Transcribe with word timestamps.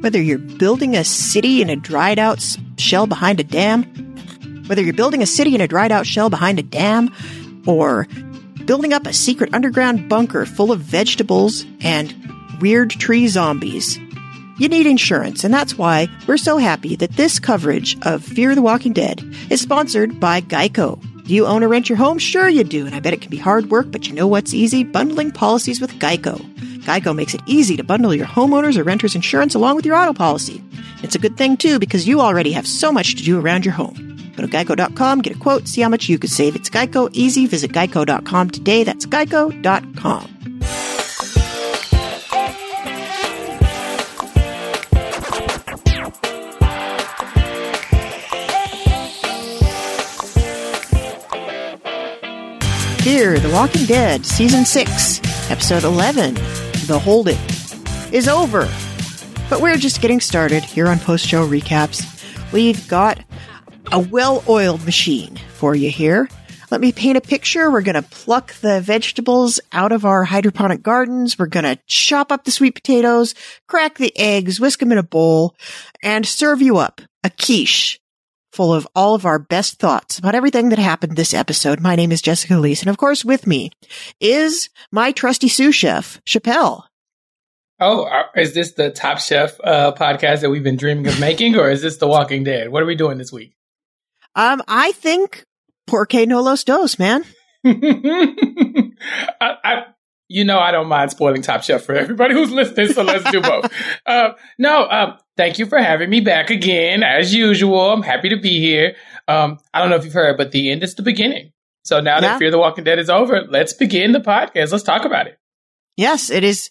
Whether 0.00 0.20
you're 0.20 0.38
building 0.38 0.96
a 0.96 1.04
city 1.04 1.62
in 1.62 1.70
a 1.70 1.76
dried 1.76 2.18
out 2.18 2.44
shell 2.76 3.06
behind 3.06 3.40
a 3.40 3.44
dam, 3.44 3.84
whether 4.66 4.82
you're 4.82 4.94
building 4.94 5.22
a 5.22 5.26
city 5.26 5.54
in 5.54 5.60
a 5.60 5.68
dried 5.68 5.92
out 5.92 6.06
shell 6.06 6.30
behind 6.30 6.58
a 6.58 6.62
dam, 6.62 7.10
or 7.66 8.06
building 8.64 8.92
up 8.92 9.06
a 9.06 9.12
secret 9.12 9.52
underground 9.54 10.08
bunker 10.08 10.46
full 10.46 10.72
of 10.72 10.80
vegetables 10.80 11.64
and 11.80 12.14
weird 12.60 12.90
tree 12.90 13.28
zombies, 13.28 13.98
you 14.58 14.68
need 14.68 14.86
insurance, 14.86 15.42
and 15.42 15.52
that's 15.52 15.76
why 15.76 16.08
we're 16.26 16.36
so 16.36 16.58
happy 16.58 16.94
that 16.96 17.12
this 17.12 17.40
coverage 17.40 17.96
of 18.02 18.22
Fear 18.22 18.54
the 18.54 18.62
Walking 18.62 18.92
Dead 18.92 19.20
is 19.50 19.60
sponsored 19.60 20.20
by 20.20 20.40
Geico. 20.40 21.02
Do 21.24 21.34
you 21.34 21.46
own 21.46 21.64
or 21.64 21.68
rent 21.68 21.88
your 21.88 21.98
home? 21.98 22.18
Sure 22.18 22.48
you 22.48 22.62
do, 22.62 22.86
and 22.86 22.94
I 22.94 23.00
bet 23.00 23.14
it 23.14 23.20
can 23.20 23.30
be 23.30 23.36
hard 23.36 23.70
work, 23.70 23.90
but 23.90 24.06
you 24.06 24.14
know 24.14 24.28
what's 24.28 24.54
easy? 24.54 24.84
Bundling 24.84 25.32
policies 25.32 25.80
with 25.80 25.90
Geico. 25.94 26.38
Geico 26.84 27.14
makes 27.14 27.34
it 27.34 27.40
easy 27.46 27.76
to 27.76 27.84
bundle 27.84 28.14
your 28.14 28.26
homeowners 28.26 28.76
or 28.76 28.84
renters 28.84 29.14
insurance 29.14 29.54
along 29.54 29.76
with 29.76 29.86
your 29.86 29.96
auto 29.96 30.12
policy. 30.12 30.62
It's 31.02 31.14
a 31.14 31.18
good 31.18 31.36
thing 31.36 31.56
too 31.56 31.78
because 31.78 32.06
you 32.06 32.20
already 32.20 32.52
have 32.52 32.66
so 32.66 32.92
much 32.92 33.16
to 33.16 33.22
do 33.22 33.40
around 33.40 33.64
your 33.64 33.74
home. 33.74 34.14
Go 34.36 34.46
to 34.46 34.48
geico.com, 34.48 35.22
get 35.22 35.36
a 35.36 35.38
quote, 35.38 35.68
see 35.68 35.80
how 35.80 35.88
much 35.88 36.08
you 36.08 36.18
could 36.18 36.30
save. 36.30 36.56
It's 36.56 36.70
Geico 36.70 37.08
easy. 37.12 37.46
Visit 37.46 37.72
geico.com 37.72 38.50
today. 38.50 38.84
That's 38.84 39.06
geico.com. 39.06 40.30
Fear 53.04 53.38
the 53.38 53.50
Walking 53.50 53.84
Dead, 53.84 54.24
Season 54.24 54.64
6, 54.64 55.20
Episode 55.50 55.84
11, 55.84 56.36
The 56.86 56.98
Holding, 56.98 57.38
is 58.12 58.28
over. 58.28 58.68
But 59.48 59.62
we're 59.62 59.76
just 59.76 60.02
getting 60.02 60.20
started 60.20 60.62
here 60.62 60.86
on 60.86 60.98
post 60.98 61.26
show 61.26 61.48
recaps. 61.48 62.04
We've 62.52 62.86
got 62.88 63.24
a 63.90 64.00
well 64.00 64.44
oiled 64.46 64.84
machine 64.84 65.36
for 65.54 65.74
you 65.74 65.90
here. 65.90 66.28
Let 66.70 66.82
me 66.82 66.92
paint 66.92 67.16
a 67.16 67.22
picture. 67.22 67.70
We're 67.70 67.80
going 67.80 67.94
to 67.94 68.02
pluck 68.02 68.52
the 68.54 68.80
vegetables 68.80 69.60
out 69.72 69.92
of 69.92 70.04
our 70.04 70.24
hydroponic 70.24 70.82
gardens. 70.82 71.38
We're 71.38 71.46
going 71.46 71.64
to 71.64 71.78
chop 71.86 72.30
up 72.30 72.44
the 72.44 72.50
sweet 72.50 72.74
potatoes, 72.74 73.34
crack 73.66 73.96
the 73.96 74.12
eggs, 74.18 74.60
whisk 74.60 74.80
them 74.80 74.92
in 74.92 74.98
a 74.98 75.02
bowl, 75.02 75.54
and 76.02 76.26
serve 76.26 76.60
you 76.60 76.76
up 76.76 77.00
a 77.22 77.30
quiche 77.30 77.98
full 78.54 78.72
of 78.72 78.86
all 78.94 79.14
of 79.14 79.26
our 79.26 79.38
best 79.38 79.78
thoughts 79.78 80.18
about 80.18 80.34
everything 80.34 80.68
that 80.68 80.78
happened 80.78 81.16
this 81.16 81.34
episode. 81.34 81.80
My 81.80 81.96
name 81.96 82.12
is 82.12 82.22
Jessica 82.22 82.54
Leese, 82.54 82.82
and 82.82 82.88
of 82.88 82.96
course, 82.96 83.24
with 83.24 83.46
me 83.46 83.72
is 84.20 84.70
my 84.92 85.10
trusty 85.12 85.48
sous 85.48 85.74
chef, 85.74 86.20
Chappell. 86.24 86.86
Oh, 87.80 88.08
is 88.36 88.54
this 88.54 88.72
the 88.72 88.90
Top 88.90 89.18
Chef 89.18 89.58
uh, 89.64 89.92
podcast 89.92 90.42
that 90.42 90.50
we've 90.50 90.62
been 90.62 90.76
dreaming 90.76 91.08
of 91.08 91.18
making, 91.18 91.56
or 91.56 91.68
is 91.68 91.82
this 91.82 91.96
The 91.96 92.06
Walking 92.06 92.44
Dead? 92.44 92.70
What 92.70 92.82
are 92.82 92.86
we 92.86 92.94
doing 92.94 93.18
this 93.18 93.32
week? 93.32 93.56
Um, 94.36 94.62
I 94.68 94.92
think 94.92 95.44
Porque 95.86 96.24
no 96.26 96.40
los 96.40 96.62
dos, 96.64 96.98
man. 96.98 97.24
I, 97.64 98.92
I, 99.40 99.84
you 100.28 100.44
know, 100.44 100.58
I 100.58 100.70
don't 100.70 100.88
mind 100.88 101.10
spoiling 101.10 101.42
Top 101.42 101.62
Chef 101.62 101.82
for 101.84 101.94
everybody 101.94 102.34
who's 102.34 102.50
listening, 102.50 102.88
so 102.88 103.02
let's 103.02 103.30
do 103.30 103.40
both. 103.42 103.70
Uh, 104.06 104.30
no, 104.58 104.88
um, 104.88 105.18
thank 105.36 105.58
you 105.58 105.66
for 105.66 105.78
having 105.78 106.08
me 106.08 106.20
back 106.20 106.50
again, 106.50 107.02
as 107.02 107.34
usual. 107.34 107.92
I'm 107.92 108.02
happy 108.02 108.30
to 108.30 108.40
be 108.40 108.58
here. 108.60 108.96
Um, 109.28 109.58
I 109.74 109.80
don't 109.80 109.90
know 109.90 109.96
if 109.96 110.04
you've 110.04 110.14
heard, 110.14 110.36
but 110.38 110.50
the 110.52 110.70
end 110.70 110.82
is 110.82 110.94
the 110.94 111.02
beginning. 111.02 111.52
So 111.84 112.00
now 112.00 112.14
Yeah. 112.16 112.20
that 112.22 112.38
Fear 112.38 112.50
the 112.50 112.58
Walking 112.58 112.84
Dead 112.84 112.98
is 112.98 113.10
over, 113.10 113.42
let's 113.42 113.74
begin 113.74 114.12
the 114.12 114.20
podcast. 114.20 114.72
Let's 114.72 114.82
talk 114.84 115.04
about 115.04 115.26
it. 115.26 115.38
Yes, 115.96 116.30
it 116.30 116.42
is. 116.42 116.70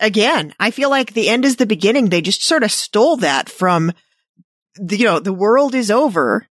Again, 0.00 0.52
I 0.58 0.72
feel 0.72 0.90
like 0.90 1.14
the 1.14 1.28
end 1.28 1.44
is 1.44 1.56
the 1.56 1.66
beginning. 1.66 2.08
They 2.08 2.20
just 2.20 2.42
sort 2.42 2.64
of 2.64 2.72
stole 2.72 3.16
that 3.18 3.48
from, 3.48 3.92
the, 4.74 4.96
you 4.96 5.04
know, 5.04 5.20
the 5.20 5.32
world 5.32 5.74
is 5.76 5.90
over, 5.90 6.46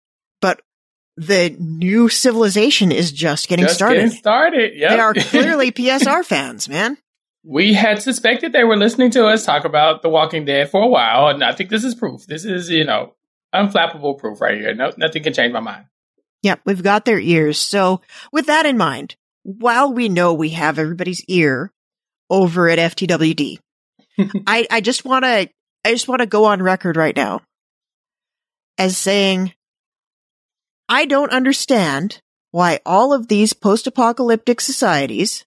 the 1.18 1.56
new 1.58 2.08
civilization 2.08 2.92
is 2.92 3.10
just 3.12 3.48
getting 3.48 3.64
Just 3.64 3.74
started. 3.76 3.96
getting 3.96 4.10
started. 4.10 4.72
Yep. 4.76 4.90
They 4.90 4.98
are 5.00 5.14
clearly 5.18 5.72
PSR 5.72 6.24
fans, 6.24 6.68
man. 6.68 6.96
we 7.44 7.72
had 7.74 8.00
suspected 8.00 8.52
they 8.52 8.64
were 8.64 8.76
listening 8.76 9.10
to 9.12 9.26
us 9.26 9.44
talk 9.44 9.64
about 9.64 10.02
The 10.02 10.08
Walking 10.08 10.44
Dead 10.44 10.70
for 10.70 10.82
a 10.82 10.86
while, 10.88 11.28
and 11.28 11.42
I 11.42 11.52
think 11.52 11.70
this 11.70 11.82
is 11.84 11.94
proof. 11.94 12.26
This 12.26 12.44
is, 12.44 12.70
you 12.70 12.84
know, 12.84 13.14
unflappable 13.54 14.18
proof 14.18 14.40
right 14.40 14.58
here. 14.58 14.74
No, 14.74 14.92
nothing 14.96 15.22
can 15.22 15.32
change 15.32 15.52
my 15.52 15.60
mind. 15.60 15.86
Yep, 16.42 16.60
we've 16.64 16.82
got 16.82 17.04
their 17.04 17.18
ears. 17.18 17.58
So 17.58 18.00
with 18.32 18.46
that 18.46 18.64
in 18.66 18.76
mind, 18.76 19.16
while 19.42 19.92
we 19.92 20.08
know 20.08 20.34
we 20.34 20.50
have 20.50 20.78
everybody's 20.78 21.24
ear 21.26 21.72
over 22.30 22.68
at 22.68 22.78
FTWD, 22.78 23.58
I, 24.46 24.66
I 24.70 24.80
just 24.80 25.04
want 25.04 25.24
to, 25.24 25.48
I 25.84 25.90
just 25.90 26.06
want 26.06 26.20
to 26.20 26.26
go 26.26 26.44
on 26.44 26.62
record 26.62 26.96
right 26.96 27.16
now 27.16 27.40
as 28.76 28.96
saying, 28.96 29.52
I 30.88 31.04
don't 31.04 31.32
understand 31.32 32.20
why 32.50 32.80
all 32.86 33.12
of 33.12 33.28
these 33.28 33.52
post-apocalyptic 33.52 34.60
societies 34.60 35.44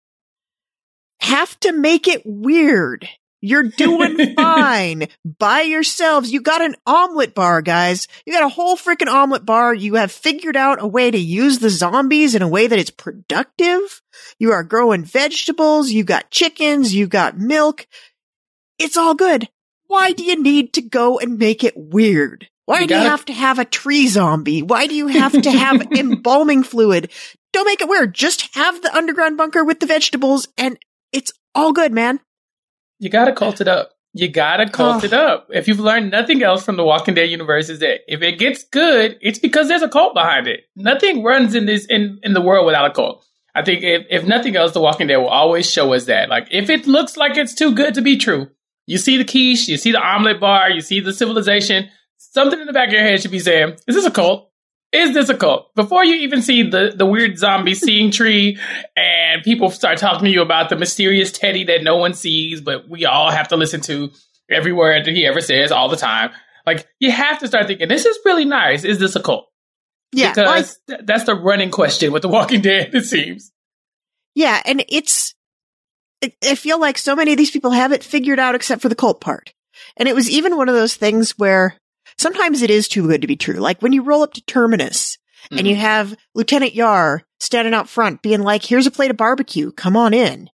have 1.21 1.59
to 1.61 1.71
make 1.71 2.07
it 2.07 2.21
weird. 2.25 3.07
You're 3.41 3.63
doing 3.63 4.35
fine 4.35 5.07
by 5.39 5.61
yourselves. 5.61 6.31
You 6.31 6.41
got 6.41 6.61
an 6.61 6.75
omelet 6.85 7.33
bar, 7.33 7.63
guys. 7.63 8.07
You 8.25 8.33
got 8.33 8.43
a 8.43 8.49
whole 8.49 8.77
freaking 8.77 9.11
omelet 9.11 9.45
bar. 9.45 9.73
You 9.73 9.95
have 9.95 10.11
figured 10.11 10.55
out 10.55 10.81
a 10.81 10.87
way 10.87 11.09
to 11.09 11.17
use 11.17 11.57
the 11.57 11.71
zombies 11.71 12.35
in 12.35 12.43
a 12.43 12.47
way 12.47 12.67
that 12.67 12.77
it's 12.77 12.91
productive. 12.91 14.01
You 14.37 14.51
are 14.51 14.63
growing 14.63 15.03
vegetables. 15.03 15.89
You 15.89 16.03
got 16.03 16.29
chickens. 16.29 16.93
You 16.93 17.07
got 17.07 17.39
milk. 17.39 17.87
It's 18.77 18.97
all 18.97 19.15
good. 19.15 19.49
Why 19.87 20.11
do 20.11 20.23
you 20.23 20.41
need 20.41 20.73
to 20.73 20.81
go 20.81 21.17
and 21.17 21.39
make 21.39 21.63
it 21.63 21.73
weird? 21.75 22.47
Why 22.71 22.81
You 22.81 22.87
do 22.87 22.93
you 22.95 22.99
gotta- 23.01 23.09
have 23.09 23.25
to 23.25 23.33
have 23.33 23.59
a 23.59 23.65
tree 23.65 24.07
zombie? 24.07 24.61
Why 24.63 24.87
do 24.87 24.95
you 24.95 25.07
have 25.07 25.33
to 25.41 25.51
have 25.51 25.81
embalming 25.91 26.63
fluid? 26.63 27.11
Don't 27.53 27.65
make 27.65 27.81
it 27.81 27.89
weird. 27.89 28.13
Just 28.13 28.55
have 28.55 28.81
the 28.81 28.95
underground 28.95 29.37
bunker 29.37 29.63
with 29.63 29.79
the 29.79 29.85
vegetables 29.85 30.47
and 30.57 30.77
it's 31.11 31.31
all 31.53 31.73
good, 31.73 31.91
man. 31.93 32.19
You 32.99 33.09
gotta 33.09 33.33
cult 33.33 33.61
it 33.61 33.67
up. 33.67 33.91
You 34.13 34.27
gotta 34.29 34.69
cult 34.69 35.03
Oh. 35.03 35.05
it 35.05 35.13
up. 35.13 35.47
If 35.49 35.67
you've 35.67 35.79
learned 35.79 36.11
nothing 36.11 36.43
else 36.43 36.63
from 36.63 36.75
the 36.77 36.83
Walking 36.83 37.13
Dead 37.13 37.29
universe, 37.29 37.69
is 37.69 37.79
that 37.79 38.01
if 38.07 38.21
it 38.21 38.39
gets 38.39 38.63
good, 38.63 39.17
it's 39.21 39.39
because 39.39 39.67
there's 39.67 39.81
a 39.81 39.89
cult 39.89 40.13
behind 40.13 40.47
it. 40.47 40.61
Nothing 40.75 41.23
runs 41.23 41.55
in 41.55 41.65
this 41.65 41.85
in, 41.85 42.19
in 42.23 42.33
the 42.33 42.41
world 42.41 42.65
without 42.65 42.89
a 42.89 42.93
cult. 42.93 43.25
I 43.53 43.63
think 43.63 43.83
if, 43.83 44.05
if 44.09 44.23
nothing 44.25 44.55
else, 44.55 44.71
the 44.71 44.79
Walking 44.81 45.07
Dead 45.07 45.17
will 45.17 45.27
always 45.27 45.69
show 45.69 45.93
us 45.93 46.05
that. 46.05 46.29
Like 46.29 46.47
if 46.51 46.69
it 46.69 46.87
looks 46.87 47.17
like 47.17 47.35
it's 47.37 47.53
too 47.53 47.73
good 47.75 47.95
to 47.95 48.01
be 48.01 48.15
true, 48.17 48.47
you 48.87 48.97
see 48.97 49.17
the 49.17 49.25
quiche, 49.25 49.67
you 49.67 49.75
see 49.77 49.91
the 49.91 50.01
omelet 50.01 50.39
bar, 50.39 50.69
you 50.69 50.79
see 50.81 50.99
the 51.01 51.11
civilization, 51.13 51.89
something 52.31 52.59
in 52.59 52.67
the 52.67 52.73
back 52.73 52.89
of 52.89 52.93
your 52.93 53.03
head 53.03 53.21
should 53.21 53.31
be 53.31 53.39
saying, 53.39 53.77
Is 53.87 53.95
this 53.95 54.05
a 54.05 54.11
cult? 54.11 54.49
Is 54.91 55.13
this 55.13 55.29
a 55.29 55.35
cult? 55.37 55.73
Before 55.75 56.03
you 56.03 56.15
even 56.15 56.41
see 56.41 56.63
the, 56.69 56.91
the 56.95 57.05
weird 57.05 57.37
zombie 57.37 57.75
seeing 57.75 58.11
tree 58.19 58.59
and 58.95 59.41
people 59.43 59.69
start 59.69 59.97
talking 59.97 60.25
to 60.25 60.29
you 60.31 60.41
about 60.41 60.69
the 60.69 60.75
mysterious 60.75 61.31
Teddy 61.31 61.63
that 61.65 61.83
no 61.83 61.95
one 61.97 62.13
sees, 62.13 62.59
but 62.61 62.89
we 62.89 63.05
all 63.05 63.31
have 63.31 63.47
to 63.49 63.55
listen 63.57 63.79
to 63.81 64.11
every 64.49 64.73
word 64.73 65.05
that 65.05 65.11
he 65.13 65.25
ever 65.25 65.39
says 65.39 65.71
all 65.71 65.87
the 65.87 65.95
time. 65.95 66.31
Like, 66.65 66.87
you 66.99 67.09
have 67.09 67.39
to 67.39 67.47
start 67.47 67.67
thinking, 67.67 67.87
this 67.87 68.05
is 68.05 68.19
really 68.25 68.43
nice. 68.45 68.83
Is 68.83 68.99
this 68.99 69.15
a 69.15 69.21
cult? 69.21 69.47
Yeah. 70.11 70.33
well, 70.35 70.53
Because 70.55 70.77
th- 70.87 70.99
that's 71.05 71.23
the 71.23 71.35
running 71.35 71.71
question 71.71 72.11
with 72.11 72.21
The 72.21 72.27
Walking 72.27 72.59
Dead, 72.61 72.93
it 72.93 73.05
seems. 73.05 73.51
yeah. 74.35 74.61
And 74.65 74.83
it's, 74.89 75.33
I- 76.21 76.33
I 76.43 76.55
feel 76.55 76.79
like 76.81 76.97
so 76.97 77.15
many 77.15 77.31
of 77.31 77.37
these 77.37 77.49
people 77.51 77.71
have 77.71 77.93
it 77.93 78.03
figured 78.03 78.39
out 78.39 78.55
except 78.55 78.81
for 78.81 78.89
the 78.89 78.95
cult 78.95 79.21
part. 79.21 79.53
And 79.95 80.09
it 80.09 80.15
was 80.15 80.29
even 80.29 80.57
one 80.57 80.67
of 80.69 80.75
those 80.75 80.95
things 80.95 81.31
where 81.39 81.77
sometimes 82.21 82.61
it 82.61 82.69
is 82.69 82.87
too 82.87 83.07
good 83.07 83.21
to 83.21 83.27
be 83.27 83.35
true. 83.35 83.55
Like 83.55 83.81
when 83.81 83.93
you 83.93 84.03
roll 84.03 84.23
up 84.23 84.33
to 84.33 84.45
Terminus 84.45 85.17
and 85.49 85.67
you 85.67 85.73
mm-hmm. 85.73 85.81
have 85.81 86.15
Lieutenant 86.35 86.75
Yar 86.75 87.23
standing 87.39 87.73
out 87.73 87.89
front 87.89 88.21
being 88.21 88.41
like, 88.41 88.63
here's 88.63 88.87
a 88.87 88.91
plate 88.91 89.11
of 89.11 89.17
barbecue. 89.17 89.71
Come 89.71 89.97
on 89.97 90.13
in. 90.13 90.49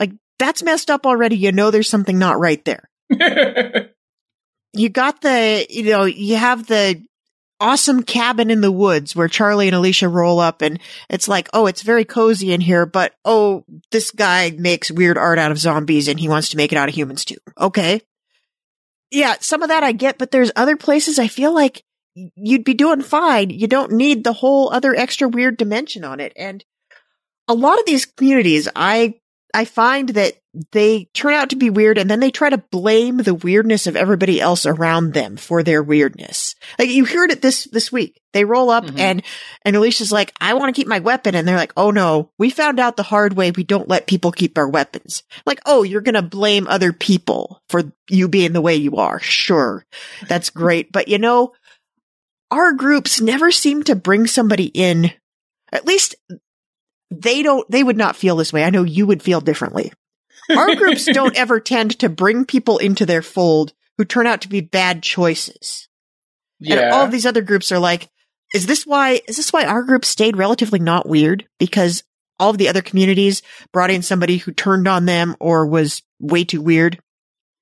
Like 0.00 0.12
that's 0.38 0.62
messed 0.62 0.90
up 0.90 1.06
already. 1.06 1.36
You 1.36 1.52
know, 1.52 1.70
there's 1.70 1.88
something 1.88 2.18
not 2.18 2.40
right 2.40 2.64
there. 2.64 2.88
You 4.76 4.88
got 4.88 5.20
the, 5.20 5.64
you 5.70 5.84
know, 5.84 6.04
you 6.04 6.34
have 6.34 6.66
the 6.66 7.00
awesome 7.60 8.02
cabin 8.02 8.50
in 8.50 8.60
the 8.60 8.72
woods 8.72 9.14
where 9.14 9.28
Charlie 9.28 9.68
and 9.68 9.76
Alicia 9.76 10.08
roll 10.08 10.40
up 10.40 10.62
and 10.62 10.80
it's 11.08 11.28
like, 11.28 11.48
oh, 11.52 11.66
it's 11.66 11.82
very 11.82 12.04
cozy 12.04 12.52
in 12.52 12.60
here, 12.60 12.84
but 12.84 13.14
oh, 13.24 13.64
this 13.92 14.10
guy 14.10 14.50
makes 14.58 14.90
weird 14.90 15.16
art 15.16 15.38
out 15.38 15.52
of 15.52 15.58
zombies 15.58 16.08
and 16.08 16.18
he 16.18 16.28
wants 16.28 16.48
to 16.48 16.56
make 16.56 16.72
it 16.72 16.76
out 16.76 16.88
of 16.88 16.94
humans 16.96 17.24
too. 17.24 17.36
Okay. 17.58 18.00
Yeah, 19.10 19.36
some 19.40 19.62
of 19.62 19.68
that 19.68 19.82
I 19.82 19.92
get, 19.92 20.18
but 20.18 20.30
there's 20.30 20.50
other 20.56 20.76
places 20.76 21.18
I 21.18 21.28
feel 21.28 21.54
like 21.54 21.82
you'd 22.14 22.64
be 22.64 22.74
doing 22.74 23.02
fine. 23.02 23.50
You 23.50 23.66
don't 23.66 23.92
need 23.92 24.24
the 24.24 24.32
whole 24.32 24.72
other 24.72 24.94
extra 24.94 25.28
weird 25.28 25.56
dimension 25.56 26.04
on 26.04 26.20
it. 26.20 26.32
And 26.36 26.64
a 27.48 27.54
lot 27.54 27.78
of 27.78 27.86
these 27.86 28.06
communities, 28.06 28.68
I, 28.74 29.14
I 29.52 29.64
find 29.64 30.10
that 30.10 30.34
they 30.72 31.06
turn 31.14 31.34
out 31.34 31.50
to 31.50 31.56
be 31.56 31.70
weird 31.70 31.98
and 31.98 32.08
then 32.08 32.20
they 32.20 32.30
try 32.30 32.48
to 32.48 32.58
blame 32.58 33.18
the 33.18 33.34
weirdness 33.34 33.86
of 33.86 33.96
everybody 33.96 34.40
else 34.40 34.66
around 34.66 35.12
them 35.12 35.36
for 35.36 35.62
their 35.62 35.82
weirdness. 35.82 36.54
Like 36.78 36.90
you 36.90 37.04
heard 37.04 37.30
it 37.30 37.42
this, 37.42 37.64
this 37.64 37.90
week. 37.90 38.20
They 38.32 38.44
roll 38.44 38.70
up 38.70 38.84
mm-hmm. 38.84 38.98
and, 38.98 39.22
and 39.62 39.76
Alicia's 39.76 40.12
like, 40.12 40.32
I 40.40 40.54
want 40.54 40.74
to 40.74 40.78
keep 40.78 40.88
my 40.88 41.00
weapon. 41.00 41.34
And 41.34 41.46
they're 41.46 41.56
like, 41.56 41.72
Oh 41.76 41.90
no, 41.90 42.30
we 42.38 42.50
found 42.50 42.78
out 42.78 42.96
the 42.96 43.02
hard 43.02 43.34
way. 43.34 43.50
We 43.50 43.64
don't 43.64 43.88
let 43.88 44.06
people 44.06 44.32
keep 44.32 44.56
our 44.56 44.68
weapons. 44.68 45.24
Like, 45.44 45.60
Oh, 45.66 45.82
you're 45.82 46.00
going 46.00 46.14
to 46.14 46.22
blame 46.22 46.66
other 46.68 46.92
people 46.92 47.62
for 47.68 47.82
you 48.08 48.28
being 48.28 48.52
the 48.52 48.60
way 48.60 48.76
you 48.76 48.96
are. 48.96 49.18
Sure. 49.20 49.84
That's 50.28 50.50
great. 50.50 50.92
But 50.92 51.08
you 51.08 51.18
know, 51.18 51.52
our 52.50 52.72
groups 52.72 53.20
never 53.20 53.50
seem 53.50 53.82
to 53.84 53.96
bring 53.96 54.26
somebody 54.26 54.66
in. 54.66 55.12
At 55.72 55.86
least 55.86 56.14
they 57.10 57.42
don't, 57.42 57.68
they 57.70 57.82
would 57.82 57.96
not 57.96 58.16
feel 58.16 58.36
this 58.36 58.52
way. 58.52 58.62
I 58.62 58.70
know 58.70 58.84
you 58.84 59.06
would 59.06 59.22
feel 59.22 59.40
differently. 59.40 59.92
Our 60.50 60.74
groups 60.74 61.04
don't 61.12 61.36
ever 61.36 61.60
tend 61.60 61.98
to 62.00 62.08
bring 62.08 62.44
people 62.44 62.78
into 62.78 63.06
their 63.06 63.22
fold 63.22 63.72
who 63.98 64.04
turn 64.04 64.26
out 64.26 64.42
to 64.42 64.48
be 64.48 64.60
bad 64.60 65.02
choices. 65.02 65.88
Yeah. 66.60 66.76
And 66.76 66.92
all 66.92 67.04
of 67.04 67.10
these 67.10 67.26
other 67.26 67.42
groups 67.42 67.72
are 67.72 67.78
like, 67.78 68.08
is 68.52 68.66
this 68.66 68.86
why, 68.86 69.20
is 69.26 69.36
this 69.36 69.52
why 69.52 69.64
our 69.64 69.82
group 69.82 70.04
stayed 70.04 70.36
relatively 70.36 70.78
not 70.78 71.08
weird? 71.08 71.46
Because 71.58 72.04
all 72.38 72.50
of 72.50 72.58
the 72.58 72.68
other 72.68 72.82
communities 72.82 73.42
brought 73.72 73.90
in 73.90 74.02
somebody 74.02 74.38
who 74.38 74.52
turned 74.52 74.88
on 74.88 75.06
them 75.06 75.36
or 75.40 75.66
was 75.66 76.02
way 76.20 76.44
too 76.44 76.60
weird. 76.60 77.00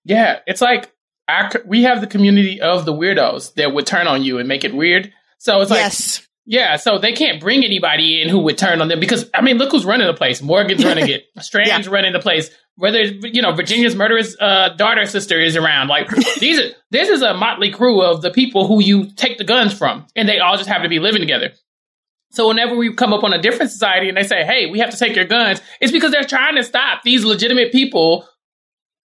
Yeah. 0.04 0.40
It's 0.46 0.60
like 0.60 0.92
our, 1.28 1.50
we 1.64 1.84
have 1.84 2.00
the 2.00 2.06
community 2.06 2.60
of 2.60 2.84
the 2.84 2.92
weirdos 2.92 3.54
that 3.54 3.72
would 3.72 3.86
turn 3.86 4.06
on 4.06 4.22
you 4.22 4.38
and 4.38 4.48
make 4.48 4.64
it 4.64 4.74
weird. 4.74 5.12
So 5.38 5.60
it's 5.60 5.70
like, 5.70 5.80
yes. 5.80 6.26
Yeah, 6.44 6.76
so 6.76 6.98
they 6.98 7.12
can't 7.12 7.40
bring 7.40 7.64
anybody 7.64 8.20
in 8.20 8.28
who 8.28 8.40
would 8.40 8.58
turn 8.58 8.80
on 8.80 8.88
them 8.88 8.98
because 8.98 9.30
I 9.32 9.42
mean, 9.42 9.58
look 9.58 9.70
who's 9.70 9.84
running 9.84 10.06
the 10.06 10.14
place. 10.14 10.42
Morgan's 10.42 10.84
running 10.84 11.08
it. 11.08 11.26
Strand's 11.40 11.86
yeah. 11.86 11.92
running 11.92 12.12
the 12.12 12.20
place. 12.20 12.50
Whether 12.74 13.02
you 13.02 13.42
know 13.42 13.52
Virginia's 13.52 13.94
murderous 13.94 14.36
uh, 14.40 14.70
daughter 14.70 15.06
sister 15.06 15.38
is 15.38 15.56
around. 15.56 15.88
Like 15.88 16.08
these, 16.40 16.58
are, 16.58 16.70
this 16.90 17.08
is 17.08 17.22
a 17.22 17.34
motley 17.34 17.70
crew 17.70 18.02
of 18.02 18.22
the 18.22 18.30
people 18.30 18.66
who 18.66 18.82
you 18.82 19.10
take 19.14 19.38
the 19.38 19.44
guns 19.44 19.72
from, 19.72 20.06
and 20.16 20.28
they 20.28 20.38
all 20.38 20.56
just 20.56 20.68
have 20.68 20.82
to 20.82 20.88
be 20.88 20.98
living 20.98 21.20
together. 21.20 21.52
So 22.30 22.48
whenever 22.48 22.74
we 22.74 22.94
come 22.94 23.12
up 23.12 23.24
on 23.24 23.34
a 23.34 23.42
different 23.42 23.70
society 23.70 24.08
and 24.08 24.16
they 24.16 24.22
say, 24.22 24.42
"Hey, 24.44 24.66
we 24.66 24.80
have 24.80 24.90
to 24.90 24.96
take 24.96 25.14
your 25.14 25.26
guns," 25.26 25.60
it's 25.80 25.92
because 25.92 26.10
they're 26.10 26.24
trying 26.24 26.56
to 26.56 26.64
stop 26.64 27.02
these 27.02 27.24
legitimate 27.24 27.70
people 27.72 28.26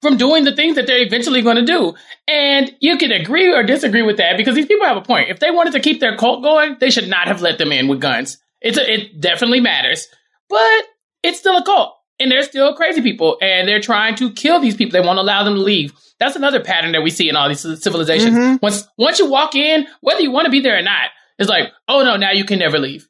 from 0.05 0.17
doing 0.17 0.43
the 0.43 0.55
things 0.55 0.75
that 0.75 0.87
they're 0.87 1.01
eventually 1.01 1.41
going 1.41 1.55
to 1.55 1.65
do. 1.65 1.95
And 2.27 2.73
you 2.79 2.97
can 2.97 3.11
agree 3.11 3.51
or 3.53 3.63
disagree 3.63 4.03
with 4.03 4.17
that 4.17 4.37
because 4.37 4.55
these 4.55 4.67
people 4.67 4.85
have 4.85 4.97
a 4.97 5.01
point. 5.01 5.29
If 5.29 5.39
they 5.39 5.51
wanted 5.51 5.73
to 5.73 5.79
keep 5.79 5.99
their 5.99 6.15
cult 6.15 6.43
going, 6.43 6.77
they 6.79 6.89
should 6.89 7.07
not 7.07 7.27
have 7.27 7.41
let 7.41 7.57
them 7.57 7.71
in 7.71 7.87
with 7.87 8.01
guns. 8.01 8.37
It's 8.61 8.77
a, 8.77 8.93
it 8.93 9.19
definitely 9.19 9.59
matters, 9.59 10.07
but 10.49 10.83
it's 11.23 11.39
still 11.39 11.57
a 11.57 11.63
cult 11.63 11.95
and 12.19 12.31
they're 12.31 12.43
still 12.43 12.75
crazy 12.75 13.01
people 13.01 13.37
and 13.41 13.67
they're 13.67 13.81
trying 13.81 14.15
to 14.15 14.31
kill 14.31 14.59
these 14.59 14.75
people. 14.75 14.93
They 14.93 15.05
won't 15.05 15.19
allow 15.19 15.43
them 15.43 15.55
to 15.55 15.61
leave. 15.61 15.93
That's 16.19 16.35
another 16.35 16.63
pattern 16.63 16.93
that 16.93 17.03
we 17.03 17.09
see 17.09 17.27
in 17.27 17.35
all 17.35 17.49
these 17.49 17.61
civilizations. 17.61 18.35
Mm-hmm. 18.35 18.57
Once, 18.61 18.87
once 18.97 19.19
you 19.19 19.29
walk 19.29 19.55
in, 19.55 19.87
whether 20.01 20.21
you 20.21 20.31
want 20.31 20.45
to 20.45 20.51
be 20.51 20.61
there 20.61 20.77
or 20.77 20.83
not, 20.83 21.09
it's 21.37 21.49
like, 21.49 21.71
oh 21.87 22.03
no, 22.03 22.15
now 22.15 22.31
you 22.31 22.45
can 22.45 22.59
never 22.59 22.79
leave. 22.79 23.07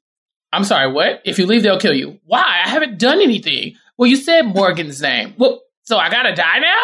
I'm 0.52 0.64
sorry, 0.64 0.92
what? 0.92 1.22
If 1.26 1.38
you 1.38 1.46
leave, 1.46 1.64
they'll 1.64 1.80
kill 1.80 1.94
you. 1.94 2.20
Why? 2.26 2.62
I 2.66 2.70
haven't 2.70 2.98
done 2.98 3.22
anything. 3.22 3.76
Well, 3.98 4.10
you 4.10 4.16
said 4.16 4.44
Morgan's 4.44 5.02
name. 5.02 5.34
Well, 5.38 5.62
so 5.86 5.98
I 5.98 6.10
gotta 6.10 6.36
die 6.36 6.60
now? 6.60 6.82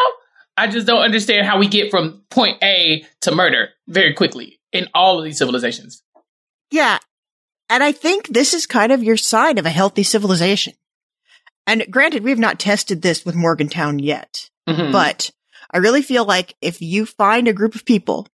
I 0.58 0.68
just 0.68 0.88
don't 0.88 1.02
understand 1.02 1.48
how 1.48 1.60
we 1.60 1.68
get 1.68 1.92
from 1.92 2.24
point 2.30 2.62
A 2.64 3.06
to 3.22 3.34
murder 3.34 3.70
very 3.88 4.14
quickly 4.14 4.60
in 4.72 4.88
all 4.94 5.18
of 5.18 5.26
these 5.26 5.38
civilizations. 5.38 6.04
Yeah. 6.72 7.00
And 7.70 7.84
I 7.84 7.92
think 7.92 8.28
this 8.28 8.54
is 8.54 8.66
kind 8.66 8.92
of 8.92 9.04
your 9.04 9.18
sign 9.18 9.58
of 9.58 9.66
a 9.66 9.70
healthy 9.70 10.04
civilization. 10.04 10.74
And 11.68 11.86
granted, 11.90 12.24
we 12.24 12.32
have 12.32 12.40
not 12.40 12.60
tested 12.60 13.02
this 13.02 13.26
with 13.26 13.36
Morgantown 13.36 14.00
yet, 14.00 14.50
mm-hmm. 14.68 14.92
but 14.92 15.32
I 15.72 15.78
really 15.78 16.02
feel 16.02 16.26
like 16.26 16.56
if 16.62 16.82
you 16.82 17.06
find 17.06 17.48
a 17.48 17.54
group 17.54 17.76
of 17.76 17.86
people, 17.86 18.28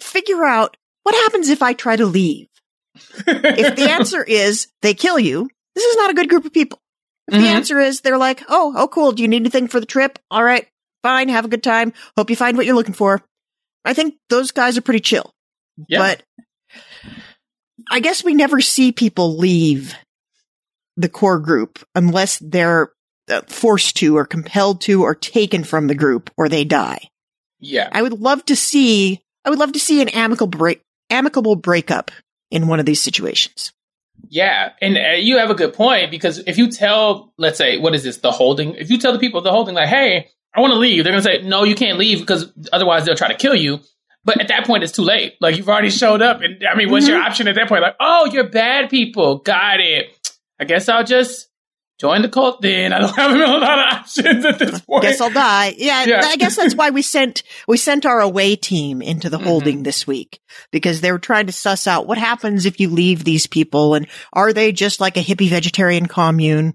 figure 0.00 0.44
out 0.44 0.76
what 1.04 1.14
happens 1.14 1.48
if 1.48 1.62
I 1.62 1.72
try 1.72 1.96
to 1.96 2.06
leave. 2.06 2.48
if 3.26 3.76
the 3.76 3.90
answer 3.90 4.22
is 4.22 4.68
they 4.82 4.92
kill 4.92 5.18
you, 5.18 5.48
this 5.74 5.84
is 5.84 5.96
not 5.96 6.10
a 6.10 6.14
good 6.14 6.28
group 6.28 6.44
of 6.44 6.52
people. 6.52 6.81
If 7.28 7.34
mm-hmm. 7.34 7.42
the 7.42 7.48
answer 7.50 7.78
is 7.80 8.00
they're 8.00 8.18
like, 8.18 8.42
oh, 8.48 8.74
oh, 8.76 8.88
cool. 8.88 9.12
Do 9.12 9.22
you 9.22 9.28
need 9.28 9.42
anything 9.42 9.68
for 9.68 9.80
the 9.80 9.86
trip? 9.86 10.18
All 10.30 10.42
right, 10.42 10.66
fine. 11.02 11.28
Have 11.28 11.44
a 11.44 11.48
good 11.48 11.62
time. 11.62 11.92
Hope 12.16 12.30
you 12.30 12.36
find 12.36 12.56
what 12.56 12.66
you're 12.66 12.74
looking 12.74 12.94
for. 12.94 13.22
I 13.84 13.94
think 13.94 14.14
those 14.28 14.50
guys 14.50 14.76
are 14.78 14.82
pretty 14.82 15.00
chill. 15.00 15.32
Yeah. 15.88 15.98
But 15.98 16.22
I 17.90 18.00
guess 18.00 18.24
we 18.24 18.34
never 18.34 18.60
see 18.60 18.92
people 18.92 19.36
leave 19.36 19.94
the 20.96 21.08
core 21.08 21.38
group 21.38 21.78
unless 21.94 22.38
they're 22.38 22.92
uh, 23.28 23.42
forced 23.48 23.96
to 23.96 24.16
or 24.16 24.26
compelled 24.26 24.80
to 24.82 25.02
or 25.02 25.14
taken 25.14 25.64
from 25.64 25.86
the 25.86 25.94
group 25.94 26.30
or 26.36 26.48
they 26.48 26.64
die. 26.64 27.08
Yeah. 27.60 27.88
I 27.90 28.02
would 28.02 28.20
love 28.20 28.44
to 28.46 28.56
see, 28.56 29.22
I 29.44 29.50
would 29.50 29.58
love 29.58 29.72
to 29.72 29.78
see 29.78 30.02
an 30.02 30.08
amicable 30.08 30.48
break, 30.48 30.82
amicable 31.10 31.56
breakup 31.56 32.10
in 32.50 32.66
one 32.66 32.80
of 32.80 32.86
these 32.86 33.00
situations. 33.00 33.72
Yeah, 34.32 34.70
and 34.80 34.96
uh, 34.96 35.10
you 35.18 35.36
have 35.36 35.50
a 35.50 35.54
good 35.54 35.74
point 35.74 36.10
because 36.10 36.38
if 36.38 36.56
you 36.56 36.70
tell, 36.70 37.34
let's 37.36 37.58
say, 37.58 37.76
what 37.76 37.94
is 37.94 38.02
this, 38.02 38.16
the 38.16 38.30
holding? 38.30 38.76
If 38.76 38.90
you 38.90 38.96
tell 38.96 39.12
the 39.12 39.18
people 39.18 39.42
the 39.42 39.50
holding, 39.50 39.74
like, 39.74 39.90
hey, 39.90 40.30
I 40.54 40.60
want 40.62 40.72
to 40.72 40.78
leave, 40.78 41.04
they're 41.04 41.12
gonna 41.12 41.22
say, 41.22 41.42
no, 41.42 41.64
you 41.64 41.74
can't 41.74 41.98
leave 41.98 42.20
because 42.20 42.50
otherwise 42.72 43.04
they'll 43.04 43.14
try 43.14 43.28
to 43.28 43.36
kill 43.36 43.54
you. 43.54 43.80
But 44.24 44.40
at 44.40 44.48
that 44.48 44.66
point, 44.66 44.84
it's 44.84 44.92
too 44.94 45.02
late. 45.02 45.34
Like 45.42 45.58
you've 45.58 45.68
already 45.68 45.90
showed 45.90 46.22
up, 46.22 46.40
and 46.40 46.64
I 46.66 46.74
mean, 46.76 46.90
what's 46.90 47.04
mm-hmm. 47.04 47.12
your 47.12 47.22
option 47.22 47.46
at 47.46 47.56
that 47.56 47.68
point? 47.68 47.82
Like, 47.82 47.96
oh, 48.00 48.24
you're 48.32 48.48
bad 48.48 48.88
people. 48.88 49.36
Got 49.36 49.80
it. 49.80 50.06
I 50.58 50.64
guess 50.64 50.88
I'll 50.88 51.04
just 51.04 51.50
join 52.02 52.20
the 52.20 52.28
cult 52.28 52.60
then. 52.60 52.92
I 52.92 52.98
don't 52.98 53.16
have 53.16 53.30
a 53.30 53.36
lot 53.36 53.78
of 53.78 53.98
options 54.00 54.44
at 54.44 54.58
this 54.58 54.80
point. 54.80 55.02
Guess 55.02 55.20
I'll 55.20 55.30
die. 55.30 55.72
Yeah, 55.78 56.04
yeah. 56.04 56.20
I 56.24 56.36
guess 56.36 56.56
that's 56.56 56.74
why 56.74 56.90
we 56.90 57.00
sent 57.00 57.44
we 57.68 57.76
sent 57.76 58.04
our 58.04 58.20
away 58.20 58.56
team 58.56 59.00
into 59.00 59.30
the 59.30 59.38
holding 59.38 59.76
mm-hmm. 59.76 59.82
this 59.84 60.04
week 60.04 60.40
because 60.72 61.00
they 61.00 61.12
were 61.12 61.20
trying 61.20 61.46
to 61.46 61.52
suss 61.52 61.86
out 61.86 62.08
what 62.08 62.18
happens 62.18 62.66
if 62.66 62.80
you 62.80 62.90
leave 62.90 63.22
these 63.22 63.46
people 63.46 63.94
and 63.94 64.08
are 64.32 64.52
they 64.52 64.72
just 64.72 65.00
like 65.00 65.16
a 65.16 65.20
hippie 65.20 65.48
vegetarian 65.48 66.06
commune 66.06 66.72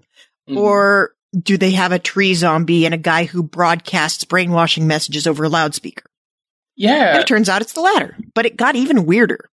mm-hmm. 0.48 0.56
or 0.56 1.12
do 1.38 1.58
they 1.58 1.72
have 1.72 1.92
a 1.92 1.98
tree 1.98 2.32
zombie 2.32 2.86
and 2.86 2.94
a 2.94 2.98
guy 2.98 3.24
who 3.24 3.42
broadcasts 3.42 4.24
brainwashing 4.24 4.86
messages 4.86 5.26
over 5.26 5.44
a 5.44 5.50
loudspeaker? 5.50 6.06
Yeah. 6.74 7.10
And 7.10 7.18
it 7.18 7.26
turns 7.26 7.50
out 7.50 7.60
it's 7.60 7.74
the 7.74 7.82
latter, 7.82 8.16
but 8.34 8.46
it 8.46 8.56
got 8.56 8.76
even 8.76 9.04
weirder. 9.04 9.50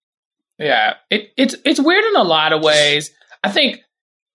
Yeah. 0.58 0.94
It, 1.10 1.32
it's, 1.36 1.54
it's 1.66 1.80
weird 1.80 2.04
in 2.04 2.16
a 2.16 2.22
lot 2.22 2.54
of 2.54 2.62
ways. 2.62 3.10
I 3.44 3.50
think 3.50 3.82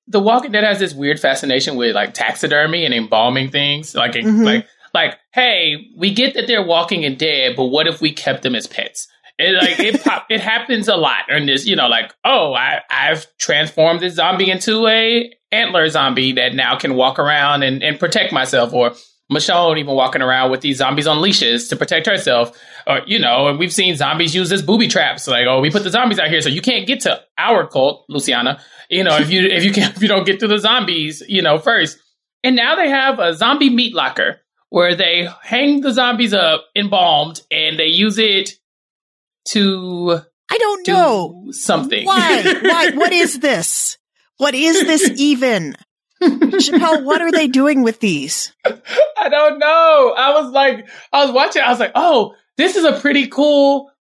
the 0.08 0.20
Walking 0.20 0.52
Dead 0.52 0.64
has 0.64 0.80
this 0.80 0.94
weird 0.94 1.20
fascination 1.20 1.76
with 1.76 1.96
like 1.96 2.14
taxidermy 2.14 2.86
and 2.86 2.94
embalming 2.94 3.50
things. 3.50 3.96
Like, 3.96 4.14
mm-hmm. 4.14 4.44
like, 4.44 4.68
like, 4.94 5.18
hey, 5.34 5.88
we 5.96 6.14
get 6.14 6.34
that 6.34 6.48
they're 6.48 6.66
walking 6.66 7.06
and 7.06 7.18
dead, 7.18 7.56
but 7.56 7.66
what 7.66 7.88
if 7.88 8.02
we 8.02 8.12
kept 8.12 8.44
them 8.44 8.56
as 8.56 8.68
pets? 8.68 9.08
It 9.40 9.54
like 9.56 9.80
it 9.80 10.04
pop, 10.04 10.26
it 10.30 10.42
happens 10.42 10.88
a 10.88 10.96
lot. 10.96 11.26
And 11.30 11.48
this, 11.48 11.66
you 11.66 11.76
know, 11.76 11.88
like, 11.88 12.14
oh, 12.26 12.54
I 12.54 12.82
I've 12.90 13.26
transformed 13.38 14.02
this 14.02 14.16
zombie 14.16 14.52
into 14.52 14.88
a 14.88 15.32
antler 15.52 15.88
zombie 15.90 16.34
that 16.34 16.54
now 16.54 16.78
can 16.78 16.96
walk 16.96 17.20
around 17.20 17.64
and, 17.64 17.82
and 17.84 18.00
protect 18.00 18.32
myself, 18.34 18.74
or 18.74 18.94
Michonne 19.32 19.80
even 19.80 19.96
walking 19.96 20.22
around 20.22 20.52
with 20.52 20.62
these 20.62 20.78
zombies 20.78 21.08
on 21.08 21.22
leashes 21.22 21.70
to 21.70 21.76
protect 21.76 22.06
herself. 22.06 22.58
Or, 22.86 23.02
you 23.06 23.18
know, 23.18 23.48
and 23.48 23.58
we've 23.58 23.74
seen 23.74 23.96
zombies 23.96 24.36
use 24.36 24.52
as 24.52 24.62
booby 24.62 24.88
traps. 24.88 25.28
Like, 25.28 25.46
oh, 25.48 25.62
we 25.62 25.72
put 25.72 25.84
the 25.84 25.90
zombies 25.90 26.20
out 26.20 26.30
here 26.30 26.42
so 26.42 26.50
you 26.50 26.62
can't 26.62 26.86
get 26.86 27.02
to 27.02 27.22
our 27.38 27.66
cult, 27.68 28.06
Luciana. 28.10 28.62
You 28.90 29.04
know, 29.04 29.18
if 29.18 29.32
you 29.32 29.44
if 29.44 29.64
you 29.64 29.72
can't 29.72 29.96
if 29.96 30.02
you 30.02 30.08
don't 30.08 30.26
get 30.26 30.42
to 30.42 30.48
the 30.48 30.58
zombies, 30.58 31.24
you 31.28 31.42
know, 31.42 31.58
first. 31.58 31.98
And 32.44 32.56
now 32.56 32.76
they 32.76 32.90
have 32.90 33.20
a 33.20 33.34
zombie 33.34 33.70
meat 33.70 33.94
locker 33.94 34.42
where 34.70 34.96
they 34.96 35.30
hang 35.44 35.82
the 35.82 35.94
zombies 35.94 36.34
up 36.34 36.66
embalmed 36.76 37.42
and 37.52 37.78
they 37.78 37.86
use 37.86 38.18
it 38.18 38.52
to 39.50 40.22
I 40.52 40.58
don't 40.58 40.86
do 40.86 40.92
know 40.92 41.46
something. 41.52 42.06
Why? 42.06 42.44
Why? 42.62 42.92
What 42.92 43.14
is 43.14 43.40
this? 43.40 43.98
What 44.38 44.56
is 44.56 44.82
this 44.82 45.10
even? 45.18 45.76
Chappell, 46.60 47.04
what 47.04 47.22
are 47.22 47.32
they 47.32 47.48
doing 47.48 47.84
with 47.84 48.00
these? 48.00 48.54
I 48.66 49.30
don't 49.30 49.60
know. 49.60 50.14
I 50.16 50.40
was 50.40 50.52
like, 50.52 50.88
I 51.12 51.26
was 51.26 51.34
watching. 51.34 51.62
I 51.62 51.70
was 51.70 51.80
like, 51.80 51.94
oh, 51.96 52.36
this 52.58 52.76
is 52.76 52.86
a 52.86 53.00
pretty 53.00 53.28
cool 53.28 53.92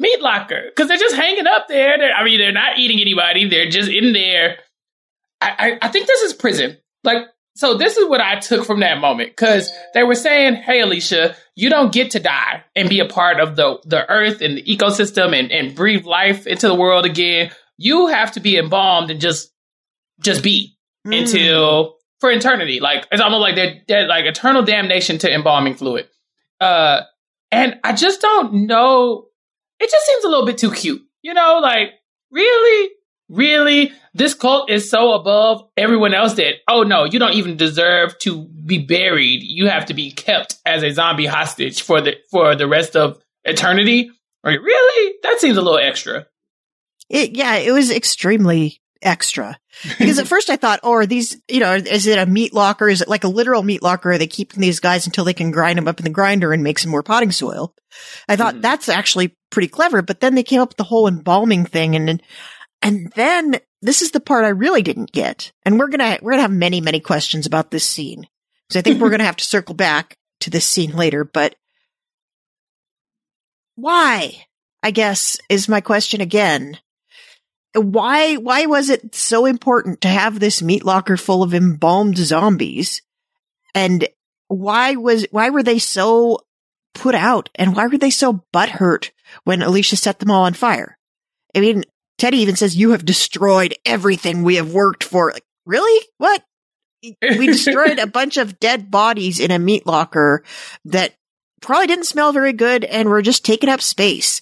meat 0.00 0.20
locker 0.20 0.62
because 0.68 0.88
they're 0.88 0.96
just 0.96 1.14
hanging 1.14 1.46
up 1.46 1.68
there. 1.68 1.98
They're, 1.98 2.12
I 2.12 2.24
mean, 2.24 2.38
they're 2.38 2.52
not 2.52 2.78
eating 2.78 3.00
anybody. 3.00 3.48
They're 3.48 3.70
just 3.70 3.90
in 3.90 4.12
there. 4.12 4.58
I, 5.40 5.50
I, 5.58 5.78
I 5.82 5.88
think 5.88 6.06
this 6.06 6.22
is 6.22 6.32
prison. 6.32 6.78
Like, 7.04 7.18
so 7.54 7.76
this 7.76 7.96
is 7.96 8.08
what 8.08 8.20
I 8.20 8.38
took 8.38 8.66
from 8.66 8.80
that 8.80 8.98
moment 8.98 9.30
because 9.30 9.70
they 9.94 10.02
were 10.02 10.14
saying, 10.14 10.56
"Hey, 10.56 10.80
Alicia, 10.80 11.36
you 11.54 11.70
don't 11.70 11.92
get 11.92 12.10
to 12.10 12.20
die 12.20 12.64
and 12.74 12.88
be 12.88 13.00
a 13.00 13.06
part 13.06 13.40
of 13.40 13.56
the 13.56 13.78
the 13.84 14.08
earth 14.10 14.42
and 14.42 14.58
the 14.58 14.62
ecosystem 14.62 15.38
and, 15.38 15.50
and 15.50 15.74
breathe 15.74 16.04
life 16.04 16.46
into 16.46 16.68
the 16.68 16.74
world 16.74 17.06
again. 17.06 17.50
You 17.78 18.08
have 18.08 18.32
to 18.32 18.40
be 18.40 18.58
embalmed 18.58 19.10
and 19.10 19.20
just 19.20 19.52
just 20.20 20.42
be 20.42 20.75
mm. 21.06 21.20
until 21.20 21.96
for 22.20 22.30
eternity. 22.30 22.80
Like 22.80 23.06
it's 23.10 23.22
almost 23.22 23.40
like 23.40 23.54
they're, 23.54 23.82
they're 23.86 24.06
like 24.06 24.24
eternal 24.24 24.62
damnation 24.62 25.18
to 25.18 25.32
embalming 25.32 25.74
fluid. 25.74 26.08
Uh, 26.60 27.02
and 27.52 27.76
I 27.84 27.92
just 27.92 28.20
don't 28.20 28.66
know 28.66 29.26
it 29.78 29.90
just 29.90 30.06
seems 30.06 30.24
a 30.24 30.28
little 30.28 30.46
bit 30.46 30.58
too 30.58 30.72
cute. 30.72 31.02
You 31.22 31.34
know, 31.34 31.58
like 31.62 31.90
really, 32.30 32.90
really? 33.28 33.92
This 34.14 34.34
cult 34.34 34.70
is 34.70 34.88
so 34.90 35.12
above 35.12 35.68
everyone 35.76 36.14
else 36.14 36.34
that, 36.34 36.54
oh 36.68 36.82
no, 36.82 37.04
you 37.04 37.18
don't 37.18 37.34
even 37.34 37.56
deserve 37.56 38.18
to 38.20 38.44
be 38.44 38.78
buried. 38.78 39.42
You 39.42 39.68
have 39.68 39.86
to 39.86 39.94
be 39.94 40.10
kept 40.10 40.56
as 40.64 40.82
a 40.82 40.90
zombie 40.90 41.26
hostage 41.26 41.82
for 41.82 42.00
the, 42.00 42.16
for 42.30 42.54
the 42.54 42.66
rest 42.66 42.96
of 42.96 43.20
eternity. 43.44 44.10
Like, 44.42 44.60
really? 44.60 45.14
That 45.22 45.40
seems 45.40 45.56
a 45.56 45.62
little 45.62 45.78
extra. 45.78 46.26
It, 47.08 47.36
yeah, 47.36 47.56
it 47.56 47.72
was 47.72 47.90
extremely 47.90 48.80
extra. 49.02 49.58
Because 49.82 50.18
at 50.18 50.28
first 50.28 50.50
I 50.50 50.56
thought, 50.56 50.80
oh, 50.82 50.92
are 50.92 51.06
these, 51.06 51.40
you 51.48 51.60
know, 51.60 51.74
is 51.74 52.06
it 52.06 52.18
a 52.18 52.26
meat 52.26 52.54
locker? 52.54 52.88
Is 52.88 53.02
it 53.02 53.08
like 53.08 53.24
a 53.24 53.28
literal 53.28 53.62
meat 53.62 53.82
locker? 53.82 54.12
Are 54.12 54.18
they 54.18 54.26
keeping 54.26 54.60
these 54.60 54.80
guys 54.80 55.06
until 55.06 55.24
they 55.24 55.34
can 55.34 55.50
grind 55.50 55.76
them 55.76 55.88
up 55.88 56.00
in 56.00 56.04
the 56.04 56.10
grinder 56.10 56.52
and 56.52 56.62
make 56.62 56.78
some 56.78 56.90
more 56.90 57.02
potting 57.02 57.32
soil? 57.32 57.74
I 58.28 58.36
thought 58.36 58.54
mm-hmm. 58.54 58.62
that's 58.62 58.88
actually 58.88 59.36
pretty 59.50 59.68
clever, 59.68 60.02
but 60.02 60.20
then 60.20 60.34
they 60.34 60.42
came 60.42 60.60
up 60.60 60.70
with 60.70 60.76
the 60.76 60.84
whole 60.84 61.08
embalming 61.08 61.66
thing 61.66 61.94
and, 61.94 62.22
and 62.82 63.12
then 63.14 63.56
this 63.82 64.02
is 64.02 64.10
the 64.10 64.20
part 64.20 64.44
I 64.44 64.48
really 64.48 64.82
didn't 64.82 65.12
get. 65.12 65.52
And 65.64 65.78
we're 65.78 65.88
going 65.88 66.00
to, 66.00 66.18
we're 66.22 66.32
going 66.32 66.38
to 66.38 66.48
have 66.48 66.50
many, 66.52 66.80
many 66.80 67.00
questions 67.00 67.46
about 67.46 67.70
this 67.70 67.84
scene. 67.84 68.26
Because 68.68 68.78
I 68.78 68.82
think 68.82 69.00
we're 69.00 69.08
going 69.10 69.20
to 69.20 69.26
have 69.26 69.36
to 69.36 69.44
circle 69.44 69.74
back 69.74 70.16
to 70.40 70.50
this 70.50 70.66
scene 70.66 70.96
later, 70.96 71.24
but 71.24 71.54
why? 73.74 74.46
I 74.82 74.90
guess 74.90 75.38
is 75.48 75.68
my 75.68 75.80
question 75.80 76.20
again 76.20 76.78
why 77.76 78.36
why 78.36 78.66
was 78.66 78.90
it 78.90 79.14
so 79.14 79.46
important 79.46 80.00
to 80.00 80.08
have 80.08 80.40
this 80.40 80.62
meat 80.62 80.84
locker 80.84 81.16
full 81.16 81.42
of 81.42 81.54
embalmed 81.54 82.16
zombies? 82.16 83.02
And 83.74 84.08
why 84.48 84.96
was 84.96 85.26
why 85.30 85.50
were 85.50 85.62
they 85.62 85.78
so 85.78 86.40
put 86.94 87.14
out 87.14 87.50
and 87.54 87.76
why 87.76 87.86
were 87.86 87.98
they 87.98 88.10
so 88.10 88.44
butthurt 88.52 89.10
when 89.44 89.62
Alicia 89.62 89.96
set 89.96 90.18
them 90.18 90.30
all 90.30 90.44
on 90.44 90.54
fire? 90.54 90.98
I 91.54 91.60
mean, 91.60 91.84
Teddy 92.18 92.38
even 92.38 92.56
says 92.56 92.76
you 92.76 92.90
have 92.90 93.04
destroyed 93.04 93.74
everything 93.84 94.42
we 94.42 94.56
have 94.56 94.72
worked 94.72 95.04
for. 95.04 95.32
Like, 95.32 95.44
really? 95.64 96.06
What? 96.18 96.42
We 97.02 97.46
destroyed 97.46 97.98
a 97.98 98.06
bunch 98.06 98.36
of 98.36 98.58
dead 98.58 98.90
bodies 98.90 99.40
in 99.40 99.50
a 99.50 99.58
meat 99.58 99.86
locker 99.86 100.42
that 100.86 101.14
probably 101.60 101.86
didn't 101.86 102.06
smell 102.06 102.32
very 102.32 102.52
good 102.52 102.84
and 102.84 103.08
were 103.08 103.22
just 103.22 103.44
taking 103.44 103.68
up 103.68 103.82
space. 103.82 104.40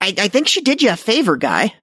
I, 0.00 0.14
I 0.18 0.28
think 0.28 0.48
she 0.48 0.62
did 0.62 0.82
you 0.82 0.90
a 0.90 0.96
favor, 0.96 1.36
guy. 1.36 1.74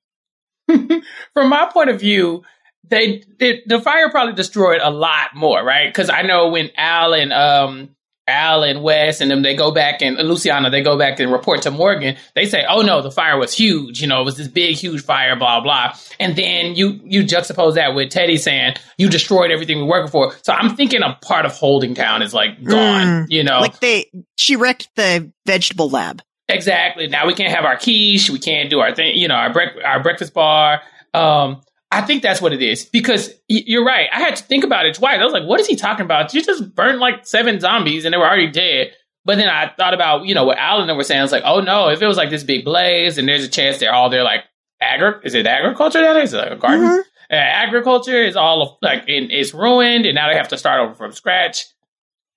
From 1.34 1.50
my 1.50 1.70
point 1.72 1.90
of 1.90 2.00
view, 2.00 2.44
they, 2.88 3.24
the 3.40 3.82
fire 3.84 4.10
probably 4.10 4.34
destroyed 4.34 4.82
a 4.82 4.90
lot 4.90 5.36
more, 5.36 5.64
right? 5.64 5.88
Because 5.88 6.10
I 6.10 6.24
know 6.24 6.50
when 6.50 6.70
Al 6.78 7.14
and 7.14 7.32
um 7.32 7.96
Al 8.30 8.64
and 8.64 8.84
Wes 8.84 9.22
and 9.22 9.30
them 9.32 9.42
they 9.42 9.56
go 9.56 9.72
back 9.72 10.02
and, 10.02 10.18
and 10.18 10.30
Luciana 10.30 10.70
they 10.70 10.82
go 10.82 10.98
back 10.98 11.20
and 11.20 11.32
report 11.32 11.64
to 11.64 11.72
Morgan. 11.72 12.16
They 12.36 12.46
say, 12.46 12.64
"Oh 12.68 12.82
no, 12.82 13.02
the 13.02 13.12
fire 13.12 13.38
was 13.38 13.54
huge. 13.54 14.02
You 14.02 14.08
know, 14.08 14.22
it 14.22 14.26
was 14.26 14.38
this 14.38 14.48
big, 14.48 14.76
huge 14.76 15.04
fire. 15.04 15.36
Blah 15.36 15.62
blah." 15.62 15.96
And 16.20 16.36
then 16.36 16.76
you 16.76 17.00
you 17.04 17.24
juxtapose 17.24 17.76
that 17.76 17.96
with 17.96 18.12
Teddy 18.12 18.38
saying, 18.38 18.76
"You 18.98 19.10
destroyed 19.10 19.52
everything 19.52 19.80
we 19.80 19.84
working 19.86 20.12
for." 20.12 20.34
So 20.44 20.54
I'm 20.54 20.76
thinking 20.76 21.02
a 21.02 21.18
part 21.22 21.46
of 21.46 21.54
Holding 21.54 21.96
Town 21.96 22.22
is 22.22 22.34
like 22.34 22.64
gone. 22.64 23.08
Mm, 23.08 23.26
you 23.30 23.44
know, 23.44 23.60
like 23.60 23.80
they 23.80 24.10
she 24.38 24.56
wrecked 24.56 24.90
the 24.96 25.32
vegetable 25.46 25.90
lab. 25.90 26.22
Exactly. 26.50 27.08
Now 27.08 27.28
we 27.28 27.34
can't 27.34 27.54
have 27.54 27.64
our 27.64 27.78
quiche. 27.78 28.30
We 28.30 28.40
can't 28.40 28.70
do 28.70 28.80
our 28.80 28.94
thing. 28.94 29.16
You 29.16 29.28
know, 29.28 29.36
our 29.36 29.54
bre- 29.54 29.82
our 29.86 30.02
breakfast 30.02 30.34
bar. 30.34 30.82
Um, 31.14 31.62
I 31.92 32.02
think 32.02 32.22
that's 32.22 32.42
what 32.42 32.54
it 32.54 32.62
is 32.62 32.86
because 32.86 33.30
y- 33.50 33.64
you're 33.66 33.86
right. 33.86 34.08
I 34.12 34.20
had 34.20 34.36
to 34.36 34.44
think 34.44 34.64
about 34.64 34.86
it 34.86 34.96
twice. 34.96 35.20
I 35.20 35.24
was 35.24 35.34
like, 35.34 35.46
"What 35.46 35.60
is 35.60 35.68
he 35.68 35.76
talking 35.76 36.06
about? 36.06 36.34
You 36.34 36.42
just 36.42 36.76
burned 36.76 37.00
like 37.00 37.26
seven 37.26 37.60
zombies 37.60 38.06
and 38.06 38.14
they 38.14 38.18
were 38.18 38.28
already 38.28 38.50
dead." 38.52 38.94
But 39.26 39.38
then 39.38 39.48
I 39.48 39.72
thought 39.78 39.94
about 39.94 40.26
you 40.26 40.34
know 40.34 40.44
what 40.44 40.58
Alan 40.58 40.96
were 40.96 41.04
saying. 41.04 41.20
I 41.20 41.24
was 41.24 41.32
like, 41.32 41.44
"Oh 41.46 41.62
no! 41.62 41.90
If 41.90 42.02
it 42.02 42.08
was 42.08 42.18
like 42.18 42.32
this 42.32 42.44
big 42.44 42.66
blaze 42.66 43.18
and 43.18 43.28
there's 43.28 43.44
a 43.44 43.50
chance 43.50 43.78
they're 43.78 43.94
all 43.94 44.10
there 44.10 44.24
like 44.24 44.44
agri 44.82 45.16
is 45.26 45.36
it 45.36 45.46
agriculture 45.46 46.02
that 46.02 46.16
is 46.18 46.34
it 46.34 46.38
like 46.38 46.52
a 46.52 46.56
garden? 46.56 46.88
Mm-hmm. 46.88 47.00
Uh, 47.32 47.36
agriculture 47.36 48.24
is 48.24 48.36
all 48.36 48.62
of, 48.64 48.78
like 48.82 49.04
in, 49.08 49.30
it's 49.30 49.54
ruined 49.54 50.06
and 50.08 50.16
now 50.16 50.30
they 50.30 50.38
have 50.38 50.48
to 50.48 50.58
start 50.58 50.82
over 50.82 50.96
from 50.96 51.12
scratch." 51.12 51.66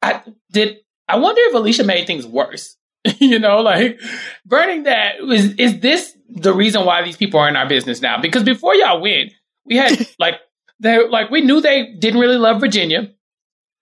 I 0.03 0.23
did. 0.51 0.79
I 1.09 1.17
wonder 1.17 1.41
if 1.45 1.55
Alicia 1.55 1.85
made 1.85 2.07
things 2.07 2.27
worse 2.27 2.77
you 3.19 3.39
know, 3.39 3.61
like 3.61 4.01
burning 4.47 4.85
that 4.85 5.17
is 5.21 5.55
is 5.55 5.81
this 5.81 6.17
the 6.29 6.53
reason 6.53 6.85
why 6.85 7.03
these 7.03 7.17
people 7.17 7.41
are 7.41 7.49
in 7.49 7.57
our 7.57 7.69
business 7.69 8.01
now? 8.01 8.21
Because 8.21 8.43
before 8.43 8.75
y'all 8.75 9.01
went, 9.01 9.33
we 9.65 9.77
had 9.77 10.07
like 10.19 10.35
they 10.81 11.07
like 11.09 11.31
we 11.31 11.41
knew 11.41 11.61
they 11.61 11.93
didn't 11.99 12.21
really 12.21 12.39
love 12.39 12.61
Virginia. 12.61 13.13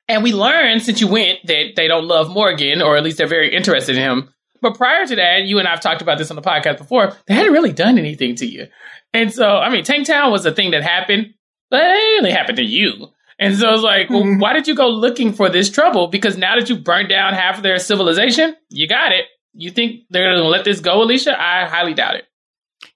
And 0.09 0.25
we 0.25 0.33
learned 0.33 0.83
since 0.83 1.01
you 1.01 1.07
went 1.07 1.39
that 1.47 1.77
they 1.77 1.87
don't 1.87 2.07
love 2.07 2.31
Morgan, 2.31 2.83
or 2.83 2.97
at 2.97 3.05
least 3.05 3.19
they're 3.19 3.29
very 3.29 3.55
interested 3.55 3.97
in 3.97 4.03
him. 4.03 4.35
But 4.61 4.77
prior 4.77 5.07
to 5.07 5.17
that, 5.17 5.45
you 5.45 5.61
and 5.61 5.69
I've 5.69 5.81
talked 5.81 6.03
about 6.03 6.19
this 6.19 6.31
on 6.31 6.37
the 6.37 6.43
podcast 6.43 6.79
before, 6.79 7.17
they 7.27 7.35
hadn't 7.35 7.53
really 7.53 7.73
done 7.73 7.97
anything 7.97 8.35
to 8.37 8.47
you. 8.47 8.67
And 9.13 9.33
so, 9.33 9.57
I 9.57 9.71
mean, 9.71 9.85
Tank 9.85 10.07
Town 10.07 10.33
was 10.33 10.45
a 10.45 10.53
thing 10.53 10.73
that 10.73 10.83
happened, 10.83 11.35
but 11.71 11.81
it 11.83 12.19
only 12.19 12.33
happened 12.33 12.57
to 12.59 12.65
you. 12.65 13.09
And 13.41 13.57
so 13.57 13.73
it's 13.73 13.83
like, 13.83 14.11
well, 14.11 14.23
mm-hmm. 14.23 14.39
why 14.39 14.53
did 14.53 14.69
you 14.69 14.75
go 14.75 14.89
looking 14.89 15.33
for 15.33 15.49
this 15.49 15.71
trouble? 15.71 16.09
Because 16.09 16.37
now 16.37 16.57
that 16.57 16.69
you 16.69 16.77
burned 16.77 17.09
down 17.09 17.33
half 17.33 17.57
of 17.57 17.63
their 17.63 17.79
civilization, 17.79 18.55
you 18.69 18.87
got 18.87 19.13
it. 19.13 19.25
You 19.55 19.71
think 19.71 20.03
they're 20.11 20.31
going 20.31 20.43
to 20.43 20.49
let 20.49 20.65
this 20.65 20.81
go, 20.81 21.03
Alicia? 21.03 21.41
I 21.41 21.67
highly 21.67 21.95
doubt 21.95 22.17
it. 22.17 22.27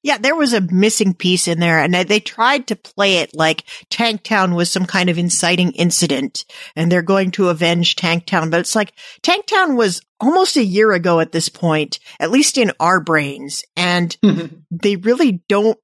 Yeah, 0.03 0.19
there 0.19 0.37
was 0.37 0.53
a 0.53 0.61
missing 0.61 1.15
piece 1.15 1.49
in 1.49 1.61
there, 1.61 1.79
and 1.79 1.95
they 1.95 2.21
tried 2.21 2.67
to 2.67 2.77
play 2.77 3.19
it 3.19 3.35
like 3.35 3.65
Tanktown 3.91 4.55
was 4.55 4.71
some 4.71 4.85
kind 4.85 5.09
of 5.09 5.19
inciting 5.19 5.73
incident, 5.73 6.45
and 6.77 6.93
they're 6.93 7.03
going 7.03 7.31
to 7.33 7.49
avenge 7.49 7.97
Tanktown. 7.97 8.51
But 8.51 8.61
it's 8.61 8.75
like 8.75 8.93
Tanktown 9.23 9.77
was 9.77 10.03
almost 10.21 10.57
a 10.57 10.65
year 10.65 10.93
ago 10.93 11.21
at 11.21 11.33
this 11.33 11.49
point, 11.49 12.01
at 12.21 12.31
least 12.31 12.59
in 12.59 12.73
our 12.81 13.01
brains, 13.01 13.65
and 13.77 14.15
they 14.71 14.97
really 14.97 15.43
don't 15.49 15.79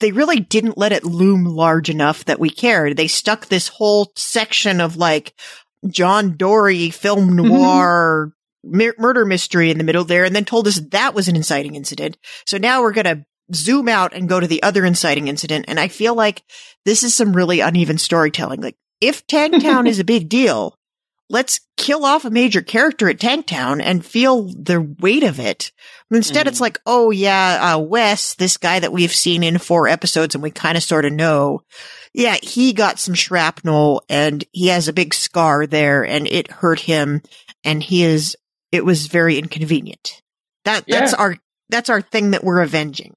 they 0.00 0.12
really 0.12 0.40
didn't 0.40 0.78
let 0.78 0.92
it 0.92 1.04
loom 1.04 1.44
large 1.44 1.88
enough 1.88 2.24
that 2.26 2.40
we 2.40 2.50
cared. 2.50 2.96
They 2.96 3.08
stuck 3.08 3.46
this 3.46 3.68
whole 3.68 4.12
section 4.14 4.80
of 4.80 4.96
like 4.96 5.34
John 5.88 6.36
Dorie 6.36 6.90
film 6.90 7.30
mm-hmm. 7.30 7.48
noir 7.48 8.32
murder 8.64 9.24
mystery 9.24 9.70
in 9.70 9.78
the 9.78 9.84
middle 9.84 10.04
there 10.04 10.24
and 10.24 10.34
then 10.34 10.44
told 10.44 10.66
us 10.66 10.80
that 10.90 11.14
was 11.14 11.28
an 11.28 11.36
inciting 11.36 11.76
incident. 11.76 12.16
So 12.46 12.58
now 12.58 12.82
we're 12.82 12.92
going 12.92 13.04
to 13.04 13.24
zoom 13.54 13.88
out 13.88 14.12
and 14.12 14.28
go 14.28 14.40
to 14.40 14.46
the 14.46 14.62
other 14.62 14.84
inciting 14.84 15.28
incident. 15.28 15.66
And 15.68 15.78
I 15.78 15.88
feel 15.88 16.14
like 16.14 16.42
this 16.84 17.02
is 17.02 17.14
some 17.14 17.32
really 17.32 17.60
uneven 17.60 17.98
storytelling. 17.98 18.60
Like 18.60 18.76
if 19.00 19.26
Tanktown 19.26 19.86
is 19.88 19.98
a 19.98 20.04
big 20.04 20.28
deal, 20.28 20.76
let's 21.28 21.60
kill 21.76 22.04
off 22.04 22.24
a 22.24 22.30
major 22.30 22.62
character 22.62 23.08
at 23.08 23.18
Tanktown 23.18 23.82
and 23.82 24.04
feel 24.04 24.42
the 24.42 24.80
weight 25.00 25.24
of 25.24 25.40
it. 25.40 25.72
Instead, 26.10 26.40
mm-hmm. 26.40 26.48
it's 26.48 26.60
like, 26.60 26.78
oh 26.86 27.10
yeah, 27.10 27.74
uh, 27.74 27.78
Wes, 27.78 28.34
this 28.34 28.56
guy 28.56 28.78
that 28.78 28.92
we've 28.92 29.14
seen 29.14 29.42
in 29.42 29.58
four 29.58 29.88
episodes 29.88 30.34
and 30.34 30.42
we 30.42 30.50
kind 30.50 30.76
of 30.76 30.82
sort 30.82 31.04
of 31.04 31.12
know. 31.12 31.62
Yeah, 32.14 32.36
he 32.40 32.72
got 32.72 32.98
some 32.98 33.14
shrapnel 33.14 34.04
and 34.08 34.44
he 34.52 34.68
has 34.68 34.88
a 34.88 34.92
big 34.92 35.14
scar 35.14 35.66
there 35.66 36.04
and 36.04 36.26
it 36.26 36.50
hurt 36.50 36.80
him 36.80 37.22
and 37.64 37.82
he 37.82 38.04
is, 38.04 38.36
it 38.70 38.84
was 38.84 39.08
very 39.08 39.38
inconvenient. 39.38 40.22
That, 40.64 40.84
yeah. 40.86 41.00
that's 41.00 41.14
our, 41.14 41.36
that's 41.68 41.90
our 41.90 42.00
thing 42.00 42.30
that 42.30 42.44
we're 42.44 42.62
avenging. 42.62 43.14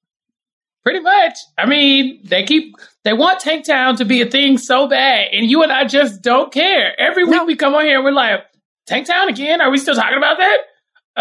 Pretty 0.82 1.00
much. 1.00 1.38
I 1.58 1.66
mean, 1.66 2.20
they 2.24 2.44
keep 2.44 2.74
they 3.04 3.12
want 3.12 3.40
Tanktown 3.40 3.98
to 3.98 4.04
be 4.04 4.22
a 4.22 4.26
thing 4.26 4.56
so 4.56 4.88
bad, 4.88 5.28
and 5.32 5.50
you 5.50 5.62
and 5.62 5.70
I 5.70 5.84
just 5.84 6.22
don't 6.22 6.52
care. 6.52 6.98
Every 6.98 7.24
week 7.24 7.36
no. 7.36 7.44
we 7.44 7.56
come 7.56 7.74
on 7.74 7.84
here 7.84 7.96
and 7.96 8.04
we're 8.04 8.12
like, 8.12 8.40
Tanktown 8.88 9.28
again? 9.28 9.60
Are 9.60 9.70
we 9.70 9.78
still 9.78 9.94
talking 9.94 10.16
about 10.16 10.38
that? 10.38 10.58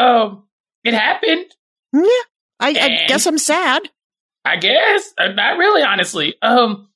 Um, 0.02 0.44
it 0.84 0.94
happened. 0.94 1.46
Yeah, 1.92 2.04
I, 2.60 2.70
I 2.70 3.06
guess 3.08 3.26
I'm 3.26 3.38
sad. 3.38 3.90
I 4.46 4.56
guess 4.56 5.14
uh, 5.18 5.28
not 5.30 5.58
really, 5.58 5.84
honestly. 5.84 6.36
Um, 6.42 6.88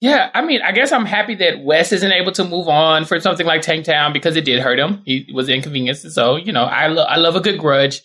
yeah, 0.00 0.30
I 0.34 0.42
mean, 0.42 0.60
I 0.62 0.72
guess 0.72 0.92
I'm 0.92 1.06
happy 1.06 1.36
that 1.36 1.62
Wes 1.62 1.92
isn't 1.92 2.12
able 2.12 2.32
to 2.32 2.44
move 2.44 2.68
on 2.68 3.04
for 3.04 3.18
something 3.20 3.46
like 3.46 3.62
Tanktown 3.62 4.12
because 4.12 4.36
it 4.36 4.44
did 4.44 4.60
hurt 4.60 4.78
him. 4.78 5.02
He 5.04 5.30
was 5.32 5.48
inconvenienced, 5.48 6.10
so 6.12 6.36
you 6.36 6.52
know, 6.52 6.64
I 6.64 6.88
lo- 6.88 7.04
I 7.04 7.16
love 7.16 7.36
a 7.36 7.40
good 7.40 7.58
grudge. 7.58 8.02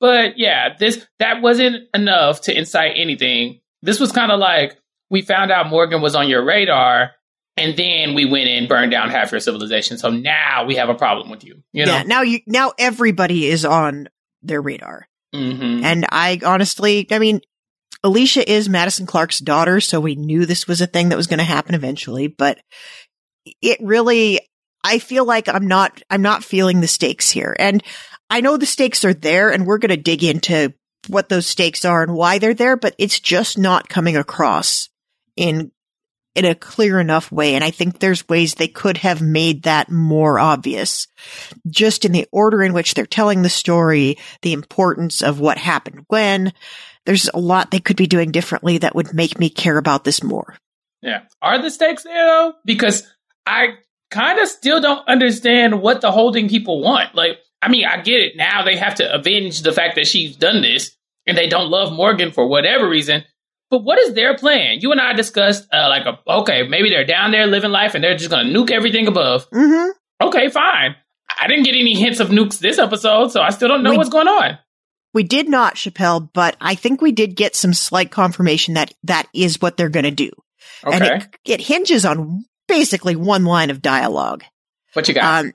But 0.00 0.38
yeah, 0.38 0.76
this 0.78 1.06
that 1.18 1.42
wasn't 1.42 1.88
enough 1.94 2.42
to 2.42 2.56
incite 2.56 2.92
anything. 2.96 3.60
This 3.82 4.00
was 4.00 4.12
kind 4.12 4.32
of 4.32 4.38
like 4.40 4.76
we 5.10 5.22
found 5.22 5.50
out 5.50 5.68
Morgan 5.68 6.02
was 6.02 6.14
on 6.14 6.28
your 6.28 6.44
radar, 6.44 7.12
and 7.56 7.76
then 7.76 8.14
we 8.14 8.24
went 8.24 8.48
and 8.48 8.68
burned 8.68 8.90
down 8.90 9.10
half 9.10 9.30
your 9.30 9.40
civilization. 9.40 9.98
So 9.98 10.10
now 10.10 10.64
we 10.66 10.76
have 10.76 10.88
a 10.88 10.94
problem 10.94 11.30
with 11.30 11.44
you. 11.44 11.62
You 11.72 11.86
know? 11.86 11.92
Yeah. 11.92 12.02
Now 12.02 12.22
you 12.22 12.40
now 12.46 12.72
everybody 12.78 13.46
is 13.46 13.64
on 13.64 14.08
their 14.42 14.60
radar. 14.60 15.08
Mm-hmm. 15.34 15.84
And 15.84 16.06
I 16.10 16.40
honestly, 16.44 17.06
I 17.10 17.18
mean, 17.18 17.40
Alicia 18.04 18.50
is 18.50 18.68
Madison 18.68 19.06
Clark's 19.06 19.40
daughter, 19.40 19.80
so 19.80 19.98
we 19.98 20.14
knew 20.14 20.46
this 20.46 20.68
was 20.68 20.80
a 20.80 20.86
thing 20.86 21.08
that 21.08 21.16
was 21.16 21.26
going 21.26 21.38
to 21.38 21.44
happen 21.44 21.74
eventually. 21.74 22.28
But 22.28 22.58
it 23.60 23.78
really, 23.80 24.40
I 24.84 24.98
feel 24.98 25.24
like 25.24 25.48
I'm 25.48 25.66
not, 25.66 26.02
I'm 26.10 26.22
not 26.22 26.44
feeling 26.44 26.80
the 26.80 26.86
stakes 26.86 27.30
here. 27.30 27.56
And 27.58 27.82
I 28.30 28.40
know 28.40 28.56
the 28.56 28.66
stakes 28.66 29.04
are 29.04 29.14
there 29.14 29.50
and 29.50 29.66
we're 29.66 29.78
going 29.78 29.90
to 29.90 29.96
dig 29.96 30.24
into 30.24 30.74
what 31.08 31.28
those 31.28 31.46
stakes 31.46 31.84
are 31.84 32.02
and 32.02 32.14
why 32.14 32.38
they're 32.38 32.54
there, 32.54 32.76
but 32.76 32.94
it's 32.98 33.20
just 33.20 33.58
not 33.58 33.88
coming 33.88 34.16
across 34.16 34.88
in 35.36 35.70
in 36.34 36.44
a 36.44 36.54
clear 36.54 36.98
enough 36.98 37.30
way. 37.30 37.54
And 37.54 37.62
I 37.62 37.70
think 37.70 37.98
there's 37.98 38.28
ways 38.28 38.54
they 38.54 38.68
could 38.68 38.98
have 38.98 39.22
made 39.22 39.62
that 39.62 39.90
more 39.90 40.38
obvious. 40.38 41.06
Just 41.68 42.04
in 42.04 42.12
the 42.12 42.26
order 42.32 42.62
in 42.62 42.72
which 42.72 42.94
they're 42.94 43.06
telling 43.06 43.42
the 43.42 43.48
story, 43.48 44.18
the 44.42 44.52
importance 44.52 45.22
of 45.22 45.38
what 45.38 45.58
happened 45.58 46.04
when, 46.08 46.52
there's 47.06 47.28
a 47.32 47.38
lot 47.38 47.70
they 47.70 47.80
could 47.80 47.96
be 47.96 48.06
doing 48.06 48.32
differently 48.32 48.78
that 48.78 48.96
would 48.96 49.14
make 49.14 49.38
me 49.38 49.48
care 49.48 49.78
about 49.78 50.04
this 50.04 50.22
more. 50.22 50.56
Yeah. 51.02 51.22
Are 51.40 51.60
the 51.60 51.70
stakes 51.70 52.02
there 52.02 52.26
though? 52.26 52.54
Because 52.64 53.06
I 53.46 53.74
kind 54.10 54.38
of 54.38 54.48
still 54.48 54.80
don't 54.80 55.06
understand 55.06 55.80
what 55.80 56.00
the 56.00 56.10
holding 56.10 56.48
people 56.48 56.80
want. 56.80 57.14
Like, 57.14 57.38
I 57.64 57.70
mean, 57.70 57.84
I 57.86 58.00
get 58.02 58.20
it. 58.20 58.36
Now 58.36 58.64
they 58.64 58.76
have 58.76 58.96
to 58.96 59.14
avenge 59.14 59.62
the 59.62 59.72
fact 59.72 59.94
that 59.96 60.06
she's 60.06 60.36
done 60.36 60.60
this 60.62 60.96
and 61.26 61.36
they 61.38 61.48
don't 61.48 61.70
love 61.70 61.92
Morgan 61.92 62.30
for 62.32 62.46
whatever 62.46 62.88
reason. 62.88 63.24
But 63.70 63.82
what 63.82 63.98
is 63.98 64.14
their 64.14 64.36
plan? 64.36 64.80
You 64.80 64.92
and 64.92 65.00
I 65.00 65.14
discussed, 65.14 65.66
uh, 65.72 65.88
like, 65.88 66.04
a, 66.04 66.18
okay, 66.40 66.64
maybe 66.68 66.90
they're 66.90 67.06
down 67.06 67.30
there 67.30 67.46
living 67.46 67.70
life 67.70 67.94
and 67.94 68.04
they're 68.04 68.16
just 68.16 68.30
going 68.30 68.46
to 68.46 68.52
nuke 68.52 68.70
everything 68.70 69.06
above. 69.06 69.48
Mm-hmm. 69.50 70.26
Okay, 70.28 70.48
fine. 70.50 70.94
I 71.40 71.48
didn't 71.48 71.64
get 71.64 71.74
any 71.74 71.94
hints 71.94 72.20
of 72.20 72.28
nukes 72.28 72.58
this 72.58 72.78
episode, 72.78 73.32
so 73.32 73.40
I 73.40 73.50
still 73.50 73.68
don't 73.68 73.82
know 73.82 73.90
We- 73.90 73.96
what's 73.96 74.10
going 74.10 74.28
on. 74.28 74.58
We 75.14 75.22
did 75.22 75.48
not, 75.48 75.76
Chappell, 75.76 76.18
but 76.20 76.56
I 76.60 76.74
think 76.74 77.00
we 77.00 77.12
did 77.12 77.36
get 77.36 77.54
some 77.54 77.72
slight 77.72 78.10
confirmation 78.10 78.74
that 78.74 78.92
that 79.04 79.28
is 79.32 79.60
what 79.62 79.76
they're 79.76 79.88
going 79.88 80.04
to 80.04 80.10
do. 80.10 80.30
Okay. 80.84 80.96
And 80.96 81.04
it, 81.04 81.28
it 81.44 81.60
hinges 81.60 82.04
on 82.04 82.44
basically 82.66 83.14
one 83.14 83.44
line 83.44 83.70
of 83.70 83.80
dialogue. 83.80 84.42
what 84.92 85.06
you 85.06 85.14
got? 85.14 85.44
Um, 85.46 85.52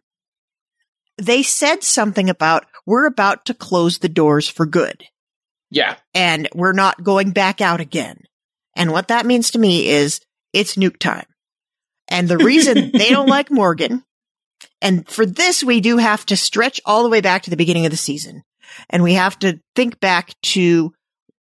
they 1.19 1.43
said 1.43 1.83
something 1.83 2.29
about, 2.29 2.65
we're 2.85 3.05
about 3.05 3.45
to 3.45 3.53
close 3.53 3.99
the 3.99 4.09
doors 4.09 4.47
for 4.47 4.65
good 4.65 5.05
yeah. 5.69 5.95
and 6.13 6.47
we're 6.53 6.73
not 6.73 7.03
going 7.03 7.31
back 7.31 7.61
out 7.61 7.79
again. 7.79 8.21
And 8.75 8.91
what 8.91 9.09
that 9.09 9.25
means 9.25 9.51
to 9.51 9.59
me 9.59 9.87
is 9.89 10.21
it's 10.53 10.75
nuke 10.75 10.97
time. 10.97 11.25
And 12.07 12.27
the 12.27 12.37
reason 12.37 12.91
they 12.93 13.09
don't 13.09 13.27
like 13.27 13.51
Morgan, 13.51 14.03
and 14.81 15.07
for 15.07 15.25
this, 15.25 15.63
we 15.63 15.81
do 15.81 15.97
have 15.97 16.25
to 16.27 16.37
stretch 16.37 16.81
all 16.85 17.03
the 17.03 17.09
way 17.09 17.21
back 17.21 17.43
to 17.43 17.49
the 17.49 17.57
beginning 17.57 17.85
of 17.85 17.91
the 17.91 17.97
season. 17.97 18.43
And 18.89 19.03
we 19.03 19.13
have 19.13 19.37
to 19.39 19.59
think 19.75 19.99
back 19.99 20.33
to 20.43 20.93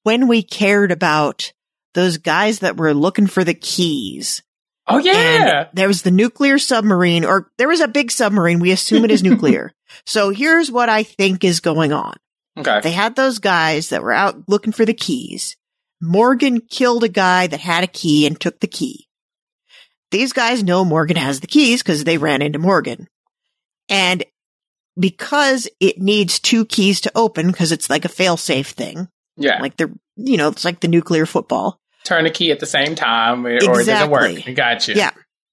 when 0.03 0.27
we 0.27 0.41
cared 0.43 0.91
about 0.91 1.51
those 1.93 2.17
guys 2.17 2.59
that 2.59 2.77
were 2.77 2.93
looking 2.93 3.27
for 3.27 3.43
the 3.43 3.53
keys. 3.53 4.43
Oh, 4.87 4.97
yeah. 4.99 5.13
And 5.13 5.69
there 5.73 5.87
was 5.87 6.03
the 6.03 6.11
nuclear 6.11 6.57
submarine, 6.57 7.25
or 7.25 7.51
there 7.57 7.67
was 7.67 7.81
a 7.81 7.87
big 7.87 8.09
submarine. 8.11 8.59
We 8.59 8.71
assume 8.71 9.03
it 9.03 9.11
is 9.11 9.23
nuclear. 9.23 9.73
So 10.05 10.29
here's 10.29 10.71
what 10.71 10.89
I 10.89 11.03
think 11.03 11.43
is 11.43 11.59
going 11.59 11.91
on. 11.91 12.15
okay. 12.57 12.79
They 12.81 12.91
had 12.91 13.15
those 13.15 13.39
guys 13.39 13.89
that 13.89 14.03
were 14.03 14.13
out 14.13 14.47
looking 14.47 14.73
for 14.73 14.85
the 14.85 14.93
keys. 14.93 15.57
Morgan 16.01 16.61
killed 16.61 17.03
a 17.03 17.09
guy 17.09 17.47
that 17.47 17.59
had 17.59 17.83
a 17.83 17.87
key 17.87 18.25
and 18.25 18.39
took 18.39 18.59
the 18.59 18.67
key. 18.67 19.07
These 20.11 20.31
guys 20.31 20.63
know 20.63 20.85
Morgan 20.85 21.17
has 21.17 21.41
the 21.41 21.47
keys 21.47 21.81
because 21.81 22.03
they 22.03 22.17
ran 22.17 22.41
into 22.41 22.59
Morgan. 22.59 23.07
And 23.89 24.23
because 24.97 25.67
it 25.79 25.99
needs 25.99 26.39
two 26.39 26.65
keys 26.65 27.01
to 27.01 27.11
open, 27.13 27.47
because 27.47 27.71
it's 27.71 27.89
like 27.89 28.05
a 28.05 28.09
fail-safe 28.09 28.69
thing, 28.69 29.09
yeah. 29.35 29.61
like 29.61 29.75
the, 29.77 29.93
you 30.15 30.37
know, 30.37 30.49
it's 30.49 30.65
like 30.65 30.79
the 30.79 30.87
nuclear 30.87 31.25
football. 31.25 31.79
Turn 32.07 32.23
the 32.23 32.29
key 32.29 32.51
at 32.51 32.59
the 32.61 32.65
same 32.65 32.95
time 32.95 33.45
or, 33.45 33.51
or 33.51 33.81
it 33.81 33.85
doesn't 33.85 34.09
work. 34.09 34.29
Exactly. 34.29 34.53
Gotcha. 34.53 34.93
Yeah. 34.95 35.11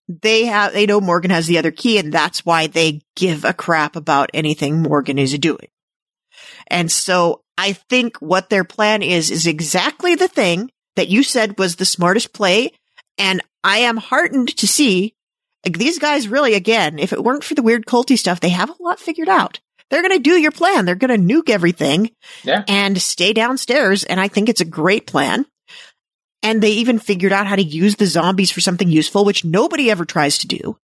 They 0.09 0.45
have, 0.45 0.73
they 0.73 0.87
know 0.87 1.01
Morgan 1.01 1.33
has 1.33 1.47
the 1.47 1.59
other 1.59 1.73
key 1.73 1.99
and 1.99 2.13
that's 2.13 2.47
why 2.47 2.69
they 2.69 3.01
give 3.17 3.45
a 3.45 3.53
crap 3.53 3.97
about 3.97 4.31
anything 4.33 4.83
Morgan 4.83 5.19
is 5.19 5.37
doing. 5.39 5.67
And 6.69 6.93
so 6.93 7.43
I 7.59 7.73
think 7.73 8.19
what 8.19 8.51
their 8.51 8.65
plan 8.65 9.03
is, 9.03 9.31
is 9.31 9.47
exactly 9.47 10.15
the 10.15 10.29
thing 10.29 10.71
that 10.95 11.09
you 11.09 11.25
said 11.25 11.59
was 11.59 11.77
the 11.77 11.85
smartest 11.85 12.33
play. 12.33 12.71
And 13.19 13.41
I 13.65 13.79
am 13.79 13.97
heartened 13.97 14.57
to 14.59 14.69
see 14.69 15.15
like, 15.65 15.79
these 15.79 15.99
guys 15.99 16.29
really, 16.29 16.55
again, 16.55 16.99
if 17.01 17.13
it 17.13 17.25
weren't 17.25 17.43
for 17.43 17.55
the 17.55 17.63
weird 17.63 17.87
culty 17.87 18.17
stuff, 18.17 18.39
they 18.39 18.51
have 18.51 18.71
a 18.71 18.83
lot 18.83 19.01
figured 19.01 19.29
out. 19.29 19.59
They're 19.91 20.03
going 20.03 20.17
to 20.17 20.23
do 20.23 20.39
your 20.39 20.51
plan. 20.51 20.85
They're 20.85 20.95
going 20.95 21.27
to 21.27 21.35
nuke 21.35 21.51
everything 21.51 22.11
Yeah. 22.43 22.65
and 22.69 23.01
stay 23.01 23.33
downstairs. 23.33 24.05
And 24.05 24.21
I 24.21 24.29
think 24.29 24.49
it's 24.49 24.61
a 24.61 24.67
great 24.67 25.07
plan. 25.07 25.47
And 26.45 26.63
they 26.63 26.71
even 26.73 26.99
figured 26.99 27.33
out 27.33 27.47
how 27.47 27.57
to 27.57 27.63
use 27.63 27.97
the 27.97 28.07
zombies 28.07 28.51
for 28.51 28.61
something 28.61 28.89
useful, 28.89 29.25
which 29.25 29.45
nobody 29.45 29.91
ever 29.91 30.05
tries 30.05 30.39
to 30.39 30.47
do. 30.47 30.79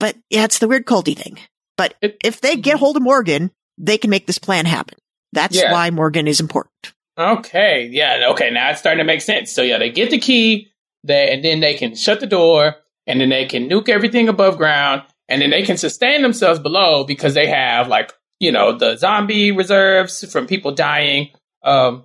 But 0.00 0.16
yeah, 0.30 0.44
it's 0.44 0.58
the 0.58 0.68
weird 0.68 0.84
culty 0.84 1.16
thing. 1.16 1.38
But 1.76 1.94
It- 2.02 2.18
if 2.24 2.40
they 2.40 2.56
get 2.56 2.78
hold 2.78 2.96
of 2.96 3.02
Morgan, 3.02 3.50
they 3.78 3.98
can 3.98 4.10
make 4.10 4.26
this 4.26 4.38
plan 4.38 4.66
happen. 4.66 4.98
That's 5.32 5.56
Yeah. 5.56 5.72
why 5.72 5.90
Morgan 5.90 6.26
is 6.28 6.40
important. 6.40 6.92
Okay. 7.18 7.88
Yeah. 7.92 8.28
Okay. 8.30 8.50
Now 8.50 8.70
it's 8.70 8.80
starting 8.80 8.98
to 8.98 9.04
make 9.04 9.20
sense. 9.20 9.52
So 9.52 9.62
yeah, 9.62 9.78
they 9.78 9.90
get 9.90 10.10
the 10.10 10.18
key, 10.18 10.68
they, 11.04 11.32
and 11.32 11.44
then 11.44 11.60
they 11.60 11.74
can 11.74 11.94
shut 11.94 12.20
the 12.20 12.26
door, 12.26 12.76
and 13.06 13.20
then 13.20 13.28
they 13.28 13.46
can 13.46 13.68
nuke 13.68 13.88
everything 13.88 14.28
above 14.28 14.56
ground, 14.58 15.02
and 15.28 15.40
then 15.40 15.50
they 15.50 15.62
can 15.62 15.76
sustain 15.76 16.22
themselves 16.22 16.58
below 16.60 17.04
because 17.04 17.34
they 17.34 17.46
have 17.46 17.88
like 17.88 18.12
you 18.40 18.50
know 18.50 18.72
the 18.76 18.96
zombie 18.96 19.52
reserves 19.52 20.30
from 20.32 20.46
people 20.46 20.72
dying, 20.72 21.30
um, 21.62 22.04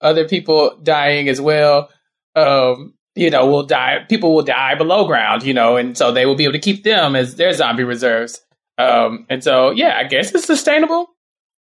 other 0.00 0.28
people 0.28 0.78
dying 0.82 1.28
as 1.28 1.40
well. 1.40 1.90
Um, 2.34 2.94
you 3.14 3.30
know, 3.30 3.46
will 3.46 3.64
die. 3.64 4.04
People 4.08 4.34
will 4.34 4.44
die 4.44 4.74
below 4.76 5.06
ground. 5.06 5.42
You 5.42 5.54
know, 5.54 5.76
and 5.76 5.96
so 5.96 6.12
they 6.12 6.26
will 6.26 6.36
be 6.36 6.44
able 6.44 6.52
to 6.52 6.58
keep 6.58 6.84
them 6.84 7.16
as 7.16 7.36
their 7.36 7.52
zombie 7.52 7.84
reserves. 7.84 8.40
Um, 8.78 9.26
and 9.28 9.42
so 9.42 9.70
yeah, 9.70 9.96
I 9.98 10.04
guess 10.04 10.34
it's 10.34 10.46
sustainable. 10.46 11.08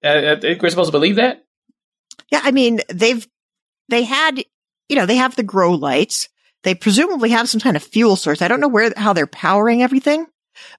Uh, 0.03 0.35
I 0.35 0.39
think 0.39 0.61
we're 0.61 0.69
supposed 0.69 0.89
to 0.89 0.97
believe 0.97 1.15
that. 1.15 1.45
Yeah, 2.31 2.41
I 2.43 2.51
mean, 2.51 2.81
they've, 2.89 3.25
they 3.89 4.03
had, 4.03 4.43
you 4.89 4.95
know, 4.95 5.05
they 5.05 5.15
have 5.15 5.35
the 5.35 5.43
grow 5.43 5.73
lights. 5.73 6.27
They 6.63 6.75
presumably 6.75 7.29
have 7.29 7.47
some 7.47 7.61
kind 7.61 7.77
of 7.77 7.83
fuel 7.83 8.15
source. 8.15 8.41
I 8.41 8.47
don't 8.47 8.59
know 8.59 8.67
where, 8.67 8.91
how 8.97 9.13
they're 9.13 9.27
powering 9.27 9.83
everything, 9.83 10.25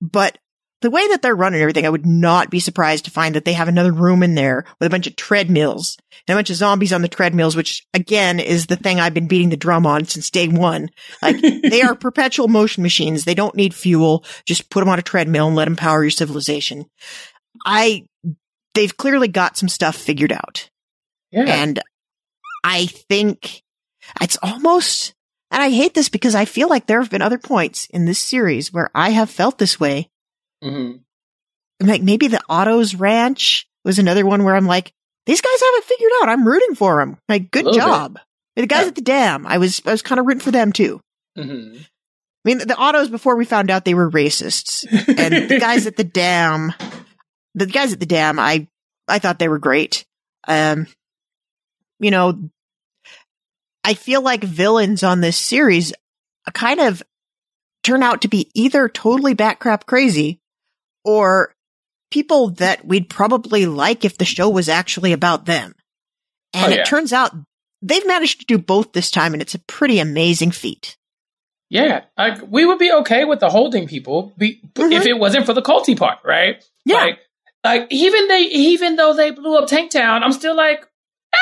but 0.00 0.36
the 0.84 0.90
way 0.90 1.08
that 1.08 1.22
they're 1.22 1.34
running 1.34 1.62
everything, 1.62 1.86
I 1.86 1.90
would 1.90 2.04
not 2.04 2.50
be 2.50 2.60
surprised 2.60 3.06
to 3.06 3.10
find 3.10 3.34
that 3.34 3.46
they 3.46 3.54
have 3.54 3.68
another 3.68 3.90
room 3.90 4.22
in 4.22 4.34
there 4.34 4.66
with 4.78 4.86
a 4.86 4.90
bunch 4.90 5.06
of 5.06 5.16
treadmills 5.16 5.96
and 6.28 6.34
a 6.34 6.38
bunch 6.38 6.50
of 6.50 6.56
zombies 6.56 6.92
on 6.92 7.00
the 7.00 7.08
treadmills, 7.08 7.56
which 7.56 7.86
again 7.94 8.38
is 8.38 8.66
the 8.66 8.76
thing 8.76 9.00
I've 9.00 9.14
been 9.14 9.26
beating 9.26 9.48
the 9.48 9.56
drum 9.56 9.86
on 9.86 10.04
since 10.04 10.28
day 10.28 10.46
one. 10.46 10.90
Like 11.22 11.40
they 11.40 11.80
are 11.80 11.94
perpetual 11.94 12.48
motion 12.48 12.82
machines. 12.82 13.24
They 13.24 13.34
don't 13.34 13.54
need 13.54 13.74
fuel. 13.74 14.26
Just 14.44 14.68
put 14.68 14.80
them 14.80 14.90
on 14.90 14.98
a 14.98 15.02
treadmill 15.02 15.46
and 15.46 15.56
let 15.56 15.64
them 15.64 15.76
power 15.76 16.04
your 16.04 16.10
civilization. 16.10 16.84
I, 17.64 18.04
they've 18.74 18.94
clearly 18.94 19.28
got 19.28 19.56
some 19.56 19.70
stuff 19.70 19.96
figured 19.96 20.32
out. 20.32 20.68
Yeah. 21.30 21.44
And 21.46 21.80
I 22.62 22.84
think 22.84 23.62
it's 24.20 24.36
almost, 24.42 25.14
and 25.50 25.62
I 25.62 25.70
hate 25.70 25.94
this 25.94 26.10
because 26.10 26.34
I 26.34 26.44
feel 26.44 26.68
like 26.68 26.86
there 26.86 27.00
have 27.00 27.10
been 27.10 27.22
other 27.22 27.38
points 27.38 27.86
in 27.86 28.04
this 28.04 28.18
series 28.18 28.70
where 28.70 28.90
I 28.94 29.10
have 29.10 29.30
felt 29.30 29.56
this 29.56 29.80
way. 29.80 30.10
Hmm 30.64 30.92
Like 31.80 32.02
maybe 32.02 32.28
the 32.28 32.40
Ottos 32.48 32.98
Ranch 32.98 33.66
was 33.84 33.98
another 33.98 34.24
one 34.24 34.44
where 34.44 34.56
I'm 34.56 34.66
like, 34.66 34.92
these 35.26 35.40
guys 35.40 35.60
have 35.60 35.74
it 35.74 35.84
figured 35.84 36.10
out. 36.22 36.28
I'm 36.30 36.46
rooting 36.46 36.74
for 36.74 36.98
them. 37.00 37.18
Like, 37.28 37.50
good 37.50 37.64
little 37.64 37.78
bit. 37.80 37.84
job. 37.86 38.18
The 38.56 38.66
guys 38.66 38.82
Yeah. 38.82 38.88
at 38.88 38.94
the 38.94 39.00
dam, 39.02 39.46
I 39.46 39.58
was, 39.58 39.82
I 39.86 39.90
was 39.90 40.02
kind 40.02 40.18
of 40.20 40.26
rooting 40.26 40.40
for 40.40 40.50
them 40.50 40.72
too. 40.72 41.00
hmm 41.36 41.74
I 41.76 42.48
mean, 42.50 42.58
the 42.58 42.74
Ottos 42.74 43.10
before 43.10 43.36
we 43.36 43.46
found 43.46 43.70
out 43.70 43.84
they 43.86 43.94
were 43.94 44.10
racists 44.10 44.84
and 45.08 45.48
the 45.50 45.58
guys 45.58 45.86
at 45.86 45.96
the 45.96 46.04
dam, 46.04 46.74
the 47.54 47.64
guys 47.66 47.94
at 47.94 48.00
the 48.00 48.06
dam, 48.06 48.38
I, 48.38 48.68
I 49.08 49.18
thought 49.18 49.38
they 49.38 49.48
were 49.48 49.58
great. 49.58 50.04
Um, 50.46 50.86
you 52.00 52.10
know, 52.10 52.50
I 53.82 53.94
feel 53.94 54.20
like 54.20 54.44
villains 54.44 55.02
on 55.02 55.20
this 55.22 55.38
series 55.38 55.92
kind 56.52 56.80
of 56.80 57.02
turn 57.82 58.02
out 58.02 58.20
to 58.22 58.28
be 58.28 58.50
either 58.54 58.88
totally 58.90 59.32
bat 59.34 59.58
crap 59.58 59.86
crazy 59.86 60.38
or 61.04 61.54
people 62.10 62.50
that 62.50 62.84
we'd 62.86 63.08
probably 63.10 63.66
like 63.66 64.04
if 64.04 64.18
the 64.18 64.24
show 64.24 64.48
was 64.48 64.68
actually 64.68 65.12
about 65.12 65.46
them. 65.46 65.74
And 66.52 66.66
Oh, 66.66 66.74
yeah. 66.74 66.82
it 66.82 66.86
turns 66.86 67.12
out 67.12 67.32
they've 67.82 68.06
managed 68.06 68.40
to 68.40 68.46
do 68.46 68.58
both 68.58 68.92
this 68.92 69.10
time 69.10 69.32
and 69.32 69.42
it's 69.42 69.54
a 69.54 69.58
pretty 69.58 69.98
amazing 69.98 70.52
feat. 70.52 70.96
Yeah, 71.70 72.04
like 72.16 72.38
we 72.48 72.64
would 72.64 72.78
be 72.78 72.92
okay 72.92 73.24
with 73.24 73.40
the 73.40 73.48
holding 73.48 73.88
people 73.88 74.32
be, 74.38 74.60
Mhm. 74.74 74.92
if 74.92 75.06
it 75.06 75.18
wasn't 75.18 75.46
for 75.46 75.54
the 75.54 75.62
culty 75.62 75.96
part, 75.98 76.18
right? 76.24 76.62
Yeah. 76.84 76.96
Like, 76.96 77.18
like 77.64 77.86
even 77.90 78.28
they, 78.28 78.42
even 78.42 78.96
though 78.96 79.14
they 79.14 79.30
blew 79.32 79.56
up 79.56 79.66
Tank 79.66 79.90
Town, 79.90 80.22
I'm 80.22 80.32
still 80.32 80.54
like, 80.54 80.86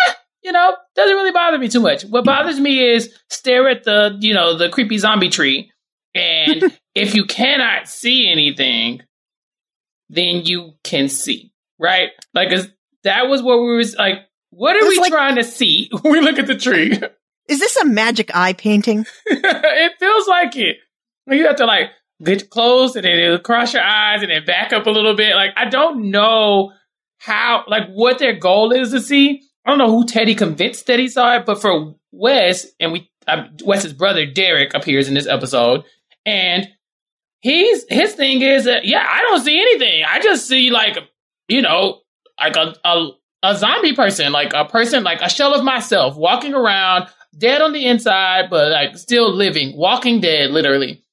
eh, 0.08 0.12
you 0.42 0.52
know, 0.52 0.74
doesn't 0.96 1.14
really 1.16 1.32
bother 1.32 1.58
me 1.58 1.68
too 1.68 1.80
much. 1.80 2.04
What 2.04 2.24
bothers 2.24 2.58
me 2.58 2.82
is 2.88 3.14
stare 3.28 3.68
at 3.68 3.84
the, 3.84 4.16
you 4.20 4.32
know, 4.32 4.56
the 4.56 4.68
creepy 4.70 4.96
zombie 4.98 5.28
tree, 5.28 5.70
and 6.14 6.72
if 6.94 7.14
you 7.14 7.24
cannot 7.26 7.88
see 7.88 8.28
anything, 8.30 9.02
then 10.12 10.44
you 10.44 10.74
can 10.84 11.08
see, 11.08 11.52
right? 11.78 12.10
Like, 12.34 12.52
is 12.52 12.68
that 13.04 13.28
was 13.28 13.42
what 13.42 13.60
we 13.60 13.76
was 13.76 13.96
like. 13.96 14.18
What 14.50 14.76
are 14.76 14.86
we 14.86 14.98
like- 14.98 15.10
trying 15.10 15.36
to 15.36 15.44
see 15.44 15.88
when 16.02 16.12
we 16.12 16.20
look 16.20 16.38
at 16.38 16.46
the 16.46 16.54
tree? 16.56 16.92
Is 17.48 17.58
this 17.58 17.76
a 17.78 17.84
magic 17.86 18.30
eye 18.34 18.52
painting? 18.52 19.06
it 19.26 19.92
feels 19.98 20.28
like 20.28 20.54
it. 20.56 20.76
You 21.26 21.46
have 21.46 21.56
to 21.56 21.64
like 21.66 21.90
get 22.22 22.50
close 22.50 22.94
and 22.94 23.04
then 23.04 23.18
it'll 23.18 23.38
cross 23.38 23.72
your 23.72 23.82
eyes 23.82 24.22
and 24.22 24.30
then 24.30 24.44
back 24.44 24.72
up 24.72 24.86
a 24.86 24.90
little 24.90 25.16
bit. 25.16 25.34
Like 25.34 25.50
I 25.56 25.68
don't 25.68 26.10
know 26.10 26.72
how, 27.18 27.64
like 27.66 27.88
what 27.88 28.18
their 28.18 28.34
goal 28.34 28.72
is 28.72 28.90
to 28.90 29.00
see. 29.00 29.42
I 29.64 29.70
don't 29.70 29.78
know 29.78 29.90
who 29.90 30.04
Teddy 30.06 30.34
convinced 30.34 30.86
that 30.86 30.98
he 30.98 31.08
saw 31.08 31.36
it, 31.36 31.46
but 31.46 31.60
for 31.60 31.94
Wes 32.10 32.66
and 32.78 32.92
we, 32.92 33.10
uh, 33.26 33.44
Wes's 33.64 33.92
brother 33.92 34.26
Derek 34.26 34.74
appears 34.74 35.08
in 35.08 35.14
this 35.14 35.26
episode, 35.28 35.84
and 36.26 36.68
he's 37.42 37.84
his 37.90 38.14
thing 38.14 38.40
is 38.40 38.64
that 38.64 38.86
yeah, 38.86 39.04
I 39.06 39.20
don't 39.20 39.44
see 39.44 39.60
anything. 39.60 40.02
I 40.08 40.20
just 40.20 40.48
see 40.48 40.70
like 40.70 40.96
you 41.48 41.60
know 41.62 42.00
like 42.40 42.56
a, 42.56 42.74
a 42.84 43.08
a 43.42 43.56
zombie 43.56 43.94
person, 43.94 44.32
like 44.32 44.54
a 44.54 44.64
person, 44.64 45.04
like 45.04 45.20
a 45.20 45.28
shell 45.28 45.54
of 45.54 45.62
myself, 45.64 46.16
walking 46.16 46.54
around, 46.54 47.08
dead 47.36 47.60
on 47.60 47.72
the 47.72 47.84
inside, 47.86 48.48
but 48.48 48.70
like 48.72 48.96
still 48.96 49.30
living, 49.34 49.76
walking 49.76 50.20
dead, 50.20 50.50
literally. 50.50 51.04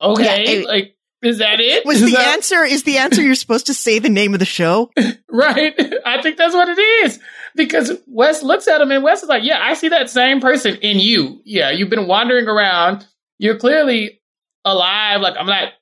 Okay, 0.00 0.24
Yeah, 0.44 0.50
it- 0.60 0.66
like 0.66 0.92
is 1.22 1.38
that 1.38 1.60
it? 1.60 1.84
Was 1.86 1.96
Is 2.02 2.10
the 2.10 2.16
that- 2.16 2.34
answer 2.34 2.62
is 2.64 2.82
the 2.84 2.98
answer 2.98 3.22
you're 3.22 3.34
supposed 3.34 3.66
to 3.66 3.74
say 3.74 3.98
the 3.98 4.08
name 4.10 4.34
of 4.34 4.38
the 4.40 4.44
show? 4.46 4.90
right? 5.30 5.74
I 6.04 6.20
think 6.22 6.36
that's 6.36 6.54
what 6.54 6.68
it 6.68 6.78
is 6.80 7.18
because 7.54 7.92
Wes 8.06 8.42
looks 8.42 8.68
at 8.68 8.80
him 8.80 8.90
and 8.90 9.02
Wes 9.02 9.22
is 9.22 9.28
like, 9.28 9.42
"Yeah, 9.42 9.58
I 9.60 9.74
see 9.74 9.88
that 9.88 10.10
same 10.10 10.40
person 10.40 10.76
in 10.76 10.98
you. 11.00 11.40
Yeah, 11.44 11.70
you've 11.70 11.88
been 11.90 12.06
wandering 12.06 12.46
around. 12.48 13.06
You're 13.38 13.56
clearly 13.58 14.20
alive. 14.66 15.22
Like 15.22 15.36
I'm 15.38 15.46
not, 15.46 15.72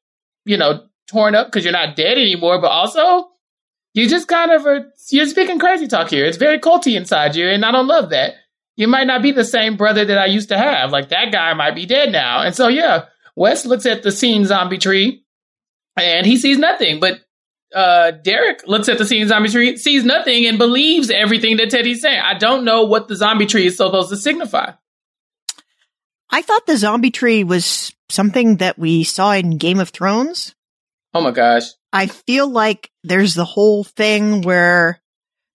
you 0.44 0.56
know, 0.56 0.86
torn 1.08 1.34
up 1.34 1.48
because 1.48 1.64
you're 1.64 1.72
not 1.72 1.96
dead 1.96 2.18
anymore, 2.18 2.60
but 2.60 2.70
also." 2.70 3.30
You 3.96 4.08
just 4.08 4.26
kind 4.26 4.50
of 4.50 4.66
are, 4.66 4.92
you're 5.10 5.26
speaking 5.26 5.60
crazy 5.60 5.86
talk 5.86 6.10
here. 6.10 6.24
It's 6.24 6.36
very 6.36 6.58
culty 6.58 6.96
inside 6.96 7.36
you, 7.36 7.46
and 7.46 7.64
I 7.64 7.70
don't 7.70 7.86
love 7.86 8.10
that. 8.10 8.34
You 8.76 8.88
might 8.88 9.06
not 9.06 9.22
be 9.22 9.30
the 9.30 9.44
same 9.44 9.76
brother 9.76 10.04
that 10.04 10.18
I 10.18 10.26
used 10.26 10.48
to 10.48 10.58
have. 10.58 10.90
Like 10.90 11.10
that 11.10 11.30
guy 11.30 11.54
might 11.54 11.76
be 11.76 11.86
dead 11.86 12.10
now. 12.10 12.42
And 12.42 12.54
so, 12.54 12.68
yeah, 12.68 13.04
Wes 13.36 13.64
looks 13.64 13.86
at 13.86 14.02
the 14.02 14.10
scene 14.10 14.46
zombie 14.46 14.78
tree 14.78 15.24
and 15.96 16.26
he 16.26 16.36
sees 16.36 16.58
nothing. 16.58 16.98
But 16.98 17.20
uh, 17.72 18.10
Derek 18.10 18.66
looks 18.66 18.88
at 18.88 18.98
the 18.98 19.04
scene 19.04 19.28
zombie 19.28 19.48
tree, 19.48 19.76
sees 19.76 20.04
nothing, 20.04 20.46
and 20.46 20.58
believes 20.58 21.10
everything 21.10 21.56
that 21.58 21.70
Teddy's 21.70 22.02
saying. 22.02 22.20
I 22.20 22.36
don't 22.36 22.64
know 22.64 22.84
what 22.84 23.06
the 23.06 23.16
zombie 23.16 23.46
tree 23.46 23.66
is 23.66 23.76
supposed 23.76 24.10
to 24.10 24.16
signify. 24.16 24.72
I 26.30 26.42
thought 26.42 26.66
the 26.66 26.76
zombie 26.76 27.12
tree 27.12 27.44
was 27.44 27.93
something 28.08 28.56
that 28.56 28.78
we 28.78 29.04
saw 29.04 29.32
in 29.32 29.58
Game 29.58 29.80
of 29.80 29.90
Thrones. 29.90 30.54
Oh 31.12 31.20
my 31.20 31.30
gosh. 31.30 31.64
I 31.92 32.06
feel 32.06 32.48
like 32.48 32.90
there's 33.04 33.34
the 33.34 33.44
whole 33.44 33.84
thing 33.84 34.42
where 34.42 35.00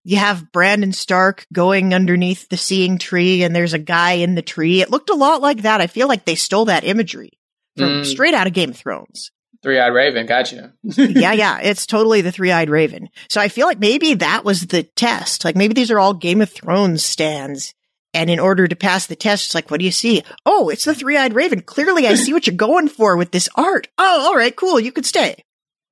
you 0.05 0.17
have 0.17 0.51
Brandon 0.51 0.93
Stark 0.93 1.45
going 1.51 1.93
underneath 1.93 2.47
the 2.49 2.57
seeing 2.57 2.97
tree 2.97 3.43
and 3.43 3.53
there's 3.55 3.73
a 3.73 3.79
guy 3.79 4.13
in 4.13 4.35
the 4.35 4.41
tree. 4.41 4.81
It 4.81 4.89
looked 4.89 5.09
a 5.09 5.15
lot 5.15 5.41
like 5.41 5.63
that. 5.63 5.81
I 5.81 5.88
feel 5.88 6.07
like 6.07 6.25
they 6.25 6.35
stole 6.35 6.65
that 6.65 6.83
imagery 6.85 7.31
from 7.77 8.01
Mm. 8.01 8.05
straight 8.05 8.33
out 8.33 8.47
of 8.47 8.53
Game 8.53 8.69
of 8.69 8.77
Thrones. 8.77 9.31
Three 9.62 9.77
eyed 9.77 9.89
raven, 9.93 10.25
gotcha. 10.25 10.71
yeah, 10.83 11.33
yeah, 11.33 11.59
it's 11.59 11.85
totally 11.85 12.21
the 12.21 12.31
three-eyed 12.31 12.69
raven. 12.69 13.09
So 13.29 13.41
I 13.41 13.49
feel 13.49 13.67
like 13.67 13.77
maybe 13.79 14.13
that 14.13 14.45
was 14.45 14.67
the 14.67 14.83
test. 14.83 15.43
Like 15.43 15.57
maybe 15.57 15.73
these 15.73 15.91
are 15.91 15.99
all 15.99 16.13
Game 16.13 16.39
of 16.39 16.49
Thrones 16.49 17.03
stands. 17.03 17.73
And 18.13 18.29
in 18.29 18.39
order 18.39 18.67
to 18.67 18.75
pass 18.75 19.05
the 19.05 19.15
test, 19.15 19.45
it's 19.47 19.55
like, 19.55 19.69
what 19.69 19.79
do 19.79 19.85
you 19.85 19.91
see? 19.91 20.23
Oh, 20.45 20.69
it's 20.69 20.85
the 20.85 20.95
three-eyed 20.95 21.33
raven. 21.35 21.61
Clearly 21.61 22.07
I 22.07 22.15
see 22.15 22.33
what 22.33 22.47
you're 22.47 22.55
going 22.55 22.87
for 22.87 23.15
with 23.15 23.31
this 23.31 23.47
art. 23.55 23.87
Oh, 23.99 24.27
all 24.29 24.35
right, 24.35 24.55
cool. 24.55 24.79
You 24.79 24.91
could 24.91 25.05
stay. 25.05 25.43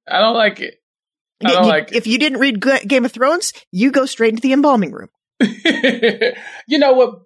I 0.08 0.20
don't 0.20 0.36
like 0.36 0.60
it. 0.60 0.82
I 1.46 1.52
don't 1.52 1.64
You- 1.66 1.70
like 1.70 1.92
it. 1.92 1.96
if 1.98 2.08
you 2.08 2.18
didn't 2.18 2.40
read 2.40 2.60
Ga- 2.60 2.84
Game 2.88 3.06
of 3.06 3.12
Thrones, 3.12 3.54
you 3.72 3.92
go 3.92 4.06
straight 4.08 4.32
into 4.32 4.42
the 4.42 4.54
embalming 4.54 4.92
room. 4.92 5.10
you 6.68 6.80
know 6.80 6.94
what? 6.94 7.20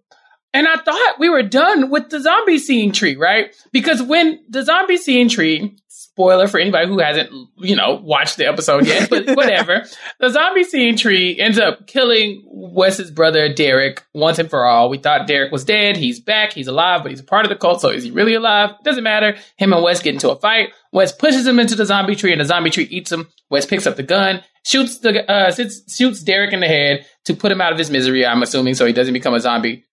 And 0.54 0.68
I 0.68 0.76
thought 0.76 1.16
we 1.20 1.30
were 1.30 1.44
done 1.44 1.90
with 1.90 2.10
the 2.10 2.20
zombie 2.20 2.58
scene 2.60 2.92
tree, 2.92 3.16
right? 3.16 3.56
Because 3.72 4.04
when 4.04 4.44
the 4.50 4.64
zombie 4.66 4.98
scene 4.98 5.30
tree, 5.30 5.78
spoiler 6.22 6.48
for 6.48 6.60
anybody 6.60 6.88
who 6.88 7.00
hasn't, 7.00 7.32
you 7.58 7.76
know, 7.76 7.96
watched 7.96 8.38
the 8.38 8.46
episode 8.46 8.86
yet, 8.86 9.10
but 9.10 9.26
whatever, 9.36 9.84
the 10.20 10.30
zombie 10.30 10.64
scene 10.64 10.96
tree 10.96 11.40
ends 11.40 11.58
up 11.58 11.88
killing 11.88 12.44
Wes's 12.46 13.10
brother 13.10 13.52
Derek 13.52 14.06
once 14.14 14.38
and 14.38 14.48
for 14.48 14.66
all. 14.66 14.90
We 14.90 15.00
thought 15.00 15.26
Derek 15.26 15.52
was 15.52 15.66
dead. 15.66 15.98
He's 15.98 16.20
back. 16.20 16.54
He's 16.54 16.68
alive, 16.68 17.02
but 17.02 17.12
he's 17.12 17.22
a 17.22 17.24
part 17.24 17.46
of 17.46 17.50
the 17.50 17.56
cult. 17.56 17.82
So 17.82 17.90
is 17.90 18.04
he 18.04 18.12
really 18.12 18.36
alive? 18.36 18.76
Doesn't 18.84 19.04
matter. 19.04 19.36
Him 19.58 19.74
and 19.74 19.84
Wes 19.84 20.04
get 20.04 20.14
into 20.14 20.30
a 20.30 20.40
fight. 20.40 20.70
Wes 20.92 21.12
pushes 21.12 21.48
him 21.48 21.60
into 21.60 21.74
the 21.74 21.86
zombie 21.86 22.16
tree, 22.16 22.32
and 22.32 22.42
the 22.42 22.46
zombie 22.46 22.70
tree 22.70 22.88
eats 22.92 23.12
him. 23.12 23.28
Wes 23.50 23.66
picks 23.66 23.88
up 23.88 23.96
the 23.96 24.04
gun, 24.04 24.44
shoots 24.64 25.00
the 25.00 25.30
uh, 25.30 25.52
shoots, 25.52 25.96
shoots 25.96 26.22
Derek 26.22 26.54
in 26.54 26.60
the 26.60 26.68
head 26.68 27.06
to 27.26 27.34
put 27.34 27.52
him 27.52 27.62
out 27.62 27.72
of 27.72 27.80
his 27.80 27.90
misery. 27.90 28.26
I'm 28.26 28.44
assuming 28.44 28.76
so 28.76 28.86
he 28.86 28.94
doesn't 28.94 29.14
become 29.14 29.34
a 29.34 29.40
zombie. 29.40 29.86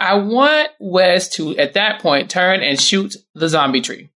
I 0.00 0.14
want 0.14 0.68
Wes 0.80 1.28
to, 1.36 1.56
at 1.58 1.74
that 1.74 2.00
point, 2.00 2.28
turn 2.28 2.60
and 2.60 2.80
shoot 2.80 3.14
the 3.34 3.48
zombie 3.48 3.80
tree. 3.80 4.11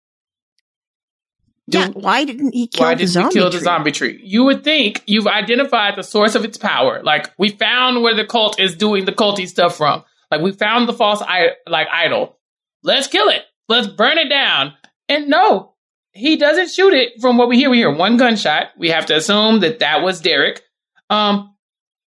Do- 1.69 1.79
yeah, 1.79 1.87
why 1.89 2.25
didn't 2.25 2.53
he 2.53 2.67
kill 2.67 2.85
why 2.85 2.93
the 2.93 2.99
did 2.99 3.07
zombie 3.07 3.27
we 3.29 3.33
kill 3.33 3.45
the 3.49 3.57
tree? 3.57 3.63
zombie 3.63 3.91
tree? 3.91 4.21
You 4.23 4.43
would 4.45 4.63
think 4.63 5.01
you've 5.07 5.27
identified 5.27 5.95
the 5.95 6.03
source 6.03 6.35
of 6.35 6.45
its 6.45 6.57
power. 6.57 7.01
Like 7.03 7.31
we 7.39 7.49
found 7.49 8.03
where 8.03 8.13
the 8.15 8.25
cult 8.25 8.59
is 8.59 8.75
doing 8.75 9.05
the 9.05 9.11
culty 9.11 9.47
stuff 9.47 9.75
from. 9.77 10.03
Like 10.31 10.41
we 10.41 10.51
found 10.51 10.87
the 10.87 10.93
false 10.93 11.21
I- 11.21 11.53
like 11.67 11.87
idol. 11.91 12.37
Let's 12.83 13.07
kill 13.07 13.29
it. 13.29 13.41
Let's 13.67 13.87
burn 13.87 14.17
it 14.19 14.29
down. 14.29 14.73
And 15.09 15.27
no, 15.27 15.73
he 16.11 16.37
doesn't 16.37 16.69
shoot 16.69 16.93
it. 16.93 17.19
From 17.19 17.37
what 17.37 17.49
we 17.49 17.57
hear, 17.57 17.69
we 17.71 17.77
hear 17.77 17.91
one 17.93 18.17
gunshot. 18.17 18.67
We 18.77 18.89
have 18.89 19.07
to 19.07 19.15
assume 19.15 19.61
that 19.61 19.79
that 19.79 20.03
was 20.03 20.21
Derek. 20.21 20.61
Um, 21.09 21.55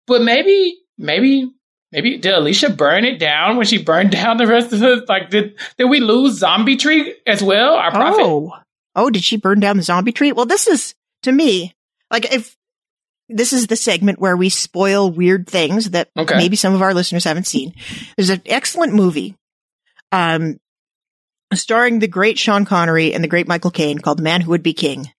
but 0.06 0.22
maybe, 0.22 0.78
maybe, 0.96 1.50
maybe 1.92 2.16
did 2.18 2.32
Alicia 2.32 2.70
burn 2.70 3.04
it 3.04 3.18
down 3.18 3.56
when 3.56 3.66
she 3.66 3.82
burned 3.82 4.10
down 4.12 4.36
the 4.36 4.46
rest 4.46 4.72
of 4.72 4.78
the 4.78 5.04
like? 5.08 5.30
Did 5.30 5.58
did 5.76 5.86
we 5.90 5.98
lose 6.00 6.38
zombie 6.38 6.76
tree 6.76 7.14
as 7.26 7.42
well? 7.42 7.74
Our 7.74 7.90
prophet. 7.90 8.22
Oh, 8.22 8.52
oh, 8.98 9.11
did 9.11 9.24
she 9.24 9.37
burn 9.37 9.61
down 9.61 9.76
the 9.76 9.82
zombie 9.82 10.12
tree? 10.12 10.32
Well, 10.32 10.46
this 10.46 10.66
is 10.66 10.94
to 11.22 11.32
me 11.32 11.74
like 12.11 12.32
if 12.32 12.56
this 13.28 13.52
is 13.52 13.66
the 13.66 13.76
segment 13.76 14.18
where 14.18 14.37
we 14.37 14.48
spoil 14.48 15.11
weird 15.11 15.46
things 15.46 15.90
that 15.90 16.08
Okay. 16.16 16.37
maybe 16.37 16.56
some 16.56 16.74
of 16.74 16.80
our 16.82 16.94
listeners 16.94 17.24
haven't 17.24 17.46
seen. 17.46 17.74
There's 18.16 18.30
an 18.30 18.40
excellent 18.46 18.94
movie, 18.94 19.37
um, 20.12 20.58
starring 21.54 21.98
the 21.98 22.08
great 22.08 22.38
Sean 22.38 22.64
Connery 22.64 23.12
and 23.14 23.22
the 23.22 23.28
great 23.28 23.48
Michael 23.48 23.70
Caine 23.70 23.98
called 23.98 24.18
The 24.18 24.22
Man 24.22 24.40
Who 24.42 24.50
Would 24.50 24.62
Be 24.62 24.72
King, 24.74 25.11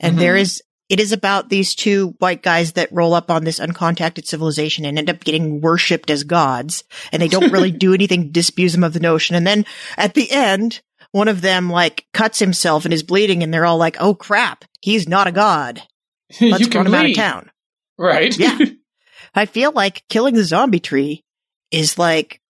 and 0.00 0.16
Mhm. 0.16 0.18
there 0.20 0.36
is. 0.36 0.62
It 0.90 1.00
is 1.00 1.12
about 1.12 1.48
these 1.48 1.74
two 1.74 2.14
white 2.18 2.42
guys 2.42 2.72
that 2.72 2.92
roll 2.92 3.14
up 3.14 3.30
on 3.30 3.44
this 3.44 3.58
uncontacted 3.58 4.26
civilization 4.26 4.84
and 4.84 4.98
end 4.98 5.08
up 5.08 5.24
getting 5.24 5.62
worshipped 5.62 6.10
as 6.10 6.24
gods, 6.24 6.84
and 7.10 7.22
they 7.22 7.28
don't 7.28 7.50
really 7.50 7.70
do 7.86 7.94
anything 7.94 8.24
to 8.24 8.28
disabuse 8.28 8.72
them 8.74 8.84
of 8.84 8.92
the 8.92 9.00
notion. 9.00 9.34
And 9.34 9.46
then 9.46 9.64
at 9.96 10.12
the 10.12 10.30
end, 10.30 10.82
one 11.14 11.28
of 11.28 11.42
them 11.42 11.70
like 11.70 12.06
cuts 12.12 12.40
himself 12.40 12.84
and 12.84 12.92
is 12.92 13.04
bleeding, 13.04 13.44
and 13.44 13.54
they're 13.54 13.64
all 13.64 13.78
like, 13.78 13.96
"Oh 14.00 14.16
crap, 14.16 14.64
he's 14.80 15.08
not 15.08 15.28
a 15.28 15.32
god. 15.32 15.80
Let's 16.40 16.66
run 16.74 16.88
him 16.88 16.94
out 16.94 17.06
of 17.06 17.14
town." 17.14 17.50
Right. 17.96 18.36
Yeah. 18.36 18.58
I 19.34 19.46
feel 19.46 19.70
like 19.70 20.02
killing 20.08 20.34
the 20.34 20.42
zombie 20.42 20.80
tree 20.80 21.22
is 21.70 21.98
like, 21.98 22.40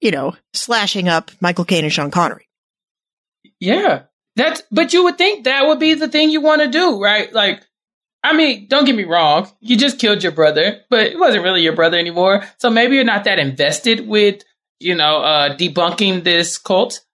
you 0.00 0.10
know, 0.10 0.34
slashing 0.54 1.08
up 1.08 1.30
Michael 1.40 1.64
Caine 1.64 1.84
and 1.84 1.92
Sean 1.92 2.10
Connery. 2.10 2.48
yeah. 3.60 4.02
That's 4.34 4.64
but 4.72 4.92
you 4.92 5.04
would 5.04 5.16
think 5.16 5.44
that 5.44 5.68
would 5.68 5.78
be 5.78 5.94
the 5.94 6.08
thing 6.08 6.30
you 6.30 6.40
want 6.40 6.62
to 6.62 6.68
do, 6.68 7.00
right? 7.00 7.32
Like 7.32 7.62
I 8.24 8.32
mean, 8.36 8.66
don't 8.68 8.86
get 8.86 8.96
me 8.96 9.04
wrong. 9.04 9.48
You 9.60 9.76
just 9.76 10.00
killed 10.00 10.24
your 10.24 10.32
brother, 10.32 10.80
but 10.90 11.06
it 11.06 11.18
wasn't 11.18 11.44
really 11.44 11.62
your 11.62 11.76
brother 11.76 11.96
anymore. 11.96 12.42
So 12.58 12.70
maybe 12.70 12.96
you're 12.96 13.04
not 13.04 13.22
that 13.24 13.38
invested 13.38 14.08
with, 14.08 14.42
you 14.80 14.96
know, 14.96 15.18
uh 15.22 15.56
debunking 15.56 16.24
this 16.24 16.58
cult. 16.58 17.04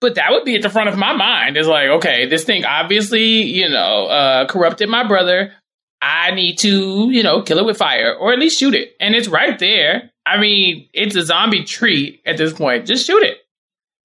But 0.00 0.14
that 0.14 0.30
would 0.30 0.44
be 0.44 0.54
at 0.54 0.62
the 0.62 0.70
front 0.70 0.88
of 0.88 0.96
my 0.96 1.14
mind. 1.14 1.56
Is 1.56 1.66
like, 1.66 1.88
okay, 1.88 2.26
this 2.26 2.44
thing 2.44 2.64
obviously, 2.64 3.42
you 3.42 3.68
know, 3.68 4.06
uh 4.06 4.46
corrupted 4.46 4.88
my 4.88 5.06
brother. 5.06 5.52
I 6.00 6.30
need 6.30 6.58
to, 6.58 7.10
you 7.10 7.22
know, 7.22 7.42
kill 7.42 7.58
it 7.58 7.66
with 7.66 7.76
fire 7.76 8.14
or 8.14 8.32
at 8.32 8.38
least 8.38 8.58
shoot 8.58 8.74
it. 8.74 8.92
And 9.00 9.14
it's 9.14 9.26
right 9.26 9.58
there. 9.58 10.12
I 10.24 10.38
mean, 10.38 10.88
it's 10.92 11.16
a 11.16 11.24
zombie 11.24 11.64
tree 11.64 12.20
at 12.24 12.36
this 12.36 12.52
point. 12.52 12.86
Just 12.86 13.06
shoot 13.06 13.22
it. 13.22 13.38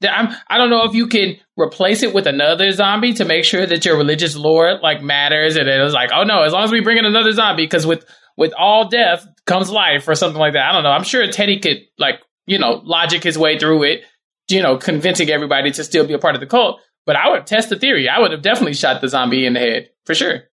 I'm, 0.04 0.36
I 0.48 0.58
don't 0.58 0.70
know 0.70 0.86
if 0.86 0.96
you 0.96 1.08
can 1.08 1.38
replace 1.56 2.04
it 2.04 2.14
with 2.14 2.28
another 2.28 2.72
zombie 2.72 3.14
to 3.14 3.26
make 3.26 3.46
sure 3.46 3.66
that 3.66 3.86
your 3.86 3.98
religious 3.98 4.36
lore 4.36 4.80
like 4.82 5.02
matters. 5.02 5.56
And 5.56 5.70
it 5.70 5.82
was 5.82 5.94
like, 5.94 6.12
oh 6.14 6.24
no, 6.24 6.44
as 6.44 6.54
long 6.54 6.64
as 6.64 6.72
we 6.72 6.82
bring 6.82 6.98
in 6.98 7.06
another 7.06 7.32
zombie, 7.32 7.64
because 7.64 7.86
with 7.86 8.06
with 8.36 8.54
all 8.58 8.90
death 8.90 9.28
comes 9.46 9.70
life 9.70 10.08
or 10.08 10.16
something 10.16 10.40
like 10.40 10.54
that. 10.54 10.70
I 10.70 10.72
don't 10.74 10.84
know. 10.84 10.90
I'm 10.90 11.04
sure 11.04 11.26
Teddy 11.28 11.60
could 11.60 11.82
like 11.98 12.20
you 12.46 12.60
know 12.60 12.82
logic 12.84 13.24
his 13.24 13.38
way 13.38 13.60
through 13.60 13.84
it, 13.84 14.04
you 14.50 14.62
know, 14.62 14.78
convincing 14.78 15.30
everybody 15.30 15.72
to 15.72 15.84
still 15.84 16.06
be 16.06 16.14
a 16.14 16.20
part 16.20 16.36
of 16.36 16.42
the 16.42 16.48
cult. 16.48 16.80
But 17.06 17.16
I 17.16 17.30
would 17.30 17.46
test 17.46 17.70
the 17.70 17.78
theory. 17.78 18.08
I 18.08 18.20
would 18.20 18.32
have 18.32 18.42
definitely 18.42 18.74
shot 18.76 19.02
the 19.02 19.10
zombie 19.10 19.46
in 19.46 19.54
the 19.54 19.60
head 19.60 19.90
for 20.06 20.16
sure. 20.16 20.44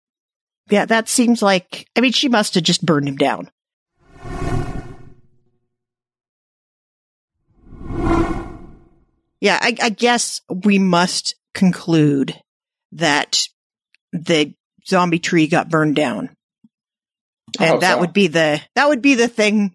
Yeah, 0.69 0.85
that 0.87 1.09
seems 1.09 1.43
like, 1.43 1.89
I 1.97 2.01
mean, 2.01 2.13
she 2.13 2.29
must 2.29 2.55
have 2.55 2.65
just 2.65 2.85
burned 2.85 3.09
him 3.09 3.17
down. 3.17 3.51
Yeah, 9.41 9.59
I, 9.61 9.75
I 9.83 9.89
guess 9.91 10.43
we 10.65 10.79
must 10.79 11.35
conclude 11.55 12.39
that 12.93 13.47
the 14.13 14.55
zombie 14.87 15.19
tree 15.19 15.47
got 15.47 15.71
burned 15.71 15.97
down. 15.97 16.31
And 17.59 17.81
that 17.83 17.95
so. 17.95 18.01
would 18.01 18.13
be 18.13 18.27
the, 18.29 18.61
that 18.75 18.89
would 18.89 19.03
be 19.03 19.15
the 19.15 19.29
thing 19.29 19.75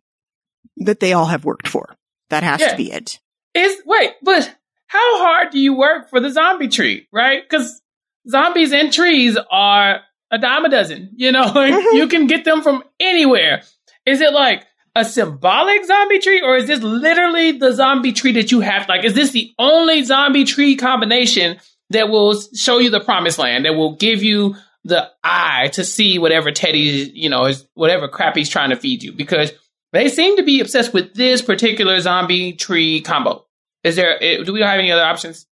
that 0.78 1.00
they 1.00 1.14
all 1.14 1.26
have 1.26 1.46
worked 1.46 1.68
for. 1.68 1.96
That 2.30 2.44
has 2.44 2.62
Yeah. 2.62 2.72
to 2.72 2.78
be 2.78 2.92
it. 2.92 3.20
Is 3.56 3.82
wait, 3.86 4.12
but 4.22 4.54
how 4.88 5.18
hard 5.24 5.50
do 5.52 5.60
you 5.60 5.74
work 5.76 6.10
for 6.10 6.20
the 6.20 6.30
zombie 6.30 6.68
tree, 6.68 7.08
right? 7.12 7.42
Because 7.48 7.82
zombies 8.30 8.72
and 8.74 8.92
trees 8.94 9.38
are 9.50 10.02
a 10.32 10.38
dime 10.38 10.66
a 10.66 10.70
dozen. 10.70 11.12
You 11.16 11.32
know, 11.32 11.42
like 11.56 11.74
Mhm. 11.74 11.94
you 11.94 12.08
can 12.08 12.28
get 12.28 12.46
them 12.46 12.62
from 12.62 12.84
anywhere. 13.00 13.62
Is 14.06 14.22
it 14.22 14.34
like 14.34 14.66
a 14.96 15.04
symbolic 15.04 15.84
zombie 15.86 16.20
tree, 16.20 16.42
or 16.42 16.56
is 16.58 16.68
this 16.68 16.82
literally 16.82 17.54
the 17.54 17.72
zombie 17.74 18.14
tree 18.14 18.32
that 18.34 18.52
you 18.52 18.62
have? 18.62 18.88
Like, 18.88 19.04
is 19.04 19.14
this 19.14 19.32
the 19.32 19.52
only 19.60 20.04
zombie 20.04 20.46
tree 20.46 20.76
combination 20.76 21.58
that 21.90 22.10
will 22.10 22.40
show 22.56 22.78
you 22.80 22.90
the 22.90 23.00
promised 23.02 23.38
land, 23.40 23.66
that 23.66 23.74
will 23.74 23.96
give 23.96 24.24
you 24.24 24.56
the 24.86 25.10
eye 25.24 25.70
to 25.74 25.84
see 25.84 26.18
whatever 26.20 26.52
Teddy, 26.52 27.12
you 27.14 27.30
know, 27.30 27.46
is 27.46 27.66
whatever 27.74 28.08
crap 28.08 28.36
he's 28.36 28.50
trying 28.50 28.70
to 28.70 28.76
feed 28.76 29.02
you 29.04 29.12
because 29.12 29.52
they 29.96 30.10
seem 30.10 30.38
to 30.38 30.44
be 30.44 30.62
obsessed 30.62 30.94
with 30.94 31.14
this 31.14 31.42
particular 31.42 32.00
zombie 32.00 32.54
tree 32.54 33.02
combo. 33.02 33.46
Is 33.84 33.96
there? 33.96 34.22
Eh, 34.22 34.44
do 34.44 34.54
we 34.54 34.62
have 34.62 34.80
any 34.80 34.92
other 34.92 35.04
options? 35.04 35.46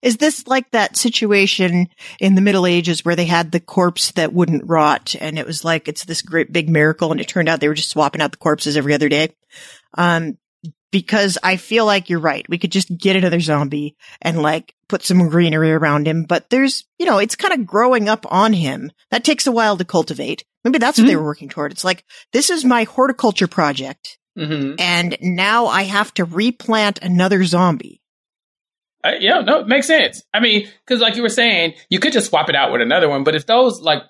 Is 0.00 0.16
this 0.16 0.46
like 0.46 0.70
that 0.70 0.96
situation 0.96 1.88
in 2.20 2.36
the 2.36 2.40
Middle 2.40 2.66
Ages 2.66 3.04
where 3.04 3.16
they 3.16 3.26
had 3.26 3.50
the 3.50 3.58
corpse 3.58 4.12
that 4.12 4.32
wouldn't 4.32 4.66
rot 4.66 5.16
and 5.20 5.38
it 5.38 5.46
was 5.46 5.64
like 5.64 5.88
it's 5.88 6.04
this 6.04 6.22
great 6.22 6.52
big 6.52 6.68
miracle 6.68 7.10
and 7.10 7.20
it 7.20 7.26
turned 7.26 7.48
out 7.48 7.60
they 7.60 7.66
were 7.66 7.74
just 7.74 7.90
swapping 7.90 8.20
out 8.20 8.30
the 8.30 8.38
corpses 8.38 8.76
every 8.76 8.94
other 8.94 9.08
day? 9.08 9.34
Um, 9.94 10.38
because 10.90 11.36
I 11.42 11.56
feel 11.56 11.84
like 11.84 12.08
you're 12.08 12.20
right. 12.20 12.48
We 12.48 12.58
could 12.58 12.72
just 12.72 12.96
get 12.96 13.16
another 13.16 13.40
zombie 13.40 13.96
and 14.22 14.40
like 14.40 14.74
put 14.88 15.02
some 15.02 15.28
greenery 15.28 15.72
around 15.72 16.06
him, 16.06 16.24
but 16.24 16.48
there's, 16.48 16.84
you 16.98 17.06
know, 17.06 17.18
it's 17.18 17.36
kind 17.36 17.54
of 17.54 17.66
growing 17.66 18.08
up 18.08 18.24
on 18.30 18.52
him. 18.52 18.90
That 19.10 19.24
takes 19.24 19.46
a 19.46 19.52
while 19.52 19.76
to 19.76 19.84
cultivate. 19.84 20.44
Maybe 20.64 20.78
that's 20.78 20.98
what 20.98 21.02
mm-hmm. 21.04 21.08
they 21.10 21.16
were 21.16 21.24
working 21.24 21.48
toward. 21.48 21.72
It's 21.72 21.84
like, 21.84 22.04
this 22.32 22.50
is 22.50 22.64
my 22.64 22.84
horticulture 22.84 23.46
project. 23.46 24.18
Mm-hmm. 24.36 24.76
And 24.78 25.16
now 25.20 25.66
I 25.66 25.82
have 25.82 26.12
to 26.14 26.24
replant 26.24 27.00
another 27.02 27.44
zombie. 27.44 28.02
Uh, 29.04 29.12
yeah, 29.20 29.40
no, 29.40 29.60
it 29.60 29.68
makes 29.68 29.86
sense. 29.86 30.22
I 30.34 30.40
mean, 30.40 30.68
because 30.84 31.00
like 31.00 31.16
you 31.16 31.22
were 31.22 31.28
saying, 31.28 31.74
you 31.88 32.00
could 32.00 32.12
just 32.12 32.28
swap 32.28 32.48
it 32.48 32.56
out 32.56 32.72
with 32.72 32.80
another 32.80 33.08
one. 33.08 33.24
But 33.24 33.36
if 33.36 33.46
those 33.46 33.80
like 33.80 34.02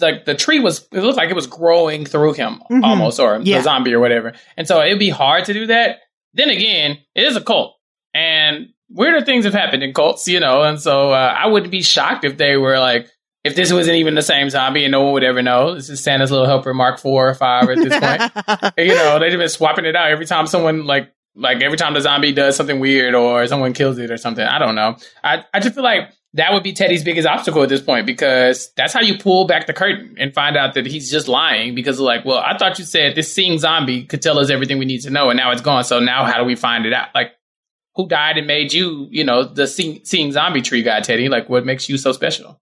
like 0.00 0.24
the 0.24 0.34
tree 0.34 0.58
was, 0.58 0.88
it 0.90 1.00
looked 1.00 1.16
like 1.16 1.30
it 1.30 1.36
was 1.36 1.46
growing 1.46 2.04
through 2.04 2.32
him 2.32 2.60
mm-hmm. 2.70 2.84
almost, 2.84 3.20
or 3.20 3.40
yeah. 3.42 3.58
the 3.58 3.64
zombie 3.64 3.94
or 3.94 4.00
whatever, 4.00 4.32
and 4.56 4.66
so 4.66 4.82
it'd 4.82 4.98
be 4.98 5.10
hard 5.10 5.44
to 5.44 5.52
do 5.52 5.66
that. 5.66 6.00
Then 6.34 6.50
again, 6.50 6.98
it 7.14 7.24
is 7.24 7.36
a 7.36 7.40
cult, 7.40 7.76
and 8.14 8.70
weirder 8.90 9.24
things 9.24 9.44
have 9.44 9.54
happened 9.54 9.82
in 9.82 9.94
cults, 9.94 10.26
you 10.26 10.40
know, 10.40 10.62
and 10.62 10.80
so 10.80 11.12
uh, 11.12 11.36
I 11.38 11.46
wouldn't 11.46 11.70
be 11.70 11.82
shocked 11.82 12.24
if 12.24 12.36
they 12.36 12.56
were 12.56 12.78
like, 12.78 13.08
if 13.44 13.56
this 13.56 13.72
wasn't 13.72 13.96
even 13.96 14.14
the 14.14 14.22
same 14.22 14.50
zombie 14.50 14.84
and 14.84 14.92
no 14.92 15.02
one 15.02 15.12
would 15.14 15.24
ever 15.24 15.42
know. 15.42 15.74
This 15.74 15.90
is 15.90 16.02
Santa's 16.02 16.30
little 16.30 16.46
helper 16.46 16.72
Mark 16.72 16.98
four 16.98 17.28
or 17.28 17.34
five 17.34 17.68
at 17.68 17.76
this 17.76 17.98
point. 17.98 18.74
you 18.78 18.94
know, 18.94 19.18
they've 19.18 19.36
been 19.36 19.48
swapping 19.48 19.84
it 19.84 19.96
out 19.96 20.10
every 20.10 20.26
time 20.26 20.46
someone 20.46 20.86
like 20.86 21.12
like 21.34 21.62
every 21.62 21.78
time 21.78 21.94
the 21.94 22.00
zombie 22.00 22.32
does 22.32 22.56
something 22.56 22.78
weird 22.78 23.14
or 23.14 23.46
someone 23.46 23.72
kills 23.72 23.98
it 23.98 24.10
or 24.10 24.16
something. 24.16 24.44
I 24.44 24.58
don't 24.58 24.74
know. 24.74 24.96
I, 25.24 25.44
I 25.52 25.60
just 25.60 25.74
feel 25.74 25.84
like 25.84 26.10
that 26.34 26.52
would 26.52 26.62
be 26.62 26.72
Teddy's 26.72 27.04
biggest 27.04 27.26
obstacle 27.26 27.62
at 27.62 27.68
this 27.68 27.80
point 27.80 28.06
because 28.06 28.72
that's 28.76 28.92
how 28.92 29.00
you 29.00 29.18
pull 29.18 29.46
back 29.46 29.66
the 29.66 29.72
curtain 29.72 30.16
and 30.18 30.32
find 30.32 30.56
out 30.56 30.74
that 30.74 30.86
he's 30.86 31.10
just 31.10 31.28
lying 31.28 31.74
because 31.74 32.00
like, 32.00 32.24
well, 32.24 32.38
I 32.38 32.56
thought 32.56 32.78
you 32.78 32.84
said 32.84 33.14
this 33.14 33.32
seeing 33.32 33.58
zombie 33.58 34.04
could 34.04 34.22
tell 34.22 34.38
us 34.38 34.50
everything 34.50 34.78
we 34.78 34.84
need 34.84 35.00
to 35.02 35.10
know 35.10 35.30
and 35.30 35.36
now 35.36 35.50
it's 35.52 35.62
gone. 35.62 35.84
So 35.84 36.00
now 36.00 36.24
how 36.24 36.38
do 36.38 36.44
we 36.44 36.54
find 36.54 36.86
it 36.86 36.92
out? 36.92 37.08
Like 37.14 37.32
who 37.94 38.08
died 38.08 38.38
and 38.38 38.46
made 38.46 38.72
you, 38.72 39.08
you 39.10 39.24
know, 39.24 39.42
the 39.42 39.66
seeing, 39.66 40.04
seeing 40.04 40.32
zombie 40.32 40.62
tree 40.62 40.82
guy, 40.82 41.00
Teddy? 41.00 41.28
Like 41.28 41.48
what 41.48 41.66
makes 41.66 41.88
you 41.88 41.98
so 41.98 42.12
special? 42.12 42.60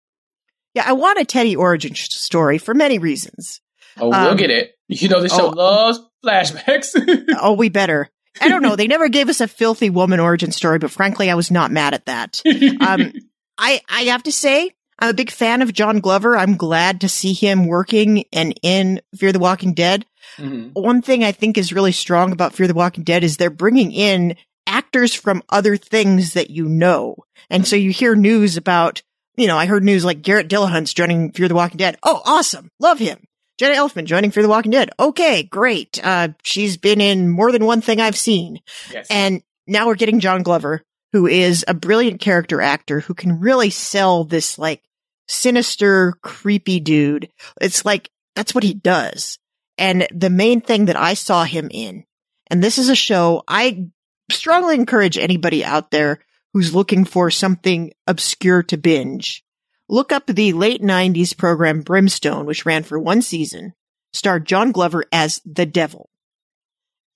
Yeah, 0.74 0.84
I 0.86 0.92
want 0.92 1.18
a 1.18 1.24
Teddy 1.24 1.56
origin 1.56 1.94
story 1.94 2.58
for 2.58 2.74
many 2.74 2.98
reasons. 2.98 3.60
Oh, 3.98 4.08
we'll 4.08 4.30
um, 4.30 4.36
get 4.36 4.50
it. 4.50 4.74
You 4.88 5.08
know, 5.08 5.20
the 5.20 5.28
show 5.28 5.48
oh, 5.48 5.50
loves 5.50 6.00
flashbacks. 6.24 6.94
oh, 7.40 7.54
we 7.54 7.68
better. 7.68 8.08
I 8.40 8.48
don't 8.48 8.62
know. 8.62 8.76
They 8.76 8.86
never 8.86 9.08
gave 9.08 9.28
us 9.28 9.40
a 9.40 9.48
filthy 9.48 9.90
woman 9.90 10.20
origin 10.20 10.52
story, 10.52 10.78
but 10.78 10.90
frankly, 10.90 11.30
I 11.30 11.34
was 11.34 11.50
not 11.50 11.72
mad 11.72 11.94
at 11.94 12.06
that. 12.06 12.40
Um, 12.80 13.12
I, 13.58 13.80
I 13.88 14.02
have 14.02 14.22
to 14.24 14.32
say, 14.32 14.72
I'm 14.98 15.10
a 15.10 15.14
big 15.14 15.30
fan 15.30 15.62
of 15.62 15.72
John 15.72 16.00
Glover. 16.00 16.36
I'm 16.36 16.56
glad 16.56 17.00
to 17.00 17.08
see 17.08 17.32
him 17.32 17.66
working 17.66 18.24
and 18.32 18.58
in 18.62 19.00
Fear 19.16 19.32
the 19.32 19.38
Walking 19.38 19.74
Dead. 19.74 20.06
Mm-hmm. 20.36 20.70
One 20.80 21.02
thing 21.02 21.24
I 21.24 21.32
think 21.32 21.58
is 21.58 21.72
really 21.72 21.92
strong 21.92 22.32
about 22.32 22.54
Fear 22.54 22.68
the 22.68 22.74
Walking 22.74 23.04
Dead 23.04 23.24
is 23.24 23.36
they're 23.36 23.50
bringing 23.50 23.92
in 23.92 24.36
actors 24.66 25.14
from 25.14 25.42
other 25.48 25.76
things 25.76 26.34
that 26.34 26.50
you 26.50 26.68
know. 26.68 27.16
And 27.48 27.66
so 27.66 27.76
you 27.76 27.90
hear 27.90 28.14
news 28.14 28.56
about, 28.56 29.02
you 29.40 29.46
know, 29.46 29.56
I 29.56 29.64
heard 29.66 29.82
news 29.82 30.04
like 30.04 30.20
Garret 30.20 30.48
Dillahunt's 30.48 30.92
joining 30.92 31.32
Fear 31.32 31.48
the 31.48 31.54
Walking 31.54 31.78
Dead. 31.78 31.96
Oh, 32.02 32.20
awesome. 32.24 32.70
Love 32.78 32.98
him. 32.98 33.24
Jenna 33.58 33.74
Elfman 33.74 34.04
joining 34.04 34.30
Fear 34.30 34.42
the 34.42 34.48
Walking 34.50 34.70
Dead. 34.70 34.90
Okay, 34.98 35.42
great. 35.42 35.98
Uh, 36.02 36.28
she's 36.42 36.76
been 36.76 37.00
in 37.00 37.28
more 37.28 37.50
than 37.50 37.64
one 37.64 37.80
thing 37.80 38.00
I've 38.00 38.18
seen. 38.18 38.60
Yes. 38.92 39.06
And 39.10 39.42
now 39.66 39.86
we're 39.86 39.94
getting 39.94 40.20
John 40.20 40.42
Glover, 40.42 40.82
who 41.12 41.26
is 41.26 41.64
a 41.66 41.74
brilliant 41.74 42.20
character 42.20 42.60
actor 42.60 43.00
who 43.00 43.14
can 43.14 43.40
really 43.40 43.70
sell 43.70 44.24
this 44.24 44.58
like 44.58 44.82
sinister, 45.26 46.14
creepy 46.22 46.78
dude. 46.80 47.30
It's 47.62 47.84
like, 47.84 48.10
that's 48.36 48.54
what 48.54 48.64
he 48.64 48.74
does. 48.74 49.38
And 49.78 50.06
the 50.14 50.30
main 50.30 50.60
thing 50.60 50.84
that 50.86 50.96
I 50.96 51.14
saw 51.14 51.44
him 51.44 51.68
in, 51.70 52.04
and 52.50 52.62
this 52.62 52.76
is 52.76 52.90
a 52.90 52.94
show 52.94 53.42
I 53.48 53.86
strongly 54.30 54.74
encourage 54.74 55.16
anybody 55.16 55.64
out 55.64 55.90
there 55.90 56.20
who's 56.52 56.74
looking 56.74 57.04
for 57.04 57.30
something 57.30 57.92
obscure 58.06 58.62
to 58.64 58.76
binge 58.76 59.44
Look 59.90 60.12
up 60.12 60.26
the 60.26 60.52
late 60.52 60.80
90s 60.80 61.36
program 61.36 61.82
Brimstone, 61.82 62.46
which 62.46 62.64
ran 62.64 62.84
for 62.84 62.96
one 62.96 63.22
season, 63.22 63.74
starred 64.12 64.46
John 64.46 64.70
Glover 64.70 65.04
as 65.10 65.40
the 65.44 65.66
devil. 65.66 66.10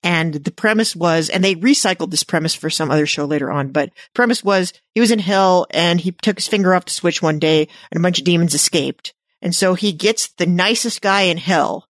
And 0.03 0.35
the 0.35 0.51
premise 0.51 0.97
was, 0.97 1.31
and 1.31 1.44
they 1.44 1.55
recycled 1.55 2.11
this 2.11 2.25
premise 2.25 2.53
for 2.53 2.68
some 2.70 2.90
other 2.90 3.07
show 3.07 3.27
later 3.27 3.49
on, 3.49 3.68
but 3.68 3.90
premise 4.12 4.42
was 4.42 4.73
he 4.92 5.01
was 5.01 5.12
in 5.12 5.20
hell 5.20 5.68
and 5.70 6.01
he 6.01 6.11
took 6.11 6.37
his 6.37 6.49
finger 6.49 6.75
off 6.75 6.87
the 6.87 6.90
switch 6.90 7.23
one 7.23 7.38
day 7.38 7.68
and 7.92 8.01
a 8.01 8.03
bunch 8.03 8.18
of 8.18 8.25
demons 8.25 8.55
escaped. 8.55 9.14
And 9.40 9.55
so 9.55 9.75
he 9.75 9.92
gets 9.92 10.33
the 10.33 10.44
nicest 10.44 11.01
guy 11.01 11.23
in 11.23 11.38
hell, 11.38 11.87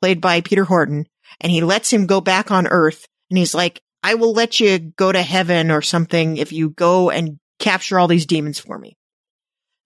played 0.00 0.20
by 0.20 0.42
Peter 0.42 0.64
Horton, 0.64 1.08
and 1.40 1.50
he 1.50 1.60
lets 1.60 1.92
him 1.92 2.06
go 2.06 2.20
back 2.20 2.52
on 2.52 2.68
earth. 2.68 3.08
And 3.30 3.38
he's 3.38 3.54
like, 3.54 3.82
I 4.02 4.14
will 4.14 4.32
let 4.32 4.60
you 4.60 4.78
go 4.78 5.12
to 5.12 5.22
heaven 5.22 5.70
or 5.70 5.82
something 5.82 6.36
if 6.36 6.52
you 6.52 6.70
go 6.70 7.10
and 7.10 7.38
capture 7.58 7.98
all 7.98 8.08
these 8.08 8.26
demons 8.26 8.58
for 8.58 8.78
me. 8.78 8.96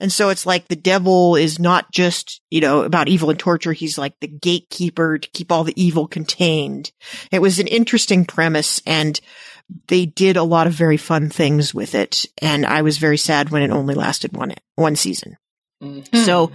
And 0.01 0.13
so 0.13 0.29
it's 0.29 0.45
like 0.45 0.69
the 0.69 0.77
devil 0.77 1.37
is 1.37 1.59
not 1.59 1.91
just, 1.93 2.41
you 2.51 2.61
know, 2.61 2.83
about 2.83 3.09
evil 3.09 3.31
and 3.31 3.39
torture. 3.39 3.73
He's 3.73 3.97
like 3.97 4.15
the 4.21 4.29
gatekeeper 4.29 5.19
to 5.19 5.31
keep 5.31 5.53
all 5.53 5.65
the 5.65 5.83
evil 5.83 6.07
contained. 6.09 6.93
It 7.31 7.41
was 7.41 7.59
an 7.59 7.69
interesting 7.69 8.25
premise 8.25 8.83
and 8.87 9.19
they 9.89 10.05
did 10.05 10.37
a 10.37 10.43
lot 10.43 10.67
of 10.67 10.73
very 10.73 10.97
fun 10.97 11.31
things 11.31 11.73
with 11.73 11.95
it. 11.95 12.27
And 12.43 12.67
I 12.67 12.83
was 12.83 12.99
very 12.99 13.17
sad 13.17 13.51
when 13.51 13.63
it 13.63 13.71
only 13.71 13.95
lasted 13.95 14.37
one, 14.37 14.55
one 14.75 14.97
season. 14.97 15.37
Mm-hmm. 15.83 16.19
So 16.19 16.51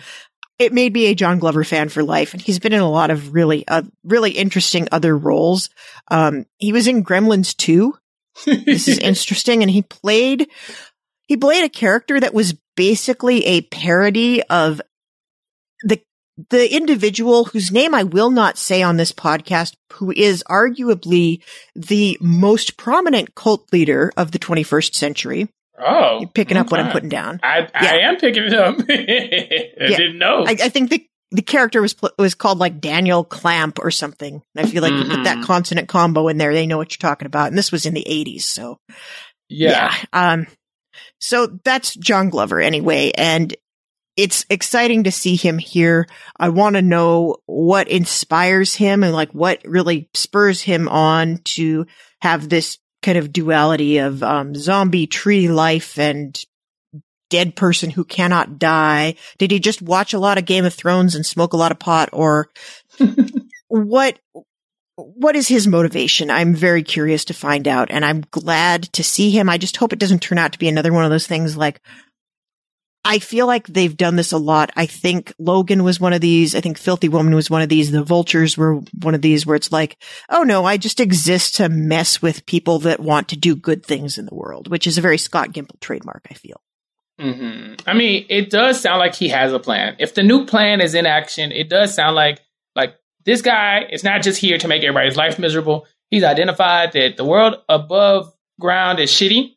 it 0.59 0.73
made 0.73 0.93
me 0.93 1.05
a 1.05 1.15
John 1.15 1.39
Glover 1.39 1.63
fan 1.63 1.87
for 1.87 2.03
life. 2.03 2.33
And 2.33 2.41
he's 2.41 2.59
been 2.59 2.73
in 2.73 2.81
a 2.81 2.89
lot 2.89 3.09
of 3.09 3.33
really, 3.33 3.65
uh, 3.67 3.83
really 4.03 4.31
interesting 4.31 4.89
other 4.91 5.17
roles. 5.17 5.69
Um, 6.09 6.45
he 6.57 6.73
was 6.73 6.85
in 6.85 7.03
Gremlins 7.03 7.55
2. 7.55 7.97
this 8.45 8.89
is 8.89 8.97
interesting. 8.99 9.63
And 9.63 9.71
he 9.71 9.81
played, 9.81 10.49
he 11.27 11.37
played 11.37 11.63
a 11.63 11.69
character 11.69 12.19
that 12.19 12.33
was 12.33 12.55
basically 12.75 13.45
a 13.45 13.61
parody 13.61 14.43
of 14.43 14.81
the 15.83 16.01
the 16.49 16.73
individual 16.73 17.43
whose 17.45 17.69
name 17.69 17.93
I 17.93 18.03
will 18.03 18.29
not 18.29 18.57
say 18.57 18.81
on 18.81 18.95
this 18.95 19.11
podcast, 19.11 19.75
who 19.93 20.11
is 20.11 20.41
arguably 20.49 21.41
the 21.75 22.17
most 22.21 22.77
prominent 22.77 23.35
cult 23.35 23.73
leader 23.73 24.13
of 24.15 24.31
the 24.31 24.39
21st 24.39 24.93
century. 24.93 25.49
Oh, 25.79 26.19
You're 26.19 26.29
picking 26.29 26.57
okay. 26.57 26.65
up 26.65 26.71
what 26.71 26.79
I'm 26.79 26.91
putting 26.91 27.09
down. 27.09 27.39
I, 27.43 27.59
yeah. 27.59 27.91
I 27.91 27.97
am 28.09 28.17
picking 28.17 28.43
it 28.43 28.53
up. 28.53 28.75
I 28.89 29.89
yeah. 29.89 29.97
didn't 29.97 30.17
know. 30.17 30.43
I, 30.45 30.51
I, 30.51 30.69
think 30.69 30.89
the 30.89 31.05
the 31.31 31.41
character 31.41 31.81
was 31.81 31.95
was 32.17 32.35
called 32.35 32.57
like 32.57 32.81
Daniel 32.81 33.23
Clamp 33.23 33.79
or 33.79 33.91
something. 33.91 34.41
And 34.55 34.65
I 34.65 34.69
feel 34.69 34.81
like 34.81 34.93
mm-hmm. 34.93 35.09
you 35.09 35.17
put 35.17 35.23
that 35.23 35.37
mm-hmm. 35.37 35.45
consonant 35.45 35.87
combo 35.87 36.27
in 36.27 36.37
there, 36.37 36.53
they 36.53 36.67
know 36.67 36.77
what 36.77 36.91
you're 36.91 37.09
talking 37.09 37.27
about. 37.27 37.47
And 37.47 37.57
this 37.57 37.71
was 37.71 37.85
in 37.85 37.93
the 37.93 38.05
80s, 38.07 38.41
so 38.41 38.77
yeah. 39.47 39.93
yeah 40.13 40.31
um, 40.33 40.47
so 41.19 41.47
that's 41.63 41.95
John 41.95 42.29
Glover 42.29 42.59
anyway. 42.59 43.11
And 43.15 43.55
it's 44.15 44.45
exciting 44.49 45.05
to 45.05 45.11
see 45.11 45.35
him 45.35 45.57
here. 45.57 46.07
I 46.37 46.49
want 46.49 46.75
to 46.75 46.81
know 46.81 47.37
what 47.45 47.87
inspires 47.87 48.75
him 48.75 49.03
and 49.03 49.13
like 49.13 49.31
what 49.31 49.61
really 49.63 50.09
spurs 50.13 50.61
him 50.61 50.89
on 50.89 51.39
to 51.55 51.85
have 52.21 52.49
this 52.49 52.79
kind 53.01 53.17
of 53.17 53.31
duality 53.31 53.97
of 53.97 54.23
um, 54.23 54.55
zombie 54.55 55.07
tree 55.07 55.47
life 55.47 55.97
and 55.97 56.43
dead 57.29 57.55
person 57.55 57.89
who 57.89 58.03
cannot 58.03 58.59
die. 58.59 59.15
Did 59.37 59.51
he 59.51 59.59
just 59.59 59.81
watch 59.81 60.13
a 60.13 60.19
lot 60.19 60.37
of 60.37 60.45
Game 60.45 60.65
of 60.65 60.73
Thrones 60.73 61.15
and 61.15 61.25
smoke 61.25 61.53
a 61.53 61.57
lot 61.57 61.71
of 61.71 61.79
pot 61.79 62.09
or 62.11 62.49
what 63.67 64.19
what 64.95 65.37
is 65.37 65.47
his 65.47 65.65
motivation? 65.65 66.29
I'm 66.29 66.53
very 66.53 66.83
curious 66.83 67.25
to 67.25 67.33
find 67.33 67.69
out 67.69 67.89
and 67.89 68.03
I'm 68.03 68.25
glad 68.31 68.83
to 68.93 69.03
see 69.03 69.29
him. 69.29 69.49
I 69.49 69.57
just 69.57 69.77
hope 69.77 69.93
it 69.93 69.99
doesn't 69.99 70.19
turn 70.19 70.37
out 70.37 70.51
to 70.51 70.59
be 70.59 70.67
another 70.67 70.91
one 70.91 71.05
of 71.05 71.11
those 71.11 71.27
things 71.27 71.55
like 71.55 71.79
I 73.09 73.17
feel 73.17 73.47
like 73.47 73.65
they've 73.65 73.97
done 73.97 74.17
this 74.17 74.31
a 74.33 74.37
lot. 74.37 74.69
I 74.75 74.85
think 74.85 75.33
Logan 75.39 75.83
was 75.83 75.99
one 75.99 76.13
of 76.13 76.21
these. 76.21 76.53
I 76.53 76.61
think 76.61 76.77
Filthy 76.77 77.09
Woman 77.09 77.33
was 77.33 77.49
one 77.49 77.63
of 77.63 77.67
these. 77.67 77.89
The 77.89 78.03
Vultures 78.03 78.55
were 78.55 78.81
one 79.01 79.15
of 79.15 79.23
these 79.23 79.47
where 79.47 79.55
it's 79.55 79.71
like, 79.71 79.97
oh 80.29 80.43
no, 80.43 80.63
I 80.63 80.77
just 80.77 80.99
exist 80.99 81.55
to 81.55 81.69
mess 81.69 82.21
with 82.21 82.45
people 82.45 82.77
that 82.79 82.99
want 82.99 83.29
to 83.29 83.35
do 83.35 83.55
good 83.55 83.83
things 83.83 84.19
in 84.19 84.27
the 84.27 84.35
world, 84.35 84.67
which 84.67 84.85
is 84.85 84.99
a 84.99 85.01
very 85.01 85.17
Scott 85.17 85.53
Gimple 85.53 85.79
trademark, 85.79 86.27
I 86.29 86.35
feel. 86.35 86.61
Mm-hmm. 87.19 87.89
I 87.89 87.95
mean, 87.95 88.27
it 88.29 88.51
does 88.51 88.79
sound 88.79 88.99
like 88.99 89.15
he 89.15 89.29
has 89.29 89.53
a 89.53 89.59
plan. 89.59 89.95
If 89.97 90.13
the 90.13 90.21
new 90.21 90.45
plan 90.45 90.79
is 90.79 90.93
in 90.93 91.07
action, 91.07 91.51
it 91.51 91.67
does 91.67 91.95
sound 91.95 92.15
like 92.15 92.39
like 92.75 92.93
this 93.25 93.41
guy 93.41 93.87
is 93.89 94.03
not 94.03 94.21
just 94.21 94.39
here 94.39 94.59
to 94.59 94.67
make 94.67 94.83
everybody's 94.83 95.17
life 95.17 95.39
miserable. 95.39 95.87
He's 96.11 96.23
identified 96.23 96.93
that 96.93 97.17
the 97.17 97.25
world 97.25 97.55
above 97.67 98.31
ground 98.59 98.99
is 98.99 99.09
shitty. 99.09 99.55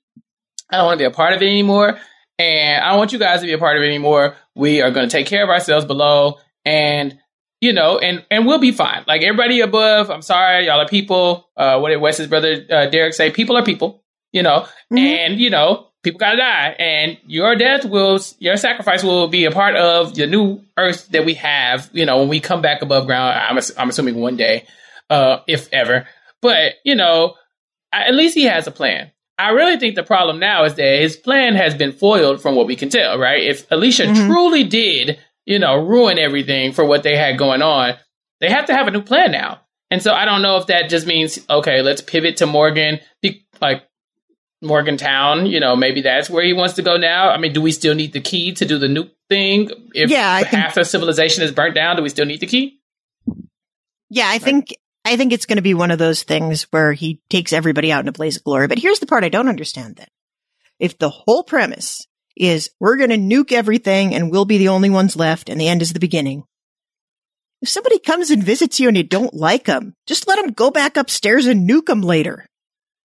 I 0.71 0.79
don't 0.79 0.87
want 0.87 0.99
to 0.99 1.03
be 1.03 1.07
a 1.07 1.11
part 1.11 1.35
of 1.35 1.43
it 1.43 1.49
anymore. 1.49 2.01
And 2.43 2.85
I 2.85 2.91
don't 2.91 2.99
want 2.99 3.13
you 3.13 3.19
guys 3.19 3.41
to 3.41 3.47
be 3.47 3.53
a 3.53 3.59
part 3.59 3.77
of 3.77 3.83
it 3.83 3.87
anymore. 3.87 4.37
we 4.55 4.83
are 4.83 4.91
going 4.91 5.09
to 5.09 5.13
take 5.13 5.27
care 5.27 5.43
of 5.43 5.51
ourselves 5.51 5.87
below 5.87 6.39
and 6.65 7.19
you 7.63 7.73
know, 7.73 7.99
and 7.99 8.27
and 8.29 8.45
we'll 8.45 8.59
be 8.59 8.73
fine. 8.73 9.05
Like 9.07 9.23
everybody 9.23 9.61
above, 9.61 10.11
I'm 10.11 10.21
sorry, 10.21 10.67
y'all 10.67 10.81
are 10.81 10.89
people. 10.89 11.49
Uh, 11.57 11.79
what 11.79 11.91
did 11.91 12.01
Wes's 12.01 12.27
brother 12.27 12.67
uh, 12.69 12.87
Derek 12.87 13.15
say? 13.15 13.31
People 13.31 13.57
are 13.57 13.65
people, 13.65 14.03
you 14.33 14.43
know, 14.43 14.67
mm-hmm. 14.93 14.99
and 14.99 15.39
you 15.39 15.49
know, 15.49 15.87
people 16.03 16.19
gotta 16.19 16.39
die, 16.39 16.75
and 16.77 17.19
your 17.25 17.55
death 17.55 17.85
will, 17.85 18.19
your 18.41 18.57
sacrifice 18.57 19.05
will 19.05 19.29
be 19.29 19.45
a 19.45 19.53
part 19.53 19.77
of 19.77 20.17
the 20.17 20.27
new 20.27 20.61
earth 20.77 21.09
that 21.11 21.25
we 21.25 21.35
have. 21.35 21.89
You 21.93 22.05
know, 22.05 22.19
when 22.19 22.29
we 22.29 22.41
come 22.41 22.63
back 22.63 22.83
above 22.83 23.07
ground, 23.07 23.39
I'm 23.39 23.61
I'm 23.79 23.91
assuming 23.91 24.17
one 24.17 24.37
day, 24.37 24.67
uh, 25.09 25.39
if 25.47 25.73
ever. 25.73 26.09
But 26.41 26.75
you 26.85 26.97
know, 26.97 27.37
at 27.93 28.13
least 28.13 28.35
he 28.35 28.47
has 28.47 28.67
a 28.67 28.73
plan. 28.73 29.12
I 29.43 29.51
really 29.51 29.79
think 29.79 29.95
the 29.95 30.03
problem 30.03 30.39
now 30.39 30.65
is 30.65 30.75
that 30.75 31.01
his 31.01 31.17
plan 31.17 31.55
has 31.55 31.75
been 31.75 31.93
foiled 31.93 32.41
from 32.41 32.55
what 32.55 32.67
we 32.67 32.77
can 32.77 32.89
tell, 32.89 33.19
right? 33.19 33.43
If 33.43 33.71
Alicia 33.71 34.05
mm-hmm. 34.05 34.31
truly 34.31 34.65
did 34.65 35.19
you 35.45 35.59
know, 35.59 35.77
ruin 35.77 36.19
everything 36.19 36.73
for 36.73 36.85
what 36.85 37.03
they 37.03 37.17
had 37.17 37.39
going 37.39 37.63
on. 37.63 37.95
They 38.41 38.49
have 38.49 38.67
to 38.67 38.75
have 38.75 38.87
a 38.87 38.91
new 38.91 39.03
plan 39.03 39.33
now. 39.33 39.61
And 39.91 40.03
so 40.03 40.13
I 40.13 40.25
don't 40.25 40.43
know 40.43 40.57
if 40.57 40.69
that 40.69 40.89
just 40.89 41.07
means, 41.07 41.39
okay, 41.51 41.83
let's 41.83 42.01
pivot 42.01 42.39
to 42.39 42.47
Morgan, 42.47 43.01
like 43.61 43.83
Morgantown, 44.63 45.47
you 45.47 45.61
know, 45.61 45.77
maybe 45.77 46.01
that's 46.03 46.31
where 46.31 46.45
he 46.45 46.53
wants 46.53 46.75
to 46.75 46.83
go 46.83 46.97
now. 46.97 47.31
I 47.31 47.39
mean, 47.39 47.53
do 47.53 47.61
we 47.61 47.73
still 47.73 47.95
need 47.95 48.13
the 48.13 48.21
key 48.21 48.53
to 48.55 48.65
do 48.65 48.79
the 48.79 48.87
nuke 48.87 49.11
thing? 49.29 49.71
If 49.95 50.11
yeah, 50.11 50.31
I 50.31 50.45
half 50.45 50.75
think, 50.75 50.85
of 50.85 50.87
civilization 50.87 51.43
is 51.43 51.53
burnt 51.53 51.75
down, 51.75 51.97
do 51.97 52.03
we 52.03 52.09
still 52.09 52.25
need 52.25 52.41
the 52.41 52.47
key? 52.47 52.81
Yeah, 54.09 54.29
I 54.29 54.39
think 54.39 54.75
I 55.05 55.17
think 55.17 55.33
it's 55.33 55.47
going 55.47 55.57
to 55.57 55.63
be 55.63 55.75
one 55.75 55.91
of 55.91 55.99
those 55.99 56.23
things 56.23 56.65
where 56.71 56.93
he 56.93 57.21
takes 57.29 57.53
everybody 57.53 57.91
out 57.91 58.05
in 58.05 58.09
a 58.09 58.13
blaze 58.13 58.37
of 58.37 58.45
glory. 58.45 58.69
But 58.69 58.79
here's 58.79 59.01
the 59.01 59.07
part 59.07 59.25
I 59.25 59.29
don't 59.29 59.49
understand 59.49 59.97
then. 59.97 60.07
If 60.79 60.99
the 60.99 61.11
whole 61.11 61.43
premise 61.43 62.07
is 62.37 62.71
we're 62.81 62.97
going 62.97 63.11
to 63.11 63.17
nuke 63.17 63.53
everything 63.53 64.15
and 64.15 64.31
we'll 64.31 64.45
be 64.45 64.59
the 64.59 64.69
only 64.69 64.91
ones 64.91 65.17
left 65.17 65.49
and 65.49 65.61
the 65.61 65.69
end 65.69 65.83
is 65.83 65.93
the 65.93 66.01
beginning. 66.01 66.45
If 67.61 67.69
somebody 67.69 67.99
comes 67.99 68.31
and 68.31 68.43
visits 68.43 68.81
you 68.81 68.89
and 68.89 68.97
you 68.97 69.05
don't 69.05 69.35
like 69.35 69.65
them, 69.65 69.95
just 70.07 70.27
let 70.27 70.37
them 70.37 70.53
go 70.53 70.71
back 70.71 70.97
upstairs 70.97 71.47
and 71.47 71.69
nuke 71.69 71.87
them 71.87 72.01
later. 72.01 72.47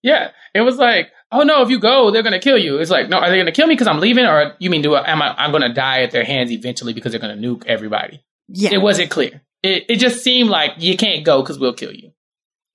Yeah. 0.03 0.31
It 0.55 0.63
was 0.63 0.77
like, 0.77 1.11
oh 1.33 1.43
no, 1.43 1.63
if 1.63 1.69
you 1.69 1.79
go, 1.79 2.11
they're 2.11 2.23
going 2.23 2.33
to 2.33 2.39
kill 2.39 2.57
you. 2.57 2.79
It's 2.79 2.91
like, 2.91 3.09
no, 3.09 3.19
are 3.19 3.29
they 3.29 3.37
going 3.37 3.47
to 3.47 3.53
kill 3.53 3.67
me 3.67 3.75
because 3.75 3.89
I'm 3.89 4.01
leaving? 4.01 4.25
Or 4.25 4.55
you 4.59 4.71
mean, 4.71 4.83
do 4.83 4.95
I, 4.95 5.11
am 5.11 5.21
I, 5.21 5.35
I'm 5.37 5.51
going 5.51 5.63
to 5.63 5.75
die 5.75 6.03
at 6.03 6.11
their 6.11 6.25
hands 6.25 6.51
eventually 6.51 6.95
because 6.95 7.13
they're 7.13 7.21
going 7.21 7.41
to 7.41 7.47
nuke 7.47 7.67
everybody? 7.67 8.23
Yeah. 8.49 8.71
It 8.73 8.81
wasn't 8.81 9.11
clear. 9.11 9.43
It, 9.63 9.85
it 9.89 9.97
just 9.97 10.23
seemed 10.23 10.51
like 10.51 10.73
you 10.79 10.97
can't 10.97 11.25
go 11.25 11.43
because 11.43 11.59
we'll 11.59 11.75
kill 11.75 11.93
you. 11.93 12.13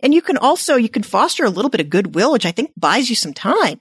And 0.01 0.13
you 0.13 0.21
can 0.21 0.37
also, 0.37 0.75
you 0.75 0.89
can 0.89 1.03
foster 1.03 1.45
a 1.45 1.49
little 1.49 1.69
bit 1.69 1.81
of 1.81 1.89
goodwill, 1.89 2.31
which 2.31 2.45
I 2.45 2.51
think 2.51 2.71
buys 2.75 3.09
you 3.09 3.15
some 3.15 3.33
time. 3.33 3.79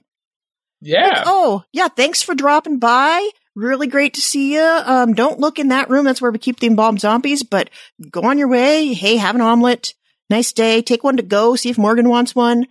Yeah. 0.81 1.07
Like, 1.07 1.23
oh, 1.25 1.63
yeah. 1.71 1.87
Thanks 1.87 2.21
for 2.21 2.35
dropping 2.35 2.79
by. 2.79 3.29
Really 3.55 3.87
great 3.87 4.13
to 4.13 4.21
see 4.21 4.53
you. 4.53 4.61
Um, 4.61 5.13
don't 5.13 5.39
look 5.39 5.59
in 5.59 5.69
that 5.69 5.89
room. 5.89 6.05
That's 6.05 6.21
where 6.21 6.31
we 6.31 6.37
keep 6.39 6.59
the 6.59 6.67
embalmed 6.67 7.01
zombies, 7.01 7.43
but 7.43 7.69
go 8.09 8.21
on 8.21 8.37
your 8.37 8.47
way. 8.47 8.93
Hey, 8.93 9.17
have 9.17 9.35
an 9.35 9.41
omelet. 9.41 9.93
Nice 10.29 10.53
day. 10.53 10.81
Take 10.81 11.03
one 11.03 11.17
to 11.17 11.23
go. 11.23 11.55
See 11.55 11.69
if 11.69 11.77
Morgan 11.77 12.07
wants 12.07 12.33
one. 12.33 12.67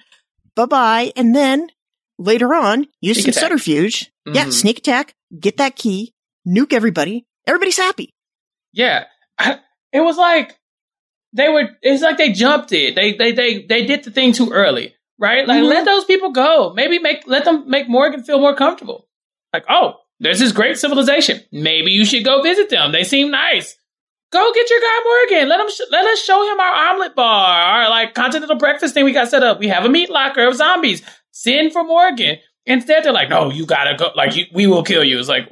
Bye 0.56 0.66
bye. 0.66 1.12
And 1.16 1.36
then 1.36 1.68
later 2.18 2.54
on, 2.54 2.86
use 3.00 3.16
sneak 3.16 3.26
some 3.26 3.30
attack. 3.30 3.42
subterfuge. 3.42 4.10
Mm-hmm. 4.26 4.34
Yeah. 4.34 4.50
Sneak 4.50 4.78
attack. 4.78 5.14
Get 5.38 5.58
that 5.58 5.76
key. 5.76 6.14
Nuke 6.48 6.72
everybody. 6.72 7.26
Everybody's 7.46 7.76
happy. 7.76 8.14
Yeah. 8.72 9.04
It 9.92 10.00
was 10.00 10.16
like 10.16 10.58
they 11.32 11.48
were, 11.48 11.68
it's 11.82 12.02
like 12.02 12.18
they 12.18 12.32
jumped 12.32 12.72
it. 12.72 12.94
They, 12.94 13.14
they, 13.14 13.32
they, 13.32 13.62
they 13.62 13.86
did 13.86 14.04
the 14.04 14.10
thing 14.10 14.32
too 14.32 14.50
early 14.50 14.94
right? 15.20 15.46
Like, 15.46 15.60
mm-hmm. 15.60 15.68
let 15.68 15.84
those 15.84 16.04
people 16.04 16.32
go. 16.32 16.72
Maybe 16.74 16.98
make 16.98 17.22
let 17.28 17.44
them 17.44 17.68
make 17.70 17.88
Morgan 17.88 18.24
feel 18.24 18.40
more 18.40 18.56
comfortable. 18.56 19.06
Like, 19.52 19.64
oh, 19.68 19.94
there's 20.18 20.40
this 20.40 20.50
great 20.50 20.78
civilization. 20.78 21.40
Maybe 21.52 21.92
you 21.92 22.04
should 22.04 22.24
go 22.24 22.42
visit 22.42 22.70
them. 22.70 22.90
They 22.90 23.04
seem 23.04 23.30
nice. 23.30 23.76
Go 24.32 24.52
get 24.52 24.70
your 24.70 24.80
guy 24.80 25.00
Morgan. 25.04 25.48
Let 25.48 25.60
him 25.60 25.70
sh- 25.70 25.90
let 25.90 26.06
us 26.06 26.24
show 26.24 26.50
him 26.50 26.58
our 26.58 26.90
omelet 26.90 27.14
bar, 27.14 27.60
our 27.60 27.90
like 27.90 28.14
continental 28.14 28.56
breakfast 28.56 28.94
thing 28.94 29.04
we 29.04 29.12
got 29.12 29.28
set 29.28 29.42
up. 29.42 29.60
We 29.60 29.68
have 29.68 29.84
a 29.84 29.88
meat 29.88 30.10
locker 30.10 30.46
of 30.46 30.56
zombies. 30.56 31.02
Send 31.30 31.72
for 31.72 31.84
Morgan. 31.84 32.38
Instead, 32.66 33.04
they're 33.04 33.12
like, 33.12 33.28
no, 33.28 33.50
you 33.50 33.66
gotta 33.66 33.96
go. 33.96 34.10
Like, 34.14 34.36
you, 34.36 34.44
we 34.52 34.66
will 34.66 34.82
kill 34.82 35.02
you. 35.02 35.18
It's 35.18 35.28
like, 35.28 35.48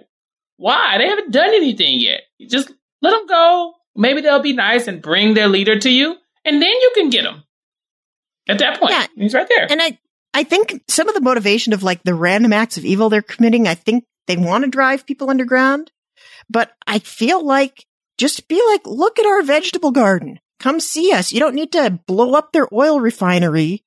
why? 0.56 0.98
They 0.98 1.08
haven't 1.08 1.32
done 1.32 1.48
anything 1.54 2.00
yet. 2.00 2.22
Just 2.48 2.70
let 3.00 3.10
them 3.10 3.26
go. 3.26 3.74
Maybe 3.96 4.20
they'll 4.20 4.42
be 4.42 4.52
nice 4.52 4.86
and 4.86 5.02
bring 5.02 5.34
their 5.34 5.48
leader 5.48 5.78
to 5.78 5.90
you, 5.90 6.16
and 6.44 6.62
then 6.62 6.70
you 6.70 6.92
can 6.94 7.10
get 7.10 7.22
them. 7.22 7.44
At 8.48 8.58
that 8.60 8.80
point, 8.80 8.92
yeah. 8.92 9.06
he's 9.14 9.34
right 9.34 9.48
there. 9.48 9.66
And 9.70 9.82
I, 9.82 9.98
I 10.32 10.44
think 10.44 10.82
some 10.88 11.08
of 11.08 11.14
the 11.14 11.20
motivation 11.20 11.72
of 11.72 11.82
like 11.82 12.02
the 12.02 12.14
random 12.14 12.52
acts 12.52 12.78
of 12.78 12.84
evil 12.84 13.10
they're 13.10 13.22
committing, 13.22 13.68
I 13.68 13.74
think 13.74 14.04
they 14.26 14.36
want 14.36 14.64
to 14.64 14.70
drive 14.70 15.06
people 15.06 15.30
underground. 15.30 15.90
But 16.48 16.72
I 16.86 16.98
feel 16.98 17.44
like 17.44 17.84
just 18.16 18.48
be 18.48 18.62
like, 18.70 18.86
look 18.86 19.18
at 19.18 19.26
our 19.26 19.42
vegetable 19.42 19.90
garden. 19.90 20.40
Come 20.60 20.80
see 20.80 21.12
us. 21.12 21.32
You 21.32 21.40
don't 21.40 21.54
need 21.54 21.72
to 21.72 22.00
blow 22.06 22.34
up 22.34 22.52
their 22.52 22.68
oil 22.72 23.00
refinery 23.00 23.84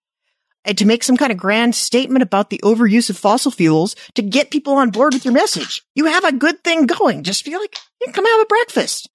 and 0.64 0.78
to 0.78 0.86
make 0.86 1.04
some 1.04 1.18
kind 1.18 1.32
of 1.32 1.38
grand 1.38 1.76
statement 1.76 2.24
about 2.24 2.50
the 2.50 2.62
overuse 2.64 3.10
of 3.10 3.18
fossil 3.18 3.52
fuels 3.52 3.96
to 4.16 4.22
get 4.22 4.52
people 4.52 4.74
on 4.74 4.92
board 4.92 5.14
with 5.14 5.26
your 5.26 5.34
message. 5.34 5.84
You 5.96 6.06
have 6.06 6.24
a 6.24 6.32
good 6.32 6.64
thing 6.64 6.86
going. 6.86 7.24
Just 7.24 7.46
be 7.46 7.58
like, 7.58 7.76
yeah, 8.00 8.12
come 8.12 8.26
have 8.26 8.42
a 8.42 8.46
breakfast. 8.46 9.10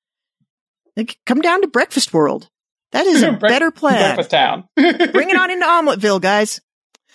Like, 0.97 1.19
come 1.27 1.41
down 1.41 1.63
to 1.63 1.69
breakfast 1.69 2.15
world. 2.15 2.49
That 2.93 3.07
is 3.07 3.23
a 3.23 3.33
better 3.41 3.71
plan. 3.71 4.15
Breakfast 4.15 4.31
town. 4.31 4.65
Bring 4.77 5.31
it 5.31 5.37
on 5.37 5.51
into 5.51 5.67
Omeletville, 5.67 6.21
guys. 6.21 6.61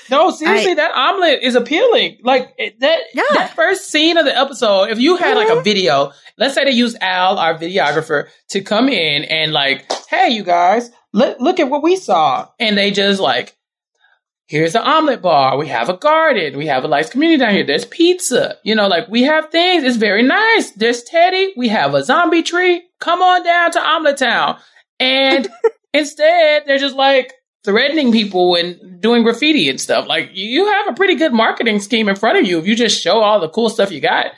No, 0.09 0.31
seriously, 0.31 0.71
I, 0.71 0.75
that 0.75 0.91
omelet 0.95 1.43
is 1.43 1.55
appealing. 1.55 2.19
Like 2.23 2.55
that, 2.79 2.99
yeah. 3.13 3.23
that 3.33 3.55
first 3.55 3.89
scene 3.89 4.17
of 4.17 4.25
the 4.25 4.35
episode. 4.35 4.89
If 4.89 4.99
you 4.99 5.15
had 5.15 5.29
mm-hmm. 5.29 5.37
like 5.37 5.49
a 5.49 5.51
mm-hmm. 5.51 5.63
video, 5.63 6.11
let's 6.37 6.55
say 6.55 6.65
they 6.65 6.71
use 6.71 6.95
Al, 6.99 7.37
our 7.37 7.57
videographer, 7.57 8.27
to 8.49 8.61
come 8.61 8.89
in 8.89 9.23
and 9.25 9.51
like, 9.51 9.91
hey, 10.09 10.29
you 10.29 10.43
guys, 10.43 10.89
look 11.13 11.39
look 11.39 11.59
at 11.59 11.69
what 11.69 11.83
we 11.83 11.95
saw, 11.95 12.47
and 12.59 12.77
they 12.77 12.91
just 12.91 13.19
like, 13.19 13.55
here's 14.51 14.73
the 14.73 14.83
omelet 14.83 15.21
bar. 15.21 15.57
We 15.57 15.69
have 15.69 15.87
a 15.87 15.95
garden. 15.95 16.57
We 16.57 16.67
have 16.67 16.83
a 16.83 16.89
nice 16.89 17.09
community 17.09 17.39
down 17.39 17.53
here. 17.53 17.65
There's 17.65 17.85
pizza. 17.85 18.57
You 18.63 18.75
know, 18.75 18.89
like 18.89 19.07
we 19.07 19.23
have 19.23 19.49
things. 19.49 19.83
It's 19.83 19.95
very 19.95 20.23
nice. 20.23 20.71
There's 20.71 21.03
Teddy. 21.03 21.53
We 21.55 21.69
have 21.69 21.93
a 21.93 22.03
zombie 22.03 22.43
tree. 22.43 22.83
Come 22.99 23.21
on 23.21 23.43
down 23.45 23.71
to 23.71 23.79
Omelet 23.79 24.17
Town. 24.17 24.59
And 24.99 25.47
instead, 25.93 26.63
they're 26.65 26.77
just 26.77 26.97
like 26.97 27.33
threatening 27.63 28.11
people 28.11 28.55
and 28.55 28.99
doing 29.01 29.23
graffiti 29.23 29.69
and 29.69 29.79
stuff. 29.79 30.05
Like 30.05 30.31
you 30.33 30.65
have 30.65 30.89
a 30.89 30.93
pretty 30.95 31.15
good 31.15 31.31
marketing 31.31 31.79
scheme 31.79 32.09
in 32.09 32.17
front 32.17 32.37
of 32.37 32.45
you 32.45 32.59
if 32.59 32.67
you 32.67 32.75
just 32.75 33.01
show 33.01 33.21
all 33.21 33.39
the 33.39 33.49
cool 33.49 33.69
stuff 33.69 33.89
you 33.89 34.01
got. 34.01 34.33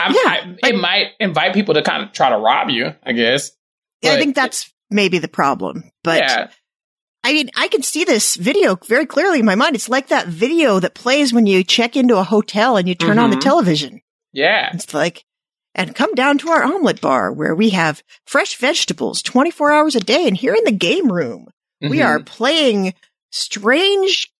I, 0.00 0.08
yeah, 0.08 0.54
I, 0.64 0.68
it 0.70 0.80
might 0.80 1.08
invite 1.20 1.52
people 1.52 1.74
to 1.74 1.82
kind 1.82 2.02
of 2.02 2.12
try 2.12 2.30
to 2.30 2.38
rob 2.38 2.70
you, 2.70 2.94
I 3.04 3.12
guess. 3.12 3.52
Yeah, 4.00 4.14
I 4.14 4.16
think 4.16 4.34
that's 4.34 4.72
maybe 4.90 5.18
the 5.18 5.28
problem. 5.28 5.90
But 6.02 6.18
yeah. 6.20 6.48
I 7.24 7.32
mean, 7.32 7.50
I 7.56 7.68
can 7.68 7.82
see 7.82 8.04
this 8.04 8.34
video 8.34 8.76
very 8.86 9.06
clearly 9.06 9.40
in 9.40 9.46
my 9.46 9.54
mind. 9.54 9.76
It's 9.76 9.88
like 9.88 10.08
that 10.08 10.26
video 10.26 10.80
that 10.80 10.94
plays 10.94 11.32
when 11.32 11.46
you 11.46 11.62
check 11.62 11.96
into 11.96 12.16
a 12.16 12.24
hotel 12.24 12.76
and 12.76 12.88
you 12.88 12.94
turn 12.94 13.10
mm-hmm. 13.10 13.20
on 13.20 13.30
the 13.30 13.36
mm-hmm. 13.36 13.48
television. 13.48 14.00
Yeah. 14.32 14.70
It's 14.74 14.92
like, 14.92 15.24
and 15.74 15.94
come 15.94 16.14
down 16.14 16.38
to 16.38 16.50
our 16.50 16.62
omelet 16.62 17.00
bar 17.00 17.32
where 17.32 17.54
we 17.54 17.70
have 17.70 18.02
fresh 18.26 18.56
vegetables 18.56 19.22
24 19.22 19.72
hours 19.72 19.94
a 19.94 20.00
day. 20.00 20.26
And 20.26 20.36
here 20.36 20.54
in 20.54 20.64
the 20.64 20.72
game 20.72 21.10
room, 21.10 21.46
mm-hmm. 21.82 21.90
we 21.90 22.02
are 22.02 22.20
playing 22.20 22.94
strange 23.30 24.32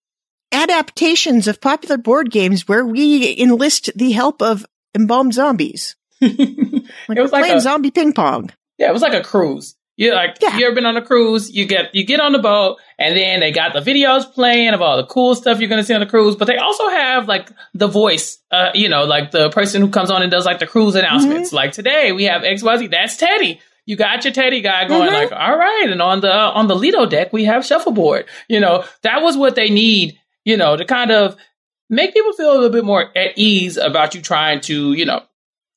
adaptations 0.51 1.47
of 1.47 1.61
popular 1.61 1.97
board 1.97 2.31
games 2.31 2.69
where 2.69 2.85
we 2.85 3.39
enlist 3.41 3.91
the 3.97 4.13
help 4.13 4.43
of 4.43 4.67
embalmed 4.95 5.35
zombies. 5.35 5.97
like 6.21 6.33
it 6.39 6.85
was 7.09 7.33
like 7.33 7.45
playing 7.45 7.57
a, 7.57 7.61
zombie 7.61 7.91
ping 7.91 8.13
pong. 8.13 8.51
Yeah, 8.79 8.91
it 8.91 8.93
was 8.93 9.03
like 9.03 9.15
a 9.15 9.23
cruise. 9.23 9.77
You 10.03 10.13
like 10.15 10.39
yeah. 10.43 10.59
you 10.59 10.67
ever 10.67 10.75
been 10.75 10.85
on 10.85 10.97
a 10.97 11.03
cruise? 11.03 11.49
You 11.49 11.65
get 11.65 11.95
you 11.95 12.05
get 12.05 12.19
on 12.19 12.33
the 12.33 12.41
boat, 12.41 12.81
and 12.99 13.17
then 13.17 13.39
they 13.39 13.53
got 13.53 13.73
the 13.73 13.79
videos 13.79 14.29
playing 14.35 14.71
of 14.71 14.83
all 14.83 14.97
the 14.97 15.07
cool 15.07 15.37
stuff 15.37 15.61
you're 15.61 15.69
gonna 15.69 15.85
see 15.85 15.95
on 15.95 16.01
the 16.01 16.07
cruise. 16.07 16.35
But 16.35 16.47
they 16.47 16.57
also 16.57 16.89
have 16.89 17.29
like 17.29 17.53
the 17.73 17.87
voice, 17.87 18.39
uh, 18.51 18.71
you 18.75 18.89
know, 18.89 19.05
like 19.05 19.31
the 19.31 19.51
person 19.51 19.81
who 19.81 19.91
comes 19.91 20.11
on 20.11 20.23
and 20.23 20.29
does 20.29 20.45
like 20.45 20.59
the 20.59 20.67
cruise 20.67 20.97
announcements. 20.97 21.51
Mm-hmm. 21.51 21.57
Like 21.57 21.71
today 21.73 22.11
we 22.11 22.25
have 22.25 22.43
X 22.43 22.65
Y 22.65 22.77
Z. 22.79 22.87
That's 22.89 23.17
Teddy. 23.17 23.61
You 23.87 23.95
got 23.95 24.25
your 24.25 24.33
Teddy 24.33 24.61
guy 24.61 24.89
going 24.89 25.09
mm-hmm. 25.09 25.15
like, 25.15 25.31
all 25.31 25.57
right. 25.57 25.87
And 25.89 26.03
on 26.03 26.21
the 26.21 26.33
on 26.33 26.67
the 26.67 26.75
Lido 26.75 27.07
deck 27.07 27.33
we 27.33 27.45
have 27.45 27.65
shuffleboard. 27.65 28.25
You 28.49 28.59
know, 28.59 28.85
that 29.03 29.23
was 29.23 29.37
what 29.37 29.55
they 29.55 29.71
need. 29.71 30.19
You 30.45 30.57
know, 30.57 30.77
to 30.77 30.85
kind 30.85 31.13
of 31.13 31.37
make 31.89 32.13
people 32.13 32.33
feel 32.33 32.51
a 32.51 32.55
little 32.55 32.71
bit 32.71 32.85
more 32.85 33.17
at 33.17 33.39
ease 33.39 33.77
about 33.77 34.17
you 34.17 34.21
trying 34.21 34.63
to, 34.63 34.95
you 34.95 35.05
know, 35.05 35.23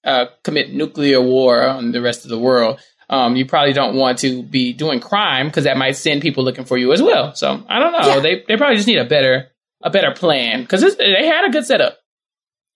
uh, 0.04 0.26
commit 0.44 0.74
nuclear 0.74 1.22
war 1.22 1.62
on 1.62 1.92
the 1.92 2.02
rest 2.02 2.24
of 2.26 2.32
the 2.32 2.40
world 2.40 2.80
um, 3.10 3.36
you 3.36 3.46
probably 3.46 3.74
don't 3.74 3.96
want 3.96 4.20
to 4.20 4.44
be 4.44 4.74
doing 4.74 5.00
crime 5.00 5.48
because 5.48 5.66
that 5.66 5.78
might 5.78 5.96
send 5.96 6.22
people 6.22 6.44
looking 6.44 6.66
for 6.66 6.78
you 6.78 6.92
as 6.94 7.02
well. 7.02 7.36
So 7.36 7.64
I 7.68 7.80
don't 7.80 7.92
know. 7.92 8.08
Yeah. 8.08 8.20
They 8.20 8.44
they 8.48 8.58
probably 8.58 8.76
just 8.78 8.88
need 8.88 8.98
a 8.98 9.06
better 9.06 9.52
a 9.84 9.90
better 9.90 10.14
plan 10.14 10.62
because 10.62 10.98
they 10.98 11.28
had 11.28 11.46
a 11.46 11.52
good 11.52 11.66
setup. 11.66 11.98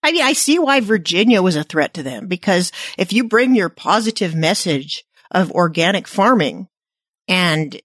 I 0.02 0.12
mean, 0.12 0.24
I 0.24 0.34
see 0.34 0.60
why 0.60 0.80
Virginia 0.80 1.42
was 1.42 1.56
a 1.56 1.64
threat 1.64 1.96
to 1.96 2.04
them 2.04 2.28
because 2.28 2.72
if 2.98 3.12
you 3.12 3.26
bring 3.26 3.56
your 3.56 3.70
positive 3.70 4.34
message 4.34 5.04
of 5.32 5.52
organic 5.52 6.08
farming 6.08 6.68
and, 7.28 7.80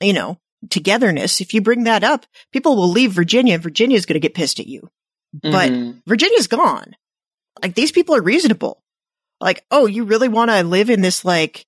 you 0.00 0.12
know, 0.12 0.38
togetherness, 0.70 1.40
if 1.40 1.54
you 1.54 1.60
bring 1.60 1.84
that 1.84 2.04
up, 2.04 2.24
people 2.52 2.76
will 2.76 2.88
leave 2.88 3.12
Virginia 3.12 3.54
and 3.54 3.62
Virginia's 3.62 4.06
going 4.06 4.14
to 4.14 4.20
get 4.20 4.34
pissed 4.34 4.60
at 4.60 4.68
you. 4.68 4.88
But 5.32 5.72
mm-hmm. 5.72 5.98
Virginia's 6.06 6.46
gone. 6.46 6.94
Like 7.60 7.74
these 7.74 7.92
people 7.92 8.14
are 8.14 8.22
reasonable 8.22 8.81
Like, 9.42 9.64
oh, 9.70 9.86
you 9.86 10.04
really 10.04 10.28
want 10.28 10.50
to 10.50 10.62
live 10.62 10.88
in 10.88 11.02
this 11.02 11.24
like 11.24 11.66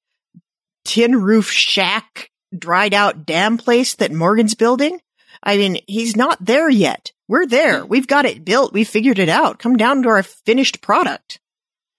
tin 0.84 1.20
roof 1.20 1.50
shack, 1.50 2.30
dried 2.56 2.94
out 2.94 3.26
dam 3.26 3.58
place 3.58 3.96
that 3.96 4.12
Morgan's 4.12 4.54
building? 4.54 5.00
I 5.42 5.56
mean, 5.56 5.78
he's 5.86 6.16
not 6.16 6.42
there 6.44 6.70
yet. 6.70 7.12
We're 7.28 7.46
there. 7.46 7.80
Hmm. 7.82 7.88
We've 7.88 8.06
got 8.06 8.24
it 8.24 8.44
built. 8.44 8.72
We 8.72 8.84
figured 8.84 9.18
it 9.18 9.28
out. 9.28 9.58
Come 9.58 9.76
down 9.76 10.02
to 10.02 10.08
our 10.10 10.22
finished 10.22 10.80
product. 10.80 11.40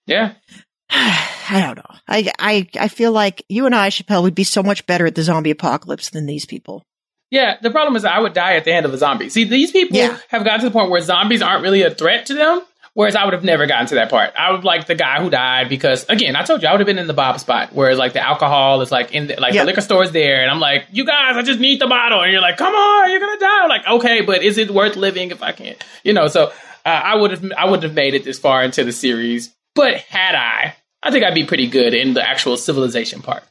Yeah. 0.07 0.33
I 0.89 1.61
don't 1.61 1.77
know. 1.77 1.95
I, 2.07 2.31
I, 2.39 2.67
I 2.79 2.87
feel 2.87 3.11
like 3.11 3.43
you 3.49 3.65
and 3.65 3.75
I, 3.75 3.89
Chappell, 3.89 4.23
would 4.23 4.35
be 4.35 4.43
so 4.43 4.63
much 4.63 4.85
better 4.87 5.05
at 5.05 5.15
the 5.15 5.23
zombie 5.23 5.51
apocalypse 5.51 6.09
than 6.09 6.25
these 6.25 6.45
people. 6.45 6.83
Yeah, 7.31 7.57
the 7.61 7.71
problem 7.71 7.95
is 7.95 8.05
I 8.05 8.19
would 8.19 8.33
die 8.33 8.55
at 8.55 8.65
the 8.65 8.71
hand 8.71 8.85
of 8.85 8.93
a 8.93 8.97
zombie. 8.97 9.29
See, 9.29 9.43
these 9.43 9.71
people 9.71 9.97
Yeah. 9.97 10.17
have 10.29 10.45
gotten 10.45 10.61
to 10.61 10.65
the 10.67 10.71
point 10.71 10.89
where 10.89 11.01
zombies 11.01 11.41
aren't 11.41 11.63
really 11.63 11.81
a 11.81 11.89
threat 11.93 12.27
to 12.27 12.33
them, 12.35 12.61
whereas 12.95 13.15
I 13.15 13.23
would 13.25 13.33
have 13.35 13.43
never 13.43 13.67
gotten 13.67 13.85
to 13.87 13.95
that 13.95 14.09
part. 14.09 14.33
I 14.35 14.51
would 14.51 14.63
like 14.63 14.87
the 14.87 14.95
guy 14.95 15.21
who 15.21 15.29
died 15.29 15.69
because, 15.69 16.03
again, 16.09 16.35
I 16.35 16.41
told 16.43 16.63
you 16.63 16.67
I 16.67 16.71
would 16.71 16.79
have 16.79 16.87
been 16.87 16.97
in 16.97 17.05
the 17.05 17.13
Bob 17.13 17.39
spot, 17.39 17.69
whereas 17.73 17.99
like 17.99 18.13
the 18.13 18.21
alcohol 18.25 18.81
is 18.81 18.91
like 18.91 19.13
in 19.13 19.27
the, 19.27 19.39
like 19.39 19.53
Yeah. 19.53 19.61
the 19.61 19.67
liquor 19.67 19.81
store 19.81 20.03
is 20.03 20.11
there, 20.11 20.41
and 20.41 20.49
I'm 20.49 20.59
like, 20.59 20.87
you 20.91 21.05
guys, 21.05 21.37
I 21.37 21.43
just 21.43 21.59
need 21.59 21.79
the 21.79 21.87
bottle, 21.87 22.21
and 22.21 22.31
you're 22.31 22.41
like, 22.41 22.57
come 22.57 22.73
on, 22.73 23.11
you're 23.11 23.19
gonna 23.19 23.39
die. 23.39 23.63
I'm 23.63 23.69
like, 23.69 23.87
okay, 23.87 24.21
but 24.21 24.41
is 24.41 24.57
it 24.57 24.71
worth 24.71 24.95
living 24.95 25.29
if 25.29 25.43
I 25.43 25.51
can't? 25.51 25.77
You 26.03 26.13
know, 26.13 26.27
so 26.27 26.47
uh, 26.85 26.89
I 26.89 27.15
would 27.15 27.31
have 27.31 27.43
I 27.57 27.69
would 27.69 27.83
have 27.83 27.93
made 27.93 28.15
it 28.15 28.23
this 28.23 28.39
far 28.39 28.63
into 28.63 28.83
the 28.83 28.91
series, 28.91 29.53
but 29.75 29.97
had 29.97 30.33
I, 30.35 30.75
I 31.03 31.11
think 31.11 31.23
I'd 31.23 31.35
be 31.35 31.45
pretty 31.45 31.67
good 31.67 31.93
in 31.93 32.13
the 32.13 32.27
actual 32.27 32.57
civilization 32.57 33.21
part. 33.21 33.43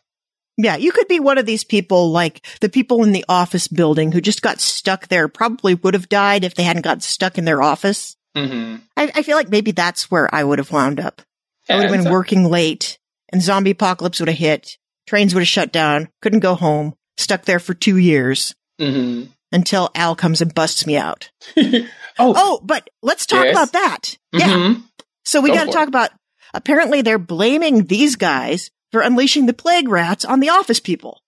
Yeah, 0.57 0.77
you 0.77 0.93
could 0.93 1.09
be 1.09 1.19
one 1.19 1.37
of 1.37 1.47
these 1.47 1.65
people 1.65 2.13
like 2.13 2.47
the 2.61 2.69
people 2.69 3.03
in 3.03 3.11
the 3.11 3.25
office 3.29 3.67
building 3.67 4.13
who 4.13 4.21
just 4.21 4.41
got 4.41 4.61
stuck 4.61 5.09
there, 5.09 5.27
probably 5.27 5.75
would 5.75 5.95
have 5.95 6.09
died 6.09 6.45
if 6.45 6.55
they 6.55 6.63
hadn't 6.63 6.83
got 6.83 7.03
stuck 7.03 7.39
in 7.39 7.45
their 7.45 7.61
office. 7.61 8.17
Hmm 8.37 8.77
I, 8.97 9.11
I 9.15 9.23
feel 9.23 9.37
like 9.37 9.49
maybe 9.51 9.71
that's 9.73 10.11
where 10.11 10.33
I 10.35 10.43
would 10.45 10.59
have 10.59 10.71
wound 10.73 11.01
up. 11.01 11.23
I 11.69 11.75
would 11.77 11.85
have 11.85 11.93
been 11.93 12.03
so- 12.05 12.11
working 12.13 12.45
late 12.45 12.99
and 13.33 13.43
zombie 13.43 13.71
apocalypse 13.73 14.21
would 14.21 14.29
have 14.29 14.39
hit. 14.39 14.77
Trains 15.07 15.35
would 15.35 15.41
have 15.41 15.49
shut 15.49 15.73
down. 15.73 16.09
Couldn't 16.23 16.41
go 16.41 16.55
home. 16.55 16.95
Stuck 17.17 17.45
there 17.45 17.59
for 17.61 17.75
two 17.75 17.97
years 17.97 18.55
Mhm. 18.81 19.29
until 19.53 19.91
Al 19.95 20.17
comes 20.17 20.41
and 20.41 20.55
busts 20.55 20.87
me 20.87 20.97
out. 20.97 21.31
oh, 21.57 21.85
Oh, 22.19 22.61
but 22.65 22.89
let's 23.03 23.27
talk 23.27 23.45
Yes. 23.45 23.53
about 23.55 23.73
that. 23.73 24.19
Yeah. 24.33 24.49
mhm. 24.49 24.83
So 25.25 25.41
we 25.41 25.51
Go 25.51 25.57
got 25.57 25.65
to 25.67 25.73
talk 25.73 25.89
about 25.89 26.11
apparently 26.53 27.03
they're 27.03 27.19
blaming 27.19 27.85
these 27.87 28.17
guys 28.17 28.71
for 28.93 29.01
unleashing 29.01 29.47
the 29.47 29.53
plague 29.55 29.89
rats 29.89 30.25
on 30.25 30.41
the 30.41 30.51
office 30.51 30.81
people. 30.81 31.21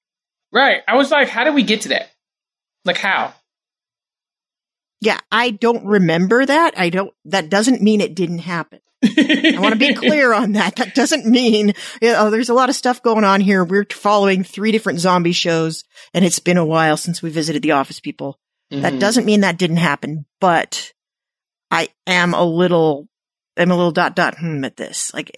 Right. 0.53 0.83
I 0.89 0.97
was 0.97 1.11
like, 1.11 1.29
how 1.29 1.45
did 1.45 1.55
we 1.55 1.63
get 1.63 1.83
to 1.83 1.89
that? 1.91 2.11
Like 2.85 2.97
how? 2.99 3.35
Yeah, 5.01 5.19
I 5.31 5.51
don't 5.51 5.85
remember 5.85 6.45
that. 6.47 6.79
I 6.79 6.89
don't, 6.91 7.13
that 7.27 7.51
doesn't 7.51 7.83
mean 7.83 8.01
it 8.01 8.15
didn't 8.15 8.39
happen. 8.39 8.81
I 9.05 9.57
want 9.59 9.73
to 9.75 9.79
be 9.79 9.93
clear 9.95 10.33
on 10.33 10.53
that. 10.53 10.77
That 10.77 10.95
doesn't 10.95 11.27
mean, 11.27 11.75
you 12.01 12.13
know, 12.13 12.31
there's 12.31 12.49
a 12.49 12.55
lot 12.55 12.71
of 12.71 12.75
stuff 12.77 13.03
going 13.03 13.25
on 13.25 13.41
here. 13.41 13.63
We're 13.63 13.87
following 13.91 14.43
three 14.43 14.73
different 14.73 15.01
zombie 15.01 15.33
shows 15.33 15.85
and 16.15 16.25
it's 16.25 16.39
been 16.39 16.57
a 16.57 16.65
while 16.65 16.97
since 16.97 17.23
we 17.23 17.31
visited 17.31 17.63
the 17.63 17.73
office 17.73 18.01
people. 18.01 18.39
That 18.71 18.95
Mhm. 18.95 18.99
doesn't 19.01 19.27
mean 19.27 19.43
that 19.43 19.59
didn't 19.59 19.77
happen, 19.77 20.25
but 20.41 20.93
I 21.71 21.89
am 22.07 22.33
a 22.35 22.45
little, 22.45 23.07
I'm 23.57 23.71
a 23.71 23.77
little 23.77 23.93
dot 23.93 24.17
dot 24.17 24.39
hmm 24.39 24.65
at 24.65 24.77
this. 24.77 25.13
Like, 25.15 25.31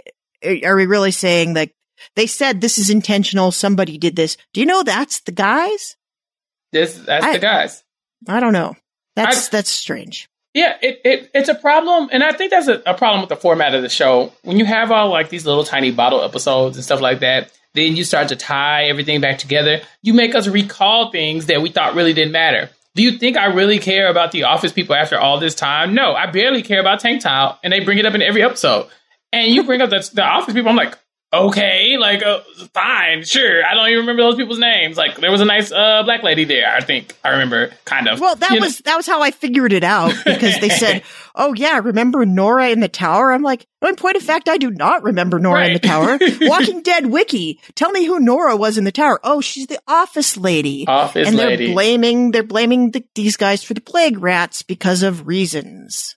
are 0.64 0.76
we 0.76 0.86
really 0.86 1.11
saying 1.11 1.52
like, 1.52 1.74
they 2.14 2.26
said 2.28 2.61
this 2.61 2.78
is 2.78 2.90
intentional. 2.90 3.50
Somebody 3.50 3.98
did 3.98 4.14
this. 4.16 4.36
Do 4.54 4.61
you 4.61 4.66
know 4.66 4.82
that's 4.84 5.20
the 5.20 5.32
guys? 5.32 5.96
This, 6.72 6.94
that's 6.94 7.24
I- 7.26 7.32
the 7.34 7.38
guys. 7.40 7.82
I 8.28 8.38
don't 8.40 8.52
know. 8.52 8.76
That's, 9.24 9.48
I- 9.48 9.50
that's 9.52 9.70
strange. 9.70 10.28
Yeah, 10.54 10.76
it, 10.82 11.00
it 11.04 11.30
it's 11.34 11.48
a 11.50 11.54
problem, 11.54 12.08
and 12.10 12.24
I 12.24 12.32
think 12.32 12.50
that's 12.50 12.68
a, 12.68 12.82
a 12.86 12.94
problem 12.94 13.20
with 13.20 13.28
the 13.28 13.36
format 13.36 13.74
of 13.74 13.82
the 13.82 13.88
show. 13.90 14.32
When 14.42 14.58
you 14.58 14.64
have 14.64 14.90
all 14.90 15.10
like 15.10 15.28
these 15.28 15.44
little 15.46 15.62
tiny 15.62 15.90
bottle 15.90 16.22
episodes 16.24 16.76
and 16.76 16.84
stuff 16.84 17.00
like 17.02 17.20
that, 17.20 17.52
then 17.74 17.94
you 17.96 18.02
start 18.02 18.28
to 18.28 18.36
tie 18.36 18.84
everything 18.86 19.20
back 19.20 19.38
together. 19.38 19.82
You 20.02 20.14
make 20.14 20.34
us 20.34 20.48
recall 20.48 21.10
things 21.12 21.46
that 21.46 21.60
we 21.60 21.68
thought 21.68 21.94
really 21.94 22.14
didn't 22.14 22.32
matter. 22.32 22.70
Do 22.94 23.02
you 23.02 23.18
think 23.18 23.36
I 23.36 23.46
really 23.46 23.78
care 23.78 24.08
about 24.08 24.32
the 24.32 24.44
office 24.44 24.72
people 24.72 24.96
after 24.96 25.18
all 25.18 25.38
this 25.38 25.54
time? 25.54 25.94
No, 25.94 26.14
I 26.14 26.26
barely 26.30 26.62
care 26.62 26.80
about 26.80 27.00
Tanktown, 27.02 27.56
and 27.62 27.72
they 27.72 27.80
bring 27.80 27.98
it 27.98 28.06
up 28.06 28.14
in 28.14 28.22
every 28.22 28.42
episode. 28.42 28.88
And 29.32 29.52
you 29.52 29.64
bring 29.64 29.82
up 29.82 29.90
the, 29.90 30.10
the 30.14 30.24
office 30.24 30.54
people, 30.54 30.70
I'm 30.70 30.76
like, 30.76 30.98
okay, 31.33 31.97
like, 31.99 32.22
uh, 32.22 32.41
fine, 32.74 33.24
sure. 33.24 33.64
I 33.64 33.74
don't 33.74 33.87
even 33.89 34.01
remember 34.01 34.22
those 34.22 34.37
people's 34.37 34.59
names. 34.59 34.97
Like, 34.97 35.16
there 35.16 35.31
was 35.31 35.41
a 35.41 35.45
nice 35.45 35.70
uh, 35.70 36.03
black 36.05 36.22
lady 36.22 36.45
there, 36.45 36.72
I 36.74 36.81
think. 36.81 37.14
I 37.24 37.31
remember, 37.31 37.70
kind 37.85 38.09
of. 38.09 38.20
Well, 38.20 38.35
that 38.37 38.51
You 38.51 38.61
know- 38.61 38.66
was 38.66 38.79
that 38.79 38.97
was 38.97 39.07
how 39.07 39.22
I 39.22 39.31
figured 39.31 39.72
it 39.72 39.85
out 39.85 40.14
because 40.24 40.59
they 40.61 40.68
said, 40.70 41.03
"Oh 41.35 41.53
yeah, 41.55 41.79
remember 41.79 42.24
Nora 42.24 42.70
in 42.70 42.81
the 42.81 42.89
tower?" 42.89 43.33
I'm 43.33 43.43
like, 43.43 43.66
"In 43.87 43.97
point 43.97 44.16
of 44.16 44.22
fact, 44.22 44.49
I 44.49 44.57
do 44.57 44.70
not 44.70 45.03
remember 45.03 45.39
Nora 45.39 45.66
in 45.66 45.72
the 45.74 45.79
tower." 45.81 46.18
Walking 46.43 46.83
Dead 46.83 47.07
wiki, 47.07 47.61
tell 47.74 47.91
me 47.91 48.05
who 48.05 48.18
Nora 48.20 48.57
was 48.57 48.79
in 48.79 48.85
the 48.85 48.93
tower. 48.93 49.20
Oh, 49.22 49.41
she's 49.41 49.66
the 49.66 49.81
office 49.87 50.37
lady, 50.37 50.87
office 50.87 51.29
and 51.29 51.37
lady. 51.37 51.66
they're 51.66 51.74
blaming 51.74 52.31
they're 52.31 52.43
blaming 52.43 52.91
the, 52.93 53.05
these 53.14 53.37
guys 53.37 53.62
for 53.62 53.74
the 53.74 53.81
plague 53.81 54.18
rats 54.18 54.62
because 54.62 55.03
of 55.03 55.26
reasons. 55.26 56.16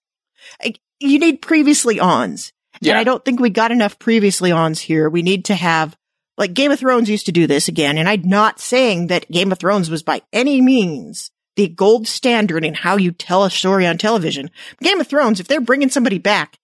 I- 0.61 0.75
You 0.99 1.19
need 1.19 1.41
previously 1.41 1.99
ons. 1.99 2.53
Yeah. 2.81 2.91
And 2.91 2.99
I 2.99 3.03
don't 3.03 3.23
think 3.23 3.39
we 3.39 3.49
got 3.49 3.71
enough 3.71 3.99
previously 3.99 4.51
ons 4.51 4.79
here. 4.79 5.09
We 5.09 5.21
need 5.21 5.45
to 5.45 5.55
have, 5.55 5.95
like 6.37 6.53
Game 6.53 6.71
of 6.71 6.79
Thrones 6.79 7.09
used 7.09 7.27
to 7.27 7.31
do 7.31 7.47
this 7.47 7.67
again. 7.67 7.97
And 7.97 8.09
I'm 8.09 8.23
not 8.27 8.59
saying 8.59 9.07
that 9.07 9.29
Game 9.31 9.51
of 9.51 9.59
Thrones 9.59 9.89
was 9.89 10.03
by 10.03 10.21
any 10.33 10.61
means 10.61 11.31
the 11.55 11.67
gold 11.67 12.07
standard 12.07 12.63
in 12.65 12.73
how 12.73 12.97
you 12.97 13.11
tell 13.11 13.43
a 13.43 13.49
story 13.49 13.85
on 13.85 13.97
television. 13.97 14.49
Game 14.81 14.99
of 14.99 15.07
Thrones, 15.07 15.39
if 15.39 15.47
they're 15.47 15.61
bringing 15.61 15.89
somebody 15.89 16.17
back, 16.17 16.57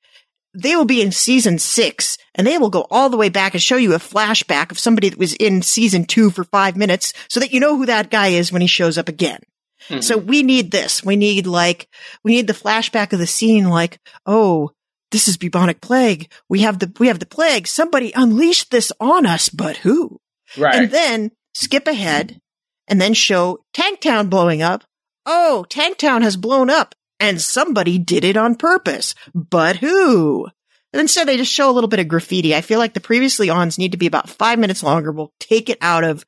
they 0.54 0.76
will 0.76 0.86
be 0.86 1.02
in 1.02 1.12
season 1.12 1.60
six 1.60 2.18
and 2.34 2.48
they 2.48 2.58
will 2.58 2.70
go 2.70 2.88
all 2.90 3.10
the 3.10 3.18
way 3.18 3.30
back 3.30 3.54
and 3.54 3.62
show 3.62 3.76
you 3.76 3.94
a 3.94 4.00
flashback 4.00 4.72
of 4.72 4.80
somebody 4.80 5.10
that 5.10 5.20
was 5.20 5.34
in 5.34 5.62
season 5.62 6.06
two 6.06 6.32
for 6.32 6.44
five 6.46 6.76
minutes 6.76 7.14
so 7.30 7.40
that 7.40 7.52
you 7.52 7.60
know 7.60 7.78
who 7.78 7.86
that 7.86 8.10
guy 8.10 8.30
is 8.30 8.52
when 8.52 8.62
he 8.62 8.68
shows 8.68 8.98
up 8.98 9.08
again. 9.10 9.42
Mhm. 9.90 10.04
So 10.04 10.18
we 10.18 10.42
need 10.42 10.72
this. 10.72 11.04
We 11.04 11.16
need 11.16 11.46
like, 11.46 11.88
we 12.24 12.32
need 12.32 12.48
the 12.48 12.54
flashback 12.54 13.14
of 13.14 13.20
the 13.20 13.28
scene 13.28 13.70
like, 13.70 14.00
oh, 14.26 14.72
this 15.12 15.28
is 15.28 15.38
bubonic 15.38 15.82
plague. 15.82 16.32
We 16.50 16.62
have 16.62 16.80
the, 16.80 16.92
we 17.00 17.08
have 17.08 17.20
the 17.20 17.26
plague. 17.26 17.68
Somebody 17.68 18.12
unleashed 18.16 18.72
this 18.72 18.92
on 19.00 19.26
us, 19.26 19.50
but 19.50 19.78
who? 19.78 20.20
right. 20.58 20.76
And 20.76 20.92
then 20.92 21.32
skip 21.54 21.88
ahead 21.88 22.40
and 22.88 23.02
then 23.02 23.14
show 23.14 23.60
Tanktown 23.74 24.30
blowing 24.30 24.62
up. 24.62 24.84
Oh, 25.26 25.66
Tanktown 25.70 26.22
has 26.22 26.38
blown 26.38 26.70
up 26.70 26.96
and 27.20 27.42
somebody 27.42 27.98
did 27.98 28.24
it 28.24 28.38
on 28.38 28.56
purpose, 28.56 29.16
but 29.34 29.78
who? 29.78 30.48
And 30.94 31.02
instead 31.02 31.28
they 31.28 31.38
just 31.38 31.52
show 31.52 31.70
a 31.70 31.74
little 31.74 31.90
bit 31.90 32.00
of 32.00 32.08
graffiti. 32.08 32.56
I 32.56 32.62
feel 32.62 32.80
like 32.80 32.94
the 32.94 33.02
previously 33.02 33.50
ons 33.50 33.78
need 33.78 33.92
to 33.92 33.98
be 33.98 34.08
about 34.08 34.30
five 34.30 34.58
minutes 34.58 34.84
longer. 34.84 35.12
We'll 35.12 35.34
take 35.40 35.70
it 35.70 35.78
out 35.82 36.04
of 36.04 36.26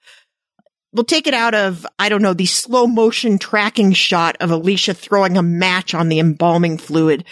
We'll 0.92 1.06
take 1.06 1.28
it 1.28 1.36
out 1.36 1.54
of, 1.54 1.86
I 2.00 2.10
don't 2.10 2.24
know, 2.24 2.34
the 2.34 2.48
slow 2.48 2.88
motion 2.88 3.38
tracking 3.38 3.94
shot 3.94 4.38
of 4.40 4.50
Alicia 4.50 4.96
throwing 4.96 5.38
a 5.38 5.44
match 5.44 5.94
on 5.94 6.10
the 6.10 6.18
embalming 6.18 6.80
fluid. 6.80 7.26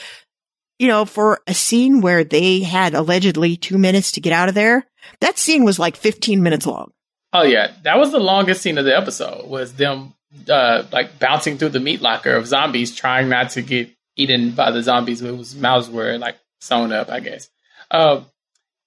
You 0.80 0.88
know, 0.88 1.06
for 1.06 1.42
a 1.48 1.54
scene 1.54 2.02
where 2.02 2.24
they 2.24 2.60
had 2.60 2.94
allegedly 2.94 3.58
two 3.58 3.78
minutes 3.78 4.12
to 4.14 4.22
get 4.22 4.34
out 4.34 4.50
of 4.50 4.56
there, 4.56 4.86
that 5.22 5.38
scene 5.38 5.64
was 5.64 5.80
like 5.80 5.96
15 5.96 6.44
minutes 6.44 6.68
long. 6.68 6.92
Oh 7.34 7.44
yeah, 7.44 7.72
that 7.84 7.98
was 7.98 8.12
the 8.12 8.20
longest 8.20 8.62
scene 8.62 8.78
of 8.78 8.86
the 8.86 8.96
episode. 8.96 9.48
Was 9.48 9.74
them 9.74 10.14
uh, 10.50 10.84
like 10.92 11.20
bouncing 11.20 11.58
through 11.58 11.70
the 11.70 11.80
meat 11.80 12.02
locker 12.02 12.34
of 12.34 12.48
zombies, 12.48 12.96
trying 12.96 13.30
not 13.30 13.52
to 13.52 13.62
get 13.62 13.90
eaten 14.16 14.52
by 14.52 14.72
the 14.72 14.82
zombies 14.82 15.20
whose 15.20 15.56
mouths 15.56 15.90
were 15.90 16.18
like 16.18 16.38
sewn 16.62 16.92
up. 16.92 17.10
I 17.10 17.20
guess. 17.20 17.50
Um, 17.92 18.26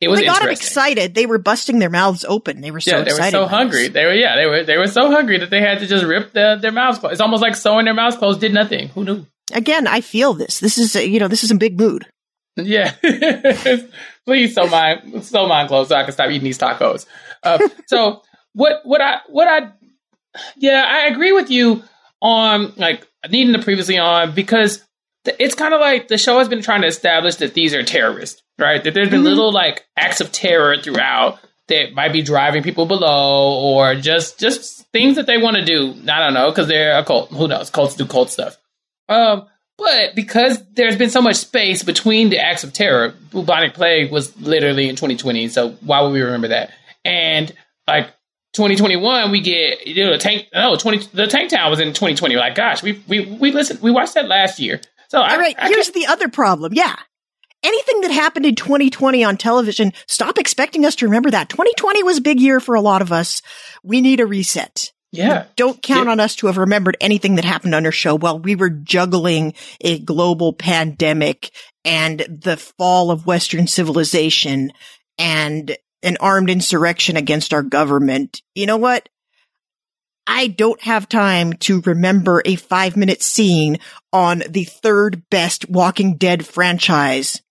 it 0.01 0.09
was 0.09 0.21
they 0.21 0.27
got 0.27 0.41
them 0.41 0.51
excited. 0.51 1.15
They 1.15 1.27
were 1.27 1.39
busting 1.39 1.79
their 1.79 1.91
mouths 1.91 2.25
open. 2.27 2.63
They 2.63 2.71
were 2.71 2.81
so 2.81 2.97
yeah, 2.97 3.05
they 3.05 3.13
were 3.13 3.31
so 3.31 3.47
hungry. 3.47 3.85
this. 3.85 3.93
They 3.93 4.05
were 4.07 4.15
yeah, 4.15 4.37
they 4.37 4.47
were 4.47 4.65
they 4.65 4.79
were 4.79 4.87
so 4.87 5.11
hungry 5.11 5.39
that 5.39 5.51
they 5.51 5.61
had 5.61 5.81
to 5.81 5.87
just 5.87 6.05
rip 6.05 6.33
the, 6.33 6.59
their 6.61 6.73
mouths 6.73 6.99
closed. 6.99 7.13
It's 7.13 7.21
almost 7.21 7.43
like 7.43 7.55
sewing 7.55 7.85
their 7.85 7.95
mouths 7.95 8.17
closed 8.17 8.41
did 8.41 8.55
nothing. 8.55 8.89
Who 8.89 9.05
knew? 9.05 9.27
Again, 9.53 9.87
I 9.87 10.01
feel 10.01 10.35
this. 10.35 10.61
This 10.61 10.79
is, 10.79 10.95
you 10.95 11.19
know, 11.21 11.29
this 11.29 11.45
is 11.45 11.51
a 11.51 11.55
big 11.57 11.79
mood. 11.79 12.07
Yeah. 12.57 12.93
Please 14.27 14.55
sew 14.55 14.67
mine 14.67 15.23
sew 15.23 15.47
mine 15.47 15.67
clothes 15.69 15.89
so 15.89 15.97
I 15.97 16.05
can 16.05 16.13
stop 16.13 16.31
eating 16.31 16.45
these 16.45 16.59
tacos. 16.59 17.07
Uh, 17.43 17.59
so 17.87 18.23
what 18.53 18.81
what 18.85 19.01
I 19.01 19.19
what 19.29 19.49
I 19.49 19.73
yeah, 20.57 20.85
I 20.87 21.07
agree 21.07 21.33
with 21.33 21.51
you 21.51 21.83
on 22.21 22.73
like 22.77 23.07
needing 23.31 23.55
to 23.55 23.63
previously 23.63 23.99
on 23.99 24.35
because 24.35 24.83
th- 25.25 25.37
it's 25.41 25.55
kind 25.55 25.75
of 25.75 25.81
like 25.81 26.09
the 26.09 26.19
show 26.19 26.39
has 26.39 26.49
been 26.49 26.63
trying 26.63 26.83
to 26.83 26.87
establish 26.89 27.37
that 27.37 27.55
these 27.55 27.75
are 27.75 27.83
terrorists, 27.83 28.43
right? 28.59 28.83
That 28.85 28.95
there's 28.95 29.11
been 29.11 29.23
Mhm. 29.23 29.25
little 29.25 29.53
like 29.53 29.87
acts 29.97 30.21
of 30.21 30.31
terror 30.31 30.77
throughout 30.77 31.39
that 31.69 31.95
might 31.95 32.13
be 32.13 32.23
driving 32.23 32.63
people 32.63 32.85
below 32.87 33.59
or 33.61 33.95
just 33.95 34.39
just 34.39 34.87
things 34.93 35.17
that 35.17 35.27
they 35.27 35.39
want 35.39 35.57
to 35.57 35.65
do. 35.65 35.95
I 36.09 36.19
don't 36.19 36.35
know 36.35 36.51
because 36.51 36.69
they're 36.69 36.99
a 36.99 37.05
cult. 37.05 37.31
Who 37.31 37.49
knows? 37.49 37.71
Cults 37.71 37.95
do 37.95 38.05
cult 38.07 38.31
stuff. 38.31 38.57
Um, 39.11 39.47
but 39.77 40.15
because 40.15 40.63
there's 40.73 40.97
been 40.97 41.11
so 41.11 41.23
much 41.23 41.37
space 41.37 41.83
between 41.83 42.31
the 42.31 42.39
acts 42.39 42.65
of 42.65 42.73
terror, 42.73 43.15
bubonic 43.33 43.75
plague 43.75 44.13
was 44.13 44.39
literally 44.41 44.89
in 44.89 44.97
2020. 44.97 45.49
So 45.49 45.71
why 45.81 46.03
would 46.03 46.13
we 46.13 46.21
remember 46.21 46.49
that? 46.49 46.71
And 47.05 47.51
like 47.89 48.07
2021, 48.55 49.31
we 49.31 49.41
get 49.41 49.87
you 49.87 50.05
know 50.05 50.13
the 50.13 50.19
tank. 50.19 50.49
No, 50.55 50.77
20 50.77 51.09
the 51.15 51.27
tank 51.27 51.51
town 51.51 51.71
was 51.71 51.81
in 51.81 51.89
2020. 51.89 52.37
Like, 52.37 52.55
gosh, 52.55 52.83
we 52.83 53.03
we 53.09 53.25
we 53.25 53.53
listened, 53.53 53.81
we 53.81 53.91
watched 53.91 54.15
that 54.15 54.29
last 54.29 54.61
year. 54.61 54.81
So 55.09 55.21
I, 55.21 55.33
All 55.33 55.39
right, 55.39 55.57
I 55.59 55.69
here's 55.69 55.91
the 55.91 56.07
other 56.07 56.29
problem. 56.29 56.73
Yeah. 56.75 56.95
anything 57.63 58.03
that 58.03 58.11
happened 58.11 58.47
in 58.47 58.55
2020 58.55 59.25
on 59.25 59.37
television, 59.37 59.93
stop 60.07 60.39
expecting 60.39 60.85
us 60.85 60.97
to 60.97 61.07
remember 61.07 61.31
that. 61.31 61.49
2020 61.49 62.03
was 62.03 62.19
a 62.19 62.23
big 62.23 62.39
year 62.39 62.61
for 62.61 62.75
a 62.75 62.81
lot 62.81 63.03
of 63.03 63.13
us. 63.13 63.43
We 63.83 64.01
need 64.01 64.21
a 64.21 64.27
reset. 64.27 64.93
Yeah. 65.13 65.47
Don't 65.57 65.83
count 65.83 66.07
Yeah. 66.07 66.13
on 66.13 66.21
us 66.21 66.37
to 66.37 66.47
have 66.47 66.57
remembered 66.57 66.97
anything 67.01 67.35
that 67.35 67.45
happened 67.45 67.75
on 67.75 67.85
our 67.85 67.93
show 67.93 68.17
while 68.17 68.39
we 68.39 68.55
were 68.55 68.71
juggling 68.71 69.55
a 69.81 69.99
global 69.99 70.53
pandemic 70.53 71.51
and 71.85 72.21
the 72.21 72.57
fall 72.57 73.11
of 73.11 73.27
Western 73.27 73.67
civilization 73.67 74.73
and 75.19 75.77
an 76.03 76.17
armed 76.21 76.49
insurrection 76.49 77.17
against 77.17 77.53
our 77.53 77.63
government. 77.63 78.41
You 78.55 78.67
know 78.67 78.77
what? 78.77 79.09
I 80.27 80.47
don't 80.47 80.81
have 80.83 81.09
time 81.09 81.55
to 81.55 81.81
remember 81.81 82.41
a 82.45 82.55
five 82.55 82.97
minute 82.97 83.23
scene 83.23 83.79
on 84.13 84.45
the 84.49 84.65
third 84.65 85.29
best 85.29 85.69
Walking 85.69 86.17
Dead 86.17 86.47
franchise 86.47 87.43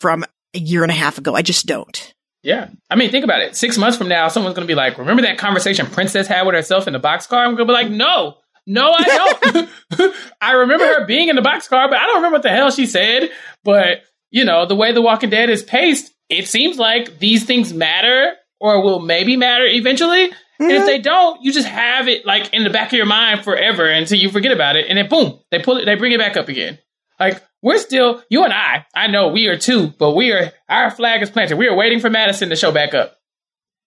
from 0.00 0.24
a 0.54 0.58
year 0.58 0.82
and 0.82 0.90
a 0.90 0.94
half 0.94 1.18
ago. 1.18 1.34
I 1.34 1.42
just 1.42 1.66
don't. 1.66 2.14
Yeah. 2.42 2.68
I 2.90 2.96
mean, 2.96 3.10
think 3.10 3.24
about 3.24 3.40
it. 3.40 3.54
Six 3.56 3.78
months 3.78 3.96
from 3.96 4.08
now, 4.08 4.28
someone's 4.28 4.56
going 4.56 4.66
to 4.66 4.70
be 4.70 4.76
like, 4.76 4.98
remember 4.98 5.22
that 5.22 5.38
conversation 5.38 5.86
Princess 5.86 6.26
had 6.26 6.44
with 6.44 6.54
herself 6.54 6.86
in 6.86 6.92
the 6.92 7.00
boxcar? 7.00 7.38
I'm 7.38 7.54
going 7.54 7.58
to 7.58 7.64
be 7.66 7.72
like, 7.72 7.90
no, 7.90 8.36
no, 8.66 8.92
I 8.96 9.68
don't. 9.92 10.14
I 10.40 10.52
remember 10.52 10.84
her 10.86 11.06
being 11.06 11.28
in 11.28 11.36
the 11.36 11.42
boxcar, 11.42 11.88
but 11.88 11.94
I 11.98 12.06
don't 12.06 12.16
remember 12.16 12.36
what 12.36 12.42
the 12.42 12.50
hell 12.50 12.70
she 12.70 12.86
said. 12.86 13.30
But, 13.64 14.02
you 14.30 14.44
know, 14.44 14.66
the 14.66 14.74
way 14.74 14.92
The 14.92 15.02
Walking 15.02 15.30
Dead 15.30 15.50
is 15.50 15.62
paced, 15.62 16.12
it 16.28 16.48
seems 16.48 16.78
like 16.78 17.18
these 17.20 17.44
things 17.44 17.72
matter 17.72 18.32
or 18.60 18.82
will 18.82 18.98
maybe 19.00 19.36
matter 19.36 19.64
eventually. 19.66 20.30
And 20.58 20.70
if 20.70 20.82
Mhm. 20.82 20.86
they 20.86 20.98
don't, 20.98 21.42
you 21.42 21.52
just 21.52 21.66
have 21.68 22.06
it 22.08 22.24
like 22.26 22.52
in 22.54 22.62
the 22.64 22.70
back 22.70 22.88
of 22.88 22.92
your 22.96 23.06
mind 23.06 23.42
forever 23.44 23.86
until 23.88 24.18
you 24.18 24.30
forget 24.30 24.52
about 24.52 24.76
it. 24.76 24.86
And 24.88 24.96
then 24.98 25.08
boom, 25.08 25.40
they 25.50 25.58
pull 25.58 25.78
it, 25.78 25.84
they 25.86 25.94
bring 25.96 26.12
it 26.12 26.18
back 26.18 26.36
up 26.36 26.48
again. 26.48 26.78
Like 27.22 27.42
we're 27.62 27.78
still, 27.78 28.22
you 28.28 28.42
and 28.44 28.52
I, 28.52 28.86
I 28.94 29.06
know 29.06 29.28
we 29.28 29.46
are 29.46 29.56
too, 29.56 29.88
but 29.98 30.12
we 30.16 30.32
are, 30.32 30.52
our 30.68 30.90
flag 30.90 31.22
is 31.22 31.30
planted. 31.30 31.56
We 31.58 31.68
are 31.68 31.76
waiting 31.76 32.00
for 32.00 32.10
Madison 32.10 32.48
to 32.50 32.56
show 32.56 32.72
back 32.72 32.94
up. 32.94 33.16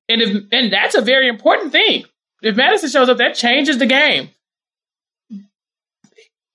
And 0.07 0.21
if, 0.21 0.43
and 0.51 0.71
that's 0.71 0.95
a 0.95 1.01
very 1.01 1.27
important 1.27 1.71
thing. 1.71 2.05
If 2.41 2.55
Madison 2.55 2.89
shows 2.89 3.09
up, 3.09 3.17
that 3.17 3.35
changes 3.35 3.77
the 3.77 3.85
game. 3.85 4.29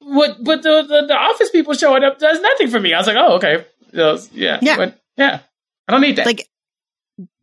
What, 0.00 0.42
but 0.42 0.62
the, 0.62 0.82
the, 0.82 1.06
the 1.08 1.14
office 1.16 1.50
people 1.50 1.74
showing 1.74 2.02
up 2.02 2.18
does 2.18 2.40
nothing 2.40 2.68
for 2.68 2.80
me. 2.80 2.94
I 2.94 2.98
was 2.98 3.06
like, 3.06 3.16
oh, 3.18 3.34
okay. 3.34 3.66
Those- 3.92 4.32
Yeah. 4.32 4.58
Yeah. 4.62 4.76
But 4.76 4.98
yeah. 5.16 5.40
I 5.88 5.92
don't 5.92 6.00
need 6.00 6.16
that. 6.16 6.26
Like, 6.26 6.48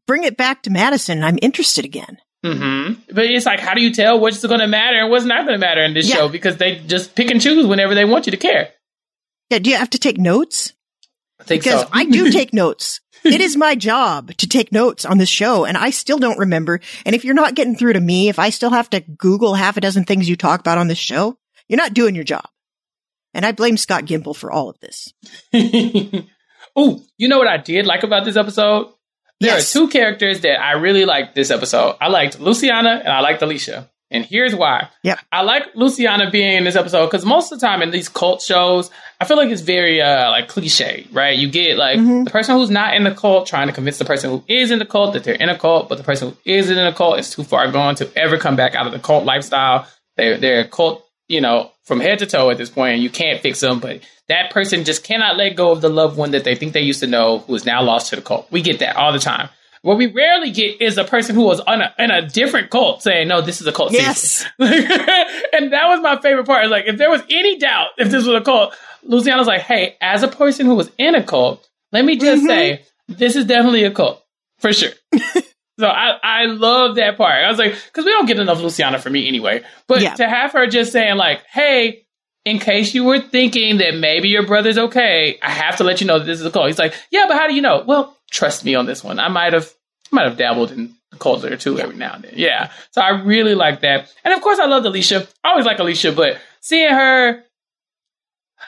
bring 0.07 0.23
it 0.23 0.38
back 0.38 0.63
to 0.63 0.69
Madison. 0.69 1.23
I'm 1.23 1.38
interested 1.41 1.85
again. 1.85 2.17
hmm 2.43 2.93
But 3.11 3.25
it's 3.25 3.45
like, 3.45 3.59
how 3.59 3.73
do 3.75 3.81
you 3.81 3.93
tell 3.93 4.19
what's 4.19 4.43
going 4.45 4.59
to 4.61 4.67
matter 4.67 4.97
and 4.97 5.11
what's 5.11 5.25
not 5.25 5.45
going 5.45 5.59
to 5.59 5.65
matter 5.65 5.83
in 5.83 5.93
this 5.93 6.09
Yeah. 6.09 6.15
show? 6.15 6.29
Because 6.29 6.57
they 6.57 6.79
just 6.79 7.15
pick 7.15 7.29
and 7.29 7.39
choose 7.41 7.65
whenever 7.67 7.93
they 7.93 8.05
want 8.05 8.25
you 8.25 8.31
to 8.31 8.38
care. 8.38 8.69
Yeah. 9.49 9.59
Do 9.59 9.69
you 9.69 9.77
have 9.77 9.89
to 9.91 9.97
take 9.99 10.17
notes? 10.17 10.73
I 11.39 11.43
think 11.43 11.63
Because 11.63 11.81
so. 11.81 11.89
I 11.93 12.05
do 12.05 12.31
take 12.31 12.53
notes. 12.53 12.99
It 13.23 13.41
is 13.41 13.57
my 13.57 13.75
job 13.75 14.33
to 14.37 14.47
take 14.47 14.71
notes 14.71 15.03
on 15.03 15.17
this 15.17 15.27
show 15.29 15.65
and 15.65 15.75
I 15.77 15.89
still 15.89 16.17
don't 16.17 16.37
remember. 16.39 16.79
And 17.05 17.15
if 17.15 17.25
you're 17.25 17.33
not 17.33 17.55
getting 17.55 17.75
through 17.75 17.93
to 17.93 17.99
me, 17.99 18.29
if 18.29 18.39
I 18.39 18.51
still 18.51 18.69
have 18.69 18.89
to 18.91 19.01
Google 19.01 19.53
half 19.55 19.75
a 19.75 19.81
dozen 19.81 20.05
things 20.05 20.29
you 20.29 20.35
talk 20.35 20.59
about 20.59 20.77
on 20.77 20.87
this 20.87 20.97
show, 20.99 21.37
you're 21.67 21.77
not 21.77 21.93
doing 21.93 22.15
your 22.15 22.23
job. 22.23 22.45
And 23.33 23.45
I 23.45 23.51
blame 23.51 23.75
Scott 23.77 24.05
Gimple 24.05 24.35
for 24.35 24.51
all 24.51 24.69
of 24.69 24.79
this. 24.79 25.13
oh, 26.75 27.03
you 27.17 27.27
know 27.27 27.37
what 27.37 27.47
I 27.47 27.57
did 27.57 27.85
like 27.85 28.03
about 28.03 28.25
this 28.25 28.35
episode? 28.37 28.87
There 29.39 29.51
Yes. 29.51 29.75
are 29.75 29.79
two 29.79 29.87
characters 29.89 30.41
that 30.41 30.59
I 30.59 30.73
really 30.73 31.05
liked 31.05 31.35
this 31.35 31.51
episode. 31.51 31.95
I 32.01 32.07
liked 32.07 32.39
Luciana 32.39 33.01
and 33.03 33.09
I 33.09 33.19
liked 33.21 33.41
Alicia. 33.41 33.89
And 34.09 34.25
here's 34.25 34.55
why. 34.55 34.89
Yep. 35.03 35.19
I 35.31 35.41
like 35.41 35.63
Luciana 35.75 36.31
being 36.31 36.55
in 36.57 36.63
this 36.63 36.75
episode 36.77 37.07
because 37.07 37.25
most 37.25 37.51
of 37.51 37.59
the 37.59 37.65
time 37.67 37.81
in 37.81 37.91
these 37.91 38.07
cult 38.09 38.41
shows, 38.41 38.89
I 39.20 39.26
feel 39.26 39.38
like 39.38 39.49
it's 39.49 39.61
very 39.61 40.01
uh 40.01 40.30
like 40.30 40.47
cliche, 40.47 41.07
right? 41.11 41.36
You 41.38 41.49
get 41.49 41.78
like 41.78 41.97
Mhm. 41.99 42.26
the 42.26 42.32
person 42.32 42.55
who's 42.55 42.70
not 42.70 42.93
in 42.95 43.03
the 43.03 43.11
cult 43.15 43.47
trying 43.47 43.68
to 43.68 43.74
convince 43.74 43.97
the 43.97 44.05
person 44.05 44.30
who 44.30 44.43
is 44.47 44.70
in 44.70 44.78
the 44.80 44.86
cult 44.86 45.13
that 45.13 45.24
they're 45.24 45.34
in 45.36 45.49
a 45.49 45.57
cult, 45.57 45.89
but 45.89 45.97
the 45.97 46.03
person 46.03 46.30
who 46.30 46.38
isn't 46.45 46.78
in 46.78 46.86
a 46.86 46.93
cult 46.93 47.20
is 47.20 47.30
too 47.32 47.43
far 47.43 47.72
gone 47.72 47.95
to 47.95 48.09
ever 48.15 48.38
come 48.38 48.55
back 48.55 48.76
out 48.76 48.86
of 48.86 48.91
the 48.93 48.99
cult 48.99 49.26
lifestyle. 49.26 49.88
They're 50.18 50.38
they're 50.38 50.61
a 50.61 50.68
cult, 50.68 51.03
you 51.28 51.41
know, 51.41 51.72
from 51.84 51.99
head 51.99 52.20
to 52.20 52.26
toe 52.28 52.49
at 52.51 52.57
this 52.57 52.70
point, 52.70 52.93
and 52.95 53.03
you 53.03 53.09
can't 53.09 53.41
fix 53.41 53.59
them. 53.59 53.80
But 53.80 54.01
that 54.28 54.51
person 54.51 54.84
just 54.84 55.03
cannot 55.03 55.36
let 55.38 55.55
go 55.55 55.72
of 55.72 55.82
the 55.82 55.89
loved 55.89 56.15
one 56.18 56.32
that 56.32 56.43
they 56.43 56.53
think 56.53 56.74
they 56.74 56.82
used 56.82 56.99
to 56.99 57.07
know, 57.07 57.39
who 57.39 57.55
is 57.55 57.65
now 57.65 57.82
lost 57.82 58.09
to 58.09 58.18
the 58.18 58.22
cult. 58.22 58.45
We 58.51 58.61
get 58.61 58.80
that 58.80 58.97
all 58.97 59.11
the 59.13 59.20
time. 59.20 59.49
What 59.84 59.97
we 59.97 60.07
rarely 60.07 60.51
get 60.51 60.82
is 60.82 60.97
a 60.97 61.03
person 61.03 61.34
who 61.36 61.43
was 61.43 61.59
on 61.61 61.82
a, 61.82 61.93
in 61.97 62.11
a 62.11 62.28
different 62.28 62.70
cult 62.72 63.01
saying, 63.03 63.28
"No, 63.30 63.41
this 63.41 63.61
is 63.61 63.68
a 63.68 63.72
cult." 63.72 63.93
Yes. 63.93 64.45
And 64.59 65.72
that 65.74 65.88
was 65.88 66.01
my 66.01 66.20
favorite 66.22 66.45
part. 66.45 66.70
Like, 66.70 66.86
if 66.88 66.97
there 66.97 67.09
was 67.09 67.22
any 67.30 67.57
doubt 67.57 67.88
if 67.97 68.09
this 68.11 68.26
was 68.26 68.36
a 68.36 68.41
cult, 68.41 68.74
Luciana's 69.07 69.47
like, 69.47 69.61
"Hey, 69.61 69.95
as 70.01 70.23
a 70.23 70.27
person 70.27 70.65
who 70.65 70.75
was 70.75 70.91
in 70.97 71.15
a 71.15 71.23
cult, 71.23 71.67
let 71.91 72.05
me 72.05 72.17
just 72.17 72.43
Mhm. 72.43 72.47
say 72.47 72.81
this 73.07 73.35
is 73.35 73.45
definitely 73.45 73.83
a 73.85 73.91
cult 73.91 74.23
for 74.59 74.71
sure." 74.73 74.91
so 75.79 75.87
I 75.87 76.17
I 76.23 76.45
love 76.45 76.95
that 76.95 77.17
part. 77.17 77.43
I 77.43 77.49
was 77.49 77.57
like, 77.59 77.73
because 77.85 78.05
we 78.05 78.11
don't 78.11 78.25
get 78.27 78.39
enough 78.39 78.59
Luciana 78.61 78.99
for 78.99 79.09
me 79.09 79.27
anyway. 79.27 79.63
But 79.87 80.01
Yeah. 80.01 80.13
to 80.15 80.27
have 80.27 80.51
her 80.53 80.67
just 80.67 80.91
saying 80.91 81.15
like, 81.17 81.41
"Hey." 81.51 82.03
In 82.45 82.59
case 82.59 82.93
you 82.93 83.03
were 83.03 83.19
thinking 83.19 83.79
that 83.79 83.95
maybe 83.95 84.29
your 84.29 84.45
brother's 84.45 84.77
okay, 84.77 85.37
I 85.41 85.49
have 85.49 85.75
to 85.77 85.83
let 85.83 85.99
you 85.99 86.07
know 86.07 86.17
that 86.17 86.23
this 86.23 86.39
is 86.39 86.45
a 86.45 86.49
cult. 86.49 86.67
He's 86.67 86.79
like, 86.79 86.93
yeah, 87.11 87.25
but 87.27 87.35
how 87.37 87.45
do 87.45 87.53
you 87.53 87.61
know? 87.61 87.83
Well, 87.85 88.15
trust 88.31 88.63
me 88.63 88.73
on 88.73 88.85
this 88.85 89.03
one. 89.03 89.19
I 89.19 89.27
might 89.27 89.51
have, 89.51 89.69
might 90.11 90.23
have 90.29 90.37
dabbled 90.37 90.71
in 90.71 90.95
culture 91.19 91.51
or 91.51 91.57
two 91.57 91.77
every 91.77 91.97
now 91.97 92.13
and 92.13 92.23
then. 92.23 92.31
Yeah. 92.37 92.71
So 92.91 93.01
I 93.01 93.09
really 93.21 93.53
like 93.53 93.81
that. 93.81 94.09
And 94.23 94.33
of 94.33 94.39
course, 94.39 94.59
I 94.59 94.65
loved 94.65 94.85
Alicia. 94.85 95.27
I 95.43 95.49
always 95.49 95.65
like 95.65 95.79
Alicia, 95.79 96.13
but 96.13 96.37
seeing 96.61 96.89
her, 96.89 97.43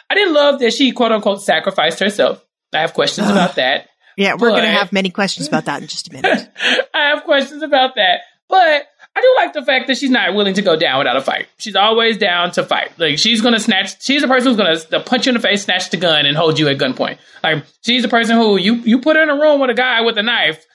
I 0.10 0.16
didn't 0.16 0.34
love 0.34 0.60
that 0.60 0.74
she 0.74 0.92
quote 0.92 1.12
unquote 1.12 1.42
sacrificed 1.42 2.00
herself. 2.00 2.44
I 2.74 2.82
have 2.82 2.94
questions 2.94 3.28
Ugh. 3.28 3.32
about 3.32 3.56
that. 3.56 3.90
Yeah, 4.18 4.34
we're 4.34 4.50
going 4.50 4.64
to 4.64 4.70
have 4.70 4.92
many 4.92 5.12
questions 5.12 5.48
about 5.48 5.66
that 5.66 5.82
in 5.82 5.88
just 5.88 6.10
a 6.10 6.14
minute. 6.14 6.50
I 6.94 7.10
have 7.10 7.24
questions 7.24 7.64
about 7.64 7.96
that. 7.96 8.20
But 8.50 8.86
I 9.16 9.22
do 9.22 9.34
like 9.38 9.54
the 9.54 9.64
fact 9.64 9.88
that 9.88 9.98
she's 9.98 10.10
not 10.10 10.34
willing 10.34 10.56
to 10.56 10.62
go 10.62 10.76
down 10.76 10.98
without 10.98 11.16
a 11.16 11.22
fight. 11.22 11.48
She's 11.58 11.76
always 11.76 12.18
down 12.18 12.52
to 12.52 12.64
fight. 12.64 12.98
Like 12.98 13.18
she's 13.18 13.42
gonna 13.42 13.60
snatch. 13.60 14.04
She's 14.04 14.22
the 14.22 14.28
person 14.28 14.56
who's 14.56 14.86
gonna 14.86 15.04
punch 15.04 15.26
you 15.26 15.32
in 15.32 15.36
the 15.36 15.42
face, 15.42 15.64
snatch 15.64 15.90
the 15.90 15.98
gun, 15.98 16.26
and 16.26 16.36
hold 16.36 16.58
you 16.58 16.68
at 16.68 16.78
gunpoint. 16.78 17.18
Like 17.44 17.64
she's 17.82 18.02
the 18.02 18.08
person 18.08 18.38
who 18.38 18.58
you 18.58 18.76
you 18.76 19.00
put 19.00 19.16
her 19.16 19.24
in 19.24 19.30
a 19.30 19.36
room 19.36 19.60
with 19.60 19.70
a 19.70 19.74
guy 19.74 20.02
with 20.02 20.18
a 20.18 20.24
knife. 20.24 20.66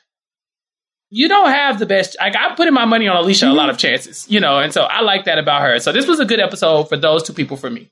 You 1.10 1.28
don't 1.28 1.50
have 1.50 1.78
the 1.78 1.86
best. 1.86 2.16
Like 2.20 2.34
I'm 2.36 2.56
putting 2.56 2.74
my 2.74 2.84
money 2.84 3.08
on 3.08 3.16
Alicia 3.16 3.46
a 3.46 3.48
lot 3.48 3.62
mm-hmm. 3.62 3.70
of 3.70 3.78
chances, 3.78 4.26
you 4.28 4.40
know, 4.40 4.58
and 4.58 4.72
so 4.72 4.82
I 4.82 5.02
like 5.02 5.24
that 5.24 5.38
about 5.38 5.62
her. 5.62 5.78
So 5.80 5.92
this 5.92 6.06
was 6.06 6.20
a 6.20 6.24
good 6.24 6.40
episode 6.40 6.88
for 6.88 6.96
those 6.96 7.22
two 7.22 7.32
people 7.32 7.56
for 7.56 7.70
me. 7.70 7.90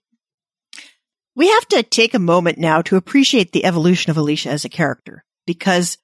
We 1.35 1.49
have 1.49 1.67
to 1.69 1.83
take 1.83 2.15
a 2.15 2.19
moment 2.19 2.59
now 2.59 2.83
to 2.83 2.97
appreciate 2.97 3.53
the 3.53 3.65
evolution 3.65 4.11
of 4.11 4.17
Alicia 4.17 4.51
as 4.51 4.65
a 4.65 4.69
character 4.69 5.25
because 5.47 5.99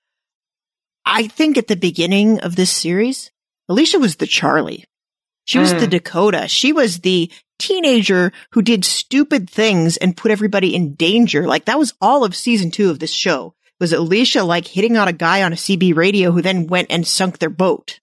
I 1.04 1.26
think 1.28 1.56
at 1.58 1.68
the 1.68 1.76
beginning 1.76 2.40
of 2.40 2.56
this 2.56 2.70
series, 2.70 3.30
Alicia 3.68 3.98
was 3.98 4.16
the 4.16 4.26
Charlie. 4.26 4.84
She 5.44 5.58
was 5.58 5.72
Mm. 5.74 5.80
the 5.80 5.86
Dakota. 5.86 6.48
She 6.48 6.72
was 6.72 7.00
the 7.00 7.30
teenager 7.58 8.32
who 8.52 8.62
did 8.62 8.84
stupid 8.84 9.48
things 9.50 9.96
and 9.96 10.16
put 10.16 10.30
everybody 10.30 10.74
in 10.74 10.94
danger. 10.94 11.46
Like 11.46 11.64
that 11.66 11.78
was 11.78 11.94
all 12.00 12.24
of 12.24 12.36
season 12.36 12.70
two 12.70 12.90
of 12.90 12.98
this 12.98 13.12
show 13.12 13.54
was 13.80 13.92
Alicia 13.92 14.44
like 14.44 14.66
hitting 14.66 14.96
on 14.96 15.08
a 15.08 15.12
guy 15.12 15.42
on 15.42 15.52
a 15.52 15.56
CB 15.56 15.94
radio 15.94 16.30
who 16.32 16.42
then 16.42 16.66
went 16.66 16.88
and 16.90 17.06
sunk 17.06 17.38
their 17.38 17.50
boat. 17.50 18.00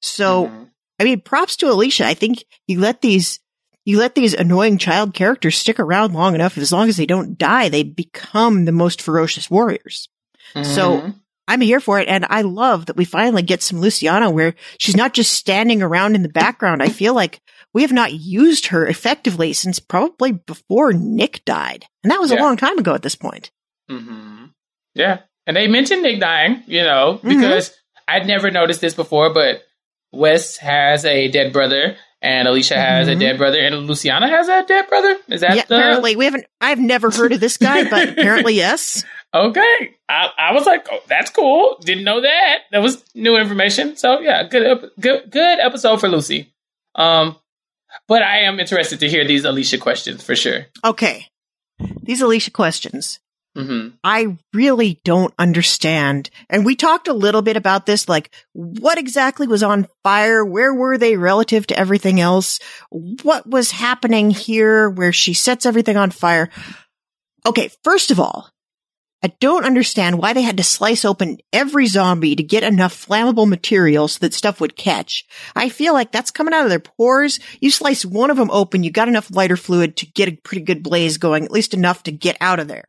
So 0.00 0.46
Mhm. 0.46 0.70
I 0.98 1.04
mean, 1.04 1.20
props 1.20 1.56
to 1.56 1.70
Alicia. 1.70 2.06
I 2.06 2.14
think 2.14 2.44
you 2.66 2.78
let 2.80 3.00
these 3.00 3.40
you 3.84 3.98
let 3.98 4.14
these 4.14 4.34
annoying 4.34 4.78
child 4.78 5.14
characters 5.14 5.56
stick 5.56 5.78
around 5.80 6.12
long 6.14 6.34
enough. 6.34 6.58
As 6.58 6.72
long 6.72 6.88
as 6.88 6.96
they 6.96 7.06
don't 7.06 7.38
die, 7.38 7.68
they 7.68 7.82
become 7.82 8.64
the 8.64 8.72
most 8.72 9.00
ferocious 9.02 9.50
warriors. 9.50 10.08
So- 10.62 11.00
Mhm. 11.00 11.14
I'm 11.48 11.60
here 11.62 11.80
for 11.80 11.98
it, 11.98 12.06
and 12.08 12.24
I 12.30 12.42
love 12.42 12.86
that 12.86 12.96
we 12.96 13.04
finally 13.04 13.42
get 13.42 13.60
some 13.60 13.80
Luciana 13.80 14.30
where 14.30 14.54
she's 14.78 14.96
not 14.96 15.14
just 15.14 15.32
standing 15.32 15.82
around 15.82 16.14
in 16.14 16.22
the 16.22 16.28
background. 16.28 16.80
I 16.80 16.88
feel 16.90 17.12
like 17.12 17.40
we 17.74 17.82
have 17.82 17.90
not 17.90 18.12
used 18.12 18.66
her 18.66 18.86
effectively 18.86 19.52
since 19.52 19.80
probably 19.80 20.30
before 20.30 20.92
Nick 20.92 21.44
died, 21.44 21.86
and 22.04 22.10
that 22.12 22.20
was 22.20 22.30
a 22.30 22.36
long 22.36 22.56
time 22.56 22.78
ago 22.78 22.94
at 22.94 23.02
this 23.02 23.16
point. 23.16 23.50
hmm 23.88 24.44
Yeah. 24.94 25.20
And 25.46 25.56
they 25.56 25.66
mentioned 25.66 26.02
Nick 26.02 26.20
dying, 26.20 26.62
you 26.68 26.82
know, 26.84 27.18
Mhm. 27.24 27.28
because 27.40 27.72
I'd 28.06 28.26
never 28.28 28.52
noticed 28.52 28.80
this 28.80 28.94
before, 28.94 29.34
but 29.34 29.62
Wes 30.12 30.56
has 30.58 31.04
a 31.04 31.28
dead 31.28 31.52
brother 31.52 31.96
and 32.22 32.46
Alicia 32.48 32.74
has 32.76 33.08
Mhm. 33.08 33.12
a 33.12 33.14
dead 33.18 33.38
brother 33.38 33.58
and 33.58 33.86
Luciana 33.86 34.28
has 34.28 34.48
a 34.48 34.64
dead 34.66 34.88
brother. 34.88 35.16
Is 35.28 35.40
that 35.42 35.56
yeah, 35.56 35.64
the 35.66 35.76
apparently 35.76 36.16
we 36.16 36.24
haven't. 36.24 36.46
I've 36.60 36.78
never 36.80 37.10
heard 37.10 37.32
of 37.32 37.40
this 37.40 37.56
guy, 37.56 37.88
but 37.88 38.08
apparently 38.18 38.54
yes. 38.54 39.04
Okay. 39.32 39.94
I, 40.08 40.28
I 40.36 40.52
was 40.52 40.66
like, 40.66 40.88
oh, 40.90 40.98
that's 41.08 41.30
cool. 41.30 41.78
Didn't 41.82 42.02
know 42.04 42.20
that. 42.20 42.58
That 42.72 42.82
was 42.82 43.02
new 43.14 43.36
information. 43.36 43.96
So 43.96 44.18
yeah, 44.20 44.42
good 44.42 44.90
good 44.98 45.30
good 45.30 45.58
episode 45.60 46.00
for 46.00 46.08
Lucy. 46.08 46.52
Um 46.94 47.36
but 48.06 48.22
I 48.22 48.40
am 48.40 48.58
interested 48.60 49.00
to 49.00 49.08
hear 49.08 49.24
these 49.24 49.44
Alicia 49.44 49.78
questions 49.78 50.22
for 50.22 50.34
sure. 50.36 50.66
Okay, 50.84 51.26
these 52.02 52.20
Alicia 52.20 52.50
questions. 52.50 53.20
Hmm 53.56 53.88
I 54.04 54.38
really 54.54 55.00
don't 55.04 55.34
understand. 55.38 56.30
And 56.48 56.64
we 56.64 56.76
talked 56.76 57.08
a 57.08 57.12
little 57.12 57.42
bit 57.42 57.56
about 57.56 57.86
this, 57.86 58.08
like 58.08 58.30
what 58.52 58.98
exactly 58.98 59.46
was 59.46 59.62
on 59.62 59.88
fire? 60.02 60.44
Where 60.44 60.72
were 60.72 60.98
they 60.98 61.16
relative 61.16 61.66
to 61.68 61.78
everything 61.78 62.20
else? 62.20 62.60
What 62.90 63.48
was 63.48 63.72
happening 63.72 64.30
here 64.30 64.88
where 64.88 65.12
she 65.12 65.34
sets 65.34 65.66
everything 65.66 65.96
on 65.96 66.10
fire? 66.10 66.48
Okay. 67.44 67.70
First 67.82 68.10
of 68.10 68.20
all, 68.20 68.50
I 69.22 69.32
don't 69.38 69.66
understand 69.66 70.18
why 70.18 70.32
they 70.32 70.40
had 70.40 70.56
to 70.56 70.64
slice 70.64 71.04
open 71.04 71.38
every 71.52 71.86
zombie 71.86 72.36
to 72.36 72.42
get 72.42 72.62
enough 72.62 73.06
flammable 73.06 73.46
material 73.46 74.08
so 74.08 74.18
that 74.20 74.32
stuff 74.32 74.60
would 74.62 74.76
catch. 74.76 75.26
I 75.54 75.68
feel 75.68 75.92
like 75.92 76.10
that's 76.10 76.30
coming 76.30 76.54
out 76.54 76.64
of 76.64 76.70
their 76.70 76.80
pores. 76.80 77.38
You 77.60 77.70
slice 77.70 78.02
one 78.04 78.30
of 78.30 78.38
them 78.38 78.50
open, 78.50 78.82
you 78.82 78.90
got 78.90 79.08
enough 79.08 79.30
lighter 79.30 79.58
fluid 79.58 79.96
to 79.98 80.06
get 80.06 80.28
a 80.28 80.38
pretty 80.42 80.64
good 80.64 80.82
blaze 80.82 81.18
going, 81.18 81.44
at 81.44 81.50
least 81.50 81.74
enough 81.74 82.02
to 82.04 82.12
get 82.12 82.38
out 82.40 82.60
of 82.60 82.68
there. 82.68 82.84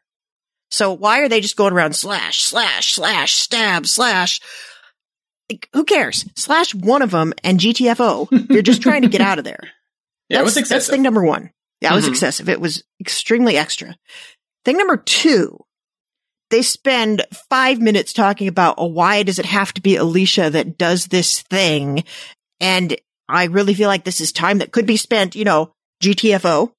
So 0.71 0.93
why 0.93 1.19
are 1.19 1.29
they 1.29 1.41
just 1.41 1.57
going 1.57 1.73
around 1.73 1.95
slash, 1.95 2.41
slash, 2.41 2.95
slash, 2.95 3.35
stab, 3.35 3.85
slash? 3.85 4.39
Like, 5.49 5.69
who 5.73 5.83
cares? 5.83 6.25
Slash 6.35 6.73
one 6.73 7.01
of 7.01 7.11
them 7.11 7.33
and 7.43 7.59
GTFO. 7.59 8.49
You're 8.49 8.61
just 8.61 8.81
trying 8.81 9.01
to 9.01 9.09
get 9.09 9.21
out 9.21 9.37
of 9.37 9.43
there. 9.43 9.59
Yeah, 10.29 10.39
it 10.39 10.43
was 10.43 10.55
That's- 10.55 10.71
excessive. 10.71 10.87
That's 10.87 10.89
thing 10.89 11.03
number 11.03 11.23
one. 11.23 11.51
Yeah, 11.81 11.91
it 11.91 11.95
was 11.95 12.05
mm-hmm. 12.05 12.13
excessive. 12.13 12.47
It 12.47 12.61
was 12.61 12.83
extremely 12.99 13.57
extra. 13.57 13.95
Thing 14.63 14.77
number 14.77 14.97
two, 14.97 15.59
they 16.51 16.61
spend 16.61 17.23
five 17.49 17.81
minutes 17.81 18.13
talking 18.13 18.47
about 18.47 18.75
oh, 18.77 18.85
why 18.85 19.23
does 19.23 19.39
it 19.39 19.47
have 19.47 19.73
to 19.73 19.81
be 19.81 19.95
Alicia 19.95 20.51
that 20.51 20.77
does 20.77 21.07
this 21.07 21.41
thing? 21.41 22.03
And 22.59 22.95
I 23.27 23.45
really 23.45 23.73
feel 23.73 23.87
like 23.87 24.03
this 24.03 24.21
is 24.21 24.31
time 24.31 24.59
that 24.59 24.71
could 24.71 24.85
be 24.85 24.97
spent, 24.97 25.35
you 25.35 25.43
know, 25.43 25.73
GTFO. 26.03 26.71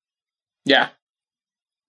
yeah. 0.64 0.88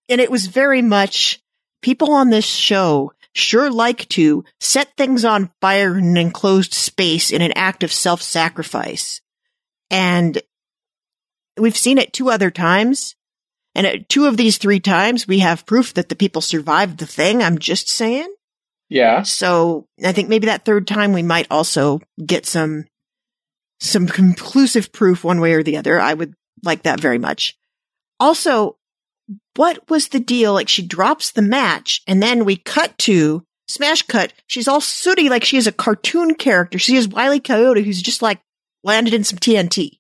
And 0.09 0.19
it 0.19 0.31
was 0.31 0.47
very 0.47 0.81
much 0.81 1.39
people 1.83 2.13
on 2.13 2.31
this 2.31 2.45
show 2.45 3.13
sure 3.35 3.69
like 3.69 4.07
to 4.09 4.43
set 4.59 4.95
things 4.97 5.25
on 5.25 5.51
fire 5.61 5.97
in 5.97 6.05
an 6.05 6.17
enclosed 6.17 6.73
space 6.73 7.31
in 7.31 7.41
an 7.41 7.51
act 7.55 7.83
of 7.83 7.91
self-sacrifice. 7.91 9.21
And 9.91 10.41
we've 11.59 11.77
seen 11.77 11.97
it 11.97 12.13
two 12.13 12.29
other 12.29 12.49
times. 12.49 13.15
And 13.75 13.87
at 13.87 14.07
two 14.07 14.25
of 14.25 14.37
these 14.37 14.57
three 14.57 14.79
times, 14.79 15.27
we 15.27 15.39
have 15.39 15.65
proof 15.65 15.95
that 15.95 16.09
the 16.09 16.15
people 16.15 16.41
survived 16.41 16.99
the 16.99 17.07
thing. 17.07 17.41
I'm 17.41 17.57
just 17.57 17.89
saying. 17.89 18.31
Yeah. 18.89 19.23
So 19.23 19.87
I 20.03 20.11
think 20.11 20.29
maybe 20.29 20.45
that 20.45 20.65
third 20.65 20.87
time 20.87 21.11
we 21.11 21.23
might 21.23 21.47
also 21.49 21.99
get 22.23 22.45
some, 22.45 22.85
some 23.79 24.05
conclusive 24.05 24.91
proof 24.91 25.23
one 25.23 25.39
way 25.39 25.53
or 25.53 25.63
the 25.63 25.77
other. 25.77 25.99
I 25.99 26.13
would 26.13 26.35
like 26.63 26.83
that 26.83 26.99
very 26.99 27.17
much. 27.17 27.57
Also, 28.19 28.77
what 29.55 29.89
was 29.89 30.07
the 30.09 30.19
deal? 30.19 30.53
Like 30.53 30.69
she 30.69 30.81
drops 30.85 31.31
the 31.31 31.41
match 31.41 32.01
and 32.07 32.21
then 32.21 32.45
we 32.45 32.55
cut 32.55 32.97
to 32.99 33.43
smash 33.67 34.01
cut. 34.03 34.33
She's 34.47 34.67
all 34.67 34.81
sooty 34.81 35.29
like 35.29 35.43
she 35.43 35.57
is 35.57 35.67
a 35.67 35.71
cartoon 35.71 36.35
character. 36.35 36.79
She 36.79 36.95
is 36.95 37.07
Wiley 37.07 37.39
Coyote 37.39 37.83
who's 37.83 38.01
just 38.01 38.21
like 38.21 38.39
landed 38.83 39.13
in 39.13 39.23
some 39.23 39.39
TNT. 39.39 39.99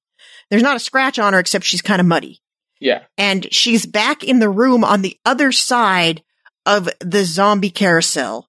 There's 0.49 0.63
not 0.63 0.75
a 0.75 0.79
scratch 0.79 1.19
on 1.19 1.33
her 1.33 1.39
except 1.39 1.65
she's 1.65 1.81
kind 1.81 1.99
of 2.01 2.05
muddy 2.07 2.41
Yeah. 2.79 3.03
and 3.17 3.51
she's 3.53 3.85
back 3.85 4.23
in 4.23 4.39
the 4.39 4.49
room 4.49 4.83
on 4.83 5.01
the 5.01 5.17
other 5.25 5.51
side 5.51 6.21
of 6.65 6.89
the 6.99 7.23
zombie 7.25 7.69
carousel. 7.69 8.47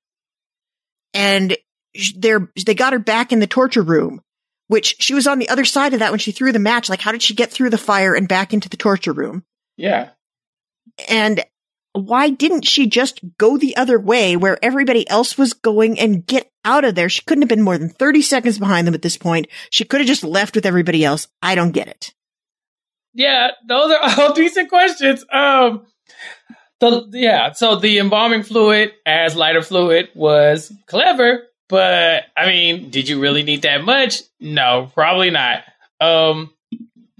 And 1.12 1.56
they're, 2.16 2.50
they 2.66 2.74
got 2.74 2.92
her 2.92 2.98
back 2.98 3.32
in 3.32 3.38
the 3.40 3.46
torture 3.46 3.82
room, 3.82 4.20
which 4.68 4.96
she 4.98 5.14
was 5.14 5.26
on 5.26 5.38
the 5.38 5.48
other 5.48 5.64
side 5.64 5.92
of 5.92 6.00
that 6.00 6.10
when 6.10 6.18
she 6.18 6.32
threw 6.32 6.50
the 6.52 6.58
match. 6.58 6.88
Like, 6.88 7.00
how 7.00 7.12
did 7.12 7.22
she 7.22 7.34
get 7.34 7.50
through 7.52 7.70
the 7.70 7.78
fire 7.78 8.14
and 8.14 8.26
back 8.28 8.52
into 8.52 8.68
the 8.68 8.76
torture 8.76 9.12
room? 9.12 9.44
Yeah. 9.76 10.10
And 11.08 11.44
why 11.92 12.30
didn't 12.30 12.66
she 12.66 12.88
just 12.88 13.20
go 13.38 13.56
the 13.56 13.76
other 13.76 13.98
way 14.00 14.36
where 14.36 14.62
everybody 14.62 15.08
else 15.08 15.38
was 15.38 15.52
going 15.52 15.98
and 15.98 16.26
get 16.26 16.50
out 16.64 16.84
of 16.84 16.94
there? 16.94 17.08
She 17.08 17.22
couldn't 17.22 17.42
have 17.42 17.48
been 17.48 17.62
more 17.62 17.78
than 17.78 17.88
30 17.88 18.22
seconds 18.22 18.58
behind 18.58 18.86
them 18.86 18.94
at 18.94 19.02
this 19.02 19.16
point. 19.16 19.46
She 19.70 19.84
could 19.84 20.00
have 20.00 20.08
just 20.08 20.24
left 20.24 20.56
with 20.56 20.66
everybody 20.66 21.04
else. 21.04 21.28
I 21.40 21.54
don't 21.54 21.70
get 21.70 21.88
it. 21.88 22.12
Yeah, 23.14 23.50
those 23.68 23.92
are 23.92 24.00
all 24.18 24.32
decent 24.34 24.68
questions. 24.68 25.24
Um, 25.32 25.86
the 26.80 27.08
yeah, 27.12 27.52
so 27.52 27.76
the 27.76 27.98
embalming 27.98 28.42
fluid 28.42 28.92
as 29.06 29.36
lighter 29.36 29.62
fluid 29.62 30.08
was 30.14 30.72
clever, 30.86 31.44
but 31.68 32.24
I 32.36 32.46
mean, 32.46 32.90
did 32.90 33.08
you 33.08 33.20
really 33.20 33.44
need 33.44 33.62
that 33.62 33.84
much? 33.84 34.22
No, 34.40 34.90
probably 34.94 35.30
not. 35.30 35.62
Um, 36.00 36.53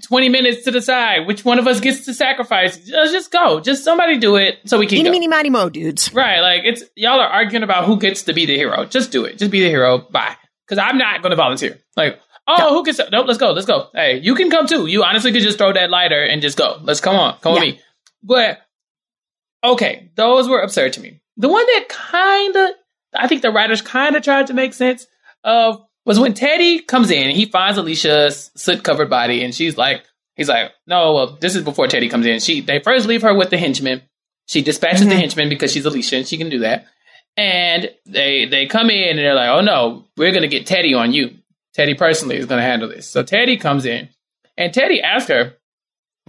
twenty 0.05 0.29
minutes 0.29 0.65
to 0.65 0.71
decide 0.71 1.27
which 1.27 1.45
one 1.45 1.59
of 1.59 1.67
us 1.67 1.81
gets 1.81 2.05
to 2.07 2.15
sacrifice. 2.15 2.77
Just, 2.77 3.13
just 3.13 3.31
go, 3.33 3.61
just 3.61 3.83
somebody 3.85 4.19
do 4.19 4.37
it 4.37 4.59
so 4.67 4.79
we 4.79 4.87
can 4.87 4.99
Eeny, 4.99 5.05
go. 5.09 5.11
meeny, 5.13 5.29
miny, 5.29 5.51
mo, 5.51 5.69
dudes. 5.69 6.13
Right, 6.15 6.41
like 6.41 6.63
it's 6.65 6.83
y'all 6.95 7.21
are 7.21 7.29
arguing 7.29 7.63
about 7.63 7.85
who 7.87 7.99
gets 7.99 8.23
to 8.25 8.33
be 8.33 8.47
the 8.47 8.57
hero. 8.57 8.85
Just 8.85 9.11
do 9.11 9.25
it. 9.25 9.39
Just 9.39 9.51
be 9.51 9.61
the 9.61 9.69
hero. 9.69 9.99
Bye. 9.99 10.37
Because 10.67 10.79
I'm 10.79 10.97
not 10.99 11.21
going 11.23 11.31
to 11.31 11.37
volunteer. 11.37 11.79
Like, 11.97 12.19
oh, 12.49 12.57
No. 12.59 12.71
who 12.71 12.85
gets? 12.85 12.99
Nope. 13.11 13.27
Let's 13.27 13.39
go. 13.39 13.53
Let's 13.53 13.67
go. 13.67 13.89
Hey, 13.95 14.19
you 14.21 14.35
can 14.35 14.51
come 14.51 14.67
too. 14.67 14.87
You 14.87 15.05
honestly 15.05 15.31
could 15.33 15.43
just 15.43 15.59
throw 15.59 15.73
that 15.75 15.91
lighter 15.91 16.23
and 16.23 16.41
just 16.41 16.57
go. 16.57 16.79
Let's 16.83 17.01
come 17.01 17.17
on. 17.17 17.39
Come 17.41 17.55
Yeah. 17.57 17.61
with 17.61 17.75
me. 17.75 17.81
But 18.23 18.59
okay, 19.63 20.11
those 20.17 20.49
were 20.49 20.61
absurd 20.61 20.93
to 20.95 21.01
me. 21.01 21.21
The 21.37 21.49
one 21.49 21.67
that 21.67 21.87
kind 21.89 22.57
of, 22.57 22.71
I 23.15 23.29
think 23.29 23.43
the 23.43 23.51
writers 23.51 23.83
kind 23.83 24.17
of 24.17 24.23
tried 24.23 24.47
to 24.49 24.55
make 24.55 24.73
sense 24.75 25.07
of 25.43 25.83
was 26.05 26.19
when 26.21 26.35
Teddy 26.35 26.81
comes 26.81 27.11
in 27.11 27.29
and 27.29 27.37
he 27.37 27.47
finds 27.47 27.79
Alicia's 27.79 28.51
soot 28.57 28.83
covered 28.85 29.09
body, 29.11 29.43
and 29.45 29.55
she's 29.55 29.77
like, 29.77 30.05
he's 30.37 30.49
like, 30.49 30.73
no, 30.87 31.15
well, 31.15 31.27
this 31.41 31.55
is 31.57 31.63
before 31.63 31.87
Teddy 31.87 32.09
comes 32.09 32.27
in. 32.27 32.41
She 32.41 32.61
they 32.61 32.81
first 32.81 33.07
leave 33.07 33.23
her 33.23 33.35
with 33.35 33.51
the 33.51 33.59
henchman. 33.59 34.03
She 34.47 34.61
dispatches 34.63 35.07
the 35.07 35.15
Mhm. 35.15 35.19
henchman 35.21 35.49
because 35.49 35.73
she's 35.73 35.87
Alicia 35.87 36.17
and 36.17 36.27
she 36.29 36.37
can 36.37 36.51
do 36.51 36.59
that. 36.61 36.87
And 37.37 37.91
they 38.07 38.45
they 38.45 38.67
come 38.67 38.91
in 38.91 39.11
and 39.11 39.19
they're 39.19 39.35
like, 39.35 39.49
oh 39.49 39.61
no, 39.63 40.05
we're 40.17 40.33
gonna 40.33 40.49
get 40.49 40.67
Teddy 40.67 40.95
on 40.95 41.13
you. 41.13 41.31
Teddy 41.75 41.95
personally 41.95 42.37
is 42.37 42.47
gonna 42.47 42.63
handle 42.63 42.89
this. 42.89 43.09
So 43.09 43.23
Teddy 43.23 43.57
comes 43.57 43.87
in 43.87 44.09
and 44.57 44.73
Teddy 44.73 45.01
asks 45.03 45.29
her, 45.31 45.55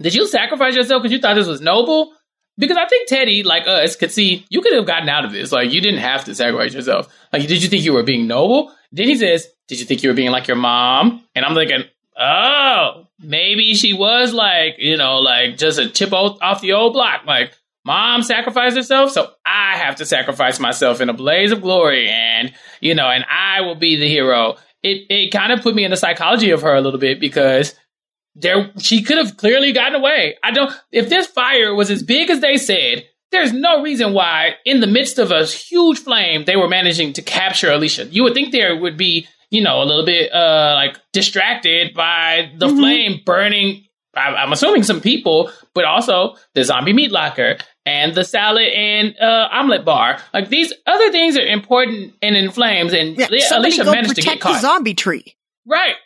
Did 0.00 0.14
you 0.14 0.26
sacrifice 0.26 0.74
yourself 0.74 1.02
because 1.02 1.12
you 1.12 1.20
thought 1.20 1.34
this 1.34 1.46
was 1.46 1.60
noble? 1.60 2.12
Because 2.58 2.76
I 2.78 2.86
think 2.88 3.06
Teddy, 3.08 3.42
like 3.42 3.66
us, 3.68 3.96
could 3.96 4.10
see 4.10 4.46
you 4.48 4.62
could 4.62 4.72
have 4.72 4.86
gotten 4.86 5.08
out 5.10 5.24
of 5.26 5.32
this. 5.32 5.52
Like 5.52 5.70
you 5.72 5.80
didn't 5.80 6.00
have 6.00 6.24
to 6.24 6.34
sacrifice 6.34 6.72
yourself. 6.74 7.14
Like, 7.32 7.46
did 7.46 7.62
you 7.62 7.68
think 7.68 7.84
you 7.84 7.92
were 7.92 8.02
being 8.02 8.26
noble? 8.26 8.72
Then 8.92 9.08
he 9.08 9.16
says, 9.16 9.46
Did 9.68 9.80
you 9.80 9.86
think 9.86 10.02
you 10.02 10.10
were 10.10 10.14
being 10.14 10.30
like 10.30 10.48
your 10.48 10.56
mom? 10.56 11.24
And 11.34 11.44
I'm 11.44 11.54
thinking, 11.54 11.84
oh, 12.18 13.06
maybe 13.18 13.74
she 13.74 13.92
was 13.92 14.32
like, 14.32 14.76
you 14.78 14.96
know, 14.96 15.18
like 15.18 15.56
just 15.56 15.78
a 15.78 15.88
chip 15.88 16.12
off 16.12 16.60
the 16.60 16.72
old 16.72 16.92
block. 16.92 17.24
Like, 17.26 17.52
mom 17.84 18.22
sacrificed 18.22 18.76
herself, 18.76 19.10
so 19.10 19.32
I 19.44 19.76
have 19.76 19.96
to 19.96 20.06
sacrifice 20.06 20.60
myself 20.60 21.00
in 21.00 21.08
a 21.08 21.14
blaze 21.14 21.52
of 21.52 21.62
glory, 21.62 22.08
and 22.08 22.52
you 22.80 22.94
know, 22.94 23.08
and 23.08 23.24
I 23.28 23.62
will 23.62 23.76
be 23.76 23.96
the 23.96 24.08
hero. 24.08 24.56
It 24.82 25.06
it 25.08 25.30
kind 25.30 25.52
of 25.52 25.62
put 25.62 25.74
me 25.74 25.84
in 25.84 25.90
the 25.90 25.96
psychology 25.96 26.50
of 26.50 26.62
her 26.62 26.74
a 26.74 26.80
little 26.80 27.00
bit 27.00 27.20
because 27.20 27.74
there 28.34 28.70
she 28.78 29.02
could 29.02 29.18
have 29.18 29.36
clearly 29.36 29.72
gotten 29.72 29.94
away. 29.94 30.36
I 30.42 30.50
don't 30.50 30.72
if 30.92 31.08
this 31.08 31.26
fire 31.26 31.74
was 31.74 31.90
as 31.90 32.02
big 32.02 32.28
as 32.30 32.40
they 32.40 32.56
said, 32.56 33.04
there's 33.32 33.52
no 33.52 33.82
reason 33.82 34.12
why 34.12 34.54
in 34.64 34.80
the 34.80 34.86
midst 34.86 35.18
of 35.18 35.30
a 35.30 35.44
huge 35.44 35.98
flame 36.00 36.44
they 36.44 36.56
were 36.56 36.68
managing 36.68 37.12
to 37.14 37.22
capture 37.22 37.70
Alicia. 37.70 38.06
You 38.06 38.22
would 38.24 38.34
think 38.34 38.52
there 38.52 38.76
would 38.76 38.96
be, 38.96 39.26
you 39.50 39.62
know, 39.62 39.82
a 39.82 39.84
little 39.84 40.04
bit 40.04 40.32
uh 40.32 40.72
like 40.76 40.98
distracted 41.12 41.94
by 41.94 42.50
the 42.56 42.66
Mhm. 42.68 42.76
flame 42.78 43.20
burning 43.24 43.82
I- 44.14 44.34
I'm 44.36 44.50
assuming 44.50 44.82
some 44.82 45.02
people, 45.02 45.50
but 45.74 45.84
also 45.84 46.36
the 46.54 46.64
zombie 46.64 46.94
meat 46.94 47.12
locker 47.12 47.58
and 47.84 48.14
the 48.14 48.24
salad 48.24 48.68
and 48.68 49.14
uh, 49.20 49.48
omelet 49.52 49.84
bar. 49.84 50.18
Like 50.32 50.48
these 50.48 50.72
other 50.86 51.12
things 51.12 51.36
are 51.36 51.44
important 51.46 52.14
and 52.22 52.34
in 52.34 52.50
flames, 52.50 52.94
and 52.94 53.14
Yeah, 53.18 53.26
Alicia 53.52 53.84
managed 53.84 54.14
to 54.14 54.22
get 54.22 54.24
protect 54.24 54.40
the 54.40 54.48
caught. 54.48 54.60
zombie 54.62 54.94
tree. 54.94 55.36
Right. 55.66 55.96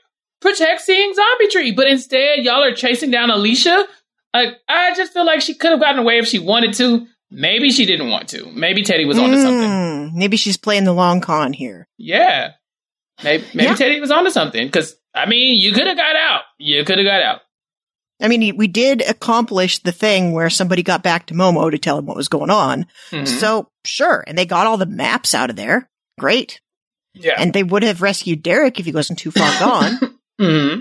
Protect 0.40 0.80
seeing 0.80 1.14
zombie 1.14 1.48
tree. 1.52 1.70
But 1.70 1.86
instead, 1.86 2.40
y'all 2.40 2.64
are 2.64 2.74
chasing 2.74 3.12
down 3.12 3.30
Alicia. 3.30 3.86
Like, 4.34 4.56
I 4.68 4.92
just 4.96 5.12
feel 5.12 5.24
like 5.24 5.40
she 5.40 5.54
could 5.54 5.70
have 5.70 5.78
gotten 5.80 6.00
away 6.00 6.18
if 6.18 6.26
she 6.26 6.40
wanted 6.40 6.72
to. 6.74 7.06
Maybe 7.30 7.70
she 7.70 7.86
didn't 7.86 8.10
want 8.10 8.28
to. 8.30 8.46
Maybe 8.50 8.82
Teddy 8.82 9.04
was 9.04 9.18
onto 9.20 9.40
something. 9.40 9.70
Mm, 9.70 10.12
maybe 10.14 10.36
she's 10.36 10.56
playing 10.56 10.82
the 10.82 10.92
long 10.92 11.20
con 11.20 11.52
here. 11.52 11.86
Yeah. 11.96 12.54
Maybe, 13.22 13.44
maybe 13.54 13.68
Yeah. 13.68 13.74
Teddy 13.74 14.00
was 14.00 14.10
onto 14.10 14.30
something. 14.30 14.66
Because, 14.66 14.96
I 15.14 15.26
mean, 15.26 15.60
you 15.60 15.72
could 15.72 15.86
have 15.86 15.96
got 15.96 16.16
out. 16.16 16.42
You 16.58 16.84
could 16.84 16.98
have 16.98 17.06
got 17.06 17.22
out. 17.22 17.40
I 18.22 18.28
mean, 18.28 18.56
we 18.56 18.66
did 18.68 19.00
accomplish 19.00 19.78
the 19.78 19.92
thing 19.92 20.32
where 20.32 20.50
somebody 20.50 20.82
got 20.82 21.02
back 21.02 21.26
to 21.26 21.34
Momo 21.34 21.70
to 21.70 21.78
tell 21.78 21.98
him 21.98 22.06
what 22.06 22.16
was 22.16 22.28
going 22.28 22.50
on. 22.50 22.86
Mhm. 23.10 23.26
So, 23.26 23.70
sure. 23.84 24.22
And 24.26 24.36
they 24.36 24.44
got 24.44 24.66
all 24.66 24.76
the 24.76 24.84
maps 24.86 25.34
out 25.34 25.48
of 25.50 25.56
there. 25.56 25.88
Great. 26.18 26.60
yeah. 27.14 27.34
And 27.38 27.52
they 27.52 27.62
would 27.62 27.82
have 27.82 28.02
rescued 28.02 28.42
Derek 28.42 28.78
if 28.78 28.86
he 28.86 28.92
wasn't 28.92 29.18
too 29.18 29.30
far 29.30 29.58
gone. 29.58 30.18
hmm 30.38 30.80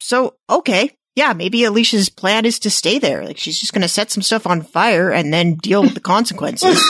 So, 0.00 0.36
okay. 0.48 0.90
Yeah, 1.16 1.32
maybe 1.32 1.62
Alicia's 1.64 2.08
plan 2.08 2.44
is 2.44 2.58
to 2.60 2.70
stay 2.70 2.98
there. 2.98 3.24
Like, 3.24 3.38
she's 3.38 3.60
just 3.60 3.72
going 3.72 3.82
to 3.82 3.88
set 3.88 4.10
some 4.10 4.22
stuff 4.22 4.46
on 4.46 4.62
fire 4.62 5.10
and 5.10 5.32
then 5.32 5.54
deal 5.54 5.82
with 5.82 5.94
the 5.94 6.00
consequences. 6.14 6.80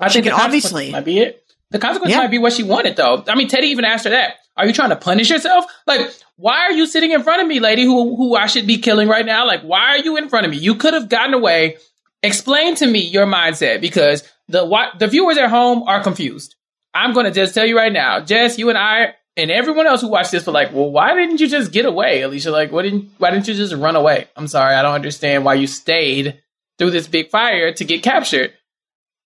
I 0.00 0.08
She 0.08 0.14
think 0.20 0.24
the 0.26 0.30
obviously- 0.32 0.90
might 0.92 1.04
be 1.04 1.18
it. 1.20 1.43
The 1.74 1.80
consequence 1.80 2.12
Yeah. 2.12 2.18
might 2.18 2.30
be 2.30 2.38
what 2.38 2.52
she 2.52 2.62
wanted, 2.62 2.94
though. 2.94 3.24
I 3.26 3.34
mean, 3.34 3.48
Teddy 3.48 3.66
even 3.66 3.84
asked 3.84 4.04
her 4.04 4.10
that. 4.10 4.36
Are 4.56 4.64
you 4.64 4.72
trying 4.72 4.90
to 4.90 4.96
punish 4.96 5.28
yourself? 5.28 5.64
Like, 5.88 6.08
why 6.36 6.60
are 6.60 6.72
you 6.72 6.86
sitting 6.86 7.10
in 7.10 7.24
front 7.24 7.42
of 7.42 7.48
me, 7.48 7.58
lady, 7.58 7.82
who 7.82 8.14
who 8.14 8.36
I 8.36 8.46
should 8.46 8.64
be 8.68 8.78
killing 8.78 9.08
right 9.08 9.26
now? 9.26 9.44
Like, 9.44 9.62
why 9.62 9.88
are 9.88 9.98
you 9.98 10.16
in 10.16 10.28
front 10.28 10.46
of 10.46 10.52
me? 10.52 10.56
You 10.58 10.76
could 10.76 10.94
have 10.94 11.08
gotten 11.08 11.34
away. 11.34 11.78
Explain 12.22 12.76
to 12.76 12.86
me 12.86 13.00
your 13.00 13.26
mindset 13.26 13.80
because 13.80 14.22
the 14.48 14.64
what 14.64 15.00
the 15.00 15.08
viewers 15.08 15.36
at 15.36 15.50
home 15.50 15.82
are 15.82 16.00
confused. 16.00 16.54
I'm 16.94 17.12
going 17.12 17.26
to 17.26 17.32
just 17.32 17.54
tell 17.54 17.66
you 17.66 17.76
right 17.76 17.92
now, 17.92 18.20
Jess, 18.20 18.56
you 18.56 18.68
and 18.68 18.78
I, 18.78 19.14
and 19.36 19.50
everyone 19.50 19.88
else 19.88 20.00
who 20.00 20.06
watched 20.08 20.30
this 20.30 20.46
were 20.46 20.52
like, 20.52 20.72
well, 20.72 20.92
why 20.92 21.12
didn't 21.16 21.40
you 21.40 21.48
just 21.48 21.72
get 21.72 21.86
away, 21.86 22.22
Alicia? 22.22 22.52
Like, 22.52 22.70
what 22.70 22.82
didn't 22.82 23.10
why 23.18 23.32
didn't 23.32 23.48
you 23.48 23.54
just 23.54 23.74
run 23.74 23.96
away? 23.96 24.28
I'm 24.36 24.46
sorry, 24.46 24.76
I 24.76 24.82
don't 24.82 24.94
understand 24.94 25.44
why 25.44 25.54
you 25.54 25.66
stayed 25.66 26.40
through 26.78 26.92
this 26.92 27.08
big 27.08 27.30
fire 27.30 27.72
to 27.72 27.84
get 27.84 28.04
captured. 28.04 28.52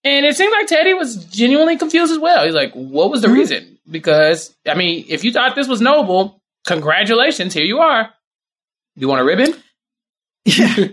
And 0.04 0.24
it 0.24 0.36
seemed 0.36 0.52
like 0.52 0.66
Teddy 0.68 0.94
was 0.94 1.24
genuinely 1.26 1.76
confused 1.76 2.12
as 2.12 2.18
well. 2.18 2.44
He's 2.44 2.54
like, 2.54 2.72
what 2.72 3.10
was 3.10 3.20
the 3.22 3.28
Mhm. 3.28 3.34
reason? 3.34 3.78
Because, 3.90 4.54
I 4.66 4.74
mean, 4.74 5.04
if 5.08 5.24
you 5.24 5.32
thought 5.32 5.56
this 5.56 5.66
was 5.68 5.80
noble, 5.80 6.40
congratulations, 6.66 7.52
here 7.54 7.64
you 7.64 7.78
are. 7.78 8.10
You 8.96 9.08
want 9.08 9.20
a 9.20 9.24
ribbon? 9.24 9.54
Yeah. 10.44 10.76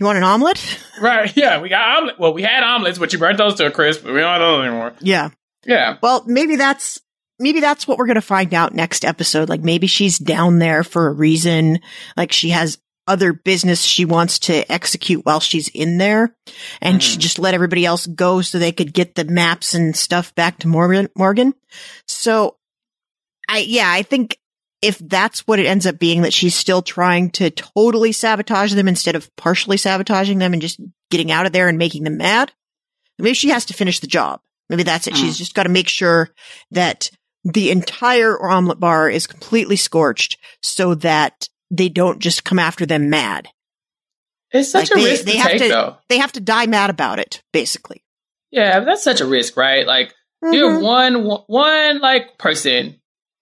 You 0.00 0.06
want 0.06 0.18
an 0.18 0.24
omelet? 0.24 0.60
Right, 1.00 1.34
yeah, 1.36 1.60
we 1.60 1.68
got 1.68 1.98
omelet. 1.98 2.18
Well, 2.18 2.34
we 2.34 2.42
had 2.42 2.64
omelets, 2.64 2.98
but 2.98 3.12
you 3.12 3.18
burnt 3.20 3.38
those 3.38 3.54
to 3.54 3.66
a 3.66 3.70
crisp, 3.70 4.02
but 4.02 4.12
we 4.12 4.18
don't 4.18 4.28
have 4.28 4.40
those 4.40 4.64
anymore. 4.64 4.92
Yeah. 5.00 5.28
Yeah. 5.64 5.98
Well, 6.02 6.24
maybe 6.26 6.56
that's 6.56 7.00
maybe 7.38 7.60
that's 7.60 7.86
what 7.86 7.96
we're 7.96 8.06
going 8.06 8.16
to 8.16 8.20
find 8.20 8.52
out 8.54 8.74
next 8.74 9.04
episode. 9.04 9.48
Like 9.48 9.60
maybe 9.62 9.86
she's 9.86 10.18
down 10.18 10.58
there 10.58 10.82
for 10.82 11.06
a 11.06 11.12
reason. 11.12 11.78
Like 12.16 12.32
she 12.32 12.50
has 12.50 12.76
other 13.06 13.32
business 13.32 13.82
she 13.82 14.04
wants 14.04 14.38
to 14.38 14.70
execute 14.72 15.24
while 15.26 15.40
she's 15.40 15.68
in 15.68 15.98
there 15.98 16.34
and 16.80 17.02
she 17.02 17.16
Mhm. 17.16 17.20
just 17.20 17.38
let 17.38 17.54
everybody 17.54 17.84
else 17.84 18.06
go 18.06 18.40
so 18.40 18.58
they 18.58 18.72
could 18.72 18.92
get 18.94 19.14
the 19.14 19.24
maps 19.24 19.74
and 19.74 19.94
stuff 19.96 20.34
back 20.34 20.58
to 20.60 20.68
Morgan 20.68 21.08
Morgan. 21.16 21.54
So 22.08 22.56
I 23.48 23.58
yeah, 23.58 23.90
I 23.90 24.02
think 24.02 24.38
if 24.80 24.98
that's 24.98 25.46
what 25.46 25.58
it 25.58 25.66
ends 25.66 25.86
up 25.86 25.98
being 25.98 26.22
that 26.22 26.32
she's 26.34 26.54
still 26.54 26.82
trying 26.82 27.30
to 27.30 27.50
totally 27.50 28.12
sabotage 28.12 28.72
them 28.74 28.88
instead 28.88 29.16
of 29.16 29.34
partially 29.36 29.76
sabotaging 29.76 30.38
them 30.38 30.52
and 30.52 30.60
just 30.62 30.80
getting 31.10 31.30
out 31.30 31.46
of 31.46 31.52
there 31.52 31.68
and 31.68 31.78
making 31.78 32.04
them 32.04 32.16
mad, 32.18 32.52
maybe 33.18 33.34
she 33.34 33.48
has 33.48 33.64
to 33.66 33.74
finish 33.74 34.00
the 34.00 34.06
job. 34.06 34.40
Maybe 34.68 34.82
that's 34.82 35.06
it. 35.06 35.14
Mm. 35.14 35.16
She's 35.18 35.38
just 35.38 35.54
got 35.54 35.62
to 35.64 35.68
make 35.68 35.88
sure 35.88 36.30
that 36.70 37.10
the 37.44 37.70
entire 37.70 38.38
omelet 38.42 38.80
bar 38.80 39.08
is 39.10 39.26
completely 39.26 39.76
scorched 39.76 40.38
so 40.62 40.94
that 40.96 41.48
they 41.70 41.88
don't 41.88 42.18
just 42.20 42.44
come 42.44 42.58
after 42.58 42.86
them 42.86 43.10
mad. 43.10 43.48
It's 44.52 44.70
such 44.70 44.90
Like, 44.90 44.98
a 45.00 45.02
they- 45.04 45.10
risk 45.10 45.24
they 45.24 45.32
to 45.32 45.38
have 45.38 45.50
take, 45.50 45.62
to- 45.62 45.68
though. 45.68 45.96
They 46.08 46.18
have 46.18 46.32
to 46.32 46.40
die 46.40 46.66
mad 46.66 46.90
about 46.90 47.18
it, 47.18 47.42
basically. 47.52 48.04
Yeah, 48.50 48.78
but 48.80 48.84
that's 48.86 49.02
such 49.04 49.20
a 49.20 49.26
risk, 49.26 49.56
right? 49.56 49.86
Like, 49.86 50.14
you're 50.42 50.78
Mhm. 50.78 50.82
one 50.82 51.24
one 51.48 52.00
like 52.00 52.38
person 52.38 53.00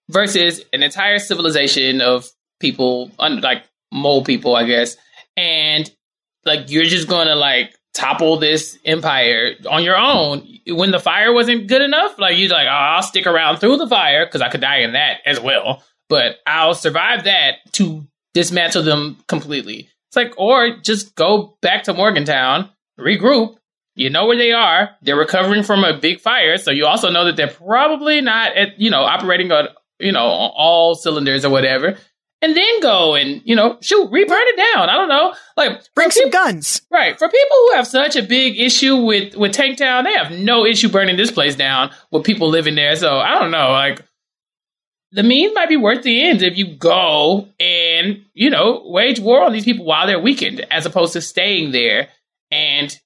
versus 0.08 0.62
an 0.72 0.82
entire 0.82 1.18
civilization 1.18 2.00
of 2.00 2.26
people, 2.60 3.10
like 3.18 3.64
mole 3.92 4.24
people, 4.24 4.54
I 4.56 4.64
guess, 4.64 4.96
and 5.36 5.90
like 6.44 6.70
you're 6.70 6.84
just 6.84 7.08
gonna 7.08 7.34
like 7.34 7.74
topple 7.92 8.38
this 8.38 8.78
empire 8.86 9.54
on 9.68 9.84
your 9.84 9.96
own 9.98 10.46
when 10.68 10.92
the 10.92 10.98
fire 11.00 11.32
wasn't 11.32 11.66
good 11.66 11.82
enough. 11.82 12.18
Like 12.18 12.38
you're 12.38 12.48
like, 12.48 12.66
oh, 12.66 12.70
I'll 12.70 13.02
stick 13.02 13.26
around 13.26 13.58
through 13.58 13.76
the 13.78 13.88
fire 13.88 14.24
because 14.24 14.40
I 14.40 14.48
could 14.48 14.60
die 14.62 14.78
in 14.78 14.92
that 14.92 15.18
as 15.26 15.38
well, 15.40 15.82
but 16.08 16.36
I'll 16.46 16.74
survive 16.74 17.24
that 17.24 17.56
to 17.72 18.06
dismantle 18.34 18.82
them 18.82 19.18
completely. 19.28 19.88
It's 20.08 20.16
like, 20.16 20.34
or 20.36 20.76
just 20.78 21.14
go 21.14 21.56
back 21.62 21.84
to 21.84 21.94
Morgantown, 21.94 22.68
regroup, 22.98 23.56
you 23.94 24.10
know 24.10 24.26
where 24.26 24.36
they 24.36 24.52
are. 24.52 24.90
They're 25.02 25.16
recovering 25.16 25.62
from 25.62 25.84
a 25.84 25.96
big 25.96 26.20
fire, 26.20 26.56
so 26.56 26.70
you 26.70 26.86
also 26.86 27.10
know 27.10 27.24
that 27.26 27.36
they're 27.36 27.48
probably 27.48 28.20
not 28.20 28.56
at 28.56 28.78
you 28.80 28.90
know 28.90 29.02
operating 29.02 29.52
on 29.52 29.68
you 29.98 30.12
know 30.12 30.24
on 30.24 30.50
all 30.56 30.94
cylinders 30.94 31.44
or 31.44 31.50
whatever. 31.50 31.96
And 32.40 32.56
then 32.56 32.80
go 32.80 33.14
and 33.14 33.40
you 33.44 33.54
know 33.54 33.76
shoot, 33.82 34.10
re-burn 34.10 34.42
it 34.42 34.56
down. 34.56 34.88
I 34.88 34.94
don't 34.94 35.08
know, 35.08 35.34
like 35.56 35.82
Bring 35.94 36.10
some 36.10 36.24
people, 36.24 36.40
guns. 36.40 36.82
right 36.90 37.18
for 37.18 37.28
people 37.28 37.56
who 37.56 37.72
have 37.74 37.86
such 37.86 38.16
a 38.16 38.22
big 38.22 38.58
issue 38.58 38.96
with 38.96 39.36
with 39.36 39.52
Tanktown, 39.54 40.04
they 40.04 40.12
have 40.14 40.32
no 40.32 40.64
issue 40.64 40.88
burning 40.88 41.16
this 41.16 41.30
place 41.30 41.54
down 41.54 41.90
with 42.10 42.24
people 42.24 42.48
living 42.48 42.74
there. 42.74 42.96
So 42.96 43.18
I 43.18 43.38
don't 43.38 43.50
know, 43.50 43.70
like 43.72 44.00
the 45.12 45.22
means 45.22 45.54
might 45.54 45.68
be 45.68 45.76
worth 45.76 46.02
the 46.02 46.28
ends 46.28 46.42
if 46.42 46.56
you 46.56 46.74
go 46.74 47.48
and 47.60 48.24
you 48.34 48.50
know 48.50 48.82
wage 48.86 49.20
war 49.20 49.42
on 49.42 49.52
these 49.52 49.64
people 49.64 49.84
while 49.84 50.06
they're 50.06 50.18
weakened, 50.18 50.64
as 50.70 50.86
opposed 50.86 51.12
to 51.12 51.20
staying 51.20 51.72
there 51.72 52.08
and 52.50 52.98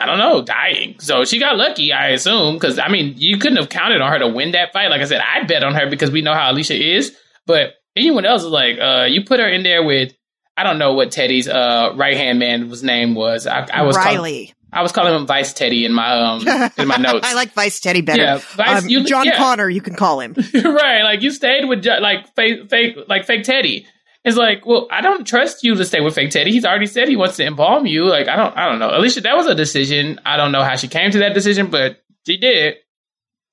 I 0.00 0.06
don't 0.06 0.18
know, 0.18 0.42
dying. 0.42 0.98
So 0.98 1.24
she 1.24 1.38
got 1.38 1.56
lucky, 1.56 1.92
I 1.92 2.08
assume, 2.08 2.54
because 2.54 2.78
I 2.78 2.88
mean, 2.88 3.14
you 3.16 3.38
couldn't 3.38 3.58
have 3.58 3.68
counted 3.68 4.00
on 4.00 4.10
her 4.10 4.18
to 4.18 4.28
win 4.28 4.52
that 4.52 4.72
fight. 4.72 4.88
Like 4.88 5.00
I 5.00 5.04
said, 5.04 5.20
I'd 5.20 5.46
bet 5.46 5.62
on 5.62 5.74
her 5.74 5.88
because 5.88 6.10
we 6.10 6.20
know 6.20 6.34
how 6.34 6.50
Alicia 6.50 6.74
is. 6.74 7.16
But 7.46 7.74
anyone 7.96 8.24
else 8.24 8.42
is 8.42 8.48
like, 8.48 8.78
uh, 8.78 9.06
you 9.08 9.24
put 9.24 9.40
her 9.40 9.48
in 9.48 9.62
there 9.62 9.84
with, 9.84 10.12
I 10.56 10.64
don't 10.64 10.78
know 10.78 10.94
what 10.94 11.10
Teddy's 11.10 11.48
uh, 11.48 11.92
right 11.94 12.16
hand 12.16 12.38
man 12.38 12.68
was 12.68 12.82
name 12.82 13.14
was. 13.14 13.46
I, 13.46 13.66
I 13.72 13.82
was 13.82 13.96
Riley. 13.96 14.52
I 14.74 14.82
was 14.82 14.90
calling 14.90 15.14
him 15.14 15.26
Vice 15.26 15.52
Teddy 15.52 15.84
in 15.84 15.92
my 15.92 16.10
um 16.10 16.40
in 16.76 16.88
my 16.88 16.96
notes. 16.98 17.26
I 17.26 17.34
like 17.34 17.52
Vice 17.52 17.78
Teddy 17.80 18.00
better. 18.00 18.22
yeah, 18.22 18.38
Vice. 18.38 18.82
Um, 18.82 18.88
you, 18.88 19.04
John 19.04 19.24
yeah. 19.24 19.36
Connor, 19.36 19.68
you 19.68 19.80
can 19.80 19.94
call 19.94 20.20
him. 20.20 20.34
right? 20.54 21.02
Like 21.02 21.22
you 21.22 21.30
stayed 21.30 21.66
with 21.66 21.86
like 21.86 22.34
fake, 22.34 22.68
fake, 22.68 22.96
like 23.08 23.24
fake 23.24 23.44
Teddy. 23.44 23.86
It's 24.24 24.36
like, 24.36 24.64
well, 24.64 24.88
I 24.90 25.02
don't 25.02 25.26
trust 25.26 25.64
you 25.64 25.74
to 25.74 25.84
stay 25.84 26.00
with 26.00 26.14
fake 26.14 26.30
Teddy. 26.30 26.50
He's 26.50 26.64
already 26.64 26.86
said 26.86 27.08
he 27.08 27.16
wants 27.16 27.36
to 27.36 27.44
embalm 27.44 27.86
you. 27.86 28.06
Like, 28.06 28.26
I 28.26 28.36
don't, 28.36 28.56
I 28.56 28.70
don't 28.70 28.78
know. 28.78 28.90
Alicia, 28.90 29.20
that 29.20 29.36
was 29.36 29.46
a 29.46 29.54
decision. 29.54 30.18
I 30.24 30.38
don't 30.38 30.50
know 30.50 30.62
how 30.62 30.76
she 30.76 30.88
came 30.88 31.10
to 31.10 31.18
that 31.18 31.34
decision, 31.34 31.68
but 31.68 32.02
she 32.26 32.38
did. 32.38 32.76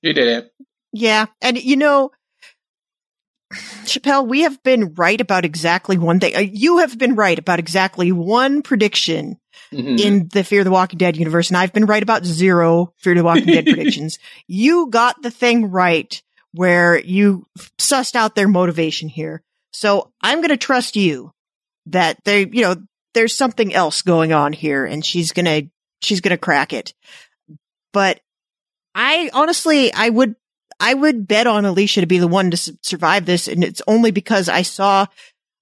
She 0.04 0.14
did 0.14 0.28
it. 0.28 0.54
Yeah. 0.94 1.26
And 1.42 1.62
you 1.62 1.76
know, 1.76 2.12
Chappell, 3.86 4.26
we 4.26 4.42
have 4.42 4.64
been 4.64 4.94
right 4.94 5.20
about 5.20 5.44
exactly 5.44 5.98
one 5.98 6.20
thing. 6.22 6.36
Uh, 6.36 6.40
you 6.40 6.78
have 6.80 6.98
been 6.98 7.16
right 7.16 7.38
about 7.38 7.60
exactly 7.60 8.14
one 8.14 8.62
prediction 8.62 9.38
Mhm. 9.74 10.00
in 10.00 10.28
the 10.28 10.44
Fear 10.44 10.64
the 10.64 10.72
Walking 10.72 10.98
Dead 10.98 11.16
universe, 11.16 11.50
and 11.50 11.58
I've 11.58 11.72
been 11.74 11.86
right 11.86 12.04
about 12.04 12.26
zero 12.26 12.94
Fear 12.98 13.16
the 13.16 13.24
Walking 13.24 13.46
Dead 13.46 13.66
predictions. 13.66 14.20
You 14.48 14.88
got 14.90 15.22
the 15.22 15.32
thing 15.32 15.72
right 15.72 16.22
where 16.54 17.00
you 17.00 17.46
sussed 17.78 18.16
out 18.16 18.36
their 18.36 18.48
motivation 18.50 19.08
here. 19.08 19.42
So 19.72 20.12
I'm 20.22 20.40
going 20.40 20.50
to 20.50 20.58
trust 20.58 20.98
you 20.98 21.32
that 21.86 22.18
they, 22.26 22.42
you 22.42 22.62
know, 22.62 22.76
there's 23.14 23.34
something 23.36 23.74
else 23.74 24.02
going 24.02 24.34
on 24.34 24.52
here 24.52 24.86
and 24.86 25.06
she's 25.06 25.32
going 25.32 25.46
to, 25.46 25.70
she's 26.02 26.20
going 26.20 26.32
to 26.32 26.38
crack 26.38 26.74
it. 26.74 26.94
But 27.94 28.20
I 28.94 29.30
honestly, 29.34 29.94
I 29.94 30.10
would, 30.10 30.36
I 30.80 30.94
would 30.94 31.28
bet 31.28 31.48
on 31.48 31.64
Alicia 31.64 32.02
to 32.02 32.08
be 32.08 32.20
the 32.20 32.28
one 32.28 32.52
to 32.52 32.58
su- 32.58 32.78
survive 32.82 33.26
this. 33.26 33.48
And 33.48 33.64
it's 33.64 33.82
only 33.88 34.12
because 34.12 34.50
I 34.50 34.64
saw, 34.64 35.06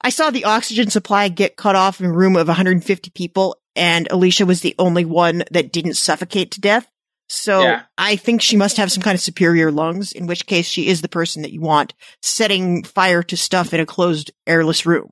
I 0.01 0.09
saw 0.09 0.31
the 0.31 0.45
oxygen 0.45 0.89
supply 0.89 1.27
get 1.27 1.55
cut 1.57 1.75
off 1.75 1.99
in 1.99 2.07
a 2.07 2.11
room 2.11 2.35
of 2.35 2.47
150 2.47 3.11
people 3.11 3.58
and 3.75 4.07
Alicia 4.11 4.45
was 4.45 4.61
the 4.61 4.75
only 4.79 5.05
one 5.05 5.43
that 5.51 5.71
didn't 5.71 5.93
suffocate 5.95 6.51
to 6.51 6.61
death. 6.61 6.87
So 7.31 7.61
Yeah. 7.61 7.83
I 7.97 8.15
think 8.15 8.41
she 8.41 8.57
must 8.57 8.77
have 8.77 8.91
some 8.91 9.03
kind 9.03 9.13
of 9.15 9.21
superior 9.21 9.71
lungs, 9.71 10.11
in 10.11 10.25
which 10.25 10.47
case 10.47 10.67
she 10.67 10.87
is 10.87 11.01
the 11.01 11.07
person 11.09 11.43
that 11.43 11.51
you 11.53 11.61
want 11.61 11.93
setting 12.23 12.83
fire 12.83 13.21
to 13.23 13.37
stuff 13.37 13.73
in 13.73 13.79
a 13.79 13.85
closed 13.85 14.31
airless 14.47 14.85
room. 14.85 15.09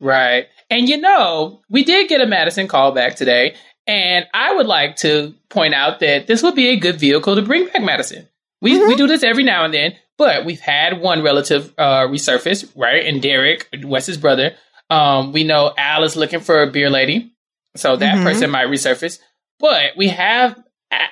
Right. 0.00 0.46
And 0.70 0.88
you 0.88 0.96
know, 0.96 1.60
we 1.68 1.84
did 1.84 2.08
get 2.08 2.20
a 2.22 2.26
Madison 2.26 2.66
callback 2.68 3.16
today, 3.16 3.54
and 3.86 4.24
I 4.32 4.54
would 4.54 4.66
like 4.66 4.96
to 4.96 5.34
point 5.50 5.74
out 5.74 6.00
that 6.00 6.26
this 6.26 6.42
would 6.42 6.54
be 6.54 6.68
a 6.68 6.76
good 6.76 6.98
vehicle 6.98 7.36
to 7.36 7.42
bring 7.42 7.66
back 7.66 7.82
Madison. 7.82 8.26
We 8.62 8.78
Mhm. 8.78 8.88
we 8.88 8.96
do 8.96 9.06
this 9.06 9.22
every 9.22 9.42
now 9.44 9.64
and 9.64 9.74
then, 9.74 9.94
but 10.16 10.44
we've 10.46 10.60
had 10.60 11.00
one 11.00 11.22
relative 11.22 11.74
uh, 11.76 12.06
resurface, 12.06 12.66
right? 12.74 13.04
And 13.04 13.20
Derek, 13.20 13.68
Wes's 13.84 14.16
brother. 14.16 14.54
Um, 14.88 15.32
we 15.32 15.44
know 15.44 15.74
Al 15.76 16.04
is 16.04 16.16
looking 16.16 16.40
for 16.40 16.62
a 16.62 16.70
beer 16.70 16.88
lady, 16.90 17.32
so 17.76 17.96
that 17.96 18.16
Mhm. 18.16 18.22
person 18.24 18.50
might 18.50 18.66
resurface. 18.68 19.18
But 19.58 19.96
we 19.96 20.08
have 20.08 20.56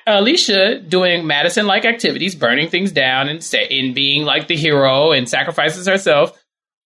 Alicia 0.07 0.79
doing 0.79 1.25
Madison 1.27 1.65
like 1.67 1.85
activities, 1.85 2.35
burning 2.35 2.69
things 2.69 2.91
down 2.91 3.29
and 3.29 3.43
say, 3.43 3.67
and 3.79 3.95
being 3.95 4.23
like 4.25 4.47
the 4.47 4.55
hero 4.55 5.11
and 5.11 5.29
sacrifices 5.29 5.87
herself. 5.87 6.37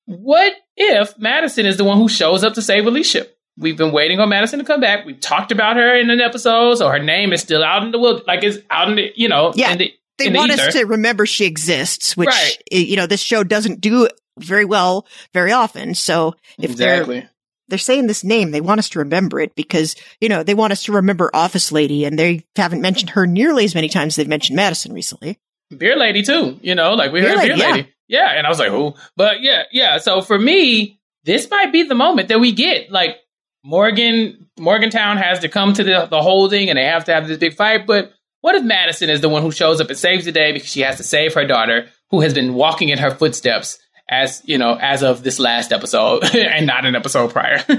What 0.05 0.53
if 0.75 1.17
Madison 1.17 1.65
is 1.65 1.77
the 1.77 1.83
one 1.83 1.97
who 1.97 2.09
shows 2.09 2.43
up 2.43 2.53
to 2.55 2.61
save 2.61 2.85
Alicia? 2.85 3.27
We've 3.57 3.77
been 3.77 3.91
waiting 3.91 4.19
on 4.19 4.29
Madison 4.29 4.59
to 4.59 4.65
come 4.65 4.81
back. 4.81 5.05
We've 5.05 5.19
talked 5.19 5.51
about 5.51 5.75
her 5.77 5.95
in 5.95 6.09
an 6.09 6.19
episode, 6.21 6.75
so 6.75 6.89
her 6.89 6.99
name 6.99 7.31
is 7.33 7.41
still 7.41 7.63
out 7.63 7.83
in 7.83 7.91
the 7.91 7.99
world, 7.99 8.23
like 8.27 8.43
it's 8.43 8.57
out 8.69 8.89
in 8.89 8.95
the, 8.95 9.11
you 9.15 9.29
know, 9.29 9.53
Yeah. 9.55 9.71
in 9.71 9.77
the, 9.77 9.93
They 10.17 10.27
in 10.27 10.33
the 10.33 10.39
want 10.39 10.51
us 10.51 10.73
to 10.73 10.85
remember 10.85 11.25
she 11.25 11.45
exists, 11.45 12.17
which, 12.17 12.27
Right. 12.29 12.57
you 12.71 12.95
know, 12.95 13.05
this 13.07 13.21
show 13.21 13.43
doesn't 13.43 13.79
do 13.81 14.07
very 14.39 14.65
well 14.65 15.07
very 15.33 15.51
often. 15.51 15.93
So 15.95 16.35
if 16.57 16.71
exactly. 16.71 17.19
they're 17.21 17.29
saying 17.77 18.07
this 18.07 18.23
name, 18.23 18.51
they 18.51 18.61
want 18.61 18.79
us 18.79 18.89
to 18.89 18.99
remember 18.99 19.39
it 19.39 19.55
because, 19.55 19.95
you 20.19 20.29
know, 20.29 20.43
they 20.43 20.53
want 20.53 20.73
us 20.73 20.83
to 20.83 20.93
remember 20.93 21.31
Office 21.33 21.71
Lady 21.71 22.05
and 22.05 22.17
they 22.17 22.45
haven't 22.55 22.81
mentioned 22.81 23.11
her 23.11 23.25
nearly 23.25 23.65
as 23.65 23.75
many 23.75 23.89
times 23.89 24.13
as 24.13 24.15
they've 24.17 24.27
mentioned 24.27 24.55
Madison 24.55 24.93
recently. 24.93 25.39
Beer 25.75 25.95
lady 25.95 26.21
too, 26.21 26.59
you 26.61 26.75
know, 26.75 26.93
like 26.93 27.11
we 27.11 27.21
Beer 27.21 27.29
heard 27.29 27.37
lady, 27.37 27.55
beer 27.55 27.57
yeah. 27.57 27.71
lady. 27.71 27.93
Yeah, 28.07 28.29
and 28.29 28.45
I 28.45 28.49
was 28.49 28.59
like, 28.59 28.69
who? 28.69 28.93
But 29.15 29.41
yeah, 29.41 29.63
yeah. 29.71 29.97
So 29.97 30.21
for 30.21 30.37
me, 30.37 30.99
this 31.23 31.49
might 31.49 31.71
be 31.71 31.83
the 31.83 31.95
moment 31.95 32.27
that 32.27 32.39
we 32.39 32.51
get 32.51 32.91
like 32.91 33.17
Morgan 33.63 34.49
Morgantown 34.59 35.17
has 35.17 35.39
to 35.39 35.49
come 35.49 35.73
to 35.73 35.83
the, 35.83 36.07
the 36.09 36.21
holding 36.21 36.69
and 36.69 36.77
they 36.77 36.85
have 36.85 37.05
to 37.05 37.13
have 37.13 37.27
this 37.27 37.37
big 37.37 37.55
fight. 37.55 37.87
But 37.87 38.13
what 38.41 38.55
if 38.55 38.63
Madison 38.63 39.09
is 39.09 39.21
the 39.21 39.29
one 39.29 39.41
who 39.41 39.51
shows 39.51 39.81
up 39.81 39.89
and 39.89 39.97
saves 39.97 40.25
the 40.25 40.31
day 40.31 40.51
because 40.51 40.69
she 40.69 40.81
has 40.81 40.97
to 40.97 41.03
save 41.03 41.33
her 41.33 41.45
daughter 41.45 41.87
who 42.11 42.21
has 42.21 42.33
been 42.33 42.53
walking 42.53 42.89
in 42.89 42.99
her 42.99 43.11
footsteps 43.11 43.79
as 44.09 44.41
you 44.45 44.57
know, 44.57 44.77
as 44.79 45.03
of 45.03 45.23
this 45.23 45.39
last 45.39 45.71
episode 45.71 46.23
and 46.35 46.65
not 46.67 46.85
an 46.85 46.95
episode 46.95 47.31
prior. 47.31 47.63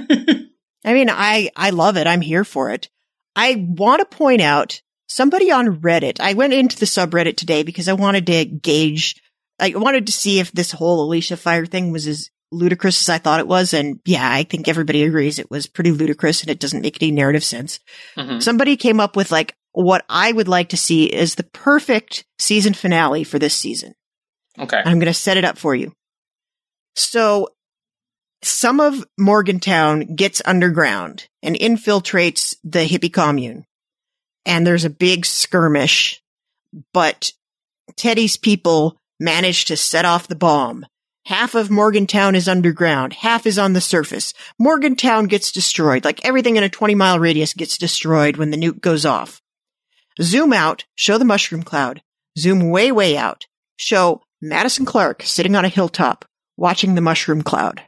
I 0.87 0.93
mean, 0.93 1.09
I, 1.11 1.51
I 1.57 1.71
love 1.71 1.97
it. 1.97 2.07
I'm 2.07 2.21
here 2.21 2.45
for 2.45 2.71
it. 2.71 2.89
I 3.35 3.57
want 3.69 4.01
to 4.01 4.17
point 4.17 4.43
out 4.43 4.83
somebody 5.09 5.51
on 5.51 5.81
Reddit. 5.81 6.21
I 6.21 6.35
went 6.35 6.53
into 6.53 6.79
the 6.79 6.87
subreddit 6.87 7.37
today 7.37 7.63
because 7.63 7.89
I 7.89 7.95
wanted 7.95 8.27
to 8.27 8.45
gauge, 8.45 9.21
I 9.59 9.73
wanted 9.75 10.07
to 10.07 10.13
see 10.13 10.41
if 10.41 10.53
this 10.53 10.73
whole 10.73 11.05
Alicia 11.05 11.37
Fire 11.37 11.67
thing 11.67 11.91
was 11.91 12.07
as 12.07 12.31
ludicrous 12.53 13.03
as 13.03 13.09
I 13.09 13.19
thought 13.19 13.41
it 13.41 13.49
was. 13.49 13.75
And 13.75 14.01
yeah, 14.05 14.31
I 14.31 14.45
think 14.45 14.69
everybody 14.69 15.03
agrees 15.03 15.39
it 15.39 15.51
was 15.51 15.67
pretty 15.67 15.91
ludicrous 15.91 16.43
and 16.43 16.51
it 16.51 16.61
doesn't 16.61 16.83
make 16.83 17.03
any 17.03 17.11
narrative 17.11 17.45
sense. 17.45 17.81
Mhm. 18.17 18.43
Somebody 18.43 18.77
came 18.77 19.01
up 19.01 19.17
with 19.17 19.33
like 19.33 19.57
what 19.73 20.05
I 20.09 20.31
would 20.31 20.49
like 20.49 20.69
to 20.69 20.77
see 20.77 21.07
is 21.07 21.35
the 21.35 21.43
perfect 21.43 22.25
season 22.39 22.75
finale 22.75 23.25
for 23.25 23.39
this 23.39 23.55
season. 23.55 23.95
Okay. 24.59 24.81
I'm 24.85 24.99
going 25.01 25.07
to 25.07 25.15
set 25.15 25.37
it 25.37 25.45
up 25.45 25.59
for 25.59 25.75
you. 25.75 25.93
So 26.95 27.49
some 28.43 28.81
of 28.81 29.05
Morgantown 29.19 30.15
gets 30.15 30.43
underground 30.45 31.29
and 31.43 31.57
infiltrates 31.57 32.55
the 32.63 32.87
hippie 32.87 33.13
commune. 33.13 33.65
And 34.47 34.67
there's 34.67 34.85
a 34.85 34.91
big 34.91 35.25
skirmish, 35.25 36.23
but 36.93 37.33
Teddy's 37.97 38.37
people 38.37 38.99
manage 39.19 39.65
to 39.67 39.77
set 39.77 40.05
off 40.05 40.29
the 40.29 40.35
bomb. 40.35 40.85
Half 41.27 41.55
of 41.55 41.71
Morgantown 41.71 42.35
is 42.35 42.49
underground. 42.49 43.15
Half 43.15 43.47
is 43.47 43.59
on 43.59 43.73
the 43.73 43.81
surface. 43.81 44.35
Morgantown 44.59 45.27
gets 45.27 45.51
destroyed. 45.51 46.05
Like 46.05 46.23
everything 46.23 46.57
in 46.57 46.65
a 46.65 46.69
20 46.69 46.95
mile 46.95 47.19
radius 47.19 47.55
gets 47.55 47.79
destroyed 47.79 48.37
when 48.37 48.51
the 48.51 48.59
nuke 48.59 48.83
goes 48.83 49.07
off. 49.07 49.41
Zoom 50.21 50.53
out, 50.53 50.85
show 50.95 51.17
the 51.17 51.25
mushroom 51.25 51.63
cloud. 51.63 52.03
Zoom 52.39 52.69
way, 52.69 52.93
way 52.93 53.17
out. 53.17 53.47
Show 53.77 54.21
Madison 54.43 54.85
Clark 54.85 55.23
sitting 55.23 55.57
on 55.57 55.65
a 55.65 55.69
hilltop 55.69 56.27
watching 56.57 56.95
the 56.95 57.01
mushroom 57.01 57.43
cloud. 57.43 57.83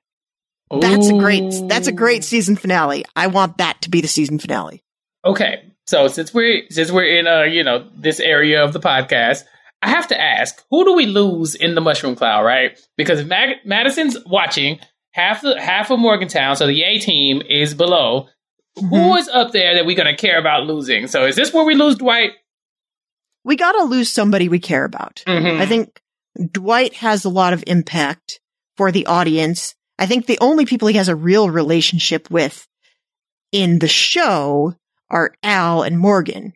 That's 0.81 1.09
a 1.09 1.12
great, 1.12 1.53
that's 1.69 1.87
a 1.87 1.93
great 1.93 2.25
season 2.25 2.57
finale. 2.57 3.05
I 3.14 3.29
want 3.29 3.59
that 3.59 3.83
to 3.83 3.91
be 3.91 4.01
the 4.01 4.09
season 4.09 4.39
finale. 4.39 4.83
Okay. 5.25 5.62
So 5.87 6.09
since 6.09 6.35
we're, 6.35 6.64
since 6.71 6.91
we're 6.91 7.19
in, 7.19 7.27
uh, 7.29 7.43
you 7.43 7.62
know, 7.62 7.89
this 7.95 8.19
area 8.19 8.64
of 8.64 8.73
the 8.73 8.81
podcast, 8.81 9.45
I 9.83 9.91
have 9.91 10.09
to 10.09 10.21
ask, 10.21 10.64
who 10.71 10.85
do 10.85 10.95
we 10.95 11.07
lose 11.07 11.55
in 11.55 11.77
the 11.77 11.81
mushroom 11.81 12.17
cloud, 12.17 12.43
right? 12.45 12.77
Because 12.97 13.21
if 13.21 13.29
Mag- 13.29 13.64
Madison's 13.64 14.17
watching, 14.27 14.81
half 15.12 15.43
the, 15.43 15.61
half 15.61 15.91
of 15.91 16.01
Morgantown, 16.01 16.57
so 16.57 16.67
the 16.67 16.83
A 16.83 16.99
team 16.99 17.43
is 17.49 17.75
below. 17.75 18.27
Mm-hmm. 18.77 18.89
Who 18.89 19.17
is 19.17 19.29
up 19.29 19.53
there 19.53 19.75
that 19.75 19.87
we're 19.87 19.97
going 19.97 20.14
to 20.14 20.21
care 20.21 20.39
about 20.39 20.67
losing? 20.67 21.07
So 21.07 21.25
is 21.27 21.37
this 21.37 21.53
where 21.53 21.64
we 21.64 21.77
lose 21.77 21.95
Dwight? 21.97 22.33
We 23.45 23.55
gotta 23.55 23.85
lose 23.85 24.11
somebody 24.11 24.49
we 24.49 24.59
care 24.59 24.85
about. 24.85 25.23
Mhm. 25.25 25.61
I 25.61 25.67
think 25.67 26.03
Dwight 26.51 26.95
has 26.95 27.25
a 27.25 27.29
lot 27.29 27.53
of 27.53 27.62
impact 27.69 28.41
for 28.77 28.93
the 28.93 29.07
audience. 29.07 29.74
I 29.99 30.07
think 30.07 30.27
the 30.27 30.39
only 30.41 30.66
people 30.66 30.89
he 30.89 30.97
has 30.97 31.09
a 31.09 31.16
real 31.16 31.49
relationship 31.51 32.31
with 32.31 32.66
in 33.53 33.79
the 33.79 33.89
show 33.89 34.74
are 35.09 35.33
Al 35.43 35.83
and 35.83 35.99
Morgan. 35.99 36.53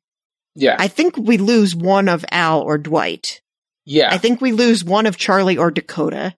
Yeah. 0.54 0.76
I 0.78 0.88
think 0.88 1.16
we 1.16 1.38
lose 1.38 1.74
one 1.74 2.08
of 2.08 2.24
Al 2.30 2.60
or 2.60 2.76
Dwight. 2.78 3.40
yeah. 3.86 4.08
I 4.10 4.18
think 4.18 4.40
we 4.40 4.52
lose 4.52 4.84
one 4.84 5.06
of 5.06 5.16
Charlie 5.16 5.56
or 5.56 5.70
Dakota. 5.70 6.34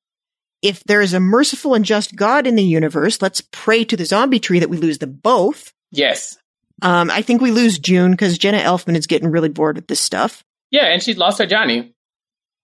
If 0.61 0.85
there 0.85 1.01
is 1.01 1.13
a 1.13 1.19
merciful 1.19 1.75
and 1.75 1.85
just 1.85 2.15
God 2.15 2.47
in 2.47 2.55
the 2.55 2.63
universe, 2.63 3.21
let's 3.21 3.41
pray 3.41 3.83
to 3.85 3.97
the 3.97 4.05
zombie 4.05 4.39
tree 4.39 4.61
that 4.61 4.71
we 4.71 4.77
lose 4.77 4.99
them 4.99 5.13
both. 5.23 5.73
yes. 5.91 6.37
Um, 6.81 7.11
I 7.13 7.23
think 7.23 7.41
we 7.41 7.53
lose 7.53 7.79
June 7.79 8.11
because 8.11 8.39
Jenna 8.39 8.59
Elfman 8.59 8.97
is 8.97 9.07
getting 9.07 9.31
really 9.31 9.49
bored 9.49 9.77
with 9.77 9.87
this 9.87 10.01
stuff. 10.01 10.43
Yeah. 10.73 10.87
And 10.87 11.01
she 11.01 11.15
lost 11.15 11.39
her 11.39 11.47
Johnny. 11.47 11.95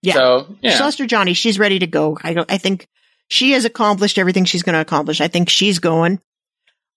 Yeah. 0.03 0.15
So, 0.15 0.57
yeah. 0.61 0.73
She 0.73 0.83
lost 0.83 0.99
her 0.99 1.07
Johnny. 1.07 1.35
She's 1.35 1.57
ready 1.59 1.79
to 1.79 1.87
go. 1.87 2.19
I 2.23 2.35
don't, 2.35 2.51
I 2.51 2.59
think 2.59 2.89
she 3.29 3.53
has 3.53 3.65
accomplished 3.65 4.19
everything 4.19 4.45
she's 4.45 4.63
going 4.63 4.75
to 4.75 4.81
accomplish. 4.81 5.21
I 5.21 5.29
think 5.29 5.49
she's 5.49 5.79
going. 5.79 6.21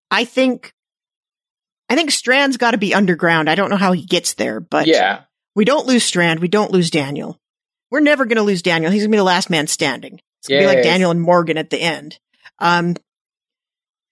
I 0.10 0.26
think, 0.26 0.74
I 1.90 1.96
think 1.96 2.12
Strand's 2.12 2.58
got 2.58 2.72
to 2.72 2.78
be 2.78 2.94
underground. 2.94 3.50
I 3.50 3.56
don't 3.56 3.70
know 3.70 3.78
how 3.78 3.92
he 3.92 4.06
gets 4.06 4.34
there, 4.34 4.60
but 4.60 4.88
yeah. 4.88 5.22
we 5.56 5.66
don't 5.66 5.88
lose 5.88 6.04
Strand. 6.04 6.40
We 6.40 6.48
don't 6.48 6.72
lose 6.72 6.90
Daniel. 6.90 7.38
We're 7.90 8.00
never 8.00 8.26
going 8.26 8.38
to 8.38 8.44
lose 8.44 8.62
Daniel. 8.62 8.92
He's 8.92 9.04
going 9.04 9.12
to 9.12 9.16
be 9.16 9.20
the 9.20 9.24
last 9.24 9.50
man 9.50 9.68
standing. 9.68 10.20
It's 10.40 10.48
going 10.48 10.62
to 10.64 10.68
be 10.68 10.74
like 10.74 10.84
Daniel 10.84 11.12
and 11.12 11.22
Morgan 11.22 11.58
at 11.58 11.70
the 11.70 11.80
end. 11.82 12.18
Um, 12.60 12.96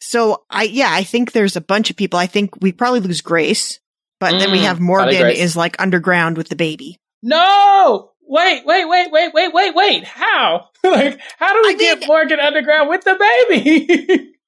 so 0.01 0.43
I, 0.49 0.63
yeah, 0.63 0.89
I 0.91 1.03
think 1.03 1.31
there's 1.31 1.55
a 1.55 1.61
bunch 1.61 1.89
of 1.89 1.95
people. 1.95 2.19
I 2.19 2.27
think 2.27 2.61
we 2.61 2.71
probably 2.71 2.99
lose 2.99 3.21
Grace, 3.21 3.79
but 4.19 4.31
then 4.31 4.51
we 4.51 4.59
Mm, 4.59 4.63
have 4.63 4.79
Morgan 4.79 5.29
is 5.29 5.55
like 5.55 5.75
underground 5.79 6.37
with 6.37 6.49
the 6.49 6.55
baby. 6.55 6.97
No! 7.23 8.11
Wait, 8.29 8.63
wait, 8.65 8.85
wait, 8.87 9.11
wait, 9.11 9.33
wait, 9.33 9.53
wait, 9.53 9.75
wait. 9.75 10.03
How? 10.05 10.69
like, 10.83 11.19
how 11.37 11.51
do 11.53 11.61
we 11.67 11.73
I 11.73 11.77
get 11.97 12.07
Morgan 12.07 12.39
underground 12.39 12.87
with 12.89 13.03
the 13.03 13.15
baby? 13.49 14.33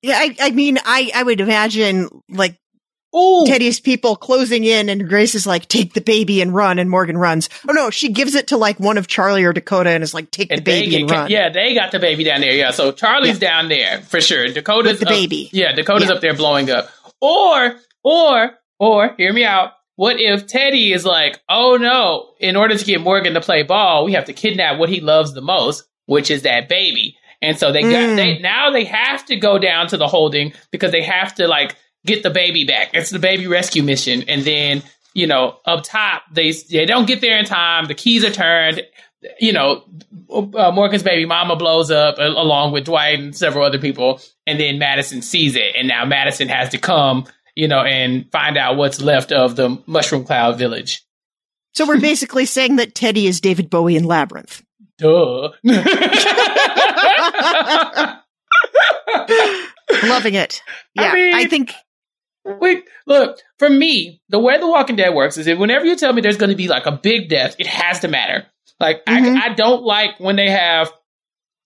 Yeah, 0.00 0.14
I, 0.16 0.36
I 0.40 0.50
mean, 0.52 0.78
I, 0.84 1.10
I 1.12 1.24
would 1.24 1.40
imagine 1.40 2.08
like 2.28 2.56
Ooh. 3.16 3.44
Teddy's 3.46 3.80
people 3.80 4.14
closing 4.14 4.62
in 4.62 4.88
and 4.88 5.08
Grace 5.08 5.34
is 5.34 5.44
like, 5.44 5.66
take 5.66 5.92
the 5.92 6.00
baby 6.00 6.40
and 6.40 6.54
run 6.54 6.78
and 6.78 6.88
Morgan 6.88 7.18
runs. 7.18 7.48
Oh 7.68 7.72
no, 7.72 7.90
she 7.90 8.12
gives 8.12 8.36
it 8.36 8.46
to 8.48 8.56
like 8.56 8.78
one 8.78 8.96
of 8.96 9.08
Charlie 9.08 9.42
or 9.42 9.52
Dakota 9.52 9.90
and 9.90 10.04
is 10.04 10.14
like, 10.14 10.30
take 10.30 10.50
the 10.50 10.54
And 10.54 10.64
they 10.64 10.82
baby 10.82 10.90
get, 10.92 11.00
and 11.00 11.10
run. 11.10 11.30
yeah, 11.32 11.48
they 11.50 11.74
got 11.74 11.90
the 11.90 11.98
baby 11.98 12.22
down 12.22 12.42
there. 12.42 12.52
Yeah, 12.52 12.70
so 12.70 12.92
Charlie's 12.92 13.40
down 13.40 13.68
there 13.68 14.00
for 14.02 14.20
sure. 14.20 14.46
Dakota's 14.52 14.92
With 14.92 15.00
the 15.00 15.06
up- 15.06 15.12
baby. 15.12 15.48
Yeah, 15.52 15.72
Dakota's 15.72 16.08
Yeah. 16.10 16.14
up 16.14 16.20
there 16.20 16.34
blowing 16.36 16.70
up. 16.70 16.88
Or, 17.20 17.74
or, 18.04 18.50
or, 18.78 19.14
hear 19.16 19.32
me 19.32 19.44
out. 19.44 19.72
What 19.98 20.20
if 20.20 20.46
Teddy 20.46 20.92
is 20.92 21.04
like, 21.04 21.40
oh 21.48 21.76
no, 21.76 22.30
in 22.38 22.54
order 22.54 22.78
to 22.78 22.84
get 22.84 23.00
Morgan 23.00 23.34
to 23.34 23.40
play 23.40 23.64
ball, 23.64 24.04
we 24.04 24.12
have 24.12 24.26
to 24.26 24.32
kidnap 24.32 24.78
what 24.78 24.88
he 24.88 25.00
loves 25.00 25.34
the 25.34 25.40
most, 25.40 25.82
which 26.06 26.30
is 26.30 26.42
that 26.42 26.68
baby. 26.68 27.16
And 27.42 27.58
so 27.58 27.72
they 27.72 27.82
got 27.82 27.90
Mm. 27.90 28.16
they 28.16 28.38
now 28.38 28.70
they 28.70 28.84
have 28.84 29.26
to 29.26 29.34
go 29.34 29.58
down 29.58 29.88
to 29.88 29.96
the 29.96 30.06
holding 30.06 30.52
because 30.70 30.92
they 30.92 31.02
have 31.02 31.34
to 31.34 31.48
like 31.48 31.74
get 32.06 32.22
the 32.22 32.30
baby 32.30 32.62
back. 32.64 32.90
It's 32.94 33.10
the 33.10 33.18
baby 33.18 33.48
rescue 33.48 33.82
mission, 33.82 34.22
and 34.28 34.42
then 34.42 34.84
you 35.14 35.26
know 35.26 35.58
up 35.66 35.82
top 35.82 36.22
they 36.32 36.52
they 36.52 36.86
don't 36.86 37.06
get 37.08 37.20
there 37.20 37.36
in 37.38 37.44
time. 37.44 37.86
The 37.86 37.94
keys 37.94 38.24
are 38.24 38.30
turned. 38.30 38.82
You 39.40 39.52
know, 39.52 39.82
uh, 40.32 40.70
Morgan's 40.70 41.02
baby 41.02 41.26
mama 41.26 41.56
blows 41.56 41.90
up 41.90 42.18
a- 42.18 42.28
along 42.28 42.70
with 42.70 42.84
Dwight 42.84 43.18
and 43.18 43.34
several 43.36 43.64
other 43.64 43.78
people, 43.80 44.20
and 44.46 44.60
then 44.60 44.78
Madison 44.78 45.22
sees 45.22 45.56
it, 45.56 45.74
and 45.76 45.88
now 45.88 46.04
Madison 46.04 46.46
has 46.48 46.68
to 46.68 46.78
come, 46.78 47.24
you 47.58 47.66
know, 47.66 47.80
and 47.80 48.30
find 48.30 48.56
out 48.56 48.76
what's 48.76 49.00
left 49.00 49.32
of 49.32 49.56
the 49.56 49.82
Mushroom 49.86 50.24
Cloud 50.24 50.56
Village. 50.58 51.02
So 51.74 51.86
we're 51.86 52.00
basically 52.00 52.46
saying 52.46 52.76
that 52.76 52.94
Teddy 52.94 53.26
is 53.26 53.40
David 53.40 53.68
Bowie 53.68 53.96
in 53.96 54.04
Labyrinth. 54.04 54.62
Duh. 54.98 55.50
Loving 60.04 60.34
it. 60.34 60.62
Yeah, 60.94 61.10
I, 61.12 61.14
mean- 61.14 61.48
think 61.50 61.72
Wait, 62.44 62.84
look, 63.06 63.38
for 63.58 63.68
me, 63.68 64.22
the 64.28 64.38
way 64.38 64.58
The 64.58 64.66
Walking 64.68 64.96
Dead 64.96 65.12
works 65.14 65.36
is 65.36 65.46
that 65.46 65.58
whenever 65.58 65.84
you 65.84 65.96
tell 65.96 66.12
me 66.12 66.22
there's 66.22 66.36
going 66.38 66.50
to 66.50 66.56
be 66.56 66.68
like 66.68 66.86
a 66.86 66.92
big 66.92 67.28
death, 67.28 67.56
it 67.58 67.66
has 67.66 68.00
to 68.00 68.08
matter. 68.08 68.46
Like, 68.80 69.04
Mhm. 69.04 69.36
I, 69.36 69.46
I 69.50 69.54
don't 69.54 69.82
like 69.82 70.18
when 70.18 70.36
they 70.36 70.48
have 70.50 70.90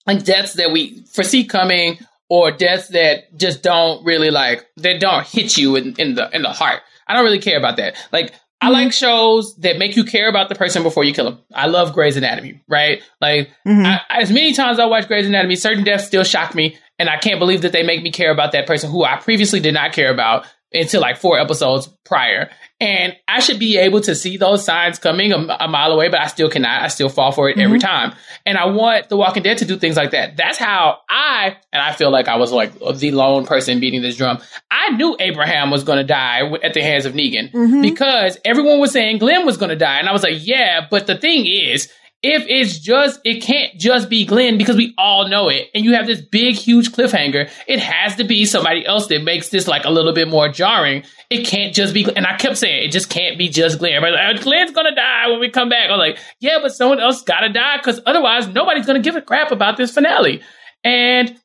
like 0.06 0.24
deaths 0.24 0.54
that 0.54 0.72
we 0.72 1.04
foresee 1.12 1.44
coming 1.44 1.98
or 2.34 2.50
deaths 2.50 2.88
that 2.88 3.36
just 3.36 3.62
don't 3.62 4.02
really 4.06 4.30
like, 4.30 4.64
that 4.78 4.98
don't 5.00 5.26
hit 5.26 5.58
you 5.58 5.76
in, 5.76 5.94
in 5.98 6.14
the, 6.14 6.30
in 6.34 6.40
the 6.40 6.48
heart. 6.48 6.80
I 7.06 7.12
don't 7.12 7.24
really 7.24 7.40
care 7.40 7.58
about 7.58 7.76
that. 7.76 7.94
Like, 8.10 8.32
I 8.62 8.68
Mhm. 8.68 8.72
like 8.72 8.92
shows 8.94 9.54
that 9.56 9.76
make 9.76 9.96
you 9.96 10.04
care 10.04 10.30
about 10.30 10.48
the 10.48 10.54
person 10.54 10.82
before 10.82 11.04
you 11.04 11.12
kill 11.12 11.26
them. 11.26 11.40
I 11.52 11.66
love 11.66 11.92
Grey's 11.92 12.16
Anatomy, 12.16 12.62
right? 12.68 13.02
Like, 13.20 13.50
mhm. 13.68 13.84
I, 13.84 14.00
as 14.22 14.30
many 14.32 14.54
times 14.54 14.78
I 14.78 14.86
watch 14.86 15.08
Grey's 15.08 15.26
Anatomy, 15.26 15.56
certain 15.56 15.84
deaths 15.84 16.06
still 16.06 16.24
shock 16.24 16.54
me, 16.54 16.78
and 16.98 17.10
I 17.10 17.18
can't 17.18 17.38
believe 17.38 17.60
that 17.62 17.72
they 17.72 17.82
make 17.82 18.02
me 18.02 18.10
care 18.10 18.30
about 18.30 18.52
that 18.52 18.66
person 18.66 18.90
who 18.90 19.04
I 19.04 19.16
previously 19.16 19.60
did 19.60 19.74
not 19.74 19.92
care 19.92 20.10
about 20.10 20.46
until 20.72 21.02
like 21.02 21.18
four 21.18 21.38
episodes 21.38 21.86
prior. 22.06 22.48
And 22.82 23.16
I 23.28 23.38
should 23.38 23.60
be 23.60 23.78
able 23.78 24.00
to 24.00 24.14
see 24.16 24.36
those 24.38 24.64
signs 24.64 24.98
coming 24.98 25.30
a, 25.32 25.36
a 25.60 25.68
mile 25.68 25.92
away, 25.92 26.08
but 26.08 26.18
I 26.20 26.26
still 26.26 26.50
cannot. 26.50 26.82
I 26.82 26.88
still 26.88 27.08
fall 27.08 27.30
for 27.30 27.48
it 27.48 27.56
every 27.56 27.78
time. 27.78 28.12
And 28.44 28.58
I 28.58 28.64
want 28.66 29.08
The 29.08 29.16
Walking 29.16 29.44
Dead 29.44 29.58
to 29.58 29.64
do 29.64 29.76
things 29.78 29.96
like 29.96 30.10
that. 30.10 30.36
That's 30.36 30.58
how 30.58 30.98
I, 31.08 31.56
and 31.72 31.80
I 31.80 31.92
feel 31.92 32.10
like 32.10 32.26
I 32.26 32.36
was 32.36 32.50
like 32.50 32.72
the 32.96 33.12
lone 33.12 33.46
person 33.46 33.78
beating 33.78 34.02
this 34.02 34.16
drum. 34.16 34.38
I 34.68 34.90
knew 34.96 35.16
Abraham 35.20 35.70
was 35.70 35.84
going 35.84 35.98
to 35.98 36.04
die 36.04 36.40
at 36.64 36.74
the 36.74 36.82
hands 36.82 37.06
of 37.06 37.12
Negan 37.14 37.52
Mhm. 37.52 37.82
because 37.82 38.36
everyone 38.44 38.80
was 38.80 38.90
saying 38.90 39.18
Glenn 39.18 39.46
was 39.46 39.56
going 39.58 39.70
to 39.70 39.76
die. 39.76 40.00
And 40.00 40.08
I 40.08 40.12
was 40.12 40.24
like, 40.24 40.44
yeah, 40.44 40.84
but 40.90 41.06
the 41.06 41.16
thing 41.16 41.46
is, 41.46 41.88
if 42.22 42.44
it's 42.46 42.78
just, 42.78 43.20
it 43.24 43.42
can't 43.42 43.76
just 43.78 44.08
be 44.08 44.24
Glenn 44.24 44.56
because 44.56 44.76
we 44.76 44.94
all 44.96 45.28
know 45.28 45.48
it. 45.48 45.68
And 45.74 45.84
you 45.84 45.94
have 45.94 46.06
this 46.06 46.20
big, 46.20 46.54
huge 46.54 46.92
cliffhanger. 46.92 47.50
It 47.66 47.80
has 47.80 48.14
to 48.16 48.24
be 48.24 48.44
somebody 48.44 48.86
else 48.86 49.08
that 49.08 49.24
makes 49.24 49.48
this 49.48 49.66
like 49.66 49.84
a 49.84 49.90
little 49.90 50.12
bit 50.12 50.28
more 50.28 50.48
jarring. 50.48 51.02
It 51.30 51.46
can't 51.46 51.74
just 51.74 51.92
be, 51.92 52.04
and 52.14 52.24
I 52.26 52.36
kept 52.36 52.58
saying, 52.58 52.84
it 52.84 52.92
just 52.92 53.10
can't 53.10 53.36
be 53.38 53.48
just 53.48 53.80
Glenn. 53.80 53.94
Everybody's 53.94 54.18
like, 54.18 54.40
"Oh, 54.40 54.42
Glenn's 54.42 54.70
to 54.70 54.94
die 54.94 55.28
when 55.30 55.40
we 55.40 55.50
come 55.50 55.68
back. 55.68 55.88
I 55.88 55.96
was 55.96 55.98
like, 55.98 56.18
yeah, 56.38 56.58
but 56.62 56.72
someone 56.72 57.00
else 57.00 57.22
got 57.22 57.40
to 57.40 57.48
die 57.48 57.78
because 57.78 58.00
otherwise 58.06 58.46
nobody's 58.46 58.86
to 59.02 59.04
give 59.04 59.16
a 59.16 59.22
crap 59.22 59.50
about 59.50 59.76
this 59.76 59.92
finale. 59.92 60.42
And 60.84 61.36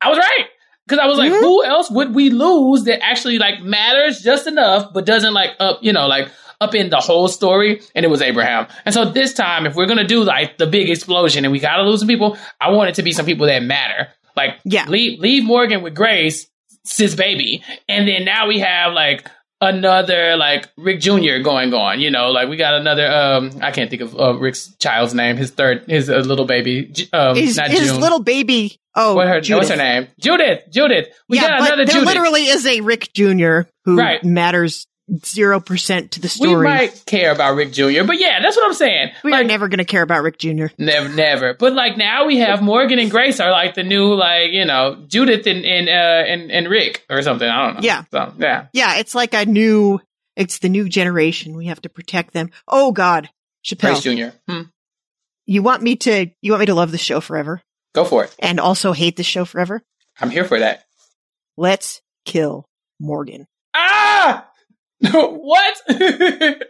I 0.00 0.10
was 0.10 0.18
right. 0.18 0.46
Because 0.86 1.02
I 1.02 1.06
was 1.06 1.18
like, 1.18 1.32
Mhm. 1.32 1.40
who 1.40 1.64
else 1.64 1.90
would 1.90 2.14
we 2.14 2.30
lose 2.30 2.84
that 2.84 3.02
actually 3.04 3.38
like 3.38 3.60
matters 3.62 4.22
just 4.22 4.46
enough, 4.46 4.92
but 4.94 5.04
doesn't 5.04 5.34
like 5.34 5.50
up, 5.60 5.80
you 5.82 5.92
know, 5.92 6.06
like 6.06 6.30
up 6.60 6.74
in 6.74 6.90
the 6.90 6.98
whole 6.98 7.28
story? 7.28 7.80
And 7.94 8.04
it 8.04 8.08
was 8.08 8.22
Abraham. 8.22 8.66
And 8.84 8.94
so 8.94 9.04
this 9.04 9.32
time, 9.34 9.66
if 9.66 9.74
we're 9.74 9.86
gonna 9.86 10.06
do 10.06 10.22
like 10.24 10.58
the 10.58 10.66
big 10.66 10.90
explosion 10.90 11.44
and 11.44 11.52
we 11.52 11.58
gotta 11.60 11.82
lose 11.82 12.00
some 12.00 12.08
people, 12.08 12.36
I 12.60 12.70
want 12.70 12.90
it 12.90 12.94
to 12.96 13.02
be 13.02 13.12
some 13.12 13.26
people 13.26 13.46
that 13.46 13.62
matter. 13.62 14.08
Like, 14.36 14.58
Yeah. 14.64 14.86
leave 14.88 15.18
leave 15.20 15.44
Morgan 15.44 15.82
with 15.82 15.94
Grace, 15.94 16.46
sis 16.84 17.14
baby, 17.14 17.62
and 17.88 18.06
then 18.08 18.24
now 18.24 18.46
we 18.48 18.60
have 18.60 18.92
like 18.92 19.26
another 19.60 20.36
like 20.36 20.68
Rick 20.76 21.00
Jr. 21.00 21.38
going 21.42 21.74
on. 21.74 22.00
You 22.00 22.10
know, 22.10 22.30
like 22.30 22.48
we 22.48 22.56
got 22.56 22.74
another. 22.74 23.10
um 23.10 23.50
I 23.60 23.70
can't 23.72 23.90
think 23.90 24.02
of 24.02 24.18
uh, 24.18 24.34
Rick's 24.38 24.74
child's 24.76 25.14
name. 25.14 25.36
His 25.36 25.50
third, 25.50 25.84
his 25.88 26.08
uh, 26.08 26.18
little 26.18 26.44
baby. 26.44 26.92
Um, 27.12 27.36
his, 27.36 27.56
not 27.56 27.70
his 27.70 27.90
June. 27.90 28.00
little 28.00 28.20
baby. 28.20 28.78
Oh, 28.94 29.14
What 29.14 29.28
her, 29.28 29.40
what's 29.56 29.68
her 29.68 29.76
name? 29.76 30.08
Judith. 30.20 30.62
Judith. 30.70 31.08
We 31.28 31.36
yeah, 31.36 31.48
got 31.48 31.60
another 31.60 31.84
there 31.84 31.94
Judith. 31.94 32.06
literally 32.08 32.46
is 32.46 32.66
a 32.66 32.80
Rick 32.80 33.12
Jr. 33.14 33.60
who 33.84 33.96
Right. 33.96 34.22
matters 34.24 34.86
zero 35.24 35.60
percent 35.60 36.12
to 36.12 36.20
the 36.20 36.28
story. 36.28 36.56
We 36.56 36.64
might 36.64 37.04
care 37.06 37.32
about 37.32 37.54
Rick 37.54 37.72
Jr., 37.72 38.04
but 38.04 38.18
yeah, 38.18 38.40
that's 38.40 38.56
what 38.56 38.66
I'm 38.66 38.74
saying. 38.74 39.12
We 39.24 39.30
like, 39.30 39.44
are 39.44 39.48
never 39.48 39.68
going 39.68 39.78
to 39.78 39.84
care 39.84 40.02
about 40.02 40.22
Rick 40.22 40.38
Jr. 40.38 40.66
Never, 40.78 41.08
never. 41.08 41.54
But 41.54 41.72
like 41.72 41.96
now 41.96 42.26
we 42.26 42.38
have 42.38 42.62
Morgan 42.62 42.98
and 42.98 43.10
Grace 43.10 43.40
are 43.40 43.50
like 43.50 43.74
the 43.74 43.82
new 43.82 44.14
like 44.14 44.52
you 44.52 44.64
know 44.64 45.04
Judith 45.06 45.46
and 45.46 45.64
and 45.64 45.88
uh, 45.88 45.92
and, 45.92 46.50
and 46.50 46.68
Rick 46.68 47.04
or 47.08 47.22
something. 47.22 47.48
I 47.48 47.66
don't 47.66 47.74
know. 47.76 47.80
Yeah, 47.82 48.04
so, 48.10 48.32
yeah, 48.38 48.66
yeah. 48.72 48.96
It's 48.96 49.14
like 49.14 49.34
a 49.34 49.46
new. 49.46 50.00
It's 50.36 50.60
the 50.60 50.68
new 50.68 50.88
generation. 50.88 51.56
We 51.56 51.66
have 51.66 51.82
to 51.82 51.88
protect 51.88 52.32
them. 52.32 52.50
Oh 52.66 52.92
God, 52.92 53.28
Chappell 53.62 54.00
Grace 54.00 54.02
Jr. 54.02 54.36
Hmm. 54.48 54.62
You 55.46 55.62
want 55.62 55.82
me 55.82 55.96
to? 55.96 56.30
You 56.42 56.52
want 56.52 56.60
me 56.60 56.66
to 56.66 56.74
love 56.74 56.92
the 56.92 56.98
show 56.98 57.20
forever? 57.20 57.62
Go 57.94 58.04
for 58.04 58.24
it. 58.24 58.34
And 58.38 58.60
also 58.60 58.92
hate 58.92 59.16
the 59.16 59.22
show 59.22 59.44
forever. 59.44 59.82
I'm 60.20 60.30
here 60.30 60.44
for 60.44 60.58
that. 60.58 60.84
Let's 61.56 62.02
kill 62.24 62.66
Morgan. 63.00 63.46
Ah! 63.74 64.47
what? 65.10 65.82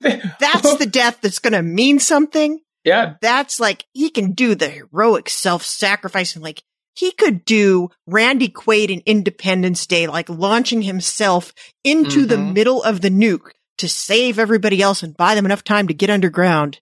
that's 0.00 0.76
the 0.76 0.88
death 0.90 1.20
that's 1.20 1.38
going 1.38 1.52
to 1.52 1.62
mean 1.62 1.98
something. 1.98 2.60
Yeah. 2.84 3.14
That's 3.20 3.58
like, 3.58 3.84
he 3.92 4.10
can 4.10 4.32
do 4.32 4.54
the 4.54 4.68
heroic 4.68 5.28
self-sacrificing. 5.28 6.42
Like, 6.42 6.62
he 6.94 7.12
could 7.12 7.44
do 7.44 7.90
Randy 8.06 8.48
Quaid 8.48 8.90
in 8.90 9.02
Independence 9.04 9.86
Day, 9.86 10.06
like 10.06 10.28
launching 10.28 10.82
himself 10.82 11.52
into 11.84 12.20
mm-hmm. 12.20 12.28
the 12.28 12.38
middle 12.38 12.82
of 12.82 13.00
the 13.00 13.10
nuke 13.10 13.50
to 13.78 13.88
save 13.88 14.38
everybody 14.38 14.80
else 14.80 15.02
and 15.02 15.16
buy 15.16 15.34
them 15.34 15.44
enough 15.44 15.64
time 15.64 15.88
to 15.88 15.94
get 15.94 16.10
underground. 16.10 16.80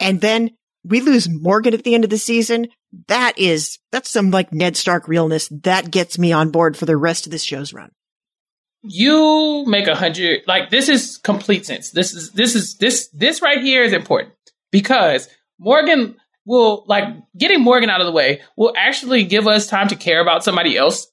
And 0.00 0.20
then 0.20 0.52
we 0.84 1.00
lose 1.00 1.28
Morgan 1.28 1.74
at 1.74 1.84
the 1.84 1.94
end 1.94 2.04
of 2.04 2.10
the 2.10 2.18
season. 2.18 2.68
That 3.08 3.38
is, 3.38 3.78
that's 3.92 4.10
some 4.10 4.30
like 4.30 4.52
Ned 4.52 4.76
Stark 4.76 5.06
realness. 5.06 5.48
That 5.64 5.90
gets 5.90 6.18
me 6.18 6.32
on 6.32 6.50
board 6.50 6.76
for 6.76 6.86
the 6.86 6.96
rest 6.96 7.26
of 7.26 7.32
this 7.32 7.42
show's 7.42 7.74
run 7.74 7.90
you 8.88 9.64
make 9.66 9.86
a 9.86 9.94
hundred 9.94 10.42
like 10.46 10.70
this 10.70 10.88
is 10.88 11.18
complete 11.18 11.66
sense. 11.66 11.90
This 11.90 12.14
is 12.14 12.32
this 12.32 12.54
is 12.54 12.76
this 12.76 13.08
this 13.12 13.42
right 13.42 13.60
here 13.60 13.82
is 13.82 13.92
important 13.92 14.34
because 14.72 15.28
Morgan 15.58 16.16
will 16.46 16.84
like 16.86 17.04
getting 17.36 17.62
Morgan 17.62 17.90
out 17.90 18.00
of 18.00 18.06
the 18.06 18.12
way 18.12 18.40
will 18.56 18.72
actually 18.76 19.24
give 19.24 19.46
us 19.46 19.66
time 19.66 19.88
to 19.88 19.96
care 19.96 20.20
about 20.20 20.42
somebody 20.42 20.76
else. 20.76 21.06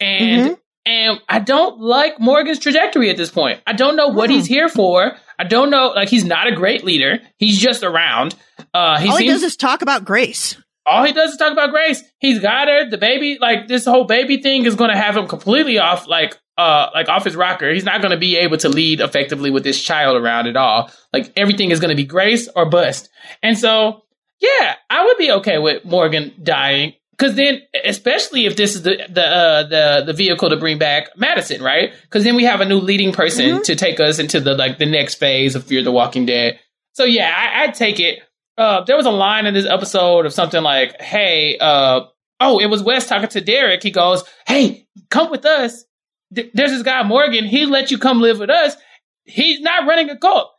And 0.00 0.46
mm-hmm. 0.46 0.54
and 0.86 1.20
I 1.28 1.38
don't 1.40 1.78
like 1.80 2.18
Morgan's 2.18 2.58
trajectory 2.58 3.10
at 3.10 3.16
this 3.16 3.30
point. 3.30 3.60
I 3.66 3.74
don't 3.74 3.96
know 3.96 4.08
what 4.08 4.30
mm. 4.30 4.34
he's 4.34 4.46
here 4.46 4.68
for. 4.68 5.16
I 5.38 5.44
don't 5.44 5.70
know 5.70 5.88
like 5.88 6.08
he's 6.08 6.24
not 6.24 6.46
a 6.46 6.54
great 6.54 6.84
leader. 6.84 7.20
He's 7.36 7.58
just 7.58 7.82
around. 7.82 8.34
Uh 8.72 8.98
he 8.98 9.08
All 9.08 9.16
seems, 9.16 9.30
he 9.30 9.34
does 9.34 9.42
is 9.42 9.56
talk 9.56 9.82
about 9.82 10.04
Grace. 10.04 10.56
All 10.90 11.04
he 11.04 11.12
does 11.12 11.32
is 11.32 11.36
talk 11.36 11.52
about 11.52 11.70
Grace. 11.70 12.02
He's 12.18 12.40
got 12.40 12.68
her, 12.68 12.88
the 12.88 12.98
baby, 12.98 13.38
like 13.40 13.68
this 13.68 13.84
whole 13.84 14.04
baby 14.04 14.42
thing 14.42 14.64
is 14.66 14.74
gonna 14.74 14.96
have 14.96 15.16
him 15.16 15.26
completely 15.26 15.78
off 15.78 16.06
like 16.06 16.38
uh 16.58 16.90
like 16.94 17.08
off 17.08 17.24
his 17.24 17.36
rocker. 17.36 17.72
He's 17.72 17.84
not 17.84 18.02
going 18.02 18.12
to 18.12 18.18
be 18.18 18.36
able 18.36 18.58
to 18.58 18.68
lead 18.68 19.00
effectively 19.00 19.50
with 19.50 19.64
this 19.64 19.82
child 19.82 20.16
around 20.16 20.46
at 20.46 20.56
all. 20.56 20.90
Like 21.12 21.32
everything 21.36 21.70
is 21.70 21.80
going 21.80 21.90
to 21.90 21.96
be 21.96 22.04
grace 22.04 22.48
or 22.54 22.68
bust. 22.68 23.08
And 23.42 23.58
so, 23.58 24.02
yeah, 24.40 24.74
I 24.90 25.04
would 25.04 25.16
be 25.16 25.30
okay 25.32 25.58
with 25.58 25.84
Morgan 25.84 26.34
dying 26.42 26.94
because 27.20 27.34
then, 27.34 27.60
especially 27.84 28.46
if 28.46 28.56
this 28.56 28.74
is 28.74 28.82
the 28.82 29.06
the 29.08 29.24
uh, 29.24 29.62
the 29.64 30.02
the 30.06 30.12
vehicle 30.12 30.50
to 30.50 30.56
bring 30.56 30.78
back 30.78 31.16
Madison, 31.16 31.62
right? 31.62 31.92
Because 32.02 32.24
then 32.24 32.36
we 32.36 32.44
have 32.44 32.60
a 32.60 32.64
new 32.64 32.78
leading 32.78 33.12
person 33.12 33.46
mm-hmm. 33.46 33.62
to 33.62 33.76
take 33.76 34.00
us 34.00 34.18
into 34.18 34.40
the 34.40 34.54
like 34.54 34.78
the 34.78 34.86
next 34.86 35.16
phase 35.16 35.54
of 35.54 35.64
Fear 35.64 35.82
the 35.82 35.92
Walking 35.92 36.26
Dead. 36.26 36.58
So 36.92 37.04
yeah, 37.04 37.32
I, 37.34 37.64
I'd 37.64 37.74
take 37.74 38.00
it. 38.00 38.20
Uh, 38.60 38.84
there 38.84 38.96
was 38.96 39.06
a 39.06 39.10
line 39.10 39.46
in 39.46 39.54
this 39.54 39.66
episode 39.66 40.26
of 40.26 40.32
something 40.32 40.62
like, 40.62 41.00
"Hey, 41.00 41.56
uh, 41.58 42.02
oh, 42.40 42.60
it 42.60 42.66
was 42.66 42.82
Wes 42.82 43.06
talking 43.06 43.28
to 43.30 43.40
Derek. 43.40 43.82
He 43.82 43.90
goes, 43.90 44.22
"Hey, 44.46 44.86
come 45.08 45.30
with 45.30 45.46
us." 45.46 45.84
there's 46.30 46.70
this 46.70 46.82
guy 46.82 47.02
Morgan. 47.02 47.44
He 47.44 47.66
let 47.66 47.90
you 47.90 47.98
come 47.98 48.20
live 48.20 48.38
with 48.38 48.50
us. 48.50 48.76
He's 49.24 49.60
not 49.60 49.86
running 49.86 50.10
a 50.10 50.16
cult. 50.16 50.50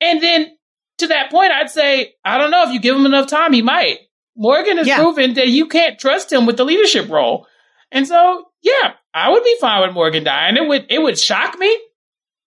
And 0.00 0.22
then 0.22 0.50
to 0.98 1.08
that 1.08 1.30
point, 1.30 1.52
I'd 1.52 1.70
say, 1.70 2.14
I 2.24 2.38
don't 2.38 2.50
know 2.50 2.64
if 2.64 2.72
you 2.72 2.80
give 2.80 2.96
him 2.96 3.06
enough 3.06 3.28
time, 3.28 3.52
he 3.52 3.62
might. 3.62 3.98
Morgan 4.36 4.78
has 4.78 4.86
yeah. 4.86 4.96
proven 4.96 5.34
that 5.34 5.48
you 5.48 5.66
can't 5.66 5.98
trust 5.98 6.32
him 6.32 6.46
with 6.46 6.56
the 6.56 6.64
leadership 6.64 7.10
role. 7.10 7.46
And 7.90 8.06
so, 8.06 8.46
yeah, 8.62 8.94
I 9.12 9.30
would 9.30 9.44
be 9.44 9.56
fine 9.60 9.82
with 9.82 9.94
Morgan 9.94 10.24
dying. 10.24 10.56
It 10.56 10.66
would 10.66 10.86
it 10.88 11.02
would 11.02 11.18
shock 11.18 11.58
me, 11.58 11.78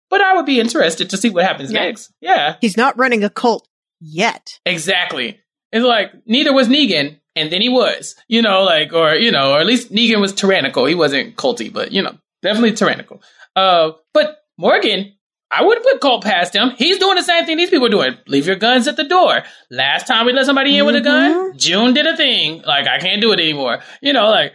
but 0.10 0.22
I 0.22 0.36
would 0.36 0.46
be 0.46 0.60
interested 0.60 1.12
to 1.12 1.18
see 1.18 1.30
what 1.30 1.44
happens 1.44 1.72
yeah. 1.72 1.84
next. 1.84 2.12
Yeah. 2.22 2.56
He's 2.62 2.78
not 2.78 2.98
running 2.98 3.24
a 3.24 3.30
cult 3.30 3.68
yet. 4.06 4.60
Exactly. 4.66 5.40
It's 5.72 5.86
like 5.86 6.12
neither 6.26 6.54
was 6.54 6.68
Negan, 6.68 7.20
and 7.36 7.52
then 7.52 7.62
he 7.62 7.70
was. 7.70 8.16
You 8.28 8.42
know, 8.42 8.64
like 8.64 8.94
or 8.94 9.16
you 9.16 9.32
know, 9.32 9.54
or 9.54 9.60
at 9.60 9.66
least 9.66 9.92
Negan 9.92 10.22
was 10.22 10.34
tyrannical. 10.34 10.86
He 10.86 10.96
wasn't 10.96 11.36
culty, 11.36 11.72
but 11.72 11.92
you 11.92 12.02
know, 12.02 12.18
definitely 12.42 12.74
tyrannical. 12.74 13.22
Uh, 13.56 13.92
but 14.14 14.38
Morgan, 14.58 15.14
I 15.52 15.64
wouldn't 15.64 15.86
put 15.86 16.02
Colt 16.02 16.24
past 16.24 16.56
him. 16.56 16.72
He's 16.78 16.98
doing 16.98 17.16
the 17.16 17.24
same 17.24 17.46
thing 17.46 17.58
these 17.58 17.70
people 17.70 17.88
are 17.88 17.90
doing. 17.90 18.18
Leave 18.28 18.48
your 18.48 18.56
guns 18.56 18.88
at 18.88 18.98
the 18.98 19.04
door. 19.04 19.44
Last 19.70 20.08
time 20.08 20.26
we 20.26 20.34
let 20.34 20.46
somebody 20.46 20.72
in 20.72 20.78
mm-hmm. 20.78 20.86
with 20.88 20.96
a 20.96 21.02
gun, 21.02 21.32
mm-hmm. 21.32 21.58
June 21.58 21.94
did 21.94 22.06
a 22.08 22.18
thing. 22.18 22.62
Like, 22.64 22.88
I 22.88 23.00
can't 23.00 23.22
do 23.22 23.32
it 23.32 23.40
anymore. 23.40 23.80
You 24.02 24.14
know, 24.14 24.30
like, 24.30 24.54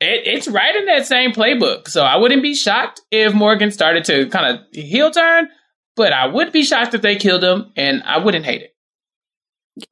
it, 0.00 0.26
it's 0.26 0.48
right 0.48 0.74
in 0.74 0.86
that 0.86 1.06
same 1.06 1.32
playbook. 1.32 1.88
So 1.88 2.02
I 2.02 2.16
wouldn't 2.16 2.42
be 2.42 2.54
shocked 2.54 3.02
if 3.10 3.34
Morgan 3.34 3.70
started 3.70 4.04
to 4.06 4.28
kind 4.30 4.56
of 4.56 4.66
heel 4.74 5.10
turn, 5.10 5.48
but 5.96 6.12
I 6.12 6.26
would 6.26 6.50
be 6.50 6.64
shocked 6.64 6.94
if 6.94 7.02
they 7.02 7.16
killed 7.16 7.44
him, 7.44 7.72
and 7.76 8.02
I 8.04 8.18
wouldn't 8.18 8.44
hate 8.44 8.62
it. 8.62 8.71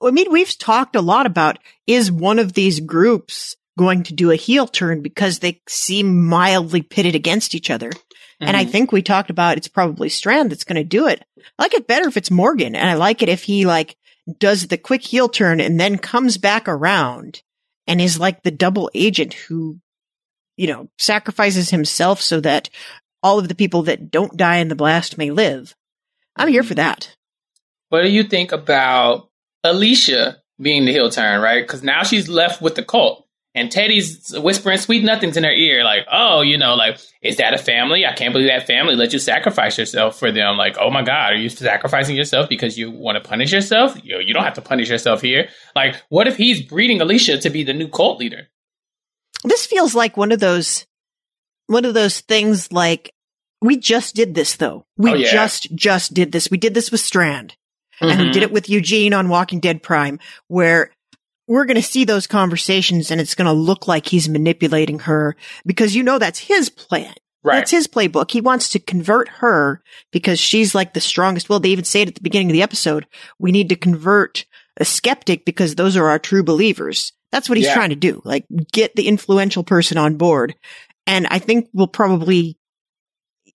I 0.02 0.10
mean, 0.10 0.30
we've 0.30 0.58
talked 0.58 0.96
a 0.96 1.00
lot 1.00 1.26
about 1.26 1.58
is 1.86 2.12
one 2.12 2.38
of 2.38 2.52
these 2.52 2.80
groups 2.80 3.56
going 3.78 4.02
to 4.04 4.14
do 4.14 4.30
a 4.30 4.36
heel 4.36 4.66
turn 4.66 5.00
because 5.00 5.38
they 5.38 5.60
seem 5.66 6.26
mildly 6.26 6.82
pitted 6.82 7.14
against 7.14 7.54
each 7.54 7.70
other. 7.70 7.90
Mm-hmm. 8.40 8.48
And 8.48 8.56
I 8.56 8.62
mm-hmm. 8.62 8.72
think 8.72 8.92
we 8.92 9.02
talked 9.02 9.30
about 9.30 9.56
it's 9.56 9.68
probably 9.68 10.08
Strand 10.08 10.50
that's 10.50 10.64
going 10.64 10.76
to 10.76 10.84
do 10.84 11.06
it. 11.06 11.24
I 11.58 11.62
like 11.62 11.74
it 11.74 11.86
better 11.86 12.08
if 12.08 12.16
it's 12.16 12.30
Morgan 12.30 12.76
and 12.76 12.88
I 12.88 12.94
like 12.94 13.22
it 13.22 13.28
if 13.28 13.42
he 13.42 13.64
like 13.64 13.96
does 14.38 14.66
the 14.66 14.76
quick 14.76 15.02
heel 15.02 15.28
turn 15.28 15.60
and 15.60 15.80
then 15.80 15.98
comes 15.98 16.36
back 16.36 16.68
around 16.68 17.42
and 17.86 18.00
is 18.00 18.20
like 18.20 18.42
the 18.42 18.50
double 18.50 18.90
agent 18.94 19.32
who, 19.32 19.78
you 20.56 20.66
know, 20.66 20.88
sacrifices 20.98 21.70
himself 21.70 22.20
so 22.20 22.40
that 22.40 22.68
all 23.22 23.38
of 23.38 23.48
the 23.48 23.54
people 23.54 23.84
that 23.84 24.10
don't 24.10 24.36
die 24.36 24.56
in 24.56 24.68
the 24.68 24.76
blast 24.76 25.18
may 25.18 25.30
live. 25.30 25.74
I'm 26.36 26.48
here 26.48 26.62
for 26.62 26.74
that. 26.74 27.16
What 27.88 28.02
do 28.02 28.08
you 28.08 28.24
think 28.24 28.52
about 28.52 29.29
Alicia 29.64 30.38
being 30.60 30.84
the 30.84 30.92
heel 30.92 31.10
turn, 31.10 31.40
right? 31.40 31.62
Because 31.62 31.82
now 31.82 32.02
she's 32.02 32.28
left 32.28 32.60
with 32.60 32.74
the 32.74 32.84
cult. 32.84 33.26
And 33.52 33.70
Teddy's 33.70 34.32
whispering 34.38 34.78
sweet 34.78 35.02
nothings 35.02 35.36
in 35.36 35.42
her 35.42 35.50
ear, 35.50 35.82
like, 35.82 36.06
oh, 36.10 36.40
you 36.40 36.56
know, 36.56 36.76
like, 36.76 37.00
is 37.20 37.38
that 37.38 37.52
a 37.52 37.58
family? 37.58 38.06
I 38.06 38.12
can't 38.12 38.32
believe 38.32 38.48
that 38.48 38.68
family 38.68 38.94
let 38.94 39.12
you 39.12 39.18
sacrifice 39.18 39.76
yourself 39.76 40.16
for 40.16 40.30
them. 40.30 40.56
Like, 40.56 40.76
oh 40.78 40.88
my 40.88 41.02
God, 41.02 41.32
are 41.32 41.36
you 41.36 41.48
sacrificing 41.48 42.14
yourself 42.14 42.48
because 42.48 42.78
you 42.78 42.92
want 42.92 43.20
to 43.20 43.28
punish 43.28 43.52
yourself? 43.52 43.98
You, 44.04 44.20
you 44.20 44.32
don't 44.34 44.44
have 44.44 44.54
to 44.54 44.62
punish 44.62 44.88
yourself 44.88 45.20
here. 45.20 45.48
Like, 45.74 45.96
what 46.10 46.28
if 46.28 46.36
he's 46.36 46.62
breeding 46.62 47.00
Alicia 47.00 47.38
to 47.38 47.50
be 47.50 47.64
the 47.64 47.74
new 47.74 47.88
cult 47.88 48.20
leader? 48.20 48.46
This 49.42 49.66
feels 49.66 49.96
like 49.96 50.16
one 50.16 50.30
of 50.30 50.38
those, 50.38 50.86
one 51.66 51.84
of 51.84 51.94
those 51.94 52.20
things 52.20 52.70
like, 52.70 53.12
we 53.60 53.76
just 53.76 54.14
did 54.14 54.36
this 54.36 54.54
though. 54.56 54.86
We 54.96 55.10
oh, 55.10 55.14
yeah. 55.14 55.32
just, 55.32 55.74
just 55.74 56.14
did 56.14 56.30
this. 56.30 56.52
We 56.52 56.56
did 56.56 56.74
this 56.74 56.92
with 56.92 57.00
Strand. 57.00 57.56
Mm-hmm. 58.00 58.10
And 58.10 58.20
we 58.20 58.30
did 58.30 58.42
it 58.42 58.52
with 58.52 58.68
Eugene 58.68 59.14
on 59.14 59.28
Walking 59.28 59.60
Dead 59.60 59.82
Prime, 59.82 60.18
where 60.48 60.90
we're 61.46 61.64
going 61.64 61.76
to 61.76 61.82
see 61.82 62.04
those 62.04 62.26
conversations 62.26 63.10
and 63.10 63.20
it's 63.20 63.34
going 63.34 63.46
to 63.46 63.52
look 63.52 63.88
like 63.88 64.06
he's 64.06 64.28
manipulating 64.28 65.00
her 65.00 65.36
because 65.66 65.96
you 65.96 66.02
know 66.02 66.18
that's 66.18 66.38
his 66.38 66.68
plan. 66.68 67.12
Right. 67.42 67.56
That's 67.56 67.70
his 67.70 67.88
playbook. 67.88 68.30
He 68.30 68.40
wants 68.40 68.68
to 68.70 68.78
convert 68.78 69.28
her 69.28 69.82
because 70.12 70.38
she's 70.38 70.74
like 70.74 70.92
the 70.92 71.00
strongest. 71.00 71.48
Well, 71.48 71.58
they 71.58 71.70
even 71.70 71.84
say 71.84 72.02
it 72.02 72.08
at 72.08 72.14
the 72.14 72.20
beginning 72.20 72.50
of 72.50 72.52
the 72.52 72.62
episode. 72.62 73.06
We 73.38 73.50
need 73.50 73.70
to 73.70 73.76
convert 73.76 74.44
a 74.76 74.84
skeptic 74.84 75.44
because 75.44 75.74
those 75.74 75.96
are 75.96 76.08
our 76.08 76.18
true 76.18 76.44
believers. 76.44 77.12
That's 77.32 77.48
what 77.48 77.56
he's 77.56 77.66
yeah. 77.66 77.74
trying 77.74 77.90
to 77.90 77.96
do. 77.96 78.20
Like 78.24 78.44
get 78.72 78.94
the 78.94 79.08
influential 79.08 79.64
person 79.64 79.96
on 79.96 80.16
board. 80.16 80.54
And 81.06 81.26
I 81.28 81.38
think 81.38 81.68
we'll 81.72 81.88
probably, 81.88 82.58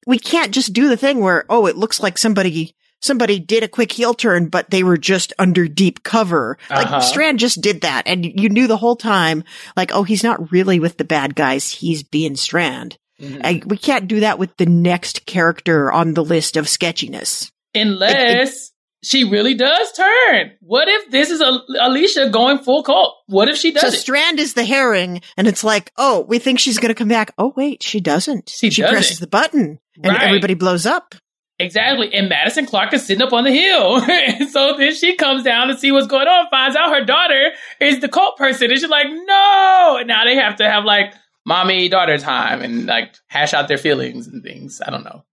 we 0.07 0.17
can't 0.17 0.51
just 0.51 0.73
do 0.73 0.89
the 0.89 0.97
thing 0.97 1.19
where, 1.19 1.45
oh, 1.49 1.67
it 1.67 1.77
looks 1.77 2.01
like 2.01 2.17
somebody 2.17 2.75
somebody 3.05 3.39
did 3.39 3.63
a 3.63 3.67
quick 3.67 3.91
heel 3.91 4.13
turn, 4.13 4.47
but 4.47 4.69
they 4.69 4.83
were 4.83 4.97
just 4.97 5.33
under 5.39 5.67
deep 5.67 6.03
cover. 6.03 6.57
Like 6.69 6.87
uh-huh. 6.87 7.01
Strand 7.01 7.39
just 7.39 7.61
did 7.61 7.81
that. 7.81 8.03
And 8.07 8.25
you 8.25 8.49
knew 8.49 8.67
the 8.67 8.77
whole 8.77 8.95
time, 8.95 9.43
like, 9.77 9.93
oh, 9.93 10.03
he's 10.03 10.23
not 10.23 10.51
really 10.51 10.79
with 10.79 10.97
the 10.97 11.03
bad 11.03 11.35
guys. 11.35 11.69
He's 11.71 12.03
being 12.03 12.35
Strand. 12.35 12.97
Mm-hmm. 13.21 13.69
we 13.69 13.77
can't 13.77 14.09
do 14.09 14.19
that 14.19 14.39
with 14.39 14.57
the 14.57 14.65
next 14.65 15.25
character 15.25 15.89
on 15.89 16.13
the 16.13 16.23
list 16.23 16.57
of 16.57 16.67
sketchiness. 16.67 17.49
Unless 17.73 18.13
it, 18.13 18.49
it, 18.49 18.71
she 19.05 19.23
really 19.23 19.53
does 19.53 19.91
turn. 19.93 20.51
What 20.59 20.87
if 20.87 21.11
this 21.11 21.29
is 21.29 21.39
a, 21.39 21.59
Alicia 21.79 22.29
going 22.29 22.59
full 22.59 22.83
cult? 22.83 23.15
What 23.27 23.47
if 23.47 23.55
she 23.55 23.71
does? 23.71 23.83
So 23.83 23.89
Strand 23.91 24.39
is 24.39 24.53
the 24.53 24.65
herring, 24.65 25.21
and 25.37 25.47
it's 25.47 25.63
like, 25.63 25.91
oh, 25.95 26.25
we 26.27 26.39
think 26.39 26.59
she's 26.59 26.77
going 26.77 26.89
to 26.89 26.95
come 26.95 27.07
back. 27.07 27.33
Oh, 27.37 27.53
wait, 27.55 27.83
she 27.83 27.99
doesn't. 27.99 28.49
She, 28.49 28.69
she 28.69 28.81
doesn't. 28.81 28.93
presses 28.93 29.19
the 29.19 29.27
button, 29.27 29.79
and 29.95 30.11
right. 30.11 30.23
everybody 30.23 30.55
blows 30.55 30.85
up. 30.85 31.15
Exactly. 31.57 32.13
And 32.13 32.27
Madison 32.27 32.65
Clark 32.65 32.93
is 32.93 33.05
sitting 33.05 33.25
up 33.25 33.31
on 33.31 33.45
the 33.45 33.51
hill. 33.51 34.01
and 34.01 34.49
so 34.51 34.75
then 34.77 34.93
she 34.93 35.15
comes 35.15 35.43
down 35.43 35.69
to 35.69 35.77
see 35.77 35.91
what's 35.91 36.07
going 36.07 36.27
on, 36.27 36.49
finds 36.49 36.75
out 36.75 36.89
her 36.89 37.05
daughter 37.05 37.51
is 37.79 37.99
the 37.99 38.09
cult 38.09 38.37
person. 38.37 38.69
And 38.69 38.79
she's 38.79 38.89
like, 38.89 39.07
no. 39.09 39.97
And 39.99 40.07
now 40.07 40.25
they 40.25 40.35
have 40.35 40.57
to 40.57 40.69
have 40.69 40.83
like 40.83 41.13
mommy 41.45 41.87
daughter 41.87 42.17
time 42.17 42.61
and 42.61 42.85
like 42.85 43.15
hash 43.27 43.53
out 43.53 43.67
their 43.67 43.77
feelings 43.77 44.27
and 44.27 44.43
things. 44.43 44.81
I 44.85 44.91
don't 44.91 45.03
know. 45.03 45.23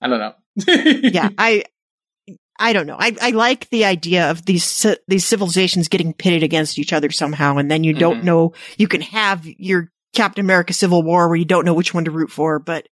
I 0.00 0.08
don't 0.08 0.18
know. 0.18 0.34
yeah, 0.66 1.28
I 1.36 1.64
I 2.58 2.72
don't 2.72 2.86
know. 2.86 2.96
I, 2.98 3.14
I 3.20 3.30
like 3.30 3.68
the 3.70 3.84
idea 3.84 4.30
of 4.30 4.44
these 4.44 4.86
these 5.06 5.26
civilizations 5.26 5.88
getting 5.88 6.12
pitted 6.12 6.42
against 6.42 6.78
each 6.78 6.92
other 6.92 7.10
somehow, 7.10 7.58
and 7.58 7.70
then 7.70 7.84
you 7.84 7.92
don't 7.92 8.18
mm-hmm. 8.18 8.26
know. 8.26 8.52
You 8.78 8.88
can 8.88 9.02
have 9.02 9.46
your 9.46 9.92
Captain 10.14 10.44
America 10.44 10.72
Civil 10.72 11.02
War 11.02 11.28
where 11.28 11.36
you 11.36 11.44
don't 11.44 11.64
know 11.64 11.74
which 11.74 11.94
one 11.94 12.06
to 12.06 12.10
root 12.10 12.30
for, 12.30 12.58
but 12.58 12.88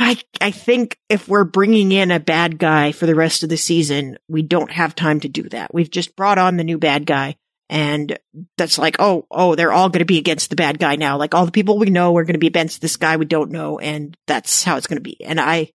I 0.00 0.16
I 0.40 0.50
think 0.50 0.98
if 1.10 1.28
we're 1.28 1.44
bringing 1.44 1.92
in 1.92 2.10
a 2.10 2.18
bad 2.18 2.58
guy 2.58 2.92
for 2.92 3.04
the 3.04 3.14
rest 3.14 3.42
of 3.42 3.50
the 3.50 3.58
season, 3.58 4.18
we 4.28 4.42
don't 4.42 4.72
have 4.72 4.94
time 4.94 5.20
to 5.20 5.28
do 5.28 5.42
that. 5.50 5.74
We've 5.74 5.90
just 5.90 6.16
brought 6.16 6.38
on 6.38 6.56
the 6.56 6.64
new 6.64 6.78
bad 6.78 7.04
guy, 7.04 7.36
and 7.68 8.18
that's 8.56 8.78
like, 8.78 8.96
oh 8.98 9.26
oh, 9.30 9.54
they're 9.54 9.72
all 9.72 9.90
going 9.90 10.00
to 10.00 10.06
be 10.06 10.18
against 10.18 10.48
the 10.48 10.56
bad 10.56 10.78
guy 10.78 10.96
now. 10.96 11.18
Like 11.18 11.34
all 11.34 11.44
the 11.44 11.52
people 11.52 11.78
we 11.78 11.90
know 11.90 12.16
are 12.16 12.24
going 12.24 12.32
to 12.32 12.40
be 12.40 12.46
against 12.46 12.80
this 12.80 12.96
guy 12.96 13.18
we 13.18 13.26
don't 13.26 13.50
know, 13.50 13.78
and 13.78 14.16
that's 14.26 14.64
how 14.64 14.78
it's 14.78 14.86
going 14.86 14.96
to 14.96 15.02
be. 15.02 15.22
And 15.22 15.38
I 15.38 15.70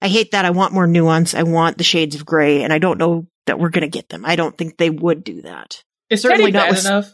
I 0.00 0.08
hate 0.08 0.30
that. 0.30 0.46
I 0.46 0.50
want 0.50 0.72
more 0.72 0.86
nuance. 0.86 1.34
I 1.34 1.42
want 1.42 1.76
the 1.76 1.84
shades 1.84 2.16
of 2.16 2.24
gray, 2.24 2.62
and 2.62 2.72
I 2.72 2.78
don't 2.78 2.98
know 2.98 3.26
that 3.46 3.58
we're 3.58 3.68
going 3.68 3.82
to 3.82 3.88
get 3.88 4.08
them. 4.08 4.24
I 4.24 4.36
don't 4.36 4.56
think 4.56 4.78
they 4.78 4.90
would 4.90 5.22
do 5.22 5.42
that. 5.42 5.84
Is 6.08 6.22
Certainly 6.22 6.52
Teddy 6.52 6.64
bad 6.64 6.70
with, 6.70 6.86
enough? 6.86 7.10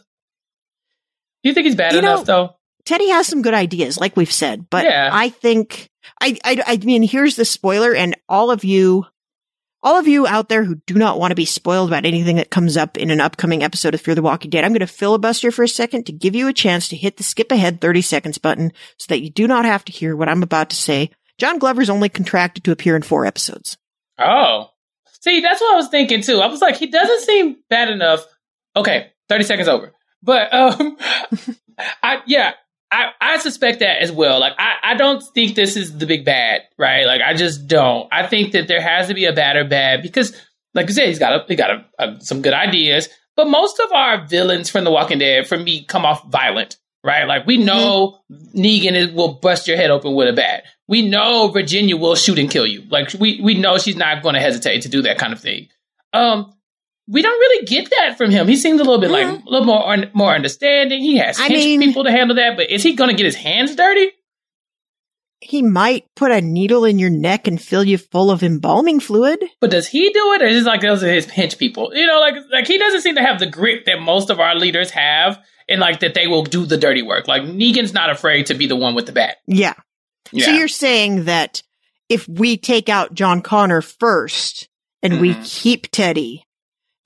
Do 1.43 1.49
you 1.49 1.53
think 1.53 1.65
he's 1.65 1.75
bad 1.75 1.93
enough, 1.93 2.19
know, 2.19 2.23
though? 2.23 2.53
Teddy 2.85 3.09
has 3.09 3.27
some 3.27 3.41
good 3.41 3.53
ideas, 3.53 3.99
like 3.99 4.15
we've 4.15 4.31
said, 4.31 4.69
but 4.69 4.85
yeah. 4.85 5.09
I 5.11 5.27
think 5.27 5.89
I, 6.21 6.37
I 6.43 6.63
I 6.65 6.77
mean, 6.77 7.03
here's 7.03 7.35
the 7.35 7.45
spoiler, 7.45 7.93
and 7.93 8.15
all 8.27 8.51
of 8.51 8.63
you, 8.63 9.05
all 9.83 9.97
of 9.97 10.07
you 10.07 10.27
out 10.27 10.49
there 10.49 10.63
who 10.63 10.75
do 10.85 10.95
not 10.95 11.19
want 11.19 11.31
to 11.31 11.35
be 11.35 11.45
spoiled 11.45 11.89
about 11.89 12.05
anything 12.05 12.37
that 12.37 12.51
comes 12.51 12.77
up 12.77 12.97
in 12.97 13.11
an 13.11 13.21
upcoming 13.21 13.63
episode 13.63 13.93
of 13.93 14.01
Fear 14.01 14.15
the 14.15 14.21
Walking 14.21 14.49
Dead, 14.49 14.63
I'm 14.63 14.71
going 14.71 14.79
to 14.79 14.87
filibuster 14.87 15.51
for 15.51 15.63
a 15.63 15.69
second 15.69 16.05
to 16.05 16.11
give 16.11 16.35
you 16.35 16.47
a 16.47 16.53
chance 16.53 16.89
to 16.89 16.95
hit 16.95 17.17
the 17.17 17.23
skip 17.23 17.51
ahead 17.51 17.81
30 17.81 18.01
seconds 18.01 18.37
button 18.37 18.71
so 18.97 19.05
that 19.09 19.21
you 19.21 19.29
do 19.29 19.47
not 19.47 19.65
have 19.65 19.85
to 19.85 19.91
hear 19.91 20.15
what 20.15 20.29
I'm 20.29 20.43
about 20.43 20.69
to 20.71 20.75
say 20.75 21.11
John 21.37 21.59
Glover's 21.59 21.89
only 21.89 22.09
contracted 22.09 22.63
to 22.63 22.71
appear 22.71 22.95
in 22.95 23.03
four 23.03 23.25
episodes. 23.25 23.77
Oh. 24.17 24.71
See, 25.21 25.41
that's 25.41 25.61
what 25.61 25.73
I 25.73 25.77
was 25.77 25.89
thinking 25.89 26.21
too. 26.21 26.39
I 26.39 26.47
was 26.47 26.61
like, 26.61 26.77
he 26.77 26.87
doesn't 26.87 27.21
seem 27.21 27.57
bad 27.69 27.89
enough. 27.89 28.25
Okay, 28.75 29.11
30 29.29 29.43
seconds 29.43 29.67
over. 29.67 29.93
But 30.23 30.53
um 30.53 30.97
I 32.03 32.21
yeah, 32.25 32.53
I, 32.91 33.11
I 33.19 33.37
suspect 33.39 33.79
that 33.79 34.01
as 34.01 34.11
well. 34.11 34.39
Like 34.39 34.53
I, 34.57 34.75
I 34.83 34.93
don't 34.95 35.21
think 35.33 35.55
this 35.55 35.75
is 35.75 35.97
the 35.97 36.05
big 36.05 36.25
bad, 36.25 36.61
right? 36.77 37.05
Like 37.05 37.21
I 37.21 37.33
just 37.33 37.67
don't. 37.67 38.07
I 38.11 38.25
think 38.27 38.53
that 38.53 38.67
there 38.67 38.81
has 38.81 39.07
to 39.07 39.13
be 39.13 39.25
a 39.25 39.33
bad 39.33 39.57
or 39.57 39.65
bad 39.65 40.01
because, 40.01 40.35
like 40.73 40.87
you 40.87 40.93
said, 40.93 41.07
he's 41.07 41.19
got 41.19 41.33
a, 41.33 41.45
he 41.47 41.55
got 41.55 41.71
a, 41.71 41.85
a, 41.99 42.21
some 42.21 42.41
good 42.41 42.53
ideas. 42.53 43.09
But 43.35 43.49
most 43.49 43.79
of 43.79 43.91
our 43.91 44.25
villains 44.25 44.69
from 44.69 44.83
The 44.83 44.91
Walking 44.91 45.19
Dead, 45.19 45.47
for 45.47 45.57
me, 45.57 45.83
come 45.83 46.05
off 46.05 46.25
violent, 46.27 46.77
right? 47.03 47.25
Like 47.25 47.45
we 47.45 47.57
know 47.57 48.19
mm-hmm. 48.31 48.59
Negan 48.59 48.95
is, 48.95 49.11
will 49.11 49.33
bust 49.33 49.67
your 49.67 49.77
head 49.77 49.91
open 49.91 50.15
with 50.15 50.29
a 50.29 50.33
bat 50.33 50.63
we 50.87 51.07
know 51.07 51.49
Virginia 51.49 51.97
will 51.97 52.15
shoot 52.15 52.39
and 52.39 52.49
kill 52.49 52.65
you. 52.65 52.83
Like 52.89 53.13
we 53.19 53.41
we 53.41 53.55
know 53.55 53.77
she's 53.77 53.95
not 53.95 54.23
going 54.23 54.35
to 54.35 54.41
hesitate 54.41 54.83
to 54.83 54.89
do 54.89 55.01
that 55.03 55.17
kind 55.17 55.33
of 55.33 55.39
thing. 55.39 55.67
Um, 56.13 56.53
we 57.07 57.21
don't 57.21 57.39
really 57.39 57.65
get 57.65 57.89
that 57.89 58.17
from 58.17 58.31
him. 58.31 58.47
He 58.47 58.55
seems 58.55 58.81
a 58.81 58.83
little 58.83 58.99
bit 58.99 59.11
mm-hmm. 59.11 59.35
like 59.35 59.45
a 59.45 59.49
little 59.49 59.65
more 59.65 59.87
un, 59.87 60.11
more 60.13 60.33
understanding. 60.33 61.01
He 61.01 61.17
has 61.17 61.39
mean, 61.39 61.79
people 61.79 62.03
to 62.03 62.11
handle 62.11 62.35
that, 62.35 62.57
but 62.57 62.69
is 62.69 62.83
he 62.83 62.95
going 62.95 63.09
to 63.09 63.15
get 63.15 63.25
his 63.25 63.35
hands 63.35 63.75
dirty? 63.75 64.11
He 65.39 65.61
might 65.61 66.05
put 66.15 66.31
a 66.31 66.41
needle 66.41 66.83
in 66.83 66.97
your 66.97 67.11
neck 67.11 67.47
and 67.47 67.61
fill 67.61 67.83
you 67.83 67.97
full 67.97 68.31
of 68.31 68.41
embalming 68.41 68.99
fluid. 68.99 69.43
But 69.61 69.69
does 69.69 69.87
he 69.87 70.09
do 70.11 70.33
it, 70.33 70.41
or 70.41 70.47
is 70.47 70.63
it 70.63 70.67
like 70.67 70.81
those 70.81 71.03
are 71.03 71.11
his 71.11 71.27
pinch 71.27 71.57
people? 71.59 71.91
You 71.93 72.07
know, 72.07 72.19
like 72.19 72.35
like 72.51 72.67
he 72.67 72.77
doesn't 72.77 73.01
seem 73.01 73.15
to 73.15 73.21
have 73.21 73.39
the 73.39 73.45
grit 73.45 73.85
that 73.85 74.01
most 74.01 74.29
of 74.29 74.39
our 74.39 74.55
leaders 74.55 74.89
have, 74.91 75.39
and 75.69 75.79
like 75.79 75.99
that 75.99 76.15
they 76.15 76.27
will 76.27 76.43
do 76.43 76.65
the 76.65 76.77
dirty 76.77 77.03
work. 77.03 77.27
Like 77.27 77.43
Negan's 77.43 77.93
not 77.93 78.09
afraid 78.09 78.47
to 78.47 78.55
be 78.55 78.65
the 78.65 78.75
one 78.75 78.95
with 78.95 79.05
the 79.05 79.11
bat. 79.11 79.37
Yeah, 79.45 79.75
yeah. 80.31 80.45
So 80.45 80.51
you're 80.51 80.67
saying 80.67 81.25
that 81.25 81.61
if 82.09 82.27
we 82.27 82.57
take 82.57 82.89
out 82.89 83.13
John 83.13 83.41
Connor 83.41 83.81
first 83.81 84.67
and 85.03 85.13
mm-hmm. 85.13 85.21
we 85.21 85.33
keep 85.35 85.91
Teddy, 85.91 86.46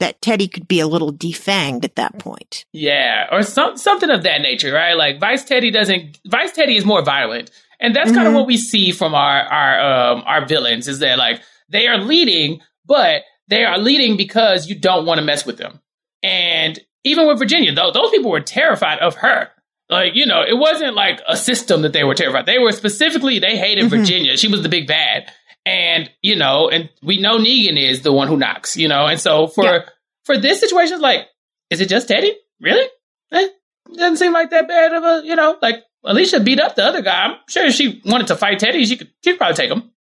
that 0.01 0.21
Teddy 0.21 0.47
could 0.47 0.67
be 0.67 0.79
a 0.79 0.87
little 0.87 1.13
defanged 1.13 1.85
at 1.85 1.95
that 1.95 2.19
point. 2.19 2.65
Yeah, 2.73 3.27
or 3.31 3.43
some, 3.43 3.77
something 3.77 4.09
of 4.09 4.23
that 4.23 4.41
nature, 4.41 4.73
right? 4.73 4.93
Like 4.93 5.19
Vice 5.19 5.45
Teddy 5.45 5.71
doesn't. 5.71 6.19
Vice 6.27 6.51
Teddy 6.51 6.75
is 6.75 6.85
more 6.85 7.01
violent, 7.01 7.49
and 7.79 7.95
that's 7.95 8.09
mm-hmm. 8.09 8.17
kind 8.17 8.27
of 8.27 8.33
what 8.33 8.47
we 8.47 8.57
see 8.57 8.91
from 8.91 9.15
our 9.15 9.41
our 9.41 10.11
um, 10.11 10.23
our 10.25 10.45
villains 10.45 10.87
is 10.87 10.99
that 10.99 11.17
like 11.17 11.41
they 11.69 11.87
are 11.87 11.97
leading, 11.97 12.61
but 12.85 13.23
they 13.47 13.63
are 13.63 13.77
leading 13.77 14.17
because 14.17 14.67
you 14.67 14.79
don't 14.79 15.05
want 15.05 15.19
to 15.19 15.25
mess 15.25 15.45
with 15.45 15.57
them. 15.57 15.79
And 16.23 16.79
even 17.03 17.27
with 17.27 17.39
Virginia, 17.39 17.73
though, 17.73 17.91
those 17.91 18.11
people 18.11 18.31
were 18.31 18.41
terrified 18.41 18.99
of 18.99 19.15
her. 19.15 19.49
Like, 19.89 20.15
you 20.15 20.25
know, 20.25 20.41
it 20.41 20.57
wasn't 20.57 20.95
like 20.95 21.19
a 21.27 21.35
system 21.35 21.81
that 21.81 21.91
they 21.91 22.05
were 22.05 22.15
terrified. 22.15 22.45
They 22.45 22.59
were 22.59 22.71
specifically, 22.71 23.39
they 23.39 23.57
hated 23.57 23.85
mm-hmm. 23.85 23.97
Virginia. 23.97 24.37
She 24.37 24.47
was 24.47 24.63
the 24.63 24.69
big 24.69 24.87
bad. 24.87 25.31
And, 25.71 26.11
you 26.21 26.35
know, 26.35 26.69
and 26.69 26.89
we 27.01 27.21
know 27.21 27.37
Negan 27.37 27.81
is 27.81 28.01
the 28.01 28.11
one 28.11 28.27
who 28.27 28.35
knocks, 28.35 28.75
you 28.75 28.89
know, 28.89 29.05
and 29.05 29.19
so 29.19 29.47
for, 29.47 29.63
yeah. 29.63 29.79
for 30.25 30.37
this 30.37 30.59
situation, 30.59 30.95
it's 30.95 31.01
like, 31.01 31.27
is 31.69 31.79
it 31.79 31.87
just 31.87 32.09
Teddy? 32.09 32.35
Really? 32.59 32.89
Eh, 33.31 33.47
doesn't 33.95 34.17
seem 34.17 34.33
like 34.33 34.49
that 34.49 34.67
bad 34.67 34.91
of 34.91 35.03
a, 35.03 35.25
you 35.25 35.37
know, 35.37 35.57
like 35.61 35.83
Alicia 36.03 36.41
beat 36.41 36.59
up 36.59 36.75
the 36.75 36.83
other 36.83 37.01
guy. 37.01 37.23
I'm 37.23 37.37
sure 37.47 37.65
if 37.65 37.73
she 37.73 38.01
wanted 38.05 38.27
to 38.27 38.35
fight 38.35 38.59
Teddy, 38.59 38.83
she 38.83 38.97
could, 38.97 39.11
she 39.23 39.31
could 39.31 39.37
probably 39.37 39.55
take 39.55 39.71
him. 39.71 39.91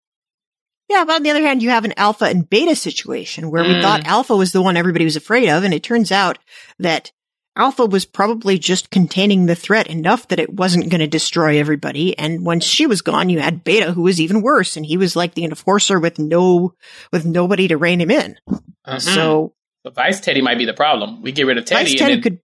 Yeah, 0.89 1.05
but 1.05 1.15
on 1.15 1.23
the 1.23 1.31
other 1.31 1.43
hand, 1.43 1.63
you 1.63 1.71
have 1.71 1.85
an 1.85 1.95
alpha 1.97 2.25
and 2.25 2.51
beta 2.51 2.75
situation 2.75 3.53
where 3.53 3.63
mm. 3.63 3.77
we 3.77 3.81
thought 3.81 4.07
alpha 4.07 4.35
was 4.35 4.51
the 4.51 4.61
one 4.61 4.77
everybody 4.77 5.05
was 5.05 5.15
afraid 5.15 5.49
of, 5.49 5.63
and 5.63 5.73
it 5.73 5.85
turns 5.85 6.11
out 6.11 6.39
that 6.81 7.13
Alpha 7.57 7.85
was 7.85 8.05
probably 8.05 8.59
just 8.59 8.91
containing 8.91 9.47
the 9.47 9.55
threat 9.55 9.89
enough 9.89 10.29
that 10.29 10.39
it 10.39 10.53
wasn't 10.53 10.89
going 10.89 11.01
to 11.01 11.07
destroy 11.07 11.59
everybody. 11.59 12.17
And 12.17 12.45
once 12.45 12.65
she 12.65 12.87
was 12.87 13.03
gone, 13.03 13.29
you 13.29 13.41
had 13.41 13.65
Beta, 13.65 13.93
who 13.93 14.03
was 14.03 14.21
even 14.21 14.41
worse, 14.41 14.77
and 14.77 14.87
he 14.87 14.97
was 14.97 15.17
like 15.17 15.35
the 15.35 15.45
enforcer 15.45 15.99
with 15.99 16.19
no, 16.19 16.75
with 17.13 17.27
nobody 17.27 17.69
to 17.69 17.77
rein 17.77 18.01
him 18.01 18.11
in. 18.11 18.37
Uh-huh. 18.49 18.99
So, 18.99 19.55
so 19.85 19.93
Vice 19.93 20.21
Teddy 20.21 20.43
might 20.43 20.59
be 20.59 20.65
the 20.65 20.75
problem. 20.75 21.23
We 21.23 21.33
get 21.33 21.47
rid 21.47 21.59
of 21.59 21.65
Teddy. 21.65 21.91
Vice 21.91 21.99
Teddy 21.99 22.15
then, 22.15 22.23
could, 22.23 22.39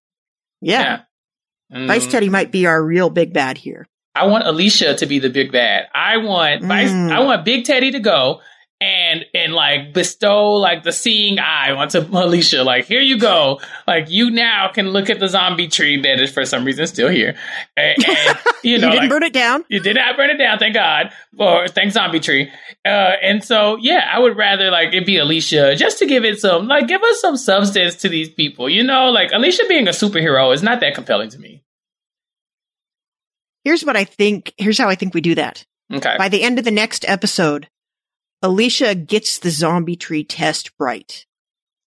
yeah. 0.61 1.03
yeah. 1.71 1.79
Mm. 1.79 1.87
Vice 1.87 2.07
Teddy 2.07 2.29
might 2.29 2.51
be 2.51 2.67
our 2.67 2.83
real 2.83 3.11
big 3.11 3.33
bad 3.33 3.59
here. 3.59 3.87
I 4.15 4.27
want 4.27 4.47
Alicia 4.47 4.97
to 4.97 5.07
be 5.07 5.19
the 5.19 5.31
big 5.31 5.53
bad. 5.53 5.89
I 5.95 6.17
want 6.17 6.65
Vice. 6.65 6.91
Mm. 6.91 7.13
I 7.13 7.21
want 7.21 7.45
Big 7.45 7.65
Teddy 7.65 7.91
to 7.93 8.01
go, 8.01 8.41
and 8.87 9.27
and 9.35 9.53
like 9.53 9.93
bestow 9.93 10.53
like 10.55 10.85
the 10.85 10.93
seeing 10.93 11.41
eye 11.41 11.73
onto 11.73 11.99
Alicia. 11.99 12.63
Like, 12.63 12.85
here 12.87 13.01
you 13.01 13.19
go. 13.19 13.61
Like 13.87 14.09
you 14.11 14.31
now 14.31 14.71
can 14.73 14.91
look 14.91 15.11
at 15.11 15.19
the 15.19 15.29
zombie 15.29 15.67
tree 15.67 16.01
that 16.03 16.21
is 16.21 16.33
for 16.33 16.45
some 16.45 16.65
reason 16.65 16.87
still 16.87 17.09
here. 17.09 17.37
And, 17.77 17.97
and 18.07 18.39
you 18.63 18.79
know, 18.79 18.87
you 18.87 18.93
didn't 18.93 18.97
like, 18.97 19.11
burn 19.11 19.23
it 19.25 19.33
down. 19.33 19.65
You 19.69 19.81
did 19.81 19.97
not 19.97 20.17
burn 20.17 20.31
it 20.31 20.39
down, 20.39 20.59
thank 20.59 20.75
God. 20.75 21.13
Or 21.37 21.67
thank 21.67 21.93
zombie 21.93 22.21
tree. 22.21 22.51
Uh, 22.85 23.15
and 23.23 23.43
so 23.43 23.77
yeah, 23.81 24.09
I 24.13 24.21
would 24.21 24.37
rather 24.37 24.71
like 24.71 24.95
it 24.95 25.05
be 25.05 25.17
Alicia 25.19 25.75
just 25.75 25.99
to 25.99 26.07
give 26.07 26.25
it 26.25 26.39
some 26.39 26.69
like 26.69 26.87
give 26.87 27.03
us 27.03 27.21
some 27.21 27.37
substance 27.37 27.97
to 27.97 28.09
these 28.09 28.29
people. 28.29 28.71
You 28.71 28.85
know, 28.85 29.11
like 29.11 29.33
Alicia 29.33 29.65
being 29.69 29.89
a 29.89 29.93
superhero 29.93 30.55
is 30.55 30.63
not 30.63 30.81
that 30.81 30.95
compelling 30.95 31.31
to 31.31 31.39
me. 31.41 31.65
Here's 33.65 33.85
what 33.85 33.97
I 33.97 34.05
think. 34.05 34.55
Here's 34.59 34.79
how 34.79 34.89
I 34.89 34.95
think 34.95 35.13
we 35.13 35.21
do 35.21 35.35
that. 35.35 35.65
Okay. 35.93 36.15
By 36.17 36.29
the 36.29 36.43
end 36.43 36.61
of 36.61 36.65
the 36.65 36.71
next 36.71 37.05
episode, 37.09 37.69
Alicia 38.43 38.95
gets 38.95 39.39
the 39.39 39.51
zombie 39.51 39.97
tree 39.97 40.25
test 40.25 40.71
right. 40.79 41.25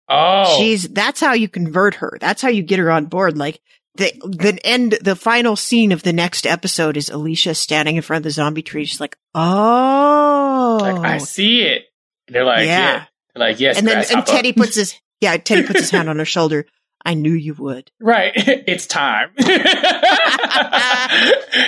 Oh. 0.08 0.56
She's, 0.58 0.88
that's 0.88 1.20
how 1.20 1.34
you 1.34 1.48
convert 1.48 1.96
her. 1.96 2.16
That's 2.20 2.40
how 2.40 2.48
you 2.48 2.62
get 2.62 2.78
her 2.78 2.90
on 2.90 3.06
board. 3.06 3.36
Like 3.36 3.60
the, 3.96 4.12
the 4.24 4.58
end, 4.64 4.98
the 5.02 5.16
final 5.16 5.56
scene 5.56 5.92
of 5.92 6.02
the 6.02 6.12
next 6.12 6.46
episode 6.46 6.96
is 6.96 7.10
Alicia 7.10 7.54
standing 7.54 7.96
in 7.96 8.02
front 8.02 8.20
of 8.20 8.24
the 8.24 8.30
zombie 8.30 8.62
tree. 8.62 8.86
She's 8.86 9.00
like, 9.00 9.16
oh. 9.34 10.78
Like, 10.80 10.98
I 10.98 11.18
see 11.18 11.62
it. 11.62 11.84
They're 12.28 12.44
like, 12.44 12.66
yeah. 12.66 12.78
yeah. 12.78 13.04
They're 13.34 13.48
like, 13.48 13.60
yes. 13.60 13.78
And 13.78 13.86
then 13.86 14.04
and 14.10 14.26
Teddy 14.26 14.52
puts 14.52 14.74
his, 14.76 14.94
yeah, 15.20 15.36
Teddy 15.36 15.64
puts 15.64 15.80
his 15.80 15.90
hand 15.90 16.08
on 16.08 16.18
her 16.18 16.24
shoulder. 16.24 16.66
I 17.08 17.14
knew 17.14 17.32
you 17.32 17.54
would. 17.54 17.90
Right. 17.98 18.34
It's 18.68 18.86
time. 18.86 19.30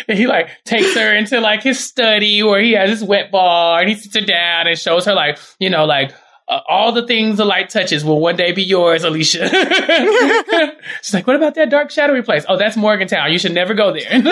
he 0.07 0.27
like 0.27 0.51
takes 0.65 0.95
her 0.95 1.17
into 1.17 1.41
like 1.41 1.63
his 1.63 1.83
study 1.83 2.43
where 2.43 2.61
he 2.61 2.73
has 2.73 2.91
his 2.91 3.03
wet 3.03 3.31
bar 3.31 3.81
and 3.81 3.89
he 3.89 3.95
sits 3.95 4.15
her 4.17 4.21
down 4.21 4.67
and 4.67 4.79
shows 4.79 5.07
her 5.07 5.15
like, 5.15 5.39
you 5.59 5.71
know, 5.71 5.87
like 5.87 6.13
uh, 6.47 6.61
all 6.69 6.93
the 6.93 7.07
things 7.07 7.39
the 7.39 7.47
light 7.47 7.71
touches 7.71 8.05
will 8.05 8.21
one 8.21 8.37
day 8.37 8.53
be 8.53 8.63
yours, 8.63 9.03
Alicia. 9.03 9.49
She's 11.03 11.15
like, 11.15 11.27
what 11.27 11.37
about 11.37 11.55
that 11.55 11.71
dark 11.71 11.91
shadowy 11.91 12.21
place? 12.21 12.45
Oh, 12.47 12.59
that's 12.59 12.77
Morgantown. 12.77 13.33
You 13.33 13.39
should 13.39 13.55
never 13.55 13.73
go 13.73 13.95
there. 13.95 14.09
I'm 14.11 14.21
okay 14.21 14.29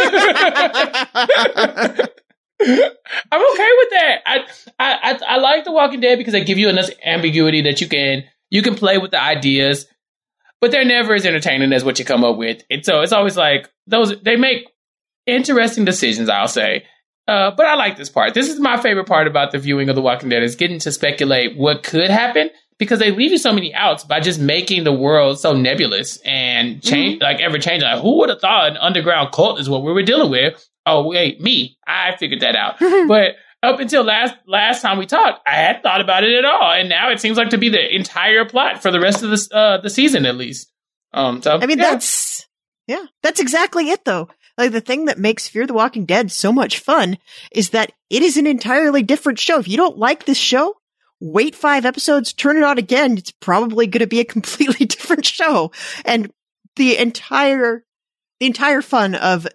with 3.79 3.91
that. 3.91 4.19
I, 4.27 4.45
I 4.79 5.19
I 5.27 5.39
like 5.39 5.65
The 5.65 5.73
Walking 5.73 6.01
Dead 6.01 6.19
because 6.19 6.33
they 6.33 6.45
give 6.45 6.59
you 6.59 6.69
enough 6.69 6.91
ambiguity 7.03 7.63
that 7.63 7.81
you 7.81 7.89
can 7.89 8.25
you 8.51 8.61
can 8.61 8.75
play 8.75 8.99
with 8.99 9.13
the 9.13 9.23
ideas 9.23 9.87
but 10.61 10.71
they're 10.71 10.85
never 10.85 11.15
as 11.15 11.25
entertaining 11.25 11.73
as 11.73 11.85
what 11.85 11.99
you 11.99 12.05
come 12.05 12.25
up 12.25 12.37
with. 12.37 12.63
And 12.71 12.85
so 12.85 13.01
it's 13.01 13.13
always 13.13 13.37
like 13.37 13.69
those, 13.87 14.21
they 14.23 14.37
make 14.37 14.69
interesting 15.27 15.85
decisions, 15.85 16.29
I'll 16.29 16.49
say. 16.49 16.85
Uh, 17.27 17.51
but 17.51 17.67
I 17.67 17.75
like 17.75 17.97
this 17.97 18.09
part. 18.09 18.33
This 18.33 18.49
is 18.49 18.59
my 18.59 18.81
favorite 18.81 19.07
part 19.07 19.27
about 19.27 19.53
the 19.53 19.59
viewing 19.59 19.91
of 19.91 19.97
The 19.97 20.03
Walking 20.03 20.31
Dead 20.31 20.43
is 20.43 20.57
getting 20.57 20.79
to 20.81 20.91
speculate 20.91 21.59
what 21.59 21.83
could 21.83 22.09
happen 22.09 22.51
because 22.79 23.01
they 23.01 23.11
leave 23.11 23.33
you 23.33 23.39
so 23.39 23.53
many 23.53 23.75
outs 23.75 24.05
by 24.05 24.21
just 24.21 24.41
making 24.41 24.85
the 24.85 24.93
world 24.93 25.39
so 25.39 25.53
nebulous 25.53 26.19
and 26.25 26.83
change, 26.83 27.17
mm-hmm. 27.17 27.25
like 27.25 27.41
ever 27.41 27.59
changing. 27.59 27.89
Like, 27.89 28.01
who 28.01 28.19
would 28.19 28.31
have 28.31 28.41
thought 28.41 28.71
an 28.71 28.77
underground 28.79 29.33
cult 29.33 29.61
is 29.61 29.69
what 29.69 29.83
we 29.83 29.93
were 29.93 30.03
dealing 30.03 30.31
with? 30.31 30.67
Oh, 30.87 31.07
wait, 31.07 31.41
me. 31.41 31.77
I 31.87 32.17
figured 32.17 32.41
that 32.41 32.57
out. 32.57 32.79
but 33.09 33.35
up 33.63 33.81
until 33.81 34.05
last 34.05 34.35
last 34.47 34.83
time 34.83 34.99
we 34.99 35.07
talked, 35.07 35.41
I 35.47 35.55
had 35.55 35.83
thought 35.83 36.01
about 36.01 36.25
it 36.25 36.37
at 36.37 36.45
all, 36.45 36.73
and 36.73 36.89
now 36.89 37.11
it 37.11 37.21
seems 37.21 37.37
like 37.37 37.51
to 37.51 37.59
be 37.59 37.69
the 37.69 37.95
entire 37.95 38.45
plot 38.45 38.83
for 38.83 38.91
the 38.91 39.01
rest 39.01 39.23
of 39.23 39.31
the 39.31 39.57
uh, 39.57 39.81
the 39.81 39.91
season 39.91 40.27
at 40.27 40.37
least. 40.37 40.71
Um, 41.13 41.43
so 41.43 41.59
I 41.61 41.67
mean, 41.67 41.79
yeah. 41.79 41.91
that's 41.91 42.47
yeah, 42.87 43.05
that's 43.23 43.41
exactly 43.41 43.91
it 43.91 44.05
though. 44.05 44.29
Like 44.57 44.73
the 44.73 44.81
thing 44.81 45.05
that 45.05 45.19
makes 45.19 45.49
Fear 45.49 45.67
the 45.67 45.75
Walking 45.75 46.05
Dead 46.05 46.33
so 46.33 46.53
much 46.53 46.81
fun 46.81 47.19
is 47.53 47.71
that 47.71 47.93
it 48.11 48.23
is 48.23 48.37
an 48.37 48.47
entirely 48.47 49.03
different 49.03 49.39
show. 49.39 49.59
If 49.59 49.69
you 49.69 49.77
don't 49.77 49.99
like 49.99 50.25
this 50.25 50.39
show, 50.39 50.75
wait 51.21 51.55
five 51.55 51.85
episodes, 51.85 52.33
turn 52.33 52.57
it 52.57 52.65
on 52.65 52.79
again. 52.79 53.17
It's 53.17 53.31
probably 53.31 53.87
going 53.87 54.01
to 54.01 54.07
be 54.07 54.21
a 54.21 54.25
completely 54.37 54.87
different 54.87 55.25
show. 55.25 55.73
And 56.05 56.33
the 56.77 56.97
entire, 56.97 57.85
the 58.41 58.47
entire 58.47 58.83
fun 58.83 59.15
of 59.15 59.47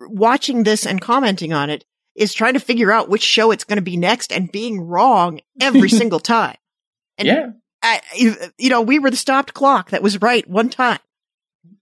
watching 0.00 0.62
this 0.62 0.86
and 0.86 1.00
commenting 1.00 1.52
on 1.52 1.68
it 1.68 1.84
is 2.20 2.32
trying 2.32 2.52
to 2.54 2.60
figure 2.60 2.92
out 2.92 3.08
which 3.08 3.22
show 3.22 3.50
it's 3.50 3.64
going 3.64 3.78
to 3.78 3.82
be 3.82 3.96
next 3.96 4.30
and 4.32 4.52
being 4.52 4.80
wrong 4.80 5.40
every 5.60 5.88
single 6.00 6.20
time. 6.20 6.56
And 7.18 7.26
yeah, 7.26 7.46
I, 7.82 8.00
you 8.58 8.68
know, 8.70 8.82
we 8.82 8.98
were 8.98 9.10
the 9.10 9.16
stopped 9.16 9.54
clock 9.54 9.90
that 9.90 10.02
was 10.02 10.20
right 10.22 10.48
one 10.48 10.68
time. 10.68 10.98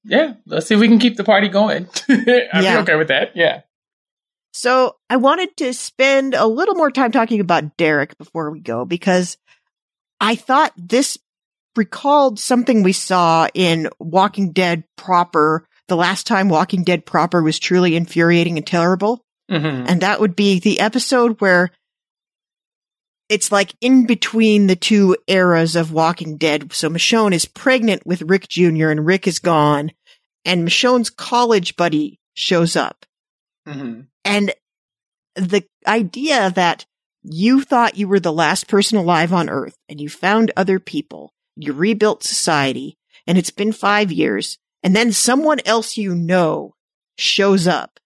Yeah, 0.04 0.34
let's 0.46 0.66
see 0.66 0.74
if 0.74 0.80
we 0.80 0.88
can 0.88 0.98
keep 0.98 1.16
the 1.16 1.24
party 1.24 1.48
going. 1.48 1.88
I'd 2.08 2.48
Yeah. 2.62 2.76
be 2.76 2.82
okay 2.82 2.96
with 2.96 3.08
that. 3.08 3.32
Yeah. 3.36 3.62
So 4.52 4.96
I 5.10 5.16
wanted 5.16 5.56
to 5.58 5.74
spend 5.74 6.34
a 6.34 6.46
little 6.46 6.74
more 6.74 6.90
time 6.90 7.12
talking 7.12 7.40
about 7.40 7.76
Derek 7.76 8.16
before 8.16 8.50
we 8.50 8.60
go 8.60 8.84
because 8.84 9.36
I 10.20 10.34
thought 10.36 10.72
this 10.76 11.18
recalled 11.76 12.38
something 12.40 12.82
we 12.82 12.92
saw 12.92 13.46
in 13.54 13.88
Walking 14.00 14.52
Dead 14.52 14.84
proper 14.96 15.66
the 15.88 15.96
last 15.96 16.26
time 16.26 16.48
Walking 16.48 16.82
Dead 16.84 17.06
proper 17.06 17.42
was 17.42 17.58
truly 17.58 17.94
infuriating 17.96 18.56
and 18.56 18.66
terrible. 18.66 19.22
Hmm 19.48 19.84
And 19.86 20.00
that 20.00 20.20
would 20.20 20.36
be 20.36 20.58
the 20.58 20.80
episode 20.80 21.40
where 21.40 21.70
it's 23.28 23.52
like 23.52 23.74
in 23.80 24.06
between 24.06 24.66
the 24.66 24.76
two 24.76 25.16
eras 25.26 25.76
of 25.76 25.92
Walking 25.92 26.36
Dead. 26.36 26.72
So 26.72 26.88
Michonne 26.88 27.34
is 27.34 27.44
pregnant 27.44 28.06
with 28.06 28.22
Rick 28.22 28.48
Jr. 28.48 28.88
and 28.88 29.04
Rick 29.04 29.26
is 29.26 29.38
gone 29.38 29.92
and 30.44 30.66
Michonne's 30.66 31.10
college 31.10 31.76
buddy 31.76 32.18
shows 32.34 32.76
up. 32.76 33.04
hmm 33.66 34.02
And 34.24 34.52
the 35.34 35.64
idea 35.86 36.50
that 36.50 36.86
you 37.22 37.62
thought 37.62 37.98
you 37.98 38.08
were 38.08 38.20
the 38.20 38.32
last 38.32 38.66
person 38.68 38.96
alive 38.96 39.32
on 39.32 39.50
earth 39.50 39.76
and 39.88 40.00
you 40.00 40.08
found 40.08 40.50
other 40.56 40.78
people, 40.78 41.32
you 41.56 41.72
rebuilt 41.72 42.22
society 42.22 42.96
and 43.26 43.36
it's 43.36 43.50
been 43.50 43.72
five 43.72 44.10
years 44.10 44.58
and 44.82 44.94
then 44.96 45.12
someone 45.12 45.58
else 45.66 45.96
you 45.96 46.14
know 46.14 46.74
shows 47.18 47.66
up. 47.66 47.98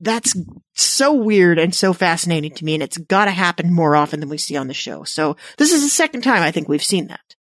That's 0.00 0.36
so 0.74 1.12
weird 1.12 1.58
and 1.58 1.74
so 1.74 1.92
fascinating 1.92 2.52
to 2.52 2.64
me. 2.64 2.74
And 2.74 2.82
it's 2.82 2.98
got 2.98 3.24
to 3.24 3.30
happen 3.32 3.72
more 3.72 3.96
often 3.96 4.20
than 4.20 4.28
we 4.28 4.38
see 4.38 4.56
on 4.56 4.68
the 4.68 4.74
show. 4.74 5.04
So 5.04 5.36
this 5.56 5.72
is 5.72 5.82
the 5.82 5.88
second 5.88 6.22
time 6.22 6.42
I 6.42 6.52
think 6.52 6.68
we've 6.68 6.82
seen 6.82 7.08
that. 7.08 7.34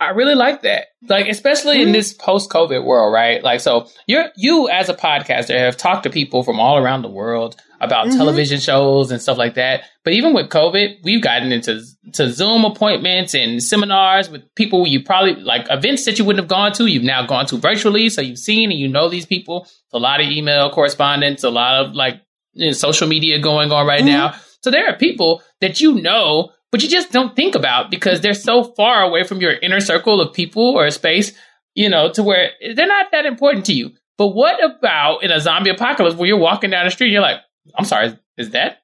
I 0.00 0.10
really 0.10 0.36
like 0.36 0.62
that. 0.62 0.86
Like, 1.08 1.28
especially 1.28 1.82
in 1.82 1.88
Mhm. 1.88 1.92
this 1.92 2.12
post 2.12 2.50
COVID 2.50 2.84
world, 2.84 3.12
right? 3.12 3.42
Like, 3.42 3.58
so 3.60 3.88
you're, 4.06 4.26
you 4.36 4.68
as 4.68 4.88
a 4.88 4.94
podcaster 4.94 5.58
have 5.58 5.76
talked 5.76 6.04
to 6.04 6.10
people 6.10 6.44
from 6.44 6.60
all 6.60 6.76
around 6.78 7.02
the 7.02 7.08
world 7.08 7.56
about 7.80 8.06
Mhm. 8.06 8.16
television 8.16 8.60
shows 8.60 9.10
and 9.10 9.20
stuff 9.20 9.38
like 9.38 9.54
that. 9.54 9.82
But 10.04 10.12
even 10.12 10.34
with 10.34 10.50
COVID, 10.50 10.98
we've 11.02 11.20
gotten 11.22 11.50
into 11.50 11.80
to 12.14 12.30
Zoom 12.30 12.64
appointments 12.64 13.34
and 13.34 13.60
seminars 13.62 14.30
with 14.30 14.42
people 14.54 14.86
you 14.86 15.02
probably 15.02 15.34
like 15.36 15.66
events 15.68 16.04
that 16.04 16.18
you 16.18 16.24
wouldn't 16.24 16.42
have 16.44 16.48
gone 16.48 16.72
to. 16.74 16.86
You've 16.86 17.02
now 17.04 17.26
gone 17.26 17.46
to 17.46 17.56
virtually. 17.56 18.08
So 18.08 18.20
you've 18.20 18.38
seen 18.38 18.70
and 18.70 18.78
you 18.78 18.88
know 18.88 19.08
these 19.08 19.26
people. 19.26 19.66
A 19.92 19.98
lot 19.98 20.20
of 20.20 20.28
email 20.28 20.70
correspondence, 20.70 21.42
a 21.44 21.50
lot 21.50 21.74
of 21.84 21.94
like 21.94 22.20
you 22.54 22.66
know, 22.66 22.72
social 22.72 23.06
media 23.08 23.38
going 23.40 23.70
on 23.72 23.86
right 23.86 24.02
Mhm. 24.02 24.06
now. 24.06 24.34
So 24.62 24.70
there 24.70 24.88
are 24.88 24.96
people 24.96 25.42
that 25.60 25.80
you 25.80 25.94
know, 26.00 26.50
but 26.72 26.82
you 26.82 26.88
just 26.88 27.12
don't 27.12 27.34
think 27.36 27.54
about 27.54 27.90
because 27.90 28.20
they're 28.20 28.34
so 28.34 28.62
far 28.62 29.02
away 29.02 29.24
from 29.24 29.40
your 29.40 29.52
inner 29.52 29.80
circle 29.80 30.20
of 30.20 30.34
people 30.34 30.62
or 30.76 30.90
space, 30.90 31.32
you 31.74 31.88
know, 31.88 32.10
to 32.12 32.22
where 32.22 32.50
they're 32.74 32.86
not 32.86 33.10
that 33.12 33.26
important 33.26 33.66
to 33.66 33.72
you. 33.72 33.90
But 34.16 34.28
what 34.28 34.62
about 34.64 35.22
in 35.22 35.30
a 35.30 35.40
zombie 35.40 35.70
apocalypse 35.70 36.16
where 36.16 36.26
you're 36.28 36.38
walking 36.38 36.70
down 36.70 36.84
the 36.84 36.90
street 36.90 37.06
and 37.08 37.12
you're 37.14 37.22
like, 37.22 37.40
I'm 37.76 37.84
sorry, 37.84 38.18
is 38.36 38.50
that 38.50 38.78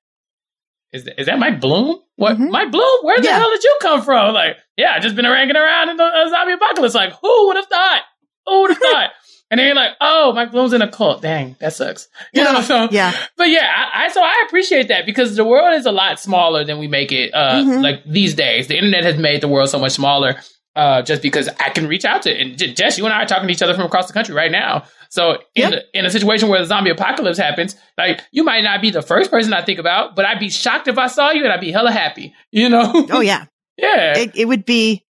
is 0.93 1.05
that, 1.05 1.21
is 1.21 1.27
that 1.27 1.41
Mike 1.41 1.61
Bloom? 1.61 1.99
What 2.17 2.39
Mhm. 2.39 2.51
Mike 2.51 2.71
Bloom? 2.71 2.99
Where 3.03 3.19
the 3.19 3.25
Yeah. 3.27 3.39
hell 3.39 3.51
did 3.51 3.65
you 3.65 3.77
come 3.83 4.01
from? 4.03 4.33
Like, 4.33 4.59
yeah, 4.77 4.93
I 4.95 5.01
just 5.01 5.17
been 5.17 5.25
hanging 5.25 5.57
around 5.57 5.89
in 5.89 5.97
the 5.97 6.29
zombie 6.31 6.53
apocalypse. 6.53 6.95
Like, 6.95 7.13
who 7.21 7.49
would 7.49 7.57
have 7.57 7.67
thought? 7.67 8.03
Who 8.47 8.61
would 8.61 8.71
have 8.71 8.79
thought? 8.93 9.11
And 9.51 9.59
then 9.61 9.67
you're 9.67 9.77
like, 9.77 9.93
oh, 10.01 10.33
Mike 10.33 10.51
Bloom's 10.51 10.73
in 10.73 10.83
a 10.83 10.91
cult. 10.91 11.23
Dang, 11.23 11.55
that 11.61 11.73
sucks. 11.75 12.09
You 12.33 12.43
know, 12.43 12.61
so 12.63 12.89
Yeah. 12.91 13.13
but 13.37 13.49
yeah, 13.51 13.71
I, 13.77 14.05
I 14.05 14.09
so 14.09 14.21
I 14.23 14.45
appreciate 14.47 14.89
that 14.89 15.07
because 15.07 15.37
the 15.37 15.45
world 15.45 15.75
is 15.75 15.87
a 15.87 15.93
lot 15.93 16.19
smaller 16.19 16.65
than 16.65 16.79
we 16.79 16.89
make 16.89 17.13
it. 17.13 17.33
Uh, 17.33 17.63
Mhm. 17.63 17.83
like 17.83 18.03
these 18.07 18.35
days, 18.35 18.67
the 18.69 18.77
internet 18.77 19.05
has 19.05 19.17
made 19.17 19.41
the 19.41 19.49
world 19.49 19.69
so 19.69 19.79
much 19.79 19.93
smaller. 19.93 20.37
Uh, 20.77 21.03
just 21.03 21.23
because 21.23 21.49
I 21.61 21.69
can 21.69 21.87
reach 21.87 22.05
out 22.05 22.23
to, 22.23 22.37
and 22.37 22.59
Jess, 22.59 22.99
you 22.99 23.05
and 23.05 23.15
I 23.15 23.23
are 23.23 23.27
talking 23.27 23.47
to 23.47 23.53
each 23.53 23.63
other 23.63 23.75
from 23.75 23.85
across 23.85 24.09
the 24.09 24.13
country 24.13 24.35
right 24.35 24.51
now. 24.51 24.83
So 25.09 25.35
in 25.35 25.39
Yeah. 25.55 25.71
the, 25.71 25.85
in 25.97 26.05
a 26.05 26.11
situation 26.11 26.49
where 26.49 26.59
the 26.59 26.67
zombie 26.67 26.91
apocalypse 26.91 27.39
happens, 27.39 27.77
like 27.97 28.21
you 28.33 28.43
might 28.43 28.63
not 28.65 28.83
be 28.83 28.91
the 28.91 29.01
first 29.03 29.31
person 29.31 29.53
I 29.53 29.63
think 29.63 29.79
about, 29.79 30.17
but 30.17 30.25
I'd 30.25 30.41
be 30.41 30.51
shocked 30.51 30.89
if 30.89 30.99
I 30.99 31.07
saw 31.07 31.31
you, 31.31 31.45
and 31.45 31.53
I'd 31.53 31.61
be 31.61 31.71
hella 31.71 31.93
happy. 31.93 32.35
You 32.51 32.71
know? 32.71 32.91
Oh 33.13 33.21
yeah. 33.21 33.45
yeah. 33.77 34.19
it, 34.19 34.33
it 34.35 34.47
would 34.49 34.65
be 34.65 35.05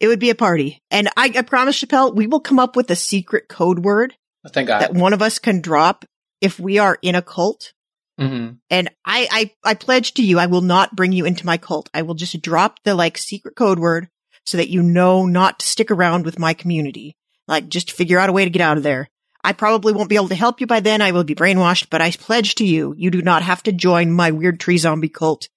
it 0.00 0.08
would 0.08 0.20
be 0.20 0.30
a 0.30 0.34
party. 0.34 0.82
And 0.90 1.08
I, 1.16 1.32
I 1.36 1.42
promise 1.42 1.78
Chappell 1.78 2.12
we 2.12 2.26
will 2.26 2.40
come 2.40 2.58
up 2.58 2.76
with 2.76 2.90
a 2.90 2.96
secret 2.96 3.48
code 3.48 3.80
word 3.80 4.14
Thank 4.48 4.68
God. 4.68 4.82
that 4.82 4.94
one 4.94 5.12
of 5.12 5.22
us 5.22 5.38
can 5.38 5.60
drop 5.60 6.04
if 6.40 6.58
we 6.58 6.78
are 6.78 6.98
in 7.02 7.14
a 7.14 7.22
cult. 7.22 7.72
Hmm 8.18 8.48
and 8.70 8.90
I, 9.04 9.28
I 9.30 9.70
i 9.70 9.74
pledge 9.74 10.14
to 10.14 10.24
you 10.24 10.38
i 10.38 10.46
will 10.46 10.60
not 10.60 10.96
bring 10.96 11.12
you 11.12 11.24
into 11.24 11.46
my 11.46 11.56
cult. 11.56 11.88
I 11.94 12.02
will 12.02 12.14
just 12.14 12.40
drop 12.42 12.82
the 12.82 12.94
like 12.94 13.18
secret 13.18 13.54
code 13.56 13.78
word 13.78 14.08
so 14.44 14.56
that 14.56 14.70
you 14.70 14.82
know 14.82 15.26
not 15.26 15.60
to 15.60 15.66
stick 15.66 15.90
around 15.90 16.24
with 16.24 16.38
my 16.38 16.54
community. 16.54 17.16
Like 17.46 17.68
just 17.68 17.92
figure 17.92 18.18
out 18.18 18.28
a 18.28 18.32
way 18.32 18.44
to 18.44 18.50
get 18.50 18.62
out 18.62 18.76
of 18.76 18.82
there. 18.82 19.08
I 19.44 19.52
probably 19.52 19.92
won't 19.92 20.08
be 20.08 20.16
able 20.16 20.28
to 20.28 20.34
help 20.34 20.60
you 20.60 20.66
by 20.66 20.80
then. 20.80 21.00
I 21.00 21.12
will 21.12 21.24
be 21.24 21.34
brainwashed 21.34 21.88
but 21.90 22.02
i 22.02 22.10
pledge 22.10 22.56
to 22.56 22.64
you 22.64 22.94
you 22.96 23.10
do 23.10 23.22
not 23.22 23.42
have 23.42 23.62
to 23.64 23.72
join 23.72 24.12
my 24.12 24.30
weird 24.32 24.58
tree 24.58 24.78
zombie 24.78 25.08
cult. 25.08 25.48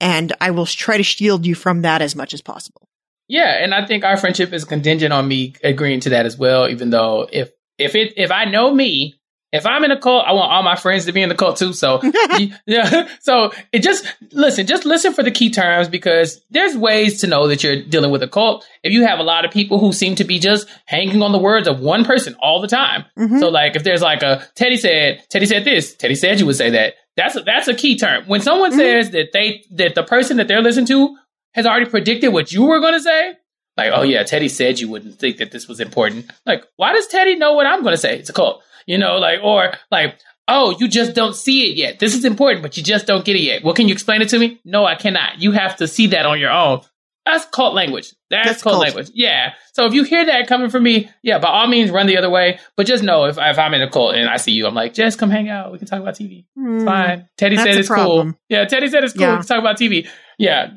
And 0.00 0.32
i 0.40 0.50
will 0.50 0.66
try 0.66 0.96
to 0.96 1.02
shield 1.02 1.46
you 1.46 1.54
from 1.54 1.82
that 1.82 2.02
as 2.02 2.14
much 2.14 2.34
as 2.34 2.42
possible 2.42 2.89
Yeah, 3.30 3.62
and 3.62 3.72
I 3.72 3.86
think 3.86 4.04
our 4.04 4.16
friendship 4.16 4.52
is 4.52 4.64
contingent 4.64 5.12
on 5.12 5.26
me 5.28 5.54
agreeing 5.62 6.00
to 6.00 6.10
that 6.10 6.26
as 6.26 6.36
well. 6.36 6.68
Even 6.68 6.90
though 6.90 7.28
if 7.32 7.50
if 7.78 7.94
it 7.94 8.14
if 8.16 8.30
I 8.32 8.44
know 8.46 8.74
me, 8.74 9.14
if 9.52 9.66
I'm 9.66 9.84
in 9.84 9.92
a 9.92 9.98
cult, 10.00 10.24
I 10.26 10.32
want 10.32 10.50
all 10.52 10.62
my 10.64 10.74
friends 10.74 11.06
to 11.06 11.12
be 11.12 11.22
in 11.22 11.28
the 11.28 11.34
cult 11.36 11.56
too. 11.56 11.72
So 11.72 12.00
yeah, 12.66 13.08
so 13.20 13.52
it 13.72 13.82
just 13.84 14.04
listen, 14.32 14.66
just 14.66 14.84
listen 14.84 15.12
for 15.12 15.22
the 15.22 15.30
key 15.30 15.50
terms 15.50 15.88
because 15.88 16.40
there's 16.50 16.76
ways 16.76 17.20
to 17.20 17.28
know 17.28 17.46
that 17.46 17.62
you're 17.62 17.82
dealing 17.82 18.10
with 18.10 18.22
a 18.24 18.28
cult. 18.28 18.66
If 18.82 18.92
you 18.92 19.06
have 19.06 19.20
a 19.20 19.22
lot 19.24 19.44
of 19.44 19.52
people 19.52 19.78
who 19.78 19.92
seem 19.92 20.16
to 20.16 20.24
be 20.24 20.40
just 20.40 20.68
hanging 20.86 21.22
on 21.22 21.30
the 21.32 21.38
words 21.38 21.68
of 21.68 21.78
one 21.80 22.04
person 22.04 22.34
all 22.42 22.60
the 22.60 22.68
time, 22.68 23.04
Mhm. 23.16 23.38
so 23.38 23.48
like 23.48 23.76
if 23.76 23.84
there's 23.84 24.02
like 24.02 24.22
a 24.24 24.44
Teddy 24.56 24.76
said, 24.76 25.22
Teddy 25.30 25.46
said 25.46 25.64
this, 25.64 25.94
Teddy 25.94 26.16
said 26.16 26.40
you 26.40 26.46
would 26.46 26.56
say 26.56 26.70
that. 26.70 26.94
That's 27.16 27.36
a, 27.36 27.40
that's 27.42 27.68
a 27.68 27.74
key 27.74 27.96
term. 27.98 28.24
When 28.26 28.40
someone 28.40 28.72
Mhm. 28.72 28.76
says 28.76 29.10
that 29.10 29.28
they 29.32 29.62
that 29.72 29.94
the 29.94 30.02
person 30.04 30.36
that 30.38 30.48
they're 30.48 30.62
listening 30.62 30.86
to 30.86 31.16
has 31.52 31.66
already 31.66 31.86
predicted 31.90 32.32
what 32.32 32.52
you 32.52 32.64
were 32.64 32.80
going 32.80 32.94
to 32.94 33.00
say, 33.00 33.34
like 33.76 33.92
oh 33.94 34.02
yeah, 34.02 34.22
Teddy 34.22 34.48
said 34.48 34.78
you 34.78 34.88
wouldn't 34.88 35.18
think 35.18 35.38
that 35.38 35.50
this 35.52 35.66
was 35.68 35.80
important. 35.80 36.30
Like 36.46 36.64
why 36.76 36.92
does 36.92 37.06
Teddy 37.06 37.36
know 37.36 37.54
what 37.54 37.66
I'm 37.66 37.82
going 37.82 37.92
to 37.94 37.98
say? 37.98 38.18
It's 38.18 38.30
a 38.30 38.32
cult, 38.32 38.62
you 38.86 38.98
know, 38.98 39.16
like 39.18 39.40
or 39.42 39.72
like 39.90 40.18
oh 40.48 40.76
you 40.78 40.88
just 40.88 41.14
don't 41.14 41.34
see 41.36 41.70
it 41.70 41.76
yet. 41.76 41.98
This 41.98 42.14
is 42.14 42.24
important, 42.24 42.62
but 42.62 42.76
you 42.76 42.82
just 42.82 43.06
don't 43.06 43.24
get 43.24 43.36
it 43.36 43.42
yet. 43.42 43.62
Well, 43.64 43.74
can 43.74 43.88
you 43.88 43.92
explain 43.92 44.22
it 44.22 44.28
to 44.30 44.38
me? 44.38 44.60
No, 44.64 44.84
I 44.84 44.94
cannot. 44.96 45.40
You 45.40 45.52
have 45.52 45.76
to 45.76 45.86
see 45.88 46.08
that 46.08 46.26
on 46.26 46.38
your 46.40 46.50
own. 46.50 46.80
That's 47.26 47.44
cult 47.44 47.74
language. 47.74 48.14
That's, 48.30 48.48
That's 48.48 48.62
cult, 48.62 48.74
cult. 48.74 48.84
language. 48.86 49.10
Yeah. 49.14 49.52
So 49.74 49.84
if 49.84 49.92
you 49.92 50.04
hear 50.04 50.24
that 50.24 50.46
coming 50.48 50.70
from 50.70 50.82
me, 50.82 51.10
yeah, 51.22 51.38
by 51.38 51.48
all 51.48 51.66
means, 51.68 51.90
run 51.90 52.06
the 52.06 52.16
other 52.16 52.30
way. 52.30 52.58
But 52.76 52.86
just 52.86 53.04
know 53.04 53.26
if, 53.26 53.36
if 53.38 53.58
I'm 53.58 53.74
in 53.74 53.82
a 53.82 53.90
cult 53.90 54.14
and 54.14 54.28
I 54.28 54.38
see 54.38 54.52
you, 54.52 54.66
I'm 54.66 54.74
like, 54.74 54.94
just 54.94 55.18
come 55.18 55.28
hang 55.30 55.48
out. 55.50 55.70
We 55.70 55.78
can 55.78 55.86
talk 55.86 56.00
about 56.00 56.14
TV. 56.14 56.38
It's 56.40 56.46
Hmm. 56.56 56.84
fine. 56.86 57.28
Teddy 57.36 57.56
said 57.58 57.76
it's 57.76 57.88
problem. 57.88 58.32
cool. 58.32 58.40
Yeah, 58.48 58.64
Teddy 58.64 58.88
said 58.88 59.04
it's 59.04 59.12
cool. 59.12 59.22
Yeah. 59.22 59.32
We 59.32 59.36
can 59.38 59.46
talk 59.46 59.58
about 59.60 59.78
TV. 59.78 60.08
Yeah. 60.38 60.70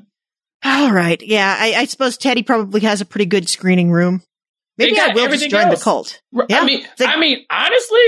All 0.64 0.91
right. 0.91 1.22
Yeah, 1.22 1.56
I, 1.60 1.73
I 1.76 1.85
suppose 1.85 2.18
Teddy 2.18 2.44
probably 2.44 2.81
has 2.81 3.02
a 3.02 3.06
pretty 3.06 3.26
good 3.26 3.49
screening 3.49 3.91
room. 3.91 4.22
Maybe 4.77 4.99
I 4.99 5.14
will 5.14 5.27
just 5.30 5.49
join 5.49 5.68
else. 5.68 5.80
the 5.80 5.84
cult. 5.84 6.22
Yeah, 6.49 6.61
I 6.61 6.65
mean, 6.65 6.85
they- 6.98 7.06
I 7.06 7.19
mean, 7.19 7.45
honestly, 7.49 7.99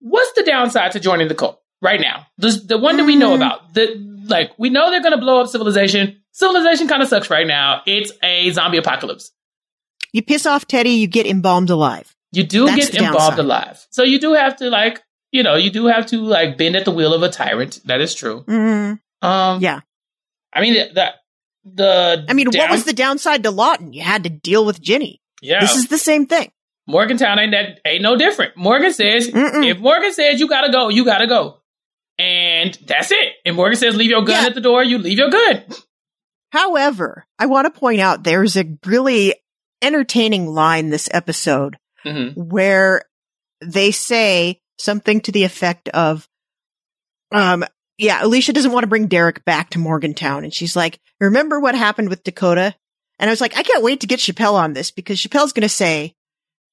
what's 0.00 0.32
the 0.32 0.42
downside 0.44 0.92
to 0.92 1.00
joining 1.00 1.28
the 1.28 1.34
cult 1.34 1.60
right 1.82 2.00
now? 2.00 2.26
The 2.38 2.50
the 2.50 2.78
one 2.78 2.96
that 2.96 3.04
we 3.04 3.16
know 3.16 3.32
Mm. 3.32 3.36
about. 3.36 3.74
The 3.74 3.96
like 4.28 4.52
we 4.58 4.70
know 4.70 4.90
they're 4.90 5.02
going 5.02 5.12
to 5.14 5.18
blow 5.20 5.40
up 5.42 5.48
civilization. 5.48 6.22
Civilization 6.32 6.88
kind 6.88 7.02
of 7.02 7.08
sucks 7.08 7.28
right 7.30 7.46
now. 7.46 7.82
It's 7.86 8.12
a 8.22 8.50
zombie 8.52 8.78
apocalypse. 8.78 9.30
You 10.12 10.22
piss 10.22 10.46
off 10.46 10.66
Teddy, 10.66 10.90
you 10.90 11.06
get 11.06 11.26
embalmed 11.26 11.70
alive. 11.70 12.14
You 12.32 12.44
do 12.44 12.66
That's 12.66 12.90
get 12.90 13.02
involved 13.02 13.38
alive, 13.38 13.86
so 13.90 14.02
you 14.02 14.18
do 14.18 14.32
have 14.34 14.56
to 14.56 14.68
like 14.70 15.02
you 15.32 15.42
know 15.42 15.54
you 15.56 15.70
do 15.70 15.86
have 15.86 16.06
to 16.06 16.20
like 16.22 16.56
bend 16.56 16.76
at 16.76 16.84
the 16.84 16.90
will 16.90 17.12
of 17.14 17.22
a 17.22 17.28
tyrant. 17.30 17.80
That 17.84 18.00
is 18.00 18.14
true. 18.14 18.42
Mm. 18.46 19.00
Um, 19.22 19.60
Yeah. 19.62 19.80
I 20.52 20.60
mean 20.62 20.74
the 20.94 21.14
the, 21.74 22.24
I 22.28 22.32
mean, 22.32 22.46
what 22.52 22.70
was 22.70 22.84
the 22.84 22.92
downside 22.92 23.42
to 23.42 23.50
Lawton? 23.50 23.92
You 23.92 24.02
had 24.02 24.24
to 24.24 24.30
deal 24.30 24.64
with 24.64 24.80
Ginny. 24.80 25.20
yeah? 25.42 25.60
This 25.60 25.74
is 25.76 25.88
the 25.88 25.98
same 25.98 26.26
thing. 26.26 26.50
Morgantown 26.86 27.38
ain't 27.40 27.50
that 27.52 27.80
ain't 27.84 28.02
no 28.02 28.16
different. 28.16 28.56
Morgan 28.56 28.92
says 28.92 29.28
Mm-mm. 29.28 29.66
if 29.68 29.78
Morgan 29.80 30.12
says 30.12 30.38
you 30.38 30.48
gotta 30.48 30.70
go, 30.70 30.88
you 30.88 31.04
gotta 31.04 31.26
go. 31.26 31.58
and 32.18 32.72
that's 32.86 33.10
it. 33.10 33.32
And 33.44 33.56
Morgan 33.56 33.76
says, 33.76 33.96
leave 33.96 34.10
your 34.10 34.22
gun 34.24 34.40
Yeah. 34.42 34.46
at 34.46 34.54
the 34.54 34.60
door. 34.60 34.82
You 34.84 34.98
leave 34.98 35.18
your 35.18 35.28
gun. 35.30 35.64
However, 36.52 37.26
I 37.38 37.46
want 37.46 37.72
to 37.72 37.78
point 37.78 38.00
out 38.00 38.22
there's 38.22 38.56
a 38.56 38.64
really 38.86 39.34
entertaining 39.82 40.46
line 40.46 40.90
this 40.90 41.08
episode 41.12 41.76
hmm 42.04 42.28
where 42.34 43.02
they 43.60 43.90
say 43.90 44.60
something 44.78 45.20
to 45.22 45.32
the 45.32 45.42
effect 45.44 45.88
of, 45.88 46.28
um, 47.32 47.64
yeah, 47.98 48.24
Alicia 48.24 48.52
doesn't 48.52 48.72
want 48.72 48.84
to 48.84 48.88
bring 48.88 49.06
Derek 49.06 49.44
back 49.44 49.70
to 49.70 49.78
Morgantown. 49.78 50.44
And 50.44 50.52
she's 50.52 50.76
like, 50.76 50.98
remember 51.20 51.58
what 51.60 51.74
happened 51.74 52.08
with 52.08 52.24
Dakota? 52.24 52.74
And 53.18 53.30
I 53.30 53.32
was 53.32 53.40
like, 53.40 53.56
I 53.56 53.62
can't 53.62 53.82
wait 53.82 54.00
to 54.00 54.06
get 54.06 54.20
Chappell 54.20 54.56
on 54.56 54.74
this 54.74 54.90
because 54.90 55.18
Chappell's 55.18 55.52
going 55.52 55.62
to 55.62 55.68
say, 55.68 56.14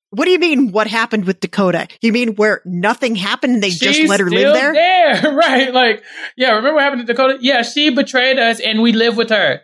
what 0.10 0.26
do 0.26 0.32
you 0.32 0.38
mean 0.40 0.72
what 0.72 0.86
happened 0.88 1.26
with 1.26 1.40
Dakota? 1.40 1.88
You 2.02 2.12
mean 2.14 2.36
where 2.36 2.62
nothing 2.66 3.16
happened 3.16 3.54
and 3.56 3.64
they 3.64 3.70
just 3.72 4.02
let 4.08 4.20
her 4.20 4.30
live 4.30 4.54
there? 4.54 4.74
right? 5.34 5.74
Like, 5.74 6.04
yeah, 6.38 6.50
remember 6.52 6.76
what 6.76 6.84
happened 6.84 7.08
to 7.08 7.12
Dakota? 7.14 7.38
Yeah, 7.42 7.62
she 7.64 7.90
betrayed 7.90 8.38
us 8.38 8.60
and 8.60 8.82
we 8.82 8.92
live 8.94 9.18
with 9.18 9.30
her. 9.30 9.62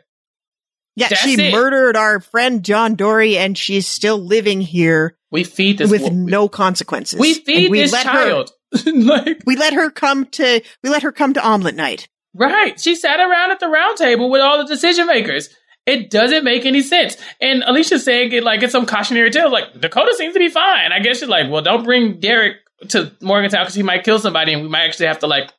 Yeah, 0.96 1.10
That's 1.10 1.22
she 1.22 1.34
it. 1.40 1.52
murdered 1.52 1.96
our 1.96 2.20
friend 2.20 2.64
John 2.64 2.96
Dorie 2.96 3.38
and 3.38 3.58
she's 3.58 3.86
still 3.88 4.18
living 4.18 4.60
here 4.60 5.16
We 5.32 5.44
feed 5.44 5.78
this 5.78 5.92
with 5.92 6.02
wo- 6.02 6.10
no 6.10 6.50
consequences. 6.50 7.20
We 7.20 7.36
And 7.36 7.44
feed 7.46 7.72
we 7.72 7.82
this 7.82 7.92
let 7.94 8.06
her- 8.08 8.12
child. 8.30 8.52
like, 8.86 9.42
we 9.46 9.56
let 9.56 9.74
her 9.74 9.90
come 9.90 10.26
to 10.28 10.62
we 10.84 10.90
let 10.90 11.04
her 11.04 11.12
come 11.12 11.34
to 11.34 11.44
omelet 11.46 11.76
night. 11.76 12.08
right. 12.34 12.80
She 12.80 12.96
sat 12.96 13.20
around 13.20 13.52
at 13.52 13.60
the 13.60 13.68
round 13.68 13.98
table 13.98 14.30
with 14.30 14.42
all 14.42 14.58
the 14.60 14.66
decision 14.66 15.08
makers. 15.08 15.50
It 15.86 16.12
doesn't 16.12 16.44
make 16.44 16.66
any 16.68 16.82
sense. 16.84 17.18
And 17.42 17.64
Alicia's 17.64 18.04
saying 18.04 18.32
it 18.34 18.44
like 18.44 18.62
it's 18.62 18.72
some 18.74 18.86
cautionary 18.86 19.32
tale. 19.32 19.52
Like 19.52 19.80
Dakota 19.80 20.14
seems 20.16 20.34
to 20.34 20.40
be 20.40 20.50
fine. 20.50 20.92
I 20.92 21.00
guess 21.00 21.20
she's 21.20 21.30
like, 21.30 21.50
well, 21.50 21.64
don't 21.64 21.84
bring 21.84 22.20
Derek 22.20 22.58
to 22.90 23.12
Morgantown 23.22 23.64
because 23.64 23.74
he 23.76 23.82
might 23.84 24.04
kill 24.04 24.20
somebody, 24.20 24.54
and 24.54 24.62
we 24.62 24.70
might 24.70 24.84
actually 24.86 25.08
have 25.08 25.20
to 25.20 25.28
like 25.28 25.52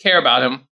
care 0.00 0.18
about 0.18 0.42
him. 0.44 0.68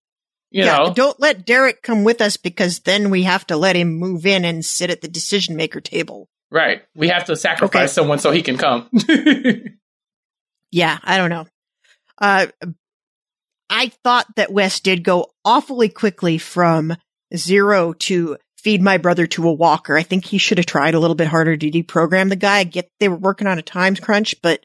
You 0.51 0.65
yeah, 0.65 0.79
know, 0.79 0.93
don't 0.93 1.21
let 1.21 1.47
Derek 1.47 1.81
come 1.83 2.03
with 2.03 2.21
us 2.21 2.37
because 2.37 2.81
then 2.81 3.11
we 3.11 3.23
have 3.23 3.47
to 3.47 3.57
let 3.57 3.77
him 3.77 3.93
move 3.97 4.27
in 4.27 4.45
and 4.45 4.65
sit 4.65 4.91
at 4.91 5.01
the 5.03 5.07
decision 5.09 5.55
maker 5.55 5.81
table. 5.81 6.29
right? 6.51 6.83
We 6.97 7.07
have 7.09 7.27
to 7.27 7.37
sacrifice 7.37 7.83
Okay. 7.83 7.87
someone 7.93 8.19
so 8.19 8.33
he 8.33 8.43
can 8.43 8.57
come. 8.59 8.91
Yeah, 10.73 10.99
I 11.03 11.17
don't 11.19 11.31
know. 11.31 11.47
Uh, 12.21 12.47
I 13.71 13.93
thought 14.03 14.27
that 14.37 14.53
Wes 14.53 14.81
did 14.81 15.05
go 15.05 15.31
awfully 15.45 15.89
quickly 15.89 16.39
from 16.39 16.97
zero 17.35 17.93
to 17.95 18.37
feed 18.59 18.83
my 18.83 18.99
brother 18.99 19.27
to 19.29 19.49
a 19.49 19.53
walker. 19.53 19.97
I 19.97 20.03
think 20.03 20.25
he 20.25 20.39
should 20.39 20.59
have 20.59 20.67
tried 20.67 20.95
a 20.95 20.99
little 20.99 21.15
bit 21.15 21.29
harder 21.29 21.57
to 21.57 21.71
deprogram 21.71 22.29
the 22.29 22.37
guy. 22.37 22.59
I 22.59 22.65
get 22.65 22.91
they 23.01 23.09
were 23.09 23.17
working 23.17 23.47
on 23.47 23.59
a 23.59 23.63
time 23.63 23.97
crunch, 23.97 24.41
but 24.43 24.65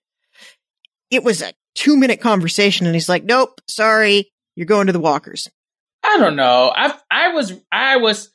it 1.11 1.23
was 1.23 1.41
a 1.41 1.53
two 1.75 1.95
minute 1.97 2.19
conversation 2.19 2.87
and 2.87 2.95
he's 2.95 3.07
like, 3.09 3.23
nope, 3.23 3.61
sorry, 3.69 4.31
you're 4.55 4.65
going 4.65 4.87
to 4.87 4.93
the 4.93 4.99
walkers. 4.99 5.49
I 6.03 6.17
don't 6.17 6.35
know. 6.35 6.71
I 6.75 6.97
I 7.09 7.29
was 7.29 7.53
I 7.71 7.97
was. 7.97 8.31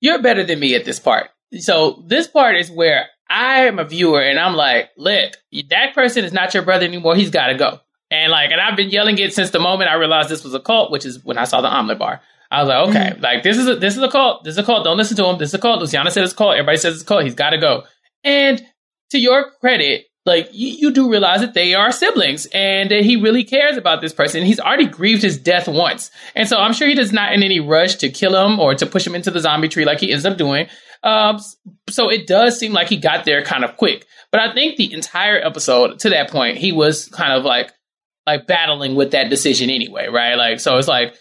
You're 0.00 0.22
better 0.22 0.44
than 0.44 0.60
me 0.60 0.74
at 0.76 0.84
this 0.84 1.00
part. 1.00 1.30
So 1.58 2.04
this 2.06 2.28
part 2.28 2.56
is 2.56 2.70
where 2.70 3.06
I 3.28 3.66
am 3.66 3.78
a 3.78 3.84
viewer 3.84 4.20
and 4.20 4.38
I'm 4.38 4.54
like, 4.54 4.90
look, 4.96 5.32
that 5.70 5.94
person 5.94 6.24
is 6.24 6.32
not 6.32 6.54
your 6.54 6.62
brother 6.62 6.86
anymore. 6.86 7.16
He's 7.16 7.30
got 7.30 7.48
to 7.48 7.54
go. 7.54 7.80
And 8.10 8.30
like, 8.32 8.50
and 8.50 8.60
I've 8.60 8.76
been 8.76 8.90
yelling 8.90 9.18
it 9.18 9.34
since 9.34 9.50
the 9.50 9.60
moment 9.60 9.90
I 9.90 9.94
realized 9.94 10.28
this 10.28 10.44
was 10.44 10.54
a 10.54 10.60
cult, 10.60 10.90
which 10.90 11.04
is 11.04 11.22
when 11.24 11.38
I 11.38 11.44
saw 11.44 11.60
the 11.60 11.68
omelet 11.68 11.98
bar. 11.98 12.20
I 12.50 12.62
was 12.62 12.68
like, 12.68 12.88
okay, 12.88 13.20
like 13.20 13.42
this 13.42 13.58
is 13.58 13.68
a, 13.68 13.76
this 13.76 13.96
is 13.96 14.02
a 14.02 14.08
cult. 14.08 14.44
This 14.44 14.52
is 14.52 14.58
a 14.58 14.64
cult. 14.64 14.84
Don't 14.84 14.96
listen 14.96 15.16
to 15.18 15.26
him. 15.26 15.36
This 15.38 15.50
is 15.50 15.54
a 15.54 15.58
cult. 15.58 15.80
Luciana 15.80 16.10
said 16.10 16.24
it's 16.24 16.32
a 16.32 16.36
cult. 16.36 16.52
Everybody 16.54 16.78
says 16.78 16.94
it's 16.94 17.02
a 17.02 17.06
cult. 17.06 17.24
He's 17.24 17.34
got 17.34 17.50
to 17.50 17.58
go. 17.58 17.84
And 18.24 18.64
to 19.10 19.18
your 19.18 19.50
credit, 19.60 20.06
like 20.24 20.48
you, 20.52 20.68
you 20.68 20.92
do 20.92 21.10
realize 21.10 21.40
that 21.40 21.54
they 21.54 21.74
are 21.74 21.92
siblings 21.92 22.46
and 22.46 22.90
that 22.90 23.04
he 23.04 23.16
really 23.16 23.44
cares 23.44 23.76
about 23.76 24.00
this 24.00 24.14
person. 24.14 24.44
He's 24.44 24.60
already 24.60 24.86
grieved 24.86 25.22
his 25.22 25.36
death 25.38 25.68
once. 25.68 26.10
And 26.34 26.48
so 26.48 26.58
I'm 26.58 26.72
sure 26.72 26.88
he 26.88 26.94
does 26.94 27.12
not 27.12 27.32
in 27.32 27.42
any 27.42 27.60
rush 27.60 27.96
to 27.96 28.08
kill 28.08 28.34
him 28.34 28.58
or 28.58 28.74
to 28.74 28.86
push 28.86 29.06
him 29.06 29.14
into 29.14 29.30
the 29.30 29.40
zombie 29.40 29.68
tree 29.68 29.84
like 29.84 30.00
he 30.00 30.12
ends 30.12 30.24
up 30.24 30.38
doing. 30.38 30.68
Um, 31.02 31.38
so 31.88 32.10
it 32.10 32.26
does 32.26 32.58
seem 32.58 32.72
like 32.72 32.88
he 32.88 32.96
got 32.96 33.24
there 33.24 33.42
kind 33.42 33.64
of 33.64 33.76
quick. 33.76 34.06
But 34.30 34.40
I 34.40 34.52
think 34.54 34.76
the 34.76 34.92
entire 34.92 35.38
episode 35.38 36.00
to 36.00 36.10
that 36.10 36.30
point, 36.30 36.58
he 36.58 36.72
was 36.72 37.08
kind 37.08 37.32
of 37.32 37.44
like, 37.44 37.72
like 38.28 38.46
battling 38.46 38.94
with 38.94 39.10
that 39.12 39.30
decision 39.30 39.70
anyway, 39.70 40.08
right? 40.08 40.34
Like, 40.36 40.60
so 40.60 40.76
it's 40.76 40.88
like, 40.88 41.14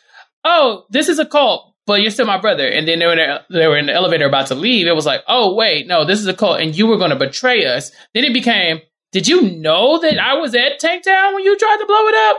oh, 0.43 0.85
this 0.89 1.07
is 1.09 1.19
a 1.19 1.25
cult, 1.25 1.73
but 1.85 2.01
you're 2.01 2.11
still 2.11 2.25
my 2.27 2.39
brother. 2.39 2.67
And 2.67 2.87
then 2.87 2.99
they 2.99 3.05
were 3.05 3.13
in 3.13 3.17
the, 3.17 3.41
they 3.57 3.67
were 3.67 3.77
in 3.77 3.85
the 3.87 3.93
elevator 3.93 4.25
about 4.27 4.47
to 4.47 4.55
leave. 4.55 4.87
It 4.87 4.95
was 4.95 5.05
like, 5.05 5.21
oh 5.27 5.55
wait, 5.55 5.87
no, 5.87 6.05
this 6.05 6.19
is 6.19 6.27
a 6.27 6.33
cult, 6.33 6.59
and 6.61 6.75
you 6.77 6.87
were 6.87 6.97
going 6.97 7.11
to 7.11 7.15
betray 7.15 7.65
us. 7.65 7.91
Then 8.13 8.23
it 8.23 8.33
became, 8.33 8.79
did 9.11 9.27
you 9.27 9.41
know 9.57 9.99
that 9.99 10.19
I 10.19 10.33
was 10.35 10.53
at 10.53 10.79
Tanktown 10.81 11.33
when 11.33 11.43
you 11.43 11.57
tried 11.57 11.77
to 11.79 11.85
blow 11.87 12.07
it 12.07 12.15
up? 12.15 12.37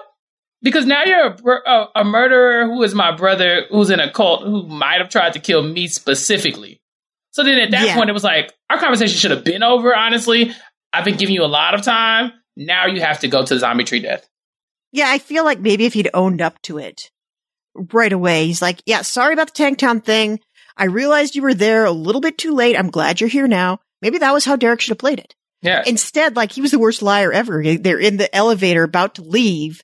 Because 0.61 0.87
now 0.87 1.05
you're 1.05 1.27
a, 1.27 1.71
a, 1.71 1.89
a 1.97 2.05
murderer 2.05 2.67
who 2.67 2.83
is 2.83 2.95
my 2.95 3.15
brother, 3.17 3.65
who's 3.71 3.91
in 3.91 4.01
a 4.01 4.11
cult, 4.13 4.43
who 4.43 4.67
might 4.67 5.01
have 5.01 5.09
tried 5.09 5.33
to 5.35 5.39
kill 5.41 5.63
me 5.63 5.87
specifically. 5.87 6.81
So 7.31 7.45
then 7.45 7.59
at 7.59 7.71
that 7.71 7.87
Yeah. 7.87 7.95
point, 7.95 8.11
it 8.11 8.13
was 8.13 8.25
like, 8.25 8.53
our 8.69 8.79
conversation 8.79 9.17
should 9.17 9.31
have 9.31 9.45
been 9.45 9.63
over, 9.63 9.95
honestly. 9.95 10.51
I've 10.93 11.05
been 11.05 11.17
giving 11.17 11.35
you 11.35 11.45
a 11.45 11.47
lot 11.47 11.75
of 11.75 11.83
time. 11.83 12.33
Now 12.57 12.87
you 12.87 13.01
have 13.01 13.21
to 13.21 13.29
go 13.29 13.45
to 13.45 13.55
the 13.55 13.61
zombie 13.61 13.85
tree 13.85 14.01
death. 14.01 14.29
Yeah, 14.93 15.07
I 15.09 15.19
feel 15.19 15.45
like 15.45 15.61
maybe 15.61 15.85
if 15.85 15.95
he'd 15.95 16.11
owned 16.15 16.41
up 16.41 16.61
to 16.63 16.79
it 16.79 17.11
right 17.93 18.13
away, 18.13 18.47
he's 18.47 18.63
like, 18.63 18.83
yeah, 18.87 19.03
sorry 19.03 19.35
about 19.35 19.55
the 19.55 19.63
Tanktown 19.63 20.03
thing. 20.03 20.41
I 20.77 20.87
realized 20.87 21.35
you 21.35 21.43
were 21.43 21.55
there 21.55 21.85
a 21.85 21.91
little 21.91 22.21
bit 22.21 22.39
too 22.39 22.55
late. 22.55 22.77
I'm 22.77 22.91
glad 22.91 23.21
you're 23.21 23.29
here 23.29 23.49
now. 23.49 23.81
Maybe 24.01 24.19
that 24.19 24.33
was 24.33 24.45
how 24.45 24.57
Derek 24.57 24.81
should 24.81 24.93
have 24.93 24.99
played 24.99 25.19
it. 25.19 25.35
Yeah. 25.61 25.83
Instead, 25.87 26.37
like 26.37 26.53
he 26.53 26.61
was 26.61 26.71
the 26.71 26.79
worst 26.79 27.03
liar 27.03 27.33
ever. 27.33 27.63
They're 27.77 27.99
in 27.99 28.17
the 28.17 28.35
elevator 28.35 28.85
about 28.85 29.17
to 29.17 29.23
leave 29.23 29.83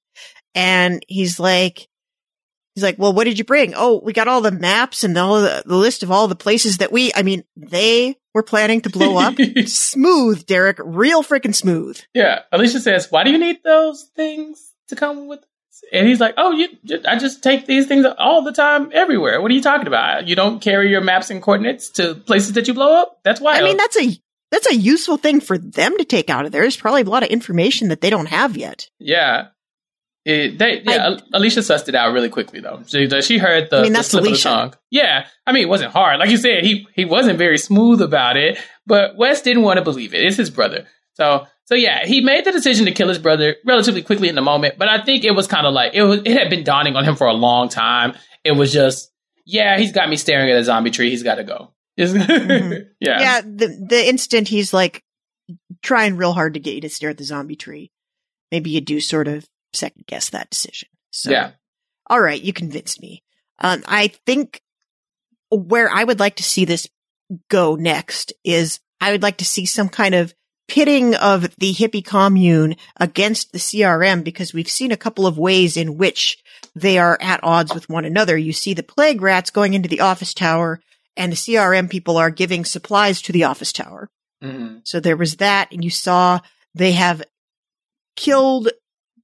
and 0.55 1.05
he's 1.09 1.41
like, 1.41 1.89
he's 2.75 2.85
like, 2.85 2.97
well, 2.97 3.13
what 3.13 3.25
did 3.25 3.39
you 3.39 3.45
bring? 3.45 3.75
Oh, 3.75 4.01
we 4.03 4.13
got 4.13 4.29
all 4.29 4.41
the 4.41 4.53
maps 4.53 5.03
and 5.03 5.17
all 5.19 5.41
the, 5.41 5.65
the 5.67 5.77
list 5.77 6.03
of 6.05 6.13
all 6.13 6.29
the 6.29 6.37
places 6.37 6.79
that 6.79 6.93
we, 6.93 7.13
I 7.15 7.23
mean, 7.23 7.43
they 7.57 8.17
were 8.33 8.45
planning 8.45 8.81
to 8.83 8.91
blow 8.91 9.17
up. 9.17 9.35
smooth, 9.67 10.47
Derek, 10.47 10.79
real 10.81 11.25
freaking 11.25 11.55
smooth. 11.55 12.01
Yeah, 12.15 12.43
Alicia 12.53 12.81
says, 12.81 13.11
"Why 13.11 13.25
do 13.25 13.31
you 13.31 13.39
need 13.39 13.63
those 13.65 14.11
things 14.17 14.74
to 14.89 14.97
come 14.97 15.27
with?" 15.27 15.41
us?" 15.41 15.47
And 15.93 16.07
he's 16.07 16.21
like, 16.21 16.35
"Oh, 16.37 16.53
you, 16.53 16.69
I 17.07 17.19
just 17.19 17.43
take 17.43 17.67
these 17.67 17.87
things 17.87 18.07
all 18.19 18.43
the 18.43 18.53
time, 18.53 18.91
everywhere. 18.93 19.41
What 19.43 19.51
are 19.51 19.55
you 19.55 19.63
talking 19.63 19.89
about? 19.89 20.29
You 20.29 20.37
don't 20.37 20.61
carry 20.61 20.89
your 20.91 21.01
maps 21.01 21.31
and 21.31 21.43
coordinates 21.43 21.91
to 21.91 22.15
places 22.15 22.53
that 22.53 22.69
you 22.69 22.75
blow 22.75 22.95
up? 23.03 23.19
That's 23.25 23.41
why." 23.41 23.59
I 23.59 23.63
mean, 23.63 23.77
that's 23.77 23.97
a, 23.99 24.17
that's 24.53 24.71
a 24.71 24.77
useful 24.77 25.17
thing 25.17 25.41
for 25.41 25.59
them 25.59 25.97
to 25.99 26.05
take 26.05 26.31
out 26.31 26.47
of 26.47 26.53
there. 26.53 26.63
There's 26.63 26.77
probably 26.77 27.03
a 27.03 27.07
lot 27.07 27.25
of 27.25 27.29
information 27.31 27.89
that 27.89 28.01
they 28.01 28.11
don't 28.11 28.27
have 28.27 28.57
yet. 28.57 28.89
yeah, 29.01 29.49
it, 30.25 30.59
they, 30.59 30.81
yeah. 30.83 31.07
Al- 31.07 31.21
Alicia 31.35 31.61
sussed 31.61 31.89
it 31.89 31.95
out 31.95 32.13
really 32.13 32.31
quickly 32.31 32.61
though. 32.61 32.83
She, 32.87 33.09
she 33.21 33.37
heard 33.39 33.69
the, 33.69 33.79
I 33.79 33.83
mean, 33.83 33.93
the 33.93 34.03
slip 34.03 34.25
Alicia. 34.25 34.49
of 34.49 34.55
the 34.55 34.61
tongue. 34.61 34.75
Yeah, 34.91 35.27
I 35.47 35.53
mean, 35.53 35.65
it 35.65 35.69
wasn't 35.69 35.93
hard. 35.93 36.19
Like 36.21 36.31
you 36.31 36.39
said, 36.39 36.65
he 36.65 36.87
he 36.95 37.05
wasn't 37.05 37.37
very 37.37 37.59
smooth 37.59 38.01
about 38.01 38.37
it, 38.37 38.59
but 38.87 39.17
Wes 39.17 39.43
didn't 39.43 39.65
want 39.65 39.79
to 39.79 39.83
believe 39.85 40.15
it. 40.15 40.25
It's 40.25 40.37
his 40.37 40.51
brother, 40.51 40.87
so. 41.15 41.47
So 41.67 41.75
yeah, 41.75 42.05
he 42.05 42.21
made 42.21 42.45
the 42.45 42.53
decision 42.53 42.85
to 42.87 42.93
kill 42.93 43.09
his 43.09 43.19
brother 43.19 43.57
relatively 43.65 44.03
quickly 44.03 44.29
in 44.29 44.35
the 44.35 44.43
moment, 44.43 44.77
but 44.79 44.89
I 44.89 45.03
think 45.03 45.25
it 45.25 45.31
was 45.33 45.47
kind 45.47 45.67
of 45.67 45.73
like 45.73 45.95
it 45.95 46.03
was 46.03 46.21
it 46.25 46.37
had 46.37 46.51
been 46.51 46.63
dawning 46.65 46.95
on 46.97 47.05
him 47.05 47.17
for 47.17 47.27
a 47.27 47.33
long 47.33 47.69
time. 47.71 48.15
It 48.45 48.53
was 48.53 48.73
just, 48.73 49.11
yeah, 49.47 49.79
he's 49.79 49.93
got 49.93 50.09
me 50.11 50.17
staring 50.17 50.51
at 50.51 50.59
a 50.59 50.65
zombie 50.65 50.91
tree. 50.91 51.09
He's 51.11 51.23
got 51.23 51.37
to 51.37 51.45
go. 51.45 51.71
Mhm. 51.99 52.89
yeah. 53.01 53.21
Yeah, 53.21 53.41
the 53.41 53.87
the 53.89 54.09
instant 54.09 54.49
he's 54.49 54.75
like 54.75 55.03
trying 55.83 56.17
real 56.17 56.33
hard 56.33 56.55
to 56.55 56.61
get 56.61 56.75
you 56.75 56.81
to 56.83 56.89
stare 56.91 57.11
at 57.11 57.19
the 57.19 57.25
zombie 57.25 57.57
tree, 57.57 57.93
maybe 58.51 58.71
you 58.71 58.81
do 58.81 59.01
sort 59.01 59.29
of 59.29 59.47
second 59.73 60.05
guess 60.07 60.31
that 60.31 60.51
decision. 60.51 60.89
So, 61.13 61.31
Yeah. 61.31 61.53
all 62.11 62.21
right, 62.21 62.41
you 62.41 62.53
convinced 62.53 63.01
me. 63.01 63.23
Um, 63.61 63.83
I 63.87 64.09
think 64.27 64.61
where 65.51 65.89
I 65.91 66.03
would 66.03 66.19
like 66.21 66.37
to 66.37 66.43
see 66.43 66.65
this 66.65 66.89
go 67.49 67.77
next 67.77 68.33
is 68.43 68.81
I 69.01 69.13
would 69.13 69.23
like 69.23 69.37
to 69.39 69.45
see 69.45 69.65
some 69.67 69.89
kind 69.89 70.15
of 70.15 70.35
pitting 70.69 71.15
of 71.15 71.55
the 71.57 71.75
hippie 71.75 72.05
commune 72.05 72.77
against 72.99 73.53
the 73.53 73.59
CRM 73.59 74.25
because 74.25 74.55
we've 74.55 74.69
seen 74.69 74.93
a 74.93 74.97
couple 74.97 75.27
of 75.27 75.39
ways 75.39 75.77
in 75.77 75.97
which 75.97 76.39
they 76.75 76.99
are 76.99 77.19
at 77.21 77.43
odds 77.43 77.75
with 77.75 77.89
one 77.89 78.05
another. 78.05 78.37
You 78.37 78.53
see 78.53 78.75
the 78.75 78.83
plague 78.83 79.21
rats 79.23 79.51
going 79.51 79.75
into 79.75 79.89
the 79.89 80.01
office 80.01 80.35
tower 80.35 80.81
and 81.17 81.31
the 81.31 81.37
CRM 81.37 81.89
people 81.89 82.17
are 82.17 82.31
giving 82.31 82.65
supplies 82.65 83.23
to 83.23 83.33
the 83.33 83.45
office 83.45 83.73
tower. 83.73 84.09
Mhm. 84.43 84.81
So 84.85 85.01
there 85.01 85.17
was 85.17 85.37
that, 85.37 85.71
and 85.71 85.85
you 85.85 85.91
saw 85.91 86.41
they 86.75 86.93
have 86.93 87.23
killed 88.17 88.71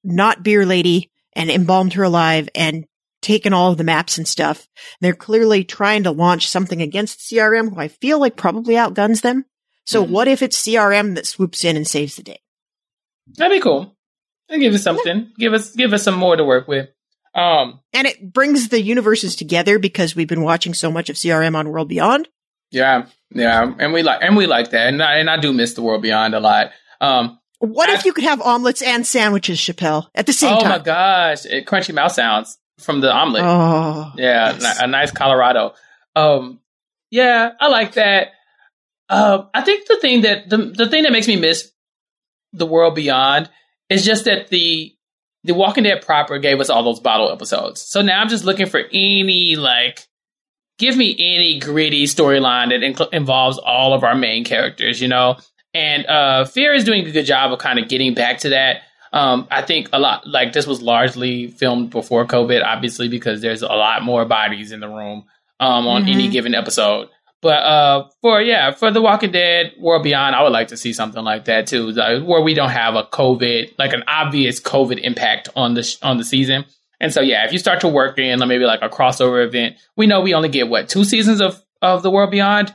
not 0.05 0.43
beer 0.43 0.65
lady 0.65 1.11
and 1.35 1.51
embalmed 1.51 1.95
her 1.95 2.05
alive 2.05 2.49
and 2.55 2.85
taken 3.23 3.53
all 3.53 3.73
of 3.73 3.79
the 3.79 3.85
maps 3.85 4.17
and 4.19 4.27
stuff. 4.27 4.67
They're 5.01 5.13
clearly 5.15 5.65
trying 5.65 6.05
to 6.05 6.11
launch 6.11 6.49
something 6.49 6.81
against 6.81 7.21
CRM, 7.21 7.75
who 7.75 7.81
I 7.81 7.89
feel 7.89 8.19
like 8.19 8.37
probably 8.37 8.77
outguns 8.77 9.21
them. 9.21 9.45
So 9.91 10.05
Mhm. 10.05 10.11
what 10.11 10.29
if 10.29 10.41
it's 10.43 10.57
CRM 10.57 11.15
that 11.17 11.27
swoops 11.27 11.65
in 11.65 11.77
and 11.77 11.87
saves 11.87 12.15
the 12.17 12.23
day? 12.23 12.41
That'd 13.37 13.57
be 13.57 13.61
cool. 13.61 13.97
And 14.49 14.61
give 14.61 14.75
us 14.75 14.83
something. 14.83 15.33
Give 15.39 15.53
us 15.53 15.71
give 15.75 15.93
us 15.93 16.03
some 16.03 16.15
more 16.15 16.37
to 16.37 16.45
work 16.45 16.69
with. 16.69 16.89
Um. 17.35 17.81
And 17.93 18.07
it 18.07 18.33
brings 18.33 18.69
the 18.69 18.81
universes 18.81 19.37
together 19.37 19.79
because 19.79 20.15
we've 20.17 20.29
been 20.29 20.43
watching 20.43 20.75
so 20.75 20.91
much 20.91 21.11
of 21.11 21.17
CRM 21.17 21.55
on 21.57 21.69
World 21.71 21.89
Beyond. 21.89 22.29
Yeah. 22.71 23.07
Yeah. 23.35 23.73
And 23.79 23.93
we 23.93 24.03
like 24.03 24.21
and 24.23 24.37
we 24.37 24.47
like 24.47 24.71
that. 24.71 24.87
And 24.89 25.03
I, 25.03 25.17
and 25.17 25.29
I 25.31 25.37
do 25.39 25.53
miss 25.53 25.75
the 25.75 25.83
world 25.83 26.03
beyond 26.03 26.35
a 26.35 26.41
lot. 26.41 26.71
Um. 27.01 27.39
What 27.59 27.91
if 27.91 28.05
you 28.07 28.13
could 28.15 28.25
have 28.25 28.41
omelets 28.41 28.81
and 28.81 29.07
sandwiches, 29.07 29.61
Chappell, 29.61 30.09
at 30.15 30.25
the 30.27 30.33
same 30.33 30.55
oh 30.57 30.61
time? 30.61 30.73
Oh 30.73 30.79
my 30.79 30.83
gosh, 30.83 31.45
it, 31.45 31.67
crunchy 31.67 31.93
mouth 31.93 32.13
sounds 32.13 32.57
from 32.79 33.01
the 33.03 33.13
omelet. 33.13 33.43
Oh, 33.45 34.13
yeah, 34.17 34.57
yes. 34.59 34.81
a 34.81 34.87
nice 34.87 35.11
Colorado. 35.11 35.75
Um, 36.17 36.61
yeah, 37.11 37.51
I 37.61 37.69
like 37.69 37.93
that. 37.95 38.29
Uh, 39.11 39.45
I 39.53 39.61
think 39.63 39.87
the 39.89 39.99
thing 39.99 40.23
that 40.23 40.49
the 40.49 40.57
the 40.57 40.89
thing 40.89 41.03
that 41.03 41.13
makes 41.13 41.27
me 41.29 41.37
miss 41.37 41.71
the 42.53 42.65
world 42.67 42.95
beyond 42.95 43.51
is 43.89 44.05
just 44.05 44.25
that 44.25 44.49
the 44.49 44.95
the 45.45 45.53
Walking 45.55 45.85
Dead 45.85 46.05
proper 46.05 46.39
gave 46.39 46.61
us 46.61 46.71
all 46.71 46.83
those 46.85 47.01
bottle 47.01 47.31
episodes. 47.33 47.81
So 47.83 48.03
now 48.03 48.21
I'm 48.21 48.29
just 48.29 48.45
looking 48.45 48.67
for 48.67 48.81
any 48.93 49.57
like 49.57 50.07
give 50.79 50.97
me 50.97 51.13
any 51.19 51.59
gritty 51.59 52.05
storyline 52.05 52.69
that 52.71 52.81
inc- 52.81 53.13
involves 53.13 53.59
all 53.59 53.93
of 53.93 54.03
our 54.05 54.15
main 54.15 54.45
characters, 54.45 55.01
you 55.03 55.09
know. 55.09 55.37
And 55.75 56.07
uh, 56.07 56.45
Fear 56.47 56.75
is 56.75 56.85
doing 56.85 57.07
a 57.07 57.11
good 57.11 57.27
job 57.27 57.53
of 57.53 57.59
kind 57.59 57.79
of 57.79 57.89
getting 57.89 58.15
back 58.15 58.39
to 58.39 58.51
that. 58.51 58.83
Um, 59.13 59.47
I 59.51 59.63
think 59.63 59.89
a 59.93 59.99
lot 59.99 60.27
like 60.27 60.53
this 60.53 60.67
was 60.67 60.81
largely 60.83 61.49
filmed 61.49 61.91
before 61.91 62.27
COVID, 62.27 62.65
obviously, 62.65 63.09
because 63.09 63.41
there's 63.41 63.63
a 63.63 63.67
lot 63.67 64.03
more 64.03 64.25
bodies 64.25 64.73
in 64.73 64.81
the 64.81 64.89
room 64.89 65.25
um, 65.59 65.87
on 65.87 66.09
any 66.09 66.29
Mhm. 66.29 66.33
given 66.33 66.55
episode. 66.55 67.09
But 67.43 67.63
uh, 67.63 68.09
for 68.21 68.43
yeah, 68.43 68.71
for 68.73 68.91
The 68.91 69.01
Walking 69.01 69.33
Dead 69.33 69.73
World 69.79 70.03
Beyond, 70.03 70.35
I 70.37 70.43
would 70.43 70.53
like 70.53 70.69
to 70.69 70.77
see 70.77 70.93
something 70.93 71.25
like 71.25 71.47
that 71.47 71.67
too, 71.67 71.91
like, 71.93 72.23
where 72.23 72.43
we 72.43 72.53
don't 72.53 72.69
have 72.71 72.97
a 72.97 73.05
COVID, 73.05 73.79
like 73.79 73.95
an 73.95 74.05
obvious 74.07 74.61
COVID 74.61 75.01
impact 75.03 75.49
on 75.57 75.75
the 75.75 75.83
sh- 75.83 75.97
on 76.03 76.19
the 76.19 76.25
season. 76.25 76.67
And 77.01 77.13
so 77.15 77.23
yeah, 77.23 77.47
if 77.47 77.53
you 77.53 77.59
start 77.59 77.81
to 77.81 77.89
work 77.89 78.19
in 78.19 78.47
maybe 78.47 78.65
like 78.67 78.83
a 78.83 78.91
crossover 78.91 79.43
event, 79.47 79.77
we 79.97 80.07
know 80.07 80.21
we 80.21 80.35
only 80.35 80.51
get 80.51 80.69
what 80.69 80.89
two 80.91 81.03
seasons 81.05 81.41
of 81.41 81.63
of 81.81 82.03
The 82.03 82.11
World 82.11 82.31
Beyond. 82.31 82.75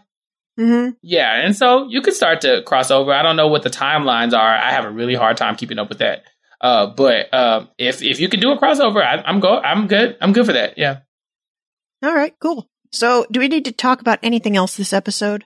hmm 0.58 0.90
Yeah, 1.04 1.46
and 1.46 1.56
so 1.56 1.88
you 1.88 2.02
could 2.02 2.16
start 2.16 2.42
to 2.42 2.64
cross 2.64 2.90
over. 2.90 3.14
I 3.14 3.22
don't 3.22 3.36
know 3.36 3.48
what 3.48 3.62
the 3.62 3.70
timelines 3.70 4.34
are. 4.34 4.56
I 4.58 4.72
have 4.72 4.86
a 4.86 4.90
really 4.90 5.14
hard 5.14 5.38
time 5.38 5.56
keeping 5.56 5.78
up 5.78 5.90
with 5.90 6.00
that. 6.00 6.24
Uh, 6.60 6.88
but 6.88 7.32
uh, 7.32 7.68
if 7.78 8.02
if 8.02 8.20
you 8.20 8.30
can 8.30 8.40
do 8.40 8.52
a 8.52 8.58
crossover, 8.58 9.04
I, 9.04 9.22
I'm 9.22 9.40
go. 9.40 9.60
I'm 9.60 9.86
good. 9.86 10.18
I'm 10.22 10.34
good 10.34 10.48
for 10.48 10.54
that. 10.54 10.80
Yeah. 10.80 11.02
All 12.02 12.16
right, 12.16 12.34
cool. 12.40 12.68
So, 12.96 13.26
do 13.30 13.42
we 13.42 13.50
need 13.50 13.66
to 13.66 13.72
talk 13.74 14.00
about 14.00 14.20
anything 14.24 14.56
else 14.56 14.78
this 14.78 14.94
episode? 14.94 15.44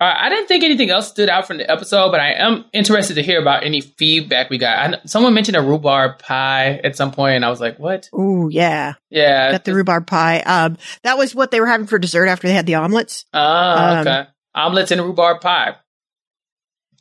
Uh, 0.00 0.14
I 0.16 0.28
didn't 0.28 0.46
think 0.48 0.64
anything 0.64 0.90
else 0.90 1.08
stood 1.08 1.28
out 1.28 1.46
from 1.46 1.58
the 1.58 1.70
episode, 1.70 2.10
but 2.10 2.20
I 2.20 2.32
am 2.32 2.64
interested 2.72 3.14
to 3.14 3.22
hear 3.22 3.40
about 3.40 3.64
any 3.64 3.80
feedback 3.80 4.50
we 4.50 4.58
got. 4.58 4.78
I, 4.94 5.00
someone 5.06 5.34
mentioned 5.34 5.56
a 5.56 5.62
rhubarb 5.62 6.18
pie 6.18 6.80
at 6.84 6.96
some 6.96 7.10
point, 7.10 7.36
and 7.36 7.44
I 7.44 7.50
was 7.50 7.60
like, 7.60 7.78
"What?" 7.78 8.08
Ooh, 8.14 8.48
yeah, 8.50 8.94
Yeah. 9.10 9.52
got 9.52 9.64
the 9.64 9.74
rhubarb 9.74 10.06
pie. 10.06 10.40
Um, 10.40 10.78
that 11.02 11.18
was 11.18 11.34
what 11.34 11.50
they 11.50 11.60
were 11.60 11.66
having 11.66 11.86
for 11.86 11.98
dessert 11.98 12.26
after 12.26 12.46
they 12.48 12.54
had 12.54 12.66
the 12.66 12.74
omelets. 12.76 13.24
Ah, 13.32 13.92
um, 13.92 13.98
okay. 14.00 14.26
Omelets 14.54 14.90
and 14.90 15.00
rhubarb 15.02 15.40
pie. 15.40 15.76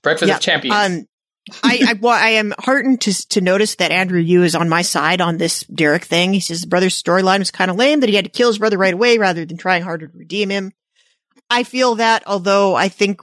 Breakfast 0.01 0.29
Yeah, 0.29 0.35
of 0.35 0.41
champions. 0.41 0.99
Um, 0.99 1.07
I, 1.61 1.79
I, 1.87 1.93
well, 1.93 2.13
I 2.13 2.29
am 2.29 2.53
heartened 2.57 3.01
to 3.01 3.27
to 3.29 3.41
notice 3.41 3.75
that 3.75 3.91
Andrew 3.91 4.19
Yu 4.19 4.43
is 4.43 4.55
on 4.55 4.69
my 4.69 4.81
side 4.81 5.19
on 5.19 5.37
this 5.37 5.63
Derek 5.63 6.05
thing. 6.05 6.33
He 6.33 6.39
says 6.39 6.59
his 6.59 6.65
brother's 6.65 7.01
storyline 7.01 7.39
was 7.39 7.51
kind 7.51 7.69
of 7.69 7.77
lame 7.77 7.99
that 7.99 8.09
he 8.09 8.15
had 8.15 8.25
to 8.25 8.31
kill 8.31 8.47
his 8.47 8.59
brother 8.59 8.77
right 8.77 8.93
away 8.93 9.17
rather 9.17 9.45
than 9.45 9.57
trying 9.57 9.83
harder 9.83 10.07
to 10.07 10.17
redeem 10.17 10.49
him. 10.49 10.71
I 11.49 11.63
feel 11.63 11.95
that, 11.95 12.23
although 12.25 12.75
I 12.75 12.87
think, 12.87 13.21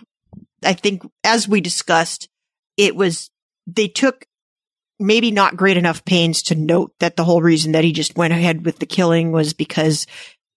I 0.62 0.74
think 0.74 1.02
as 1.24 1.48
we 1.48 1.60
discussed, 1.62 2.28
it 2.76 2.94
was 2.94 3.30
they 3.66 3.88
took 3.88 4.26
maybe 4.98 5.30
not 5.30 5.56
great 5.56 5.78
enough 5.78 6.04
pains 6.04 6.42
to 6.42 6.54
note 6.54 6.92
that 7.00 7.16
the 7.16 7.24
whole 7.24 7.40
reason 7.40 7.72
that 7.72 7.84
he 7.84 7.92
just 7.92 8.16
went 8.16 8.34
ahead 8.34 8.64
with 8.66 8.78
the 8.78 8.86
killing 8.86 9.32
was 9.32 9.54
because 9.54 10.06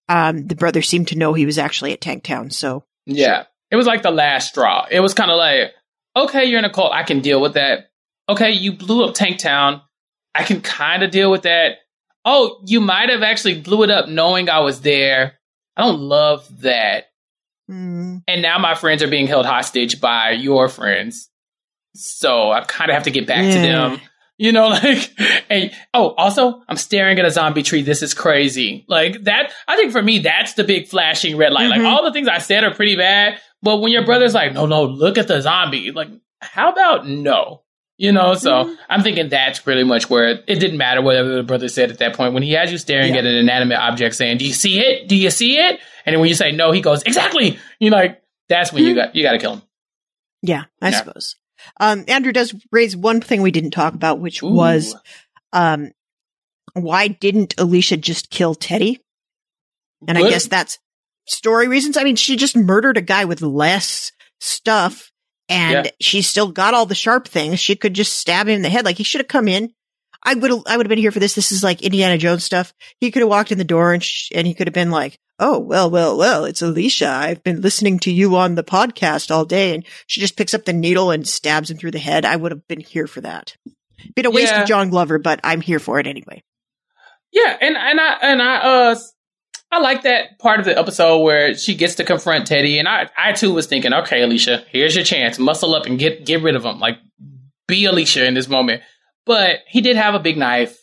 um, 0.09 0.45
the 0.47 0.55
brother 0.55 0.81
seemed 0.81 1.07
to 1.07 1.17
know 1.17 1.33
he 1.33 1.45
was 1.45 1.57
actually 1.57 1.93
at 1.93 2.01
Tanktown. 2.01 2.51
So 2.51 2.83
Yeah. 3.05 3.45
It 3.71 3.77
was 3.77 3.87
like 3.87 4.03
the 4.03 4.11
last 4.11 4.49
straw. 4.49 4.85
It 4.91 4.99
was 4.99 5.13
kind 5.13 5.31
of 5.31 5.37
like, 5.37 5.71
okay, 6.15 6.45
you're 6.45 6.59
in 6.59 6.65
a 6.65 6.69
cult. 6.69 6.93
I 6.93 7.03
can 7.03 7.21
deal 7.21 7.41
with 7.41 7.53
that. 7.53 7.89
Okay, 8.29 8.51
you 8.51 8.73
blew 8.73 9.03
up 9.05 9.15
Tanktown. 9.15 9.81
I 10.35 10.43
can 10.43 10.61
kind 10.61 11.03
of 11.03 11.11
deal 11.11 11.29
with 11.31 11.43
that. 11.43 11.77
Oh, 12.25 12.61
you 12.65 12.79
might 12.79 13.09
have 13.09 13.21
actually 13.21 13.59
blew 13.61 13.83
it 13.83 13.89
up 13.89 14.07
knowing 14.07 14.49
I 14.49 14.59
was 14.59 14.81
there. 14.81 15.39
I 15.75 15.81
don't 15.83 15.99
love 15.99 16.47
that. 16.61 17.05
mm, 17.69 18.21
And 18.27 18.41
now 18.41 18.57
my 18.59 18.75
friends 18.75 19.03
are 19.03 19.07
being 19.09 19.27
held 19.27 19.45
hostage 19.45 19.99
by 19.99 20.31
your 20.31 20.69
friends. 20.69 21.29
So 21.95 22.51
I 22.51 22.61
kind 22.61 22.89
of 22.89 22.95
have 22.95 23.03
to 23.03 23.11
get 23.11 23.27
back 23.27 23.43
to 23.53 23.59
them. 23.59 23.99
You 24.37 24.51
know, 24.51 24.67
like, 24.69 25.11
and 25.49 25.71
oh, 25.93 26.09
also, 26.17 26.61
I'm 26.67 26.77
staring 26.77 27.19
at 27.19 27.25
a 27.25 27.31
zombie 27.31 27.61
tree. 27.61 27.83
This 27.83 28.01
is 28.01 28.13
crazy. 28.13 28.83
Like 28.87 29.23
that, 29.25 29.51
I 29.67 29.75
think 29.75 29.91
for 29.91 30.01
me, 30.01 30.19
that's 30.19 30.53
the 30.53 30.63
big 30.63 30.87
flashing 30.87 31.37
red 31.37 31.53
light. 31.53 31.67
Mhm. 31.67 31.69
Like 31.69 31.81
all 31.83 32.03
the 32.03 32.11
things 32.11 32.27
I 32.27 32.39
said 32.39 32.63
are 32.63 32.73
pretty 32.73 32.95
bad, 32.95 33.39
but 33.63 33.77
when 33.77 33.91
your 33.91 34.05
brother's 34.05 34.35
like, 34.35 34.53
no, 34.53 34.67
no, 34.67 34.83
look 34.83 35.17
at 35.17 35.27
the 35.27 35.41
zombie. 35.41 35.91
Like, 35.91 36.09
how 36.41 36.71
about 36.71 37.07
no? 37.07 37.61
You 37.97 38.11
know, 38.11 38.33
so 38.35 38.51
Mhm. 38.65 38.75
I'm 38.89 39.01
thinking 39.01 39.29
that's 39.29 39.59
pretty 39.59 39.83
much 39.83 40.09
where 40.09 40.27
it, 40.27 40.43
it 40.47 40.55
didn't 40.59 40.77
matter 40.77 41.01
whatever 41.01 41.29
the 41.35 41.43
brother 41.43 41.69
said 41.69 41.89
at 41.89 41.99
that 41.99 42.15
point. 42.15 42.33
When 42.33 42.43
he 42.43 42.51
has 42.53 42.71
you 42.71 42.77
staring 42.77 43.13
Yeah. 43.13 43.19
at 43.19 43.25
an 43.25 43.35
inanimate 43.35 43.77
object 43.77 44.15
saying, 44.15 44.37
do 44.37 44.45
you 44.45 44.53
see 44.53 44.79
it? 44.79 45.07
Do 45.07 45.15
you 45.15 45.29
see 45.31 45.57
it? 45.57 45.79
And 46.05 46.13
then 46.13 46.19
when 46.19 46.27
you 46.29 46.35
say 46.35 46.51
no, 46.51 46.71
he 46.71 46.81
goes, 46.81 47.01
exactly. 47.03 47.57
You 47.79 47.91
like, 47.91 48.21
that's 48.49 48.73
when 48.73 48.83
you 48.83 48.91
Mhm. 48.93 48.95
got, 48.95 49.15
you 49.15 49.23
got 49.23 49.31
to 49.33 49.37
kill 49.37 49.53
him. 49.53 49.61
Yeah, 50.41 50.63
I 50.81 50.89
Yeah. 50.89 50.97
suppose. 50.97 51.35
Um, 51.79 52.03
Andrew 52.09 52.33
does 52.33 52.53
raise 52.71 52.95
one 52.97 53.21
thing 53.21 53.41
we 53.41 53.51
didn't 53.51 53.71
talk 53.71 53.93
about, 53.93 54.19
which 54.19 54.43
Ooh. 54.43 54.47
was, 54.49 54.95
um, 55.53 55.91
why 56.73 57.07
didn't 57.07 57.53
Alicia 57.57 57.95
just 57.97 58.29
kill 58.29 58.55
Teddy? 58.55 58.99
And 60.07 60.17
I 60.17 60.27
guess 60.29 60.47
that's 60.47 60.79
story 61.25 61.67
reasons. 61.67 61.97
I 61.97 62.03
mean, 62.03 62.15
she 62.15 62.35
just 62.35 62.55
murdered 62.55 62.97
a 62.97 63.01
guy 63.01 63.25
with 63.25 63.41
less 63.41 64.11
stuff 64.39 65.11
and 65.49 65.85
Yeah. 65.85 65.91
she 66.01 66.21
still 66.21 66.51
got 66.51 66.73
all 66.73 66.85
the 66.85 66.95
sharp 66.95 67.27
things. 67.27 67.59
She 67.59 67.75
could 67.75 67.93
just 67.93 68.13
stab 68.17 68.47
him 68.47 68.55
in 68.55 68.61
the 68.61 68.69
head. 68.69 68.85
Like 68.85 68.97
he 68.97 69.03
should 69.03 69.21
have 69.21 69.27
come 69.27 69.47
in. 69.47 69.71
I 70.25 70.33
would 70.35 70.51
have, 70.51 70.61
I 70.67 70.77
would 70.77 70.85
have 70.85 70.89
been 70.89 70.97
here 70.99 71.11
for 71.11 71.19
this. 71.19 71.35
This 71.35 71.51
is 71.51 71.63
like 71.63 71.81
Indiana 71.81 72.17
Jones 72.17 72.43
stuff. 72.45 72.73
He 72.99 73.11
could 73.11 73.21
have 73.21 73.29
walked 73.29 73.51
in 73.51 73.57
the 73.57 73.63
door 73.65 73.91
and 73.93 74.01
sh- 74.03 74.31
and 74.33 74.47
he 74.47 74.53
could 74.53 74.67
have 74.67 74.73
been 74.73 74.91
like, 74.91 75.19
Oh, 75.39 75.59
well, 75.59 75.89
well, 75.89 76.15
well, 76.17 76.45
it's 76.45 76.61
Alicia. 76.61 77.09
I've 77.09 77.43
been 77.43 77.59
listening 77.59 77.99
to 77.99 78.11
you 78.11 78.35
on 78.37 78.53
the 78.55 78.63
podcast 78.63 79.31
all 79.31 79.43
day. 79.45 79.73
And 79.73 79.83
she 80.07 80.21
just 80.21 80.37
picks 80.37 80.53
up 80.53 80.63
the 80.63 80.71
needle 80.73 81.09
and 81.11 81.27
stabs 81.27 81.71
him 81.71 81.77
through 81.77 81.91
the 81.91 81.99
head. 81.99 82.23
I 82.23 82.35
would 82.35 82.51
have 82.51 82.67
been 82.67 82.79
here 82.79 83.07
for 83.07 83.19
that. 83.21 83.57
Been 84.15 84.27
a 84.27 84.31
waste 84.31 84.53
Yeah. 84.53 84.61
of 84.61 84.67
John 84.67 84.89
Glover, 84.91 85.17
but 85.17 85.39
I'm 85.43 85.59
here 85.59 85.79
for 85.79 85.99
it 85.99 86.05
anyway. 86.07 86.43
Yeah, 87.31 87.57
and 87.59 87.75
and 87.75 87.99
I 87.99 88.13
and 88.21 88.41
I 88.41 88.55
uh 88.57 88.95
I 89.73 89.79
like 89.79 90.03
that 90.03 90.37
part 90.39 90.59
of 90.59 90.65
the 90.65 90.77
episode 90.77 91.19
where 91.23 91.55
she 91.55 91.73
gets 91.75 91.95
to 91.95 92.03
confront 92.03 92.45
Teddy, 92.47 92.77
and 92.79 92.87
I 92.87 93.09
I 93.17 93.31
too 93.31 93.53
was 93.53 93.65
thinking, 93.65 93.93
okay, 93.93 94.21
Alicia, 94.21 94.63
here's 94.69 94.95
your 94.95 95.03
chance, 95.03 95.39
muscle 95.39 95.73
up 95.73 95.85
and 95.85 95.97
get 95.97 96.25
get 96.25 96.41
rid 96.43 96.55
of 96.55 96.63
him, 96.63 96.79
like 96.79 96.97
be 97.67 97.85
Alicia 97.85 98.25
in 98.25 98.33
this 98.35 98.47
moment. 98.47 98.83
But 99.25 99.59
he 99.67 99.81
did 99.81 99.95
have 99.95 100.15
a 100.15 100.19
big 100.19 100.37
knife, 100.37 100.77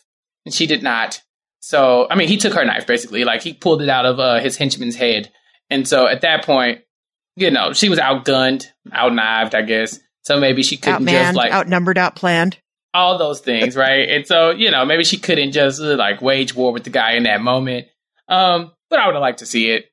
and 0.45 0.53
she 0.53 0.67
did 0.67 0.83
not. 0.83 1.21
So 1.59 2.07
I 2.09 2.15
mean, 2.15 2.27
he 2.27 2.37
took 2.37 2.53
her 2.53 2.65
knife 2.65 2.85
basically, 2.85 3.23
like 3.23 3.41
he 3.41 3.53
pulled 3.53 3.81
it 3.81 3.89
out 3.89 4.05
of 4.05 4.19
uh, 4.19 4.39
his 4.39 4.57
henchman's 4.57 4.95
head, 4.95 5.31
and 5.69 5.87
so 5.87 6.07
at 6.07 6.21
that 6.21 6.43
point, 6.43 6.81
you 7.37 7.49
know, 7.51 7.71
she 7.73 7.87
was 7.87 7.99
outgunned, 7.99 8.65
outknived, 8.89 9.53
I 9.53 9.61
guess. 9.61 9.99
So 10.23 10.39
maybe 10.39 10.63
she 10.63 10.77
couldn't 10.77 11.03
Outmanned, 11.03 11.23
just 11.23 11.35
like 11.35 11.51
outnumbered, 11.53 11.97
outplanned. 11.97 12.57
all 12.93 13.17
those 13.17 13.39
things, 13.39 13.75
right? 13.75 14.09
and 14.09 14.27
so, 14.27 14.51
you 14.51 14.69
know, 14.69 14.85
maybe 14.85 15.03
she 15.03 15.17
couldn't 15.17 15.51
just 15.53 15.79
uh, 15.81 15.95
like 15.95 16.21
wage 16.21 16.53
war 16.53 16.73
with 16.73 16.83
the 16.83 16.89
guy 16.89 17.13
in 17.13 17.23
that 17.23 17.41
moment. 17.41 17.87
Um, 18.27 18.71
but 18.91 18.99
I 18.99 19.07
would 19.07 19.15
have 19.15 19.21
liked 19.21 19.39
to 19.39 19.47
see 19.47 19.71
it. 19.71 19.85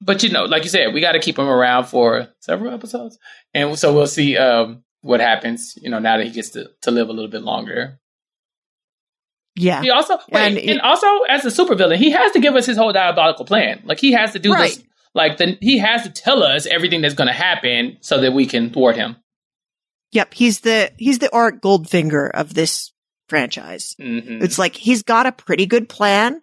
But 0.00 0.22
you 0.24 0.30
know, 0.30 0.44
like 0.44 0.64
you 0.64 0.70
said, 0.70 0.92
we 0.92 1.00
got 1.00 1.12
to 1.12 1.20
keep 1.20 1.38
him 1.38 1.48
around 1.48 1.84
for 1.86 2.28
several 2.40 2.74
episodes, 2.74 3.18
and 3.54 3.78
so 3.78 3.92
we'll 3.94 4.06
see 4.08 4.36
um, 4.36 4.82
what 5.02 5.20
happens. 5.20 5.74
You 5.80 5.90
know, 5.90 5.98
now 6.00 6.16
that 6.16 6.26
he 6.26 6.32
gets 6.32 6.50
to, 6.50 6.70
to 6.82 6.90
live 6.90 7.08
a 7.08 7.12
little 7.12 7.30
bit 7.30 7.42
longer. 7.42 8.00
Yeah. 9.56 9.82
He 9.82 9.90
also 9.90 10.18
wait, 10.30 10.40
And 10.56 10.58
and, 10.58 10.80
also 10.80 11.06
as 11.28 11.44
a 11.44 11.48
supervillain, 11.48 11.96
he 11.96 12.12
has 12.12 12.30
to 12.32 12.38
give 12.40 12.54
us 12.54 12.64
his 12.66 12.76
whole 12.76 12.92
diabolical 12.92 13.44
plan. 13.44 13.82
Like 13.84 13.98
he 13.98 14.12
has 14.12 14.32
to 14.34 14.38
do 14.38 14.52
Right. 14.52 14.70
this. 14.74 14.84
Like 15.14 15.36
the 15.38 15.58
he 15.60 15.78
has 15.78 16.04
to 16.04 16.10
tell 16.10 16.44
us 16.44 16.66
everything 16.66 17.00
that's 17.00 17.14
going 17.14 17.26
to 17.26 17.32
happen 17.34 17.96
so 18.00 18.20
that 18.20 18.32
we 18.32 18.46
can 18.46 18.70
thwart 18.70 18.94
him. 18.94 19.16
Yep. 20.12 20.34
He's 20.34 20.60
the, 20.60 20.92
he's 20.96 21.18
the 21.18 21.28
Auric 21.34 21.60
Goldfinger 21.60 22.30
of 22.32 22.54
this 22.54 22.92
franchise. 23.28 23.96
hmm 23.98 24.18
It's 24.42 24.58
like 24.60 24.76
he's 24.76 25.02
got 25.02 25.26
a 25.26 25.32
pretty 25.32 25.66
good 25.66 25.88
plan. 25.88 26.40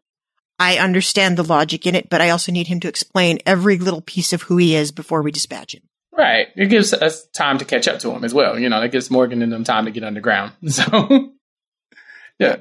I 0.58 0.78
understand 0.78 1.38
the 1.38 1.44
logic 1.44 1.86
in 1.86 1.96
it, 1.96 2.10
but 2.10 2.22
I 2.22 2.30
also 2.30 2.52
need 2.52 2.68
him 2.68 2.80
to 2.82 2.88
explain 2.88 3.40
every 3.46 3.78
little 3.78 4.02
piece 4.02 4.32
of 4.34 4.44
who 4.44 4.58
he 4.58 4.76
is 4.76 4.92
before 4.92 5.22
we 5.22 5.32
dispatch 5.32 5.76
him. 5.76 5.84
Right. 6.18 6.48
It 6.56 6.68
gives 6.68 6.94
us 6.94 7.28
time 7.28 7.58
to 7.58 7.66
catch 7.66 7.88
up 7.88 8.00
to 8.00 8.12
him 8.12 8.24
as 8.24 8.34
well. 8.34 8.58
You 8.58 8.70
know, 8.70 8.82
it 8.82 8.92
gives 8.92 9.12
Morgan 9.12 9.42
and 9.42 9.52
them 9.52 9.66
time 9.66 9.86
to 9.86 9.92
get 9.92 10.04
underground. 10.04 10.54
So, 10.70 11.34
yeah. 12.40 12.58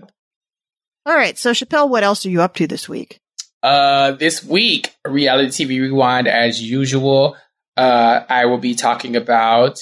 All 1.06 1.14
right. 1.14 1.38
So 1.38 1.52
Chappell, 1.52 1.88
what 1.88 2.02
else 2.02 2.26
are 2.26 2.30
you 2.30 2.42
up 2.42 2.54
to 2.56 2.66
this 2.66 2.88
week? 2.88 3.20
Uh, 3.62 4.12
this 4.12 4.44
week, 4.44 4.94
reality 5.06 5.48
TV 5.64 5.80
rewind 5.80 6.26
as 6.26 6.60
usual. 6.60 7.36
Uh, 7.76 8.24
I 8.28 8.46
will 8.46 8.58
be 8.58 8.74
talking 8.74 9.16
about 9.16 9.80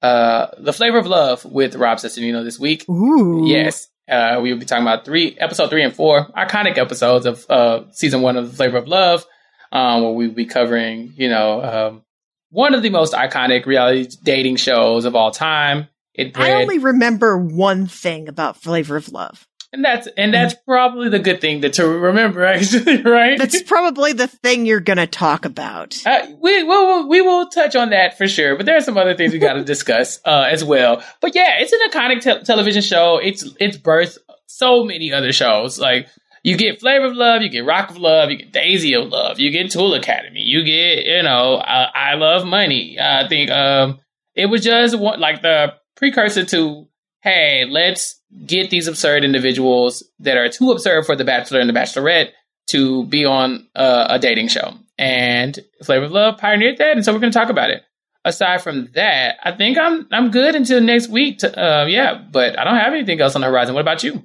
uh 0.00 0.46
the 0.58 0.72
flavor 0.72 0.96
of 0.98 1.06
love 1.06 1.44
with 1.44 1.74
Rob 1.74 1.98
Cesternino 1.98 2.44
this 2.44 2.58
week. 2.58 2.88
Ooh. 2.88 3.44
Yes. 3.46 3.88
Uh, 4.08 4.40
we 4.40 4.52
will 4.52 4.58
be 4.58 4.66
talking 4.66 4.84
about 4.84 5.04
three, 5.04 5.36
episode 5.38 5.70
three 5.70 5.82
and 5.82 5.94
four, 5.94 6.26
iconic 6.36 6.78
episodes 6.78 7.26
of 7.26 7.44
uh, 7.50 7.84
season 7.92 8.22
one 8.22 8.36
of 8.36 8.50
The 8.50 8.56
Flavor 8.56 8.78
of 8.78 8.88
Love, 8.88 9.26
um, 9.72 10.02
where 10.02 10.12
we'll 10.12 10.30
be 10.30 10.46
covering, 10.46 11.12
you 11.16 11.28
know, 11.28 11.62
um, 11.62 12.02
one 12.50 12.74
of 12.74 12.82
the 12.82 12.90
most 12.90 13.12
iconic 13.12 13.66
reality 13.66 14.16
dating 14.22 14.56
shows 14.56 15.04
of 15.04 15.14
all 15.14 15.30
time. 15.30 15.88
It 16.14 16.38
I 16.38 16.52
only 16.52 16.78
remember 16.78 17.38
one 17.38 17.86
thing 17.86 18.28
about 18.28 18.56
Flavor 18.56 18.96
of 18.96 19.10
Love. 19.10 19.47
And 19.72 19.84
that's 19.84 20.08
and 20.16 20.32
that's 20.32 20.54
probably 20.54 21.08
the 21.08 21.18
good 21.18 21.40
thing 21.40 21.60
that 21.60 21.74
to 21.74 21.86
remember, 21.86 22.44
actually, 22.46 23.02
right? 23.02 23.38
That's 23.38 23.62
probably 23.62 24.12
the 24.12 24.26
thing 24.28 24.66
you're 24.66 24.80
going 24.80 24.96
to 24.96 25.06
talk 25.06 25.44
about. 25.44 25.96
Uh, 26.06 26.26
we 26.40 26.62
will 26.62 27.08
we 27.08 27.20
will 27.20 27.48
touch 27.48 27.76
on 27.76 27.90
that 27.90 28.16
for 28.16 28.26
sure, 28.26 28.56
but 28.56 28.66
there 28.66 28.76
are 28.76 28.80
some 28.80 28.96
other 28.96 29.14
things 29.14 29.32
we 29.32 29.38
got 29.38 29.54
to 29.54 29.64
discuss 29.64 30.20
uh, 30.24 30.48
as 30.50 30.64
well. 30.64 31.02
But 31.20 31.34
yeah, 31.34 31.56
it's 31.58 31.72
an 31.72 31.80
iconic 31.90 32.22
te- 32.22 32.44
television 32.44 32.82
show. 32.82 33.18
It's 33.18 33.44
it's 33.60 33.76
birthed 33.76 34.18
so 34.46 34.84
many 34.84 35.12
other 35.12 35.32
shows. 35.32 35.78
Like 35.78 36.08
you 36.42 36.56
get 36.56 36.80
Flavor 36.80 37.06
of 37.06 37.14
Love, 37.14 37.42
you 37.42 37.50
get 37.50 37.66
Rock 37.66 37.90
of 37.90 37.98
Love, 37.98 38.30
you 38.30 38.38
get 38.38 38.52
Daisy 38.52 38.94
of 38.94 39.08
Love, 39.08 39.38
you 39.38 39.50
get 39.50 39.70
Tool 39.70 39.94
Academy, 39.94 40.40
you 40.40 40.64
get 40.64 41.04
you 41.04 41.22
know 41.22 41.56
uh, 41.56 41.90
I 41.94 42.14
Love 42.14 42.46
Money. 42.46 42.98
I 42.98 43.28
think 43.28 43.50
um, 43.50 44.00
it 44.34 44.46
was 44.46 44.62
just 44.62 44.98
one, 44.98 45.20
like 45.20 45.42
the 45.42 45.74
precursor 45.96 46.44
to 46.46 46.88
hey, 47.28 47.64
let's 47.68 48.20
get 48.46 48.70
these 48.70 48.88
absurd 48.88 49.24
individuals 49.24 50.02
that 50.20 50.36
are 50.36 50.48
too 50.48 50.70
absurd 50.70 51.04
for 51.06 51.16
the 51.16 51.24
Bachelor 51.24 51.60
and 51.60 51.68
the 51.68 51.74
Bachelorette 51.74 52.30
to 52.68 53.04
be 53.06 53.24
on 53.24 53.66
uh, 53.74 54.06
a 54.10 54.18
dating 54.18 54.48
show. 54.48 54.74
And 54.98 55.58
Flavor 55.84 56.06
of 56.06 56.12
Love 56.12 56.38
pioneered 56.38 56.78
that, 56.78 56.92
and 56.96 57.04
so 57.04 57.12
we're 57.12 57.20
going 57.20 57.32
to 57.32 57.38
talk 57.38 57.50
about 57.50 57.70
it. 57.70 57.82
Aside 58.24 58.62
from 58.62 58.88
that, 58.94 59.36
I 59.42 59.52
think 59.52 59.78
I'm 59.78 60.08
I'm 60.10 60.30
good 60.30 60.54
until 60.54 60.80
next 60.80 61.08
week. 61.08 61.38
To, 61.38 61.56
uh, 61.56 61.86
yeah, 61.86 62.20
but 62.30 62.58
I 62.58 62.64
don't 62.64 62.76
have 62.76 62.92
anything 62.92 63.20
else 63.20 63.36
on 63.36 63.42
the 63.42 63.46
horizon. 63.46 63.74
What 63.74 63.80
about 63.80 64.02
you? 64.02 64.24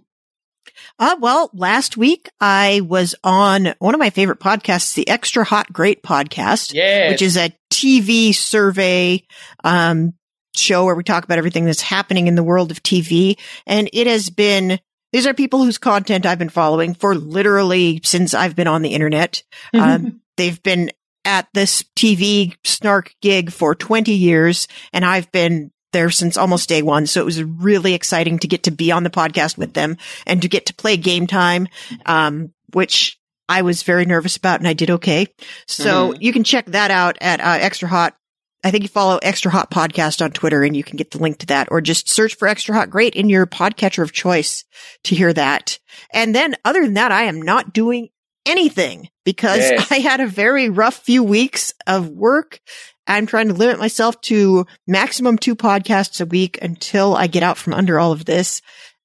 Uh, 0.97 1.15
well, 1.19 1.49
last 1.53 1.95
week 1.95 2.29
I 2.39 2.81
was 2.83 3.15
on 3.23 3.75
one 3.79 3.93
of 3.93 3.99
my 3.99 4.09
favorite 4.09 4.39
podcasts, 4.39 4.95
the 4.95 5.07
Extra 5.07 5.43
Hot 5.43 5.71
Great 5.71 6.03
podcast, 6.03 6.73
Yeah, 6.73 7.09
which 7.09 7.21
is 7.21 7.37
a 7.37 7.53
TV 7.71 8.33
survey, 8.33 9.23
um, 9.63 10.13
show 10.55 10.85
where 10.85 10.95
we 10.95 11.03
talk 11.03 11.23
about 11.23 11.37
everything 11.37 11.65
that's 11.65 11.81
happening 11.81 12.27
in 12.27 12.35
the 12.35 12.43
world 12.43 12.71
of 12.71 12.83
TV. 12.83 13.37
And 13.65 13.89
it 13.93 14.07
has 14.07 14.29
been, 14.29 14.79
these 15.11 15.27
are 15.27 15.33
people 15.33 15.63
whose 15.63 15.77
content 15.77 16.25
I've 16.25 16.39
been 16.39 16.49
following 16.49 16.93
for 16.93 17.15
literally 17.15 18.01
since 18.03 18.33
I've 18.33 18.55
been 18.55 18.67
on 18.67 18.81
the 18.81 18.93
internet. 18.93 19.43
Um, 19.73 20.21
they've 20.37 20.61
been 20.61 20.91
at 21.25 21.47
this 21.53 21.83
TV 21.95 22.55
snark 22.63 23.15
gig 23.21 23.51
for 23.51 23.75
20 23.75 24.13
years 24.13 24.67
and 24.91 25.05
I've 25.05 25.31
been 25.31 25.71
there 25.93 26.09
since 26.09 26.37
almost 26.37 26.67
day 26.67 26.81
one. 26.81 27.07
So 27.07 27.21
it 27.21 27.25
was 27.25 27.41
really 27.41 27.93
exciting 27.93 28.39
to 28.39 28.47
get 28.47 28.63
to 28.63 28.71
be 28.71 28.91
on 28.91 29.03
the 29.03 29.09
podcast 29.09 29.57
with 29.57 29.73
them 29.73 29.97
and 30.25 30.41
to 30.41 30.49
get 30.49 30.65
to 30.65 30.73
play 30.73 30.97
game 30.97 31.27
time, 31.27 31.67
um, 32.05 32.51
which 32.73 33.19
I 33.47 33.61
was 33.61 33.83
very 33.83 34.05
nervous 34.05 34.35
about 34.35 34.59
and 34.59 34.67
I 34.67 34.73
did 34.73 34.89
okay. 34.89 35.27
So 35.67 36.13
you 36.19 36.33
can 36.33 36.43
check 36.43 36.65
that 36.67 36.91
out 36.91 37.17
at 37.21 37.39
uh, 37.39 37.57
Extra 37.61 37.87
Hot. 37.87 38.15
I 38.63 38.71
think 38.71 38.83
you 38.83 38.89
follow 38.89 39.19
Extra 39.21 39.51
Hot 39.51 39.69
Podcast 39.69 40.23
on 40.23 40.31
Twitter 40.31 40.63
and 40.63 40.75
you 40.75 40.83
can 40.83 40.95
get 40.97 41.11
the 41.11 41.17
link 41.19 41.39
to 41.39 41.45
that 41.47 41.67
or 41.69 41.81
just 41.81 42.09
search 42.09 42.35
for 42.35 42.47
Extra 42.47 42.73
Hot 42.75 42.89
Great 42.89 43.15
in 43.15 43.29
your 43.29 43.45
podcatcher 43.45 44.03
of 44.03 44.13
choice 44.13 44.63
to 45.03 45.15
hear 45.15 45.33
that. 45.33 45.79
And 46.13 46.33
then 46.33 46.55
other 46.63 46.81
than 46.83 46.93
that, 46.93 47.11
I 47.11 47.23
am 47.23 47.41
not 47.41 47.73
doing 47.73 48.09
anything 48.45 49.09
because 49.25 49.59
Yes. 49.59 49.87
I 49.91 49.95
had 49.99 50.19
a 50.21 50.27
very 50.27 50.69
rough 50.69 50.95
few 50.95 51.23
weeks 51.23 51.73
of 51.87 52.09
work. 52.09 52.59
I'm 53.05 53.25
trying 53.25 53.49
to 53.49 53.53
limit 53.53 53.79
myself 53.79 54.19
to 54.21 54.65
maximum 54.87 55.37
two 55.37 55.55
podcasts 55.55 56.21
a 56.21 56.25
week 56.25 56.57
until 56.61 57.15
I 57.15 57.27
get 57.27 57.43
out 57.43 57.57
from 57.57 57.73
under 57.73 57.99
all 57.99 58.13
of 58.13 58.23
this. 58.23 58.61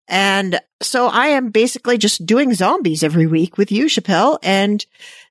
And 0.07 0.61
so 0.81 1.09
I 1.09 1.29
am 1.29 1.51
basically 1.51 1.99
just 1.99 2.25
doing 2.25 2.55
zombies 2.55 3.03
every 3.03 3.27
week 3.27 3.59
with 3.59 3.73
you, 3.73 3.89
Chappell. 3.89 4.39
And 4.43 4.85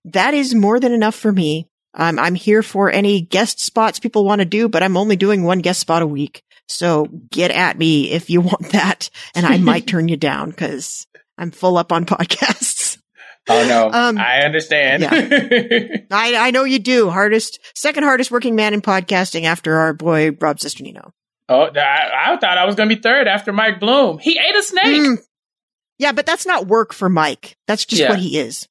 that 0.06 0.34
is 0.34 0.54
more 0.54 0.80
than 0.80 0.92
enough 0.92 1.16
for 1.16 1.32
me. 1.32 1.68
Um, 1.94 2.20
I'm 2.20 2.36
here 2.36 2.62
for 2.64 2.92
any 2.92 3.22
guest 3.22 3.60
spots 3.60 4.00
people 4.00 4.26
want 4.26 4.40
to 4.40 4.46
do, 4.46 4.70
but 4.70 4.84
I'm 4.84 4.98
only 4.98 5.16
doing 5.16 5.44
one 5.44 5.60
guest 5.60 5.80
spot 5.80 6.02
a 6.02 6.08
week. 6.08 6.44
So 6.68 7.06
get 7.32 7.50
at 7.52 7.78
me 7.78 8.12
if 8.12 8.30
you 8.30 8.42
want 8.42 8.72
that. 8.72 9.10
And 9.36 9.46
I 9.46 9.58
might 9.58 9.88
turn 9.88 10.08
you 10.08 10.18
down 10.18 10.50
because 10.52 11.08
I'm 11.38 11.52
full 11.52 11.78
up 11.78 11.92
on 11.92 12.06
podcasts. 12.08 12.98
oh 13.50 13.66
no, 13.68 13.90
um, 13.92 14.18
I 14.18 14.42
understand. 14.42 15.06
I, 16.12 16.36
I 16.36 16.52
know 16.52 16.66
you 16.66 16.80
do. 16.80 17.10
Hardest, 17.10 17.60
second 17.76 18.04
hardest 18.04 18.30
working 18.32 18.56
man 18.56 18.74
in 18.74 18.82
podcasting 18.82 19.44
after 19.44 19.76
our 19.78 19.94
boy 19.94 20.32
Rob 20.32 20.58
Cesternino. 20.58 21.12
oh, 21.50 21.70
I, 21.74 22.34
I 22.34 22.38
thought 22.38 22.58
I 22.58 22.66
was 22.66 22.76
going 22.76 22.90
to 22.90 22.96
be 22.96 23.02
third 23.02 23.28
after 23.28 23.54
Mike 23.54 23.80
Bloom. 23.80 24.20
He 24.20 24.38
ate 24.38 24.56
a 24.56 24.64
snake. 24.64 24.84
Mm. 25.02 25.18
Yeah, 26.00 26.12
but 26.12 26.26
that's 26.26 26.46
not 26.46 26.68
work 26.68 26.94
for 26.94 27.10
Mike. 27.10 27.56
That's 27.68 27.86
just 27.86 28.02
Yeah. 28.02 28.10
what 28.10 28.20
he 28.20 28.38
is. 28.38 28.68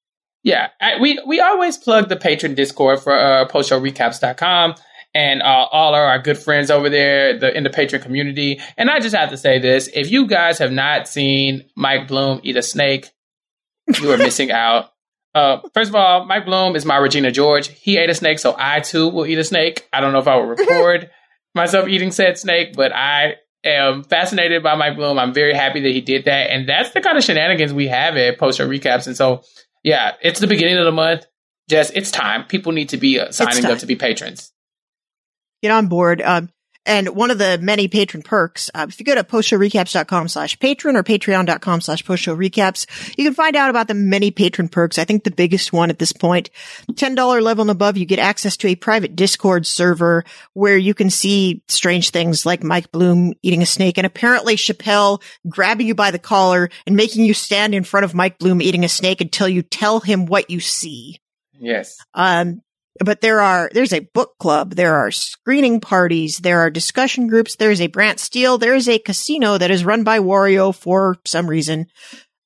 Yeah, 0.46 0.68
I, 0.80 1.00
we 1.00 1.18
we 1.26 1.40
always 1.40 1.76
plug 1.76 2.08
the 2.08 2.14
patron 2.14 2.54
Discord 2.54 3.00
for 3.00 3.12
uh, 3.12 3.48
postshowrecaps.com 3.48 4.76
and 5.12 5.42
uh, 5.42 5.66
all 5.72 5.92
of 5.92 5.98
our 5.98 6.20
good 6.20 6.38
friends 6.38 6.70
over 6.70 6.88
there 6.88 7.36
the, 7.36 7.52
in 7.52 7.64
the 7.64 7.70
patron 7.70 8.00
community. 8.00 8.60
And 8.76 8.88
I 8.88 9.00
just 9.00 9.16
have 9.16 9.30
to 9.30 9.36
say 9.36 9.58
this: 9.58 9.88
if 9.92 10.08
you 10.08 10.28
guys 10.28 10.58
have 10.58 10.70
not 10.70 11.08
seen 11.08 11.64
Mike 11.74 12.06
Bloom 12.06 12.38
eat 12.44 12.56
a 12.56 12.62
snake, 12.62 13.10
you 14.00 14.12
are 14.12 14.18
missing 14.18 14.50
out. 14.52 14.92
Uh, 15.34 15.62
first 15.74 15.88
of 15.88 15.96
all, 15.96 16.24
Mike 16.26 16.44
Bloom 16.44 16.76
is 16.76 16.84
my 16.84 16.96
Regina 16.96 17.32
George. 17.32 17.66
He 17.66 17.98
ate 17.98 18.08
a 18.08 18.14
snake, 18.14 18.38
so 18.38 18.54
I 18.56 18.78
too 18.78 19.08
will 19.08 19.26
eat 19.26 19.38
a 19.38 19.44
snake. 19.44 19.88
I 19.92 20.00
don't 20.00 20.12
know 20.12 20.20
if 20.20 20.28
I 20.28 20.36
will 20.36 20.46
record 20.46 21.10
myself 21.56 21.88
eating 21.88 22.12
said 22.12 22.38
snake, 22.38 22.76
but 22.76 22.94
I 22.94 23.34
am 23.64 24.04
fascinated 24.04 24.62
by 24.62 24.76
Mike 24.76 24.94
Bloom. 24.94 25.18
I'm 25.18 25.34
very 25.34 25.54
happy 25.54 25.80
that 25.80 25.90
he 25.90 26.02
did 26.02 26.26
that, 26.26 26.50
and 26.50 26.68
that's 26.68 26.90
the 26.90 27.00
kind 27.00 27.18
of 27.18 27.24
shenanigans 27.24 27.72
we 27.72 27.88
have 27.88 28.16
at 28.16 28.38
post 28.38 28.58
show 28.58 28.68
recaps. 28.68 29.08
And 29.08 29.16
so, 29.16 29.42
yeah, 29.86 30.16
it's 30.20 30.40
the 30.40 30.48
beginning 30.48 30.78
of 30.78 30.84
the 30.84 30.90
month. 30.90 31.26
Just 31.70 31.92
it's 31.94 32.10
time. 32.10 32.44
People 32.44 32.72
need 32.72 32.88
to 32.88 32.96
be 32.96 33.20
uh, 33.20 33.30
signing 33.30 33.64
up 33.64 33.78
to 33.78 33.86
be 33.86 33.94
patrons. 33.94 34.52
Get 35.62 35.70
on 35.70 35.86
board. 35.86 36.20
Um, 36.20 36.50
and 36.86 37.08
one 37.08 37.30
of 37.30 37.38
the 37.38 37.58
many 37.60 37.88
patron 37.88 38.22
perks, 38.22 38.70
uh, 38.74 38.86
if 38.88 38.98
you 38.98 39.04
go 39.04 39.14
to 39.14 39.24
postshowrecaps.com 39.24 40.28
slash 40.28 40.58
patron 40.58 40.96
or 40.96 41.02
patreon.com 41.02 41.80
slash 41.80 42.04
postshowrecaps, 42.04 43.16
you 43.18 43.24
can 43.24 43.34
find 43.34 43.56
out 43.56 43.70
about 43.70 43.88
the 43.88 43.94
many 43.94 44.30
patron 44.30 44.68
perks. 44.68 44.98
I 44.98 45.04
think 45.04 45.24
the 45.24 45.30
biggest 45.30 45.72
one 45.72 45.90
at 45.90 45.98
this 45.98 46.12
point, 46.12 46.50
$10 46.92 47.42
level 47.42 47.62
and 47.62 47.70
above, 47.70 47.96
you 47.96 48.06
get 48.06 48.18
access 48.18 48.56
to 48.58 48.68
a 48.68 48.76
private 48.76 49.16
Discord 49.16 49.66
server 49.66 50.24
where 50.52 50.78
you 50.78 50.94
can 50.94 51.10
see 51.10 51.62
strange 51.68 52.10
things 52.10 52.46
like 52.46 52.62
Mike 52.62 52.92
Bloom 52.92 53.34
eating 53.42 53.62
a 53.62 53.66
snake 53.66 53.98
and 53.98 54.06
apparently 54.06 54.56
Chappell 54.56 55.20
grabbing 55.48 55.88
you 55.88 55.94
by 55.94 56.10
the 56.10 56.18
collar 56.18 56.70
and 56.86 56.96
making 56.96 57.24
you 57.24 57.34
stand 57.34 57.74
in 57.74 57.84
front 57.84 58.04
of 58.04 58.14
Mike 58.14 58.38
Bloom 58.38 58.62
eating 58.62 58.84
a 58.84 58.88
snake 58.88 59.20
until 59.20 59.48
you 59.48 59.62
tell 59.62 60.00
him 60.00 60.26
what 60.26 60.50
you 60.50 60.60
see. 60.60 61.20
Yes. 61.58 61.98
Um, 62.14 62.62
but 63.04 63.20
there 63.20 63.40
are, 63.40 63.70
there's 63.72 63.92
a 63.92 64.00
book 64.00 64.38
club, 64.38 64.74
there 64.74 64.94
are 64.96 65.10
screening 65.10 65.80
parties, 65.80 66.38
there 66.38 66.60
are 66.60 66.70
discussion 66.70 67.26
groups, 67.26 67.56
there's 67.56 67.80
a 67.80 67.86
Brant 67.88 68.20
Steele, 68.20 68.58
there 68.58 68.74
is 68.74 68.88
a 68.88 68.98
casino 68.98 69.58
that 69.58 69.70
is 69.70 69.84
run 69.84 70.04
by 70.04 70.18
Wario 70.18 70.74
for 70.74 71.16
some 71.24 71.46
reason. 71.46 71.86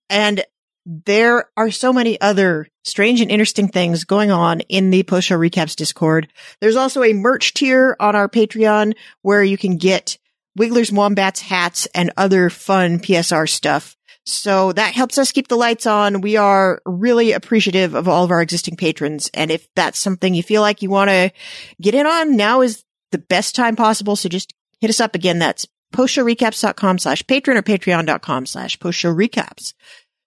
And 0.08 0.44
there 0.86 1.48
are 1.56 1.70
so 1.70 1.92
many 1.92 2.20
other 2.20 2.66
strange 2.84 3.20
and 3.20 3.30
interesting 3.30 3.68
things 3.68 4.04
going 4.04 4.30
on 4.30 4.60
in 4.62 4.90
the 4.90 5.02
post 5.02 5.28
show 5.28 5.38
recaps 5.38 5.76
Discord. 5.76 6.28
There's 6.60 6.76
also 6.76 7.02
a 7.02 7.12
merch 7.12 7.54
tier 7.54 7.96
on 8.00 8.16
our 8.16 8.28
Patreon 8.28 8.94
where 9.22 9.44
you 9.44 9.58
can 9.58 9.76
get 9.76 10.18
Wigglers 10.56 10.90
Wombats 10.90 11.40
hats 11.40 11.86
and 11.94 12.12
other 12.16 12.50
fun 12.50 12.98
PSR 12.98 13.48
stuff. 13.48 13.96
So 14.30 14.72
that 14.72 14.94
helps 14.94 15.18
us 15.18 15.32
keep 15.32 15.48
the 15.48 15.56
lights 15.56 15.86
on. 15.86 16.20
We 16.20 16.36
are 16.36 16.80
really 16.84 17.32
appreciative 17.32 17.94
of 17.94 18.08
all 18.08 18.24
of 18.24 18.30
our 18.30 18.42
existing 18.42 18.76
patrons. 18.76 19.30
And 19.34 19.50
if 19.50 19.68
that's 19.74 19.98
something 19.98 20.34
you 20.34 20.42
feel 20.42 20.62
like 20.62 20.82
you 20.82 20.90
want 20.90 21.10
to 21.10 21.32
get 21.80 21.94
in 21.94 22.06
on, 22.06 22.36
now 22.36 22.60
is 22.60 22.84
the 23.10 23.18
best 23.18 23.54
time 23.54 23.76
possible. 23.76 24.16
So 24.16 24.28
just 24.28 24.54
hit 24.80 24.90
us 24.90 25.00
up 25.00 25.14
again. 25.14 25.38
That's 25.38 25.66
postshowrecaps.com 25.92 26.98
slash 26.98 27.26
patron 27.26 27.56
or 27.56 27.62
patreon.com 27.62 28.46
slash 28.46 28.78
postshowrecaps. 28.78 29.74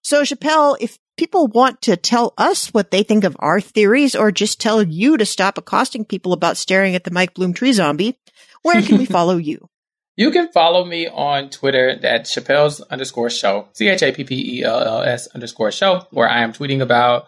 So 0.03 0.25
Chappell, 0.25 0.77
if 0.81 0.97
people 1.15 1.47
want 1.47 1.81
to 1.83 1.95
tell 1.95 2.33
us 2.37 2.73
what 2.73 2.91
they 2.91 3.03
think 3.03 3.23
of 3.23 3.37
our 3.39 3.61
theories 3.61 4.15
or 4.15 4.31
just 4.31 4.59
tell 4.59 4.83
you 4.83 5.17
to 5.17 5.25
stop 5.25 5.57
accosting 5.57 6.03
people 6.03 6.33
about 6.33 6.57
staring 6.57 6.95
at 6.95 7.05
the 7.05 7.11
Mike 7.11 7.33
Bloom 7.33 7.53
tree 7.53 7.73
zombie, 7.73 8.17
where 8.63 8.81
can 8.81 8.97
we 8.97 9.05
follow 9.17 9.37
you? 9.37 9.69
You 10.15 10.29
can 10.31 10.51
follow 10.51 10.85
me 10.85 11.07
on 11.07 11.49
Twitter 11.49 11.89
at 11.89 12.25
Chappell's 12.25 12.81
underscore 12.81 13.29
show, 13.29 13.67
C 13.73 13.87
H 13.87 14.03
A 14.03 14.11
P 14.11 14.23
P 14.23 14.59
E 14.59 14.63
L 14.63 14.79
L 14.79 15.01
S 15.01 15.27
underscore 15.27 15.71
show, 15.71 16.05
where 16.11 16.29
I 16.29 16.41
am 16.41 16.53
tweeting 16.53 16.81
about 16.81 17.25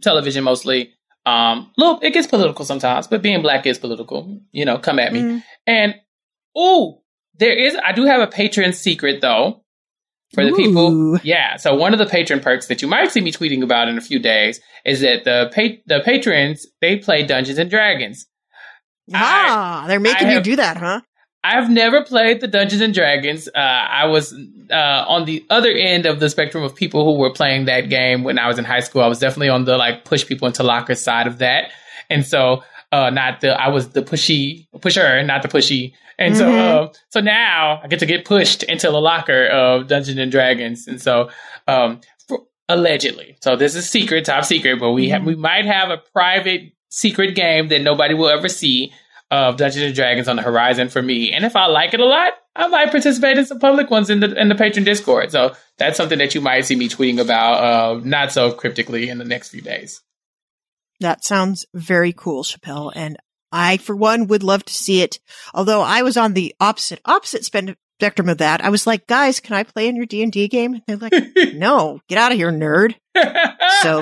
television 0.00 0.44
mostly. 0.44 0.92
Um, 1.26 1.72
look, 1.76 2.02
it 2.02 2.14
gets 2.14 2.26
political 2.26 2.64
sometimes, 2.64 3.06
but 3.06 3.20
being 3.20 3.42
black 3.42 3.66
is 3.66 3.78
political. 3.78 4.40
You 4.52 4.64
know, 4.64 4.78
come 4.78 4.98
at 4.98 5.12
me. 5.12 5.20
Mm. 5.20 5.42
And 5.66 5.94
oh, 6.56 7.02
there 7.38 7.52
is 7.52 7.76
I 7.84 7.92
do 7.92 8.04
have 8.04 8.20
a 8.20 8.26
patron 8.26 8.72
secret 8.72 9.20
though 9.20 9.62
for 10.32 10.44
the 10.44 10.52
Ooh. 10.52 10.56
people. 10.56 11.18
Yeah, 11.22 11.56
so 11.56 11.74
one 11.74 11.92
of 11.92 11.98
the 11.98 12.06
patron 12.06 12.40
perks 12.40 12.68
that 12.68 12.80
you 12.80 12.88
might 12.88 13.10
see 13.10 13.20
me 13.20 13.32
tweeting 13.32 13.62
about 13.62 13.88
in 13.88 13.98
a 13.98 14.02
few 14.02 14.18
days 14.18 14.60
is 14.84 15.00
that 15.00 15.24
the 15.24 15.50
pa- 15.54 15.82
the 15.86 16.02
patrons 16.02 16.66
they 16.80 16.96
play 16.96 17.24
Dungeons 17.24 17.58
and 17.58 17.68
Dragons. 17.68 18.26
Ah, 19.12 19.84
they're 19.86 20.00
making 20.00 20.28
I 20.28 20.34
you 20.34 20.40
do 20.40 20.56
that, 20.56 20.78
huh? 20.78 21.02
I've 21.54 21.70
never 21.70 22.02
played 22.02 22.40
the 22.40 22.48
Dungeons 22.48 22.82
and 22.82 22.92
Dragons. 22.94 23.48
Uh, 23.48 23.58
I 23.58 24.06
was 24.06 24.32
uh, 24.70 25.04
on 25.08 25.24
the 25.26 25.44
other 25.50 25.70
end 25.70 26.06
of 26.06 26.18
the 26.20 26.28
spectrum 26.28 26.64
of 26.64 26.74
people 26.74 27.04
who 27.04 27.18
were 27.20 27.32
playing 27.32 27.66
that 27.66 27.82
game 27.88 28.24
when 28.24 28.38
I 28.38 28.48
was 28.48 28.58
in 28.58 28.64
high 28.64 28.80
school. 28.80 29.02
I 29.02 29.06
was 29.06 29.18
definitely 29.20 29.50
on 29.50 29.64
the 29.64 29.76
like 29.76 30.04
push 30.04 30.26
people 30.26 30.48
into 30.48 30.62
lockers 30.62 31.00
side 31.00 31.26
of 31.26 31.38
that. 31.38 31.70
And 32.10 32.24
so, 32.26 32.62
uh, 32.92 33.10
not 33.10 33.40
the 33.42 33.50
I 33.60 33.68
was 33.68 33.90
the 33.90 34.02
pushy 34.02 34.66
pusher, 34.80 35.22
not 35.22 35.42
the 35.42 35.48
pushy. 35.48 35.92
And 36.18 36.34
Mhm. 36.34 36.38
so, 36.38 36.46
uh, 36.52 36.92
so 37.10 37.20
now 37.20 37.80
I 37.82 37.88
get 37.88 37.98
to 38.00 38.06
get 38.06 38.24
pushed 38.24 38.62
into 38.62 38.90
the 38.90 39.00
locker 39.00 39.46
of 39.46 39.86
Dungeons 39.86 40.18
and 40.18 40.32
Dragons. 40.32 40.86
And 40.88 41.00
so, 41.02 41.28
um, 41.68 42.00
for, 42.26 42.40
allegedly, 42.68 43.36
so 43.42 43.54
this 43.56 43.74
is 43.74 43.88
secret, 43.88 44.24
top 44.24 44.44
secret, 44.44 44.80
but 44.80 44.92
we 44.92 45.08
have 45.10 45.22
Mhm. 45.22 45.26
we 45.26 45.34
might 45.34 45.66
have 45.66 45.90
a 45.90 45.98
private 46.12 46.62
secret 46.88 47.34
game 47.34 47.68
that 47.68 47.82
nobody 47.82 48.14
will 48.14 48.28
ever 48.30 48.48
see 48.48 48.92
of 49.30 49.56
Dungeons 49.56 49.84
and 49.86 49.94
Dragons 49.94 50.28
on 50.28 50.36
the 50.36 50.42
horizon 50.42 50.88
for 50.88 51.02
me. 51.02 51.32
And 51.32 51.44
if 51.44 51.56
I 51.56 51.66
like 51.66 51.94
it 51.94 52.00
a 52.00 52.04
lot, 52.04 52.32
I 52.54 52.68
might 52.68 52.90
participate 52.90 53.36
in 53.38 53.44
some 53.46 53.58
public 53.58 53.90
ones 53.90 54.08
in 54.10 54.20
the 54.20 54.34
in 54.40 54.48
the 54.48 54.54
patron 54.54 54.84
Discord. 54.84 55.30
So 55.32 55.54
that's 55.78 55.96
something 55.96 56.18
that 56.18 56.34
you 56.34 56.40
might 56.40 56.62
see 56.64 56.76
me 56.76 56.88
tweeting 56.88 57.20
about, 57.20 57.54
uh, 57.62 58.00
not 58.04 58.32
so 58.32 58.52
cryptically 58.52 59.08
in 59.08 59.18
the 59.18 59.24
next 59.24 59.50
few 59.50 59.60
days. 59.62 60.00
That 61.00 61.24
sounds 61.24 61.66
very 61.74 62.12
cool, 62.12 62.44
Chappell. 62.44 62.92
And 62.94 63.18
I, 63.52 63.76
for 63.76 63.94
one, 63.94 64.26
would 64.28 64.42
love 64.42 64.64
to 64.64 64.72
see 64.72 65.02
it. 65.02 65.18
Although 65.52 65.82
I 65.82 66.02
was 66.02 66.16
on 66.16 66.32
the 66.32 66.54
opposite, 66.58 67.00
opposite 67.04 67.44
spectrum 67.44 68.28
of 68.28 68.38
that. 68.38 68.64
I 68.64 68.70
was 68.70 68.86
like, 68.86 69.06
guys, 69.06 69.40
can 69.40 69.54
I 69.54 69.62
play 69.64 69.88
in 69.88 69.96
your 69.96 70.06
D&D 70.06 70.48
game? 70.48 70.74
And 70.74 70.82
they're 70.86 70.96
like, 70.96 71.12
no, 71.54 72.00
get 72.08 72.18
out 72.18 72.32
of 72.32 72.38
here, 72.38 72.50
nerd. 72.50 72.94
So- 73.82 74.00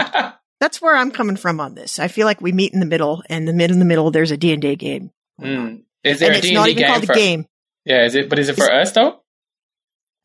That's 0.64 0.80
where 0.80 0.96
I'm 0.96 1.10
coming 1.10 1.36
from 1.36 1.60
on 1.60 1.74
this. 1.74 1.98
I 1.98 2.08
feel 2.08 2.24
like 2.24 2.40
we 2.40 2.50
meet 2.50 2.72
in 2.72 2.80
the 2.80 2.86
middle 2.86 3.22
and 3.28 3.46
the 3.46 3.52
mid 3.52 3.70
in 3.70 3.80
the 3.80 3.84
middle, 3.84 4.10
there's 4.10 4.30
a 4.30 4.36
D&D 4.38 4.76
game. 4.76 5.10
Mm. 5.38 5.82
Is 6.02 6.20
there 6.20 6.28
And 6.30 6.36
a 6.36 6.38
it's 6.38 6.46
D&D 6.46 6.54
not 6.54 6.68
even 6.70 6.82
game 6.82 6.90
called 6.90 7.04
for, 7.06 7.12
a 7.12 7.16
game. 7.16 7.46
Yeah, 7.84 8.04
is 8.06 8.14
it? 8.14 8.30
But 8.30 8.38
is 8.38 8.48
it 8.48 8.56
for 8.56 8.72
us 8.72 8.92
though? 8.92 9.20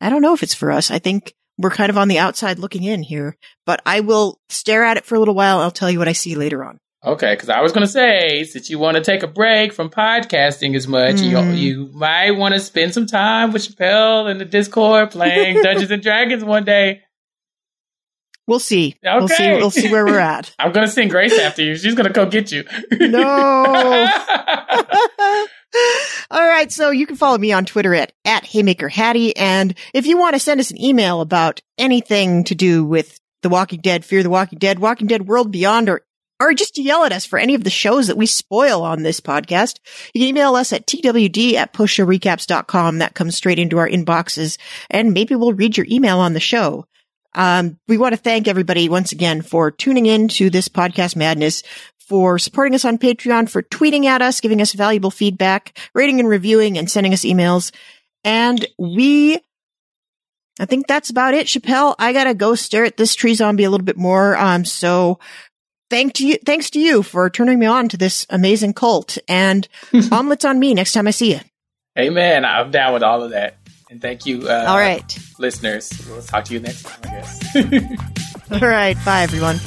I 0.00 0.08
don't 0.08 0.22
know 0.22 0.32
if 0.32 0.42
it's 0.42 0.54
for 0.54 0.70
us. 0.70 0.90
I 0.90 0.98
think 0.98 1.34
we're 1.58 1.68
kind 1.68 1.90
of 1.90 1.98
on 1.98 2.08
the 2.08 2.18
outside 2.18 2.58
looking 2.58 2.84
in 2.84 3.02
here, 3.02 3.36
but 3.66 3.82
I 3.84 4.00
will 4.00 4.40
stare 4.48 4.82
at 4.82 4.96
it 4.96 5.04
for 5.04 5.14
a 5.14 5.18
little 5.18 5.34
while. 5.34 5.58
I'll 5.58 5.70
tell 5.70 5.90
you 5.90 5.98
what 5.98 6.08
I 6.08 6.12
see 6.12 6.34
later 6.36 6.64
on. 6.64 6.78
Okay, 7.04 7.34
because 7.34 7.50
I 7.50 7.60
was 7.60 7.72
going 7.72 7.84
to 7.86 7.92
say, 7.92 8.44
since 8.44 8.70
you 8.70 8.78
want 8.78 8.96
to 8.96 9.02
take 9.02 9.22
a 9.22 9.26
break 9.26 9.74
from 9.74 9.90
podcasting 9.90 10.74
as 10.74 10.86
much, 10.88 11.16
Mhm. 11.16 11.54
you 11.58 11.74
you 11.74 11.90
might 11.92 12.30
want 12.30 12.54
to 12.54 12.60
spend 12.60 12.94
some 12.94 13.06
time 13.06 13.52
with 13.52 13.66
Chappell 13.68 14.26
in 14.26 14.38
the 14.38 14.44
Discord 14.46 15.10
playing 15.10 15.60
Dungeons 15.62 15.90
and 15.90 16.02
Dragons 16.02 16.44
one 16.44 16.64
day. 16.64 17.02
We'll 18.50 18.58
see. 18.58 18.96
We'll 19.04 19.28
see. 19.28 19.34
Okay. 19.34 19.56
We'll 19.58 19.70
see 19.70 19.92
where 19.92 20.04
we're 20.04 20.18
at. 20.18 20.52
I'm 20.58 20.72
going 20.72 20.84
to 20.84 20.92
send 20.92 21.08
Grace 21.08 21.38
after 21.38 21.62
you. 21.62 21.76
She's 21.76 21.94
going 21.94 22.08
to 22.08 22.12
go 22.12 22.26
get 22.26 22.50
you. 22.50 22.64
No. 23.00 24.08
All 26.32 26.48
right. 26.48 26.72
So 26.72 26.90
you 26.90 27.06
can 27.06 27.14
follow 27.14 27.38
me 27.38 27.52
on 27.52 27.64
Twitter 27.64 27.94
at, 27.94 28.12
at 28.24 28.44
Haymaker 28.46 28.88
Hattie. 28.88 29.36
And 29.36 29.72
if 29.94 30.06
you 30.06 30.18
want 30.18 30.34
to 30.34 30.40
send 30.40 30.58
us 30.58 30.72
an 30.72 30.82
email 30.82 31.20
about 31.20 31.60
anything 31.78 32.42
to 32.44 32.56
do 32.56 32.84
with 32.84 33.20
The 33.42 33.48
Walking 33.48 33.80
Dead, 33.80 34.04
Fear 34.04 34.24
the 34.24 34.30
Walking 34.30 34.58
Dead, 34.58 34.80
Walking 34.80 35.06
Dead 35.06 35.28
World 35.28 35.52
Beyond, 35.52 35.88
or 35.88 36.02
or 36.40 36.52
just 36.54 36.74
to 36.74 36.82
yell 36.82 37.04
at 37.04 37.12
us 37.12 37.26
for 37.26 37.38
any 37.38 37.54
of 37.54 37.62
the 37.62 37.70
shows 37.70 38.08
that 38.08 38.16
we 38.16 38.26
spoil 38.26 38.82
on 38.82 39.02
this 39.02 39.20
podcast, 39.20 39.78
you 40.14 40.22
can 40.22 40.28
email 40.28 40.56
us 40.56 40.72
at 40.72 40.86
twd 40.86 41.52
at 41.52 41.72
postshowrecaps.com. 41.74 42.98
That 42.98 43.14
comes 43.14 43.36
straight 43.36 43.58
into 43.58 43.78
our 43.78 43.88
inboxes 43.88 44.58
and 44.88 45.12
maybe 45.12 45.34
we'll 45.36 45.52
read 45.52 45.76
your 45.76 45.86
email 45.88 46.18
on 46.18 46.32
the 46.32 46.40
show. 46.40 46.86
Um, 47.34 47.78
we 47.88 47.98
want 47.98 48.14
to 48.14 48.20
thank 48.20 48.48
everybody 48.48 48.88
once 48.88 49.12
again 49.12 49.42
for 49.42 49.70
tuning 49.70 50.06
in 50.06 50.28
to 50.28 50.50
this 50.50 50.68
podcast 50.68 51.16
madness, 51.16 51.62
for 51.98 52.38
supporting 52.38 52.74
us 52.74 52.84
on 52.84 52.98
Patreon, 52.98 53.48
for 53.48 53.62
tweeting 53.62 54.06
at 54.06 54.20
us, 54.20 54.40
giving 54.40 54.60
us 54.60 54.72
valuable 54.72 55.12
feedback, 55.12 55.78
rating 55.94 56.18
and 56.18 56.28
reviewing 56.28 56.76
and 56.76 56.90
sending 56.90 57.12
us 57.12 57.24
emails. 57.24 57.72
And 58.24 58.66
we, 58.78 59.38
I 60.58 60.64
think 60.66 60.88
that's 60.88 61.10
about 61.10 61.34
it. 61.34 61.46
Chappell, 61.46 61.94
I 62.00 62.12
gotta 62.12 62.34
go 62.34 62.56
stare 62.56 62.84
at 62.84 62.96
this 62.96 63.14
tree 63.14 63.34
zombie 63.34 63.64
a 63.64 63.70
little 63.70 63.84
bit 63.84 63.96
more. 63.96 64.36
Um, 64.36 64.64
so 64.64 65.20
thank 65.88 66.14
to 66.14 66.26
you, 66.26 66.36
thanks 66.44 66.70
to 66.70 66.80
you 66.80 67.04
for 67.04 67.30
turning 67.30 67.60
me 67.60 67.66
on 67.66 67.88
to 67.90 67.96
this 67.96 68.26
amazing 68.28 68.74
cult 68.74 69.18
and 69.28 69.68
omelets 70.10 70.44
on 70.44 70.58
me 70.58 70.74
next 70.74 70.92
time 70.94 71.06
I 71.06 71.12
see 71.12 71.34
you. 71.34 71.40
Amen. 71.96 72.44
I'm 72.44 72.72
down 72.72 72.92
with 72.92 73.02
all 73.04 73.22
of 73.22 73.30
that. 73.30 73.59
And 73.90 74.00
thank 74.00 74.24
you, 74.24 74.48
uh, 74.48 74.66
All 74.68 74.78
right. 74.78 75.18
listeners. 75.38 75.90
We'll 76.08 76.22
talk 76.22 76.44
to 76.44 76.54
you 76.54 76.60
next 76.60 76.84
time, 76.84 77.00
I 77.04 77.08
guess. 77.08 77.56
All 78.62 78.68
right. 78.68 78.96
Bye 79.04 79.22
everyone. 79.22 79.58